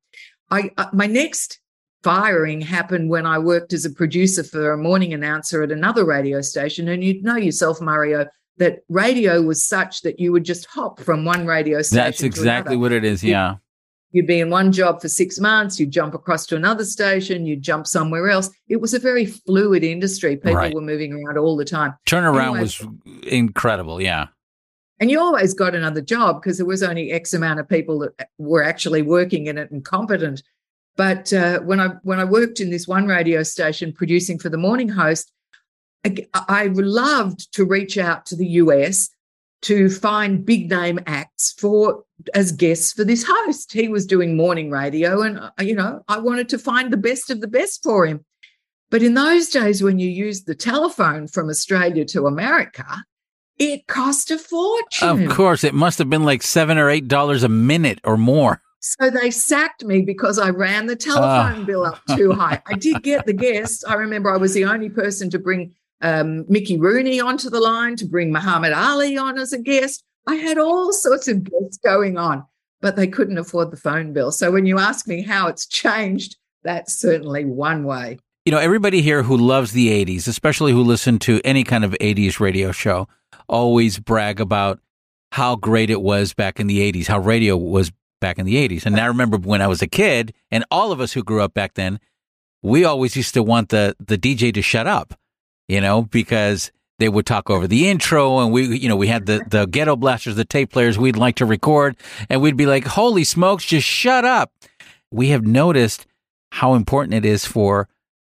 I 0.49 0.71
uh, 0.77 0.87
my 0.93 1.07
next 1.07 1.59
firing 2.03 2.61
happened 2.61 3.09
when 3.09 3.25
I 3.25 3.37
worked 3.39 3.73
as 3.73 3.85
a 3.85 3.91
producer 3.91 4.43
for 4.43 4.71
a 4.71 4.77
morning 4.77 5.13
announcer 5.13 5.61
at 5.61 5.71
another 5.71 6.05
radio 6.05 6.41
station, 6.41 6.87
and 6.87 7.03
you'd 7.03 7.23
know 7.23 7.37
yourself, 7.37 7.79
Mario, 7.79 8.27
that 8.57 8.79
radio 8.89 9.41
was 9.41 9.63
such 9.65 10.01
that 10.01 10.19
you 10.19 10.31
would 10.31 10.43
just 10.43 10.65
hop 10.67 10.99
from 10.99 11.25
one 11.25 11.45
radio 11.45 11.81
station. 11.81 12.03
That's 12.03 12.23
exactly 12.23 12.75
what 12.77 12.91
it 12.91 13.03
is. 13.03 13.23
Yeah. 13.23 13.55
You'd 14.13 14.27
be 14.27 14.41
in 14.41 14.49
one 14.49 14.73
job 14.73 15.01
for 15.01 15.07
six 15.07 15.39
months, 15.39 15.79
you'd 15.79 15.91
jump 15.91 16.13
across 16.13 16.45
to 16.47 16.57
another 16.57 16.83
station, 16.83 17.45
you'd 17.45 17.61
jump 17.61 17.87
somewhere 17.87 18.29
else. 18.29 18.49
It 18.67 18.81
was 18.81 18.93
a 18.93 18.99
very 18.99 19.25
fluid 19.25 19.85
industry. 19.85 20.35
People 20.35 20.55
Right. 20.55 20.73
were 20.73 20.81
moving 20.81 21.13
around 21.13 21.37
all 21.37 21.55
the 21.55 21.63
time. 21.63 21.93
Turnaround 22.05 22.41
Anyway, 22.43 22.59
was 22.61 22.85
incredible. 23.23 24.01
Yeah. 24.01 24.27
and 24.99 25.09
you 25.09 25.19
always 25.19 25.53
got 25.55 25.73
another 25.73 26.01
job 26.01 26.41
because 26.41 26.57
there 26.57 26.65
was 26.65 26.83
only 26.83 27.11
X 27.11 27.33
amount 27.33 27.59
of 27.59 27.67
people 27.69 27.99
that 27.99 28.29
were 28.37 28.61
actually 28.63 29.01
working 29.01 29.47
in 29.47 29.57
it 29.57 29.71
and 29.71 29.83
competent. 29.83 30.43
But 30.97 31.31
uh, 31.33 31.61
when 31.61 31.79
I 31.79 31.87
when 32.03 32.19
I 32.19 32.25
worked 32.25 32.59
in 32.59 32.69
this 32.69 32.87
one 32.87 33.07
radio 33.07 33.41
station 33.43 33.93
producing 33.93 34.37
for 34.37 34.49
the 34.49 34.57
morning 34.57 34.89
host, 34.89 35.31
I, 36.03 36.67
loved 36.73 37.53
to 37.53 37.65
reach 37.65 37.97
out 37.97 38.25
to 38.27 38.35
the 38.35 38.47
US 38.47 39.09
to 39.63 39.89
find 39.89 40.45
big 40.45 40.69
name 40.69 40.99
acts 41.05 41.53
for 41.59 42.03
as 42.33 42.51
guests 42.51 42.93
for 42.93 43.03
this 43.03 43.23
host. 43.27 43.71
He 43.71 43.87
was 43.87 44.05
doing 44.05 44.35
morning 44.35 44.71
radio, 44.71 45.21
and 45.21 45.39
uh, 45.39 45.51
you 45.61 45.75
know 45.75 46.03
I 46.07 46.19
wanted 46.19 46.49
to 46.49 46.57
find 46.57 46.91
the 46.91 46.97
best 46.97 47.29
of 47.29 47.41
the 47.41 47.47
best 47.47 47.83
for 47.83 48.05
him. 48.05 48.25
But 48.89 49.03
in 49.03 49.13
those 49.13 49.49
days, 49.49 49.81
when 49.81 49.99
you 49.99 50.09
used 50.09 50.47
the 50.47 50.55
telephone 50.55 51.27
from 51.27 51.49
Australia 51.49 52.03
to 52.05 52.25
America, 52.25 52.85
it 53.57 53.87
cost 53.87 54.31
a 54.31 54.37
fortune. 54.37 55.27
Of 55.27 55.35
course, 55.35 55.63
it 55.63 55.73
must 55.73 55.99
have 55.99 56.09
been 56.09 56.25
like 56.25 56.41
seven 56.41 56.77
or 56.77 56.89
eight 56.89 57.07
dollars 57.07 57.43
a 57.43 57.49
minute 57.49 57.99
or 58.03 58.17
more. 58.17 58.61
So 58.83 59.11
they 59.11 59.29
sacked 59.29 59.85
me 59.85 60.01
because 60.01 60.39
I 60.39 60.49
ran 60.49 60.87
the 60.87 60.95
telephone 60.95 61.61
Ah. 61.61 61.65
bill 61.65 61.85
up 61.85 62.01
too 62.17 62.31
high. 62.31 62.63
I 62.65 62.73
did 62.73 63.03
get 63.03 63.27
the 63.27 63.33
guests. 63.33 63.83
I 63.85 63.93
remember 63.93 64.33
I 64.33 64.37
was 64.37 64.55
the 64.55 64.65
only 64.65 64.89
person 64.89 65.29
to 65.29 65.37
bring 65.37 65.75
um, 66.01 66.45
Mickey 66.47 66.77
Rooney 66.77 67.19
onto 67.19 67.49
the 67.49 67.59
line, 67.59 67.95
to 67.97 68.05
bring 68.05 68.31
Muhammad 68.31 68.73
Ali 68.73 69.17
on 69.17 69.37
as 69.37 69.53
a 69.53 69.59
guest. 69.59 70.03
I 70.27 70.35
had 70.35 70.57
all 70.57 70.93
sorts 70.93 71.27
of 71.27 71.43
guests 71.43 71.77
going 71.83 72.17
on, 72.17 72.45
but 72.81 72.95
they 72.95 73.07
couldn't 73.07 73.37
afford 73.37 73.71
the 73.71 73.77
phone 73.77 74.13
bill. 74.13 74.31
So 74.31 74.51
when 74.51 74.65
you 74.65 74.79
ask 74.79 75.07
me 75.07 75.21
how 75.21 75.47
it's 75.47 75.65
changed, 75.65 76.37
that's 76.63 76.93
certainly 76.93 77.45
one 77.45 77.83
way. 77.83 78.19
You 78.45 78.51
know, 78.51 78.59
everybody 78.59 79.01
here 79.01 79.23
who 79.23 79.37
loves 79.37 79.71
the 79.71 79.89
80s, 80.05 80.27
especially 80.27 80.71
who 80.71 80.83
listen 80.83 81.19
to 81.19 81.39
any 81.43 81.63
kind 81.63 81.83
of 81.83 81.91
80s 82.01 82.39
radio 82.39 82.71
show, 82.71 83.07
always 83.47 83.99
brag 83.99 84.39
about 84.39 84.79
how 85.31 85.55
great 85.55 85.89
it 85.89 86.01
was 86.01 86.33
back 86.33 86.59
in 86.59 86.67
the 86.67 86.91
80s, 86.91 87.07
how 87.07 87.19
radio 87.19 87.55
was 87.55 87.91
back 88.19 88.39
in 88.39 88.45
the 88.45 88.55
80s. 88.55 88.85
And 88.85 88.99
I 88.99 89.05
remember 89.05 89.37
when 89.37 89.61
I 89.61 89.67
was 89.67 89.81
a 89.81 89.87
kid, 89.87 90.33
and 90.49 90.65
all 90.71 90.91
of 90.91 90.99
us 90.99 91.13
who 91.13 91.23
grew 91.23 91.41
up 91.41 91.53
back 91.53 91.75
then, 91.75 91.99
we 92.61 92.83
always 92.83 93.15
used 93.15 93.33
to 93.33 93.43
want 93.43 93.69
the, 93.69 93.95
the 93.99 94.17
DJ 94.17 94.53
to 94.53 94.61
shut 94.61 94.87
up, 94.87 95.13
you 95.71 95.79
know, 95.79 96.01
because 96.01 96.69
they 96.99 97.07
would 97.07 97.25
talk 97.25 97.49
over 97.49 97.65
the 97.65 97.87
intro 97.87 98.39
and 98.39 98.51
we, 98.51 98.77
you 98.77 98.89
know, 98.89 98.97
we 98.97 99.07
had 99.07 99.25
the, 99.25 99.41
the 99.47 99.65
ghetto 99.65 99.95
blasters, 99.95 100.35
the 100.35 100.43
tape 100.43 100.69
players 100.69 100.99
we'd 100.99 101.15
like 101.15 101.37
to 101.37 101.45
record, 101.45 101.95
and 102.29 102.41
we'd 102.41 102.57
be 102.57 102.65
like, 102.65 102.85
holy 102.85 103.23
smokes, 103.23 103.63
just 103.63 103.87
shut 103.87 104.25
up. 104.25 104.51
We 105.11 105.29
have 105.29 105.47
noticed 105.47 106.07
how 106.51 106.73
important 106.73 107.13
it 107.13 107.25
is 107.25 107.45
for 107.45 107.87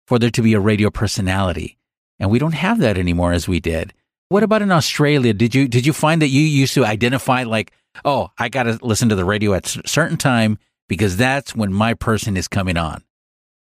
for 0.08 0.18
there 0.18 0.30
to 0.30 0.42
be 0.42 0.54
a 0.54 0.60
radio 0.60 0.90
personality. 0.90 1.78
And 2.18 2.28
we 2.28 2.40
don't 2.40 2.54
have 2.54 2.80
that 2.80 2.98
anymore 2.98 3.32
as 3.32 3.46
we 3.46 3.60
did. 3.60 3.94
What 4.30 4.42
about 4.42 4.62
in 4.62 4.72
Australia? 4.72 5.32
Did 5.32 5.54
you 5.54 5.68
did 5.68 5.86
you 5.86 5.92
find 5.92 6.20
that 6.22 6.28
you 6.28 6.42
used 6.42 6.74
to 6.74 6.84
identify 6.84 7.44
like, 7.44 7.70
oh, 8.04 8.30
I 8.36 8.48
got 8.48 8.64
to 8.64 8.80
listen 8.82 9.10
to 9.10 9.14
the 9.14 9.24
radio 9.24 9.54
at 9.54 9.76
a 9.76 9.86
certain 9.86 10.16
time 10.16 10.58
because 10.88 11.16
that's 11.16 11.54
when 11.54 11.72
my 11.72 11.94
person 11.94 12.36
is 12.36 12.48
coming 12.48 12.76
on. 12.76 13.04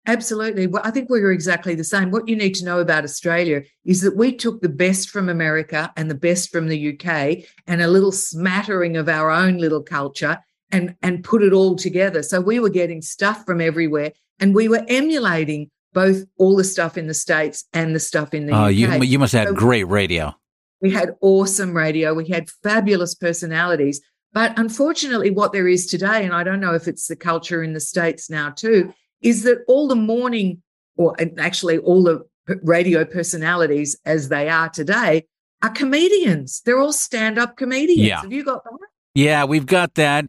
Absolutely. 0.07 0.67
Well, 0.67 0.81
I 0.85 0.91
think 0.91 1.09
we 1.09 1.21
were 1.21 1.31
exactly 1.31 1.73
the 1.75 1.83
same. 1.83 2.11
What 2.11 2.27
you 2.27 2.35
need 2.35 2.53
to 2.55 2.65
know 2.65 2.79
about 2.79 3.03
Australia 3.03 3.63
is 3.85 4.01
that 4.01 4.15
we 4.15 4.35
took 4.35 4.61
the 4.61 4.69
best 4.69 5.09
from 5.09 5.29
America 5.29 5.91
and 5.97 6.09
the 6.09 6.15
best 6.15 6.51
from 6.51 6.67
the 6.67 6.93
UK 6.93 7.45
and 7.67 7.81
a 7.81 7.87
little 7.87 8.11
smattering 8.11 8.97
of 8.97 9.09
our 9.09 9.31
own 9.31 9.57
little 9.57 9.81
culture 9.81 10.37
and, 10.71 10.95
and 11.01 11.23
put 11.23 11.41
it 11.43 11.53
all 11.53 11.75
together. 11.75 12.21
So 12.21 12.39
we 12.41 12.59
were 12.59 12.69
getting 12.69 13.01
stuff 13.01 13.45
from 13.45 13.61
everywhere 13.61 14.11
and 14.39 14.53
we 14.53 14.67
were 14.67 14.85
emulating 14.87 15.69
both 15.93 16.23
all 16.37 16.55
the 16.55 16.63
stuff 16.63 16.97
in 16.97 17.07
the 17.07 17.13
States 17.13 17.65
and 17.73 17.95
the 17.95 17.99
stuff 17.99 18.33
in 18.33 18.45
the 18.45 18.53
Oh, 18.53 18.65
UK. 18.65 18.71
you 18.73 19.03
you 19.03 19.19
must 19.19 19.33
have 19.33 19.47
So 19.47 19.53
great 19.53 19.85
radio. 19.85 20.35
we 20.81 20.91
had 20.91 21.11
awesome 21.21 21.75
radio. 21.75 22.13
We 22.13 22.27
had 22.27 22.49
fabulous 22.63 23.15
personalities. 23.15 24.01
But 24.33 24.59
unfortunately, 24.59 25.31
what 25.31 25.53
there 25.53 25.67
is 25.69 25.87
today, 25.87 26.25
and 26.25 26.33
I 26.33 26.43
don't 26.43 26.59
know 26.59 26.73
if 26.75 26.89
it's 26.89 27.07
the 27.07 27.15
culture 27.15 27.63
in 27.63 27.71
the 27.71 27.79
States 27.79 28.29
now 28.29 28.49
too, 28.49 28.93
is 29.25 29.43
that 29.43 29.57
all 29.67 29.87
the 29.87 29.95
morning, 29.95 30.61
or 30.95 31.15
actually 31.37 31.79
all 31.79 32.03
the 32.03 32.23
radio 32.63 33.03
personalities 33.03 33.97
as 34.05 34.29
they 34.29 34.47
are 34.47 34.69
today, 34.69 35.25
are 35.61 35.71
comedians. 35.71 36.61
They're 36.65 36.79
all 36.79 36.93
stand 36.93 37.37
up 37.37 37.57
comedians. 37.57 38.07
Yeah. 38.07 38.21
Have 38.21 38.31
you 38.31 38.45
got 38.45 38.63
that? 38.63 38.77
Yeah, 39.15 39.45
we've 39.45 39.65
got 39.65 39.95
that. 39.95 40.27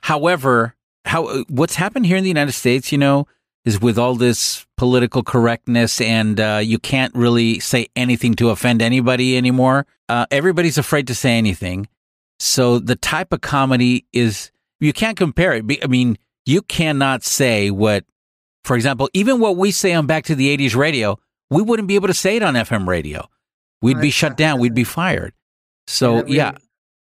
However, 0.00 0.74
how 1.04 1.44
what's 1.48 1.74
happened 1.74 2.06
here 2.06 2.16
in 2.16 2.24
the 2.24 2.28
United 2.28 2.52
States, 2.52 2.90
you 2.90 2.98
know, 2.98 3.26
is 3.64 3.80
with 3.80 3.98
all 3.98 4.14
this 4.14 4.66
political 4.76 5.22
correctness 5.22 6.00
and 6.00 6.40
uh, 6.40 6.60
you 6.62 6.78
can't 6.78 7.14
really 7.14 7.58
say 7.58 7.88
anything 7.96 8.34
to 8.34 8.48
offend 8.48 8.80
anybody 8.80 9.36
anymore. 9.36 9.86
Uh, 10.08 10.24
everybody's 10.30 10.78
afraid 10.78 11.06
to 11.08 11.14
say 11.14 11.36
anything. 11.36 11.86
So 12.38 12.78
the 12.78 12.96
type 12.96 13.32
of 13.32 13.40
comedy 13.40 14.06
is 14.12 14.52
you 14.80 14.92
can't 14.92 15.18
compare 15.18 15.52
it. 15.52 15.64
I 15.82 15.86
mean, 15.86 16.16
you 16.46 16.62
cannot 16.62 17.24
say 17.24 17.70
what, 17.70 18.04
for 18.68 18.76
example, 18.76 19.08
even 19.14 19.40
what 19.40 19.56
we 19.56 19.70
say 19.70 19.94
on 19.94 20.06
Back 20.06 20.24
to 20.26 20.34
the 20.34 20.54
'80s 20.56 20.76
radio, 20.76 21.18
we 21.48 21.62
wouldn't 21.62 21.88
be 21.88 21.94
able 21.94 22.08
to 22.08 22.14
say 22.14 22.36
it 22.36 22.42
on 22.42 22.52
FM 22.54 22.86
radio. 22.86 23.26
We'd 23.80 24.00
be 24.00 24.10
shut 24.10 24.36
down. 24.36 24.60
We'd 24.60 24.74
be 24.74 24.84
fired. 24.84 25.32
So 25.86 26.26
Yeah, 26.26 26.52
yeah. 26.52 26.58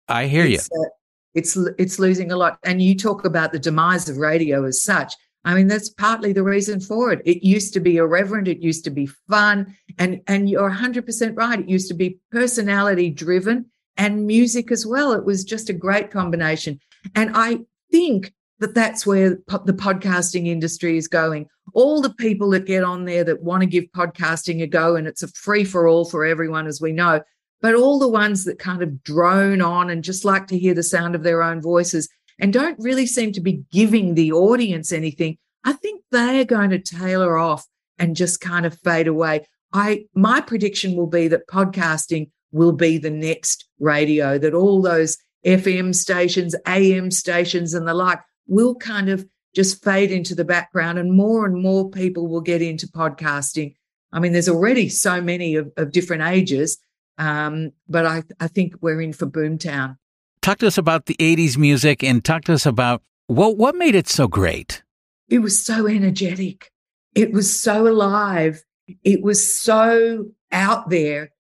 I 0.07 0.25
hear 0.25 0.45
you. 0.45 0.55
it's, 0.55 0.69
uh, 0.71 0.89
it's 1.35 1.57
it's 1.77 1.99
losing 1.99 2.31
a 2.31 2.35
lot. 2.35 2.57
And 2.63 2.81
you 2.81 2.97
talk 2.97 3.25
about 3.25 3.51
the 3.51 3.59
demise 3.59 4.09
of 4.09 4.17
radio 4.17 4.65
as 4.65 4.83
such. 4.83 5.13
I 5.45 5.53
mean, 5.53 5.67
that's 5.67 5.89
partly 5.89 6.33
the 6.33 6.43
reason 6.43 6.79
for 6.79 7.11
it. 7.11 7.21
It 7.25 7.45
used 7.45 7.73
to 7.73 7.79
be 7.79 7.97
irreverent. 7.97 8.47
It 8.47 8.59
used 8.59 8.83
to 8.85 8.89
be 8.89 9.05
fun, 9.29 9.75
and 9.99 10.19
and 10.25 10.49
you're 10.49 10.63
100 10.63 11.05
percent 11.05 11.37
right. 11.37 11.59
It 11.59 11.69
used 11.69 11.89
to 11.89 11.93
be 11.93 12.17
personality 12.31 13.11
driven 13.11 13.67
and 13.97 14.25
music 14.25 14.71
as 14.71 14.83
well. 14.87 15.13
It 15.13 15.25
was 15.25 15.43
just 15.43 15.69
a 15.69 15.73
great 15.73 16.09
combination. 16.09 16.79
And 17.13 17.31
I 17.35 17.59
think 17.91 18.33
that 18.61 18.73
that's 18.73 19.05
where 19.05 19.31
the 19.31 19.73
podcasting 19.73 20.47
industry 20.47 20.97
is 20.97 21.07
going. 21.07 21.47
All 21.73 22.01
the 22.01 22.13
people 22.13 22.49
that 22.51 22.65
get 22.65 22.83
on 22.83 23.05
there 23.05 23.23
that 23.25 23.43
want 23.43 23.61
to 23.61 23.67
give 23.67 23.85
podcasting 23.95 24.63
a 24.63 24.67
go, 24.67 24.95
and 24.95 25.05
it's 25.05 25.23
a 25.23 25.27
free 25.27 25.65
for 25.65 25.87
all 25.87 26.05
for 26.05 26.25
everyone, 26.25 26.65
as 26.65 26.79
we 26.79 26.93
know 26.93 27.21
but 27.61 27.75
all 27.75 27.99
the 27.99 28.07
ones 28.07 28.43
that 28.45 28.59
kind 28.59 28.81
of 28.81 29.03
drone 29.03 29.61
on 29.61 29.89
and 29.89 30.03
just 30.03 30.25
like 30.25 30.47
to 30.47 30.57
hear 30.57 30.73
the 30.73 30.83
sound 30.83 31.15
of 31.15 31.23
their 31.23 31.43
own 31.43 31.61
voices 31.61 32.09
and 32.39 32.51
don't 32.51 32.77
really 32.79 33.05
seem 33.05 33.31
to 33.33 33.41
be 33.41 33.63
giving 33.71 34.15
the 34.15 34.31
audience 34.31 34.91
anything, 34.91 35.37
I 35.63 35.73
think 35.73 36.03
they're 36.11 36.43
going 36.43 36.71
to 36.71 36.79
tailor 36.79 37.37
off 37.37 37.65
and 37.99 38.15
just 38.15 38.41
kind 38.41 38.65
of 38.65 38.79
fade 38.79 39.07
away. 39.07 39.45
I 39.73 40.05
my 40.15 40.41
prediction 40.41 40.95
will 40.95 41.07
be 41.07 41.27
that 41.29 41.47
podcasting 41.47 42.31
will 42.51 42.73
be 42.73 42.97
the 42.97 43.11
next 43.11 43.67
radio, 43.79 44.37
that 44.39 44.55
all 44.55 44.81
those 44.81 45.17
FM 45.45 45.95
stations, 45.95 46.55
AM 46.65 47.11
stations, 47.11 47.73
and 47.73 47.87
the 47.87 47.93
like 47.93 48.19
will 48.51 48.75
kind 48.75 49.09
of 49.09 49.25
just 49.55 49.83
fade 49.83 50.11
into 50.11 50.35
the 50.35 50.45
background, 50.45 50.99
and 50.99 51.13
more 51.13 51.45
and 51.45 51.61
more 51.61 51.89
people 51.89 52.27
will 52.27 52.41
get 52.41 52.61
into 52.61 52.87
podcasting. 52.87 53.73
I 54.11 54.19
mean, 54.19 54.33
there's 54.33 54.49
already 54.49 54.89
so 54.89 55.21
many 55.21 55.55
of, 55.55 55.71
of 55.77 55.91
different 55.91 56.23
ages, 56.23 56.77
um, 57.17 57.71
but 57.87 58.05
I, 58.05 58.23
I 58.39 58.47
think 58.47 58.75
we're 58.81 59.01
in 59.01 59.13
for 59.13 59.25
Boomtown. 59.25 59.97
talk 60.41 60.57
to 60.59 60.67
us 60.67 60.77
about 60.77 61.05
the 61.05 61.15
80s 61.15 61.57
music 61.57 62.03
and 62.03 62.23
talk 62.23 62.43
to 62.45 62.53
us 62.53 62.65
about 62.65 63.01
what 63.27 63.57
what 63.57 63.75
made 63.75 63.95
it 63.95 64.09
so 64.09 64.27
great 64.27 64.83
It 65.29 65.39
was 65.39 65.63
so 65.63 65.87
energetic. 65.87 66.71
It 67.15 67.31
was 67.31 67.47
so 67.57 67.87
alive. 67.87 68.63
It 69.03 69.21
was 69.21 69.55
so 69.55 70.25
out 70.51 70.89
there. 70.89 71.31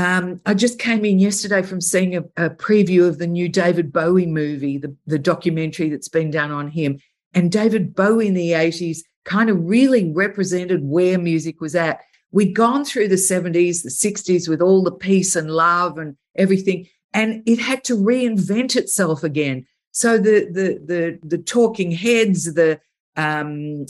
Um, 0.00 0.40
I 0.46 0.54
just 0.54 0.78
came 0.78 1.04
in 1.04 1.18
yesterday 1.18 1.60
from 1.60 1.82
seeing 1.82 2.16
a, 2.16 2.20
a 2.38 2.48
preview 2.48 3.06
of 3.06 3.18
the 3.18 3.26
new 3.26 3.50
David 3.50 3.92
Bowie 3.92 4.24
movie, 4.24 4.78
the, 4.78 4.96
the 5.06 5.18
documentary 5.18 5.90
that's 5.90 6.08
been 6.08 6.30
done 6.30 6.50
on 6.50 6.68
him. 6.68 6.98
And 7.34 7.52
David 7.52 7.94
Bowie 7.94 8.28
in 8.28 8.34
the 8.34 8.52
80s 8.52 9.00
kind 9.26 9.50
of 9.50 9.62
really 9.62 10.10
represented 10.10 10.82
where 10.82 11.18
music 11.18 11.60
was 11.60 11.74
at. 11.74 12.00
We'd 12.32 12.54
gone 12.54 12.86
through 12.86 13.08
the 13.08 13.16
70s, 13.16 13.82
the 13.82 13.90
60s 13.90 14.48
with 14.48 14.62
all 14.62 14.82
the 14.82 14.90
peace 14.90 15.36
and 15.36 15.50
love 15.50 15.98
and 15.98 16.16
everything, 16.34 16.86
and 17.12 17.42
it 17.44 17.58
had 17.58 17.84
to 17.84 17.94
reinvent 17.94 18.76
itself 18.76 19.22
again. 19.22 19.66
So 19.92 20.16
the 20.16 20.46
the 20.50 20.80
the 20.86 21.18
the 21.24 21.38
talking 21.38 21.90
heads, 21.90 22.54
the 22.54 22.80
um, 23.20 23.86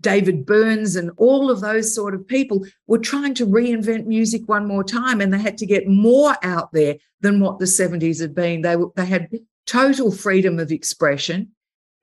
David 0.00 0.44
Burns, 0.46 0.96
and 0.96 1.10
all 1.16 1.50
of 1.50 1.60
those 1.60 1.94
sort 1.94 2.14
of 2.14 2.26
people 2.26 2.64
were 2.86 2.98
trying 2.98 3.34
to 3.34 3.46
reinvent 3.46 4.06
music 4.06 4.42
one 4.46 4.66
more 4.66 4.84
time, 4.84 5.20
and 5.20 5.32
they 5.32 5.38
had 5.38 5.58
to 5.58 5.66
get 5.66 5.88
more 5.88 6.34
out 6.42 6.72
there 6.72 6.96
than 7.20 7.40
what 7.40 7.58
the 7.58 7.64
70s 7.64 8.20
had 8.20 8.34
been. 8.34 8.62
They, 8.62 8.76
were- 8.76 8.92
they 8.96 9.06
had 9.06 9.30
total 9.66 10.12
freedom 10.12 10.58
of 10.58 10.70
expression 10.70 11.50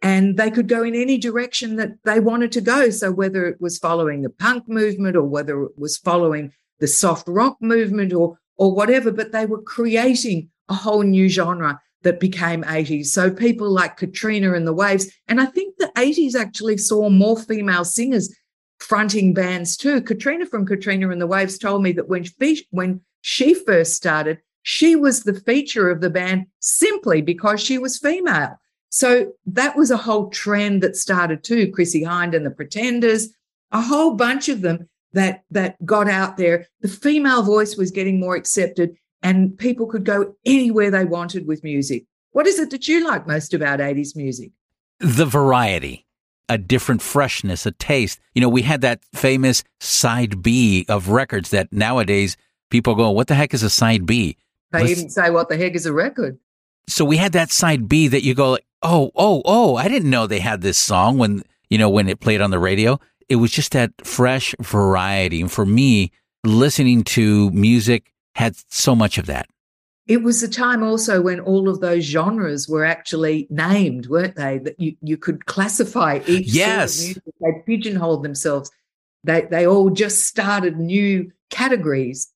and 0.01 0.35
they 0.37 0.49
could 0.49 0.67
go 0.67 0.81
in 0.83 0.95
any 0.95 1.17
direction 1.17 1.75
that 1.75 1.91
they 2.03 2.19
wanted 2.19 2.51
to 2.53 2.61
go. 2.61 2.89
So 2.89 3.11
whether 3.11 3.45
it 3.45 3.61
was 3.61 3.77
following 3.77 4.23
the 4.23 4.31
punk 4.31 4.67
movement 4.67 5.15
or 5.15 5.23
whether 5.23 5.63
it 5.63 5.77
was 5.77 5.97
following 5.97 6.51
the 6.79 6.87
soft 6.87 7.27
rock 7.27 7.57
movement 7.61 8.11
or 8.13 8.37
or 8.57 8.73
whatever, 8.75 9.11
but 9.11 9.31
they 9.31 9.45
were 9.45 9.61
creating 9.61 10.49
a 10.69 10.73
whole 10.73 11.03
new 11.03 11.27
genre 11.29 11.79
that 12.03 12.19
became 12.19 12.63
80s. 12.63 13.07
So 13.07 13.29
people 13.29 13.69
like 13.69 13.97
Katrina 13.97 14.53
and 14.53 14.65
the 14.65 14.73
Waves, 14.73 15.11
and 15.27 15.39
I 15.39 15.45
think 15.45 15.77
the 15.77 15.91
80s 15.95 16.35
actually 16.35 16.77
saw 16.77 17.09
more 17.09 17.37
female 17.37 17.85
singers 17.85 18.35
fronting 18.79 19.33
bands 19.33 19.77
too. 19.77 20.01
Katrina 20.01 20.45
from 20.45 20.65
Katrina 20.65 21.09
and 21.09 21.21
the 21.21 21.27
Waves 21.27 21.57
told 21.57 21.83
me 21.83 21.91
that 21.93 22.09
when 22.09 22.23
she, 22.23 22.67
when 22.71 23.01
she 23.21 23.53
first 23.53 23.93
started, 23.93 24.39
she 24.63 24.95
was 24.95 25.23
the 25.23 25.33
feature 25.33 25.89
of 25.89 26.01
the 26.01 26.09
band 26.09 26.45
simply 26.59 27.21
because 27.21 27.61
she 27.61 27.77
was 27.77 27.97
female. 27.97 28.59
So 28.89 29.31
that 29.45 29.77
was 29.77 29.89
a 29.89 29.97
whole 29.97 30.29
trend 30.29 30.83
that 30.83 30.97
started 30.97 31.43
too. 31.43 31.71
Chrissie 31.71 32.03
Hynde 32.03 32.35
and 32.35 32.45
the 32.45 32.51
Pretenders, 32.51 33.29
a 33.71 33.81
whole 33.81 34.15
bunch 34.15 34.49
of 34.49 34.61
them 34.61 34.89
that 35.13 35.43
that 35.51 35.83
got 35.85 36.09
out 36.09 36.37
there. 36.37 36.67
The 36.81 36.87
female 36.87 37.43
voice 37.43 37.77
was 37.77 37.91
getting 37.91 38.19
more 38.19 38.35
accepted, 38.35 38.97
and 39.23 39.57
people 39.57 39.85
could 39.87 40.03
go 40.05 40.35
anywhere 40.45 40.91
they 40.91 41.05
wanted 41.05 41.47
with 41.47 41.63
music. 41.63 42.05
What 42.31 42.47
is 42.47 42.59
it 42.59 42.69
that 42.71 42.87
you 42.87 43.05
like 43.05 43.27
most 43.27 43.53
about 43.53 43.79
80s 43.79 44.15
music? 44.15 44.51
the 44.99 45.25
variety, 45.25 46.05
a 46.47 46.59
different 46.59 47.01
freshness, 47.01 47.65
a 47.65 47.71
taste. 47.71 48.19
You 48.35 48.41
know, 48.41 48.49
we 48.49 48.61
had 48.61 48.81
that 48.81 49.01
famous 49.15 49.63
side 49.79 50.43
B 50.43 50.85
of 50.87 51.09
records 51.09 51.49
that 51.49 51.73
nowadays 51.73 52.37
people 52.69 52.93
go, 52.93 53.09
"What 53.09 53.27
the 53.27 53.33
heck 53.33 53.53
is 53.55 53.63
a 53.63 53.69
side 53.69 54.05
B?" 54.05 54.37
They 54.71 54.79
Let's- 54.81 54.91
even 54.91 55.09
say, 55.09 55.31
What 55.31 55.49
the 55.49 55.57
heck 55.57 55.73
is 55.73 55.85
a 55.87 55.91
record? 55.93 56.37
so 56.87 57.03
we 57.03 57.17
had 57.17 57.31
that 57.31 57.51
side 57.51 57.89
B 57.89 58.07
that 58.09 58.23
you 58.23 58.35
go, 58.35 58.51
like, 58.51 58.65
"Oh, 58.83 59.11
oh, 59.15 59.41
oh! 59.45 59.75
I 59.75 59.87
didn't 59.87 60.09
know 60.11 60.27
they 60.27 60.39
had 60.39 60.61
this 60.61 60.77
song 60.77 61.17
when 61.17 61.41
you 61.69 61.77
know 61.79 61.89
when 61.89 62.07
it 62.07 62.19
played 62.19 62.41
on 62.41 62.51
the 62.51 62.59
radio." 62.59 62.99
It 63.27 63.37
was 63.37 63.49
just 63.51 63.71
that 63.71 63.91
fresh 64.05 64.53
variety, 64.61 65.41
and 65.41 65.51
for 65.51 65.65
me, 65.65 66.11
listening 66.43 67.03
to 67.05 67.49
music 67.51 68.11
had 68.41 68.55
so 68.69 68.95
much 68.95 69.17
of 69.17 69.27
that. 69.27 69.47
It 70.07 70.23
was 70.23 70.41
a 70.41 70.47
time 70.47 70.81
also 70.83 71.21
when 71.21 71.39
all 71.39 71.69
of 71.69 71.79
those 71.79 72.03
genres 72.03 72.67
were 72.67 72.83
actually 72.83 73.47
named, 73.51 74.07
weren't 74.07 74.35
they? 74.35 74.57
That 74.57 74.79
you, 74.79 74.95
you 75.01 75.15
could 75.15 75.45
classify 75.45 76.19
each 76.27 76.47
Yes. 76.47 76.95
sort 76.95 77.17
of 77.17 77.23
music. 77.25 77.33
They 77.39 77.63
pigeonholed 77.67 78.23
themselves. 78.23 78.71
They 79.23 79.41
they 79.51 79.67
all 79.67 79.91
just 79.91 80.25
started 80.25 80.77
new 80.77 81.31
categories. 81.51 82.27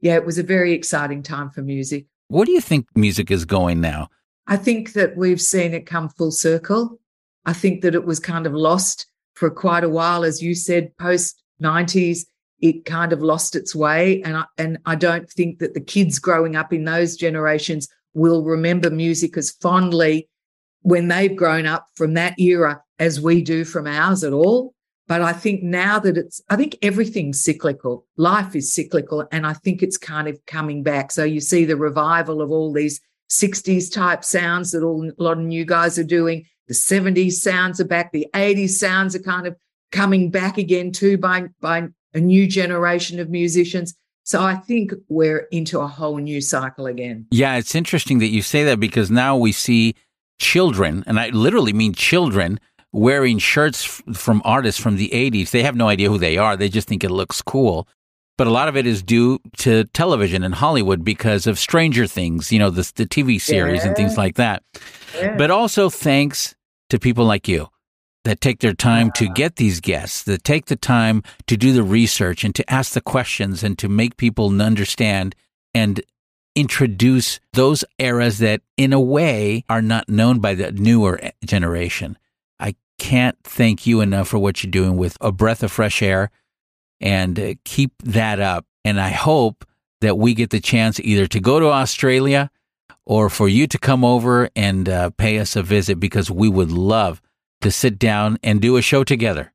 Yeah, 0.00 0.16
it 0.16 0.26
was 0.26 0.38
a 0.38 0.42
very 0.42 0.72
exciting 0.74 1.22
time 1.22 1.50
for 1.50 1.62
music. 1.62 2.04
What 2.28 2.44
do 2.46 2.52
you 2.52 2.60
think 2.60 2.86
music 2.94 3.30
is 3.30 3.46
going 3.46 3.80
now? 3.80 4.08
I 4.46 4.58
think 4.58 4.92
that 4.92 5.16
we've 5.16 5.40
seen 5.40 5.72
it 5.72 5.86
come 5.86 6.10
full 6.10 6.30
circle. 6.30 7.00
I 7.46 7.54
think 7.54 7.80
that 7.82 7.94
it 7.94 8.04
was 8.04 8.20
kind 8.20 8.46
of 8.46 8.52
lost 8.52 9.06
for 9.34 9.50
quite 9.50 9.82
a 9.84 9.88
while, 9.88 10.24
as 10.24 10.42
you 10.42 10.54
said, 10.54 10.94
post 10.98 11.42
90s. 11.62 12.26
It 12.64 12.86
kind 12.86 13.12
of 13.12 13.20
lost 13.20 13.54
its 13.54 13.74
way. 13.74 14.22
And 14.22 14.38
I, 14.38 14.44
and 14.56 14.78
I 14.86 14.94
don't 14.94 15.30
think 15.30 15.58
that 15.58 15.74
the 15.74 15.82
kids 15.82 16.18
growing 16.18 16.56
up 16.56 16.72
in 16.72 16.84
those 16.84 17.14
generations 17.14 17.88
will 18.14 18.42
remember 18.42 18.88
music 18.88 19.36
as 19.36 19.50
fondly 19.50 20.30
when 20.80 21.08
they've 21.08 21.36
grown 21.36 21.66
up 21.66 21.88
from 21.94 22.14
that 22.14 22.40
era 22.40 22.82
as 22.98 23.20
we 23.20 23.42
do 23.42 23.66
from 23.66 23.86
ours 23.86 24.24
at 24.24 24.32
all. 24.32 24.72
But 25.06 25.20
I 25.20 25.34
think 25.34 25.62
now 25.62 25.98
that 25.98 26.16
it's, 26.16 26.40
I 26.48 26.56
think 26.56 26.78
everything's 26.80 27.44
cyclical. 27.44 28.06
Life 28.16 28.56
is 28.56 28.74
cyclical. 28.74 29.28
And 29.30 29.46
I 29.46 29.52
think 29.52 29.82
it's 29.82 29.98
kind 29.98 30.26
of 30.26 30.40
coming 30.46 30.82
back. 30.82 31.12
So 31.12 31.22
you 31.22 31.40
see 31.40 31.66
the 31.66 31.76
revival 31.76 32.40
of 32.40 32.50
all 32.50 32.72
these 32.72 32.98
60s 33.30 33.92
type 33.92 34.24
sounds 34.24 34.70
that 34.70 34.82
all, 34.82 35.06
a 35.06 35.22
lot 35.22 35.36
of 35.36 35.44
new 35.44 35.66
guys 35.66 35.98
are 35.98 36.04
doing. 36.04 36.46
The 36.68 36.74
70s 36.74 37.32
sounds 37.32 37.78
are 37.78 37.84
back. 37.84 38.10
The 38.12 38.26
80s 38.32 38.70
sounds 38.70 39.14
are 39.14 39.22
kind 39.22 39.46
of 39.46 39.54
coming 39.92 40.30
back 40.30 40.56
again 40.56 40.92
too 40.92 41.18
by, 41.18 41.48
by 41.60 41.88
a 42.14 42.20
new 42.20 42.46
generation 42.46 43.20
of 43.20 43.28
musicians. 43.28 43.94
So 44.22 44.42
I 44.42 44.54
think 44.54 44.92
we're 45.08 45.46
into 45.50 45.80
a 45.80 45.86
whole 45.86 46.16
new 46.16 46.40
cycle 46.40 46.86
again. 46.86 47.26
Yeah, 47.30 47.56
it's 47.56 47.74
interesting 47.74 48.20
that 48.20 48.28
you 48.28 48.40
say 48.40 48.64
that 48.64 48.80
because 48.80 49.10
now 49.10 49.36
we 49.36 49.52
see 49.52 49.94
children, 50.38 51.04
and 51.06 51.20
I 51.20 51.28
literally 51.28 51.72
mean 51.72 51.92
children, 51.92 52.58
wearing 52.92 53.38
shirts 53.38 53.84
f- 53.84 54.16
from 54.16 54.40
artists 54.44 54.80
from 54.80 54.96
the 54.96 55.10
80s. 55.10 55.50
They 55.50 55.62
have 55.62 55.76
no 55.76 55.88
idea 55.88 56.08
who 56.08 56.18
they 56.18 56.38
are, 56.38 56.56
they 56.56 56.68
just 56.68 56.88
think 56.88 57.04
it 57.04 57.10
looks 57.10 57.42
cool. 57.42 57.86
But 58.36 58.46
a 58.46 58.50
lot 58.50 58.68
of 58.68 58.76
it 58.76 58.86
is 58.86 59.02
due 59.02 59.38
to 59.58 59.84
television 59.84 60.42
and 60.42 60.54
Hollywood 60.54 61.04
because 61.04 61.46
of 61.46 61.58
Stranger 61.58 62.06
Things, 62.06 62.50
you 62.50 62.58
know, 62.58 62.70
the, 62.70 62.90
the 62.96 63.06
TV 63.06 63.40
series 63.40 63.84
and 63.84 63.94
things 63.94 64.16
like 64.16 64.34
that. 64.36 64.62
Yeah. 65.14 65.36
But 65.36 65.52
also 65.52 65.88
thanks 65.88 66.56
to 66.90 66.98
people 66.98 67.26
like 67.26 67.46
you 67.46 67.68
that 68.24 68.40
take 68.40 68.60
their 68.60 68.74
time 68.74 69.10
to 69.12 69.28
get 69.28 69.56
these 69.56 69.80
guests, 69.80 70.22
that 70.24 70.44
take 70.44 70.66
the 70.66 70.76
time 70.76 71.22
to 71.46 71.56
do 71.56 71.72
the 71.72 71.82
research 71.82 72.42
and 72.42 72.54
to 72.54 72.70
ask 72.70 72.92
the 72.92 73.00
questions 73.00 73.62
and 73.62 73.78
to 73.78 73.88
make 73.88 74.16
people 74.16 74.60
understand 74.60 75.34
and 75.74 76.00
introduce 76.54 77.40
those 77.52 77.84
eras 77.98 78.38
that, 78.38 78.62
in 78.76 78.92
a 78.92 79.00
way, 79.00 79.64
are 79.68 79.82
not 79.82 80.08
known 80.08 80.38
by 80.38 80.54
the 80.54 80.72
newer 80.72 81.20
generation. 81.44 82.16
I 82.58 82.76
can't 82.98 83.36
thank 83.42 83.86
you 83.86 84.00
enough 84.00 84.28
for 84.28 84.38
what 84.38 84.62
you're 84.62 84.70
doing 84.70 84.96
with 84.96 85.18
A 85.20 85.32
Breath 85.32 85.62
of 85.62 85.72
Fresh 85.72 86.02
Air 86.02 86.30
and 87.00 87.38
uh, 87.38 87.54
keep 87.64 87.92
that 88.04 88.40
up. 88.40 88.64
And 88.84 89.00
I 89.00 89.10
hope 89.10 89.64
that 90.00 90.16
we 90.16 90.34
get 90.34 90.50
the 90.50 90.60
chance 90.60 91.00
either 91.00 91.26
to 91.26 91.40
go 91.40 91.58
to 91.58 91.66
Australia 91.66 92.50
or 93.04 93.28
for 93.28 93.48
you 93.48 93.66
to 93.66 93.78
come 93.78 94.04
over 94.04 94.48
and 94.54 94.88
uh, 94.88 95.10
pay 95.10 95.38
us 95.38 95.56
a 95.56 95.62
visit 95.62 95.98
because 95.98 96.30
we 96.30 96.48
would 96.48 96.70
love 96.70 97.20
to 97.64 97.70
sit 97.70 97.98
down 97.98 98.38
and 98.42 98.60
do 98.60 98.76
a 98.76 98.82
show 98.82 99.04
together. 99.04 99.52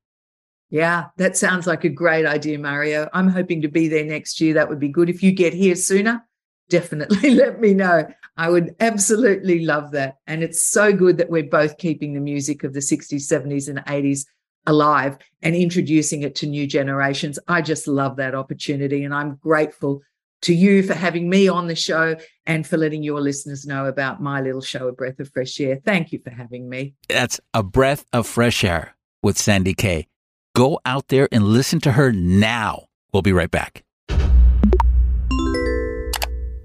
Yeah, 0.69 1.05
that 1.17 1.37
sounds 1.37 1.65
like 1.65 1.83
a 1.83 1.89
great 1.89 2.25
idea, 2.25 2.59
Mario. 2.59 3.09
I'm 3.13 3.27
hoping 3.27 3.61
to 3.61 3.67
be 3.67 3.87
there 3.87 4.03
next 4.03 4.39
year. 4.39 4.53
That 4.53 4.69
would 4.69 4.79
be 4.79 4.89
good. 4.89 5.09
If 5.09 5.23
you 5.23 5.31
get 5.31 5.53
here 5.53 5.75
sooner, 5.75 6.23
definitely 6.69 7.31
let 7.31 7.59
me 7.59 7.73
know. 7.73 8.07
I 8.37 8.49
would 8.49 8.75
absolutely 8.79 9.65
love 9.65 9.91
that. 9.91 10.17
And 10.27 10.43
it's 10.43 10.69
so 10.69 10.93
good 10.93 11.17
that 11.17 11.29
we're 11.29 11.43
both 11.43 11.77
keeping 11.77 12.13
the 12.13 12.19
music 12.19 12.63
of 12.63 12.73
the 12.73 12.79
60s, 12.79 13.13
70s, 13.13 13.67
and 13.67 13.79
80s 13.79 14.25
alive 14.65 15.17
and 15.41 15.55
introducing 15.55 16.21
it 16.21 16.35
to 16.35 16.47
new 16.47 16.67
generations. 16.67 17.39
I 17.47 17.61
just 17.61 17.87
love 17.87 18.17
that 18.17 18.35
opportunity. 18.35 19.03
And 19.03 19.13
I'm 19.13 19.35
grateful 19.35 20.01
to 20.41 20.53
you 20.53 20.83
for 20.83 20.93
having 20.93 21.29
me 21.29 21.47
on 21.47 21.67
the 21.67 21.75
show 21.75 22.15
and 22.45 22.65
for 22.65 22.77
letting 22.77 23.03
your 23.03 23.21
listeners 23.21 23.65
know 23.65 23.85
about 23.85 24.21
my 24.21 24.41
little 24.41 24.61
show, 24.61 24.87
A 24.87 24.91
Breath 24.91 25.19
of 25.19 25.29
Fresh 25.29 25.59
Air. 25.59 25.79
Thank 25.83 26.11
you 26.11 26.19
for 26.23 26.29
having 26.29 26.69
me. 26.69 26.95
That's 27.07 27.39
A 27.53 27.63
Breath 27.63 28.05
of 28.13 28.27
Fresh 28.27 28.63
Air 28.63 28.95
with 29.21 29.37
Sandy 29.37 29.73
Kay. 29.73 30.07
Go 30.55 30.79
out 30.85 31.09
there 31.09 31.27
and 31.31 31.43
listen 31.43 31.79
to 31.81 31.93
her 31.93 32.11
now. 32.11 32.85
We'll 33.13 33.21
be 33.21 33.33
right 33.33 33.51
back. 33.51 33.83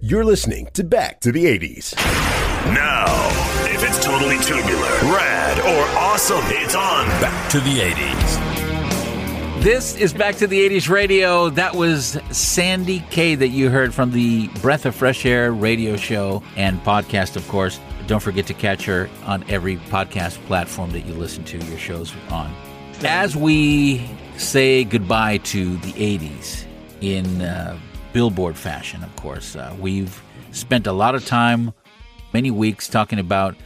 You're 0.00 0.24
listening 0.24 0.68
to 0.74 0.84
Back 0.84 1.20
to 1.20 1.32
the 1.32 1.44
80s. 1.46 1.96
Now, 2.74 3.06
if 3.74 3.82
it's 3.82 4.04
totally 4.04 4.36
tubular, 4.38 4.90
rad, 5.14 5.58
or 5.60 5.98
awesome, 5.98 6.44
it's 6.48 6.74
on 6.74 7.06
Back 7.20 7.50
to 7.50 7.60
the 7.60 7.78
80s. 7.78 8.53
This 9.64 9.96
is 9.96 10.12
Back 10.12 10.36
to 10.36 10.46
the 10.46 10.60
80s 10.68 10.90
Radio. 10.90 11.48
That 11.48 11.74
was 11.74 12.18
Sandy 12.30 13.00
Kay 13.08 13.34
that 13.34 13.48
you 13.48 13.70
heard 13.70 13.94
from 13.94 14.10
the 14.10 14.48
Breath 14.60 14.84
of 14.84 14.94
Fresh 14.94 15.24
Air 15.24 15.52
radio 15.52 15.96
show 15.96 16.42
and 16.54 16.78
podcast, 16.84 17.34
of 17.34 17.48
course. 17.48 17.80
Don't 18.06 18.20
forget 18.20 18.46
to 18.48 18.52
catch 18.52 18.84
her 18.84 19.08
on 19.24 19.42
every 19.48 19.78
podcast 19.78 20.36
platform 20.44 20.90
that 20.90 21.06
you 21.06 21.14
listen 21.14 21.44
to 21.44 21.56
your 21.56 21.78
shows 21.78 22.12
on. 22.28 22.54
As 23.04 23.36
we 23.36 24.06
say 24.36 24.84
goodbye 24.84 25.38
to 25.38 25.78
the 25.78 25.92
80s 25.94 26.66
in 27.00 27.40
uh, 27.40 27.78
billboard 28.12 28.58
fashion, 28.58 29.02
of 29.02 29.16
course, 29.16 29.56
uh, 29.56 29.74
we've 29.80 30.22
spent 30.50 30.86
a 30.86 30.92
lot 30.92 31.14
of 31.14 31.24
time, 31.24 31.72
many 32.34 32.50
weeks, 32.50 32.86
talking 32.86 33.18
about 33.18 33.56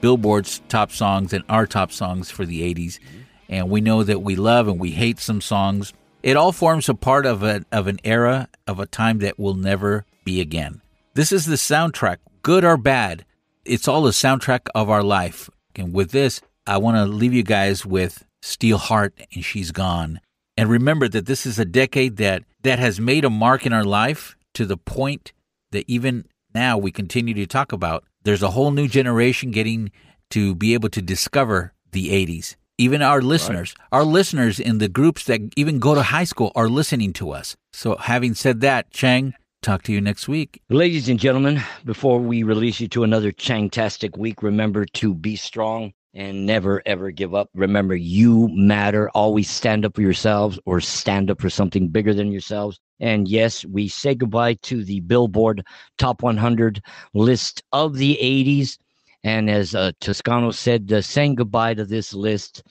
Billboard's 0.00 0.62
top 0.68 0.92
songs 0.92 1.32
and 1.32 1.42
our 1.48 1.66
top 1.66 1.90
songs 1.90 2.30
for 2.30 2.46
the 2.46 2.62
80s. 2.62 3.00
And 3.48 3.70
we 3.70 3.80
know 3.80 4.02
that 4.02 4.22
we 4.22 4.36
love 4.36 4.68
and 4.68 4.78
we 4.78 4.90
hate 4.90 5.18
some 5.18 5.40
songs. 5.40 5.92
It 6.22 6.36
all 6.36 6.52
forms 6.52 6.88
a 6.88 6.94
part 6.94 7.26
of, 7.26 7.42
a, 7.42 7.64
of 7.72 7.86
an 7.86 7.98
era, 8.04 8.48
of 8.66 8.80
a 8.80 8.86
time 8.86 9.18
that 9.20 9.38
will 9.38 9.54
never 9.54 10.04
be 10.24 10.40
again. 10.40 10.82
This 11.14 11.32
is 11.32 11.46
the 11.46 11.56
soundtrack, 11.56 12.18
good 12.42 12.64
or 12.64 12.76
bad. 12.76 13.24
It's 13.64 13.88
all 13.88 14.02
the 14.02 14.10
soundtrack 14.10 14.68
of 14.74 14.90
our 14.90 15.02
life. 15.02 15.48
And 15.74 15.92
with 15.92 16.10
this, 16.10 16.40
I 16.66 16.78
want 16.78 16.96
to 16.96 17.06
leave 17.06 17.32
you 17.32 17.42
guys 17.42 17.86
with 17.86 18.24
Steelheart 18.42 19.12
and 19.32 19.44
She's 19.44 19.72
Gone. 19.72 20.20
And 20.56 20.68
remember 20.68 21.08
that 21.08 21.26
this 21.26 21.46
is 21.46 21.58
a 21.58 21.64
decade 21.64 22.16
that, 22.16 22.42
that 22.62 22.78
has 22.78 23.00
made 23.00 23.24
a 23.24 23.30
mark 23.30 23.64
in 23.64 23.72
our 23.72 23.84
life 23.84 24.36
to 24.54 24.66
the 24.66 24.76
point 24.76 25.32
that 25.70 25.84
even 25.88 26.26
now 26.54 26.76
we 26.76 26.90
continue 26.90 27.34
to 27.34 27.46
talk 27.46 27.72
about. 27.72 28.04
There's 28.24 28.42
a 28.42 28.50
whole 28.50 28.70
new 28.70 28.88
generation 28.88 29.50
getting 29.50 29.92
to 30.30 30.54
be 30.54 30.74
able 30.74 30.88
to 30.90 31.00
discover 31.00 31.72
the 31.92 32.10
80s. 32.10 32.56
Even 32.80 33.02
our 33.02 33.20
listeners, 33.20 33.74
our 33.90 34.04
listeners 34.04 34.60
in 34.60 34.78
the 34.78 34.88
groups 34.88 35.24
that 35.24 35.40
even 35.56 35.80
go 35.80 35.96
to 35.96 36.02
high 36.02 36.22
school 36.22 36.52
are 36.54 36.68
listening 36.68 37.12
to 37.14 37.32
us. 37.32 37.56
So, 37.72 37.96
having 37.96 38.34
said 38.34 38.60
that, 38.60 38.92
Chang, 38.92 39.34
talk 39.62 39.82
to 39.82 39.92
you 39.92 40.00
next 40.00 40.28
week. 40.28 40.62
Ladies 40.70 41.08
and 41.08 41.18
gentlemen, 41.18 41.60
before 41.84 42.20
we 42.20 42.44
release 42.44 42.78
you 42.78 42.86
to 42.88 43.02
another 43.02 43.32
Changtastic 43.32 44.16
week, 44.16 44.44
remember 44.44 44.84
to 44.84 45.12
be 45.12 45.34
strong 45.34 45.92
and 46.14 46.46
never 46.46 46.80
ever 46.86 47.10
give 47.10 47.34
up. 47.34 47.50
Remember, 47.52 47.96
you 47.96 48.48
matter. 48.52 49.10
Always 49.10 49.50
stand 49.50 49.84
up 49.84 49.96
for 49.96 50.02
yourselves 50.02 50.60
or 50.64 50.80
stand 50.80 51.32
up 51.32 51.40
for 51.40 51.50
something 51.50 51.88
bigger 51.88 52.14
than 52.14 52.30
yourselves. 52.30 52.78
And 53.00 53.26
yes, 53.26 53.64
we 53.64 53.88
say 53.88 54.14
goodbye 54.14 54.54
to 54.62 54.84
the 54.84 55.00
Billboard 55.00 55.64
Top 55.98 56.22
100 56.22 56.80
list 57.12 57.60
of 57.72 57.96
the 57.96 58.16
80s. 58.22 58.78
And 59.24 59.50
as 59.50 59.74
uh, 59.74 59.92
Toscano 60.00 60.50
said, 60.50 60.92
uh, 60.92 61.02
saying 61.02 61.36
goodbye 61.36 61.74
to 61.74 61.84
this 61.84 62.14
list. 62.14 62.62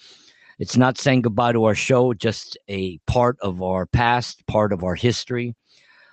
It's 0.60 0.78
not 0.78 0.98
saying 0.98 1.22
goodbye 1.22 1.52
to 1.52 1.65
our 1.65 1.76
show, 1.76 2.14
just 2.14 2.57
a 2.68 2.98
part 3.06 3.38
of 3.41 3.61
our 3.61 3.86
past, 3.86 4.45
part 4.48 4.74
of 4.74 4.84
our 4.84 4.95
history. 4.95 5.56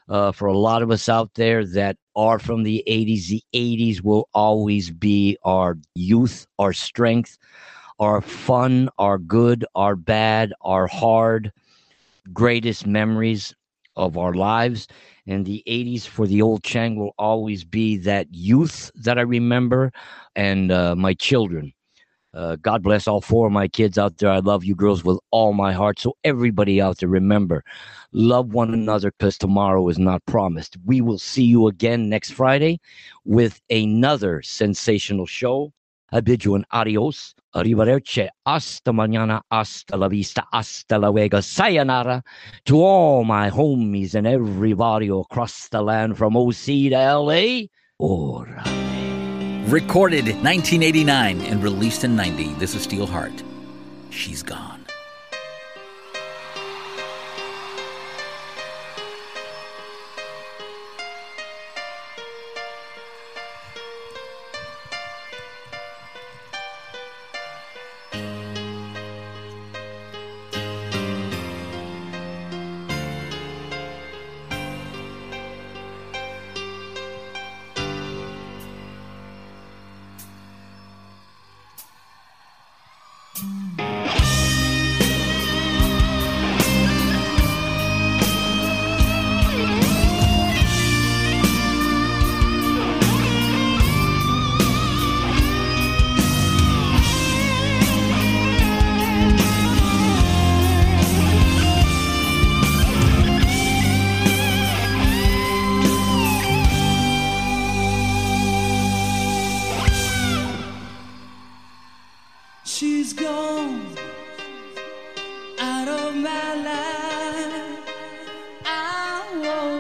Uh, 0.07 0.33
for 0.33 0.47
a 0.49 0.59
lot 0.59 0.83
of 0.83 0.91
us 0.91 1.09
out 1.09 1.33
there 1.35 1.65
that 1.65 1.97
are 2.15 2.39
from 2.39 2.63
the 2.63 2.85
80s, 2.87 3.29
the 3.29 3.43
80s 3.55 4.03
will 4.03 4.29
always 4.35 4.91
be 4.91 5.39
our 5.45 5.79
youth, 5.95 6.47
our 6.59 6.75
strength, 6.75 7.39
our 7.99 8.21
fun, 8.21 8.91
our 8.99 9.17
good, 9.17 9.65
our 9.75 9.97
bad, 9.97 10.53
our 10.61 10.87
hard, 10.87 11.53
greatest 12.35 12.87
memories 12.87 13.55
of 13.97 14.19
our 14.19 14.35
lives. 14.35 14.89
And 15.27 15.47
the 15.47 15.63
80s 15.67 16.07
for 16.07 16.27
the 16.27 16.43
old 16.43 16.63
Chang 16.63 16.97
will 16.97 17.15
always 17.19 17.65
be 17.65 17.97
that 17.99 18.27
youth 18.31 18.91
that 18.95 19.19
I 19.19 19.23
remember 19.23 19.93
and 20.37 20.71
uh, 20.71 20.95
my 20.95 21.15
children. 21.15 21.73
Uh, 22.35 22.57
God 22.57 22.83
bless 22.83 23.07
all 23.07 23.21
four 23.21 23.47
of 23.47 23.53
my 23.53 23.69
kids 23.69 23.97
out 23.97 24.19
there. 24.19 24.31
I 24.31 24.41
love 24.41 24.65
you 24.65 24.75
girls 24.75 25.05
with 25.05 25.19
all 25.31 25.53
my 25.53 25.73
heart. 25.73 26.01
So, 26.01 26.17
everybody 26.25 26.81
out 26.81 26.99
there, 26.99 27.09
remember, 27.09 27.63
love 28.13 28.53
one 28.53 28.75
another 28.75 29.13
because 29.13 29.39
tomorrow 29.39 29.89
is 29.89 29.99
not 30.01 30.25
promised. 30.27 30.77
We 30.85 31.01
will 31.01 31.19
see 31.19 31.45
you 31.45 31.69
again 31.69 32.09
next 32.09 32.33
Friday 32.33 32.81
with 33.25 33.61
another 33.71 34.43
sensational 34.43 35.27
show. 35.27 35.73
I 36.11 36.21
bid 36.21 36.45
you 36.45 36.57
an 36.57 36.67
adios, 36.73 37.35
arrivederci, 37.55 38.29
hasta 38.45 38.93
mañana, 38.93 39.41
hasta 39.49 39.97
la 39.97 40.09
vista, 40.09 40.47
hasta 40.53 40.99
luego, 40.99 41.41
sayonara 41.41 42.23
to 42.65 42.83
all 42.85 43.25
my 43.25 43.51
homies 43.51 44.15
and 44.15 44.27
everybody 44.27 45.09
across 45.09 45.69
the 45.69 45.81
land 45.81 46.17
from 46.17 46.37
OC 46.37 46.91
to 46.91 46.97
LA. 46.97 47.67
Ora. 47.99 48.65
Recorded 49.69 50.27
1989 50.43 51.41
and 51.43 51.63
released 51.63 52.05
in 52.05 52.17
90. 52.17 52.55
This 52.55 52.75
is 52.75 52.87
Steelheart. 52.87 53.43
She's 54.11 54.43
gone. 54.43 54.74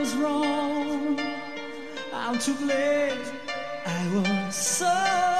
Was 0.04 0.14
wrong. 0.16 1.18
I'm 2.12 2.38
too 2.38 2.54
late. 2.66 3.26
I 3.86 4.06
was 4.12 4.54
so 4.54 5.33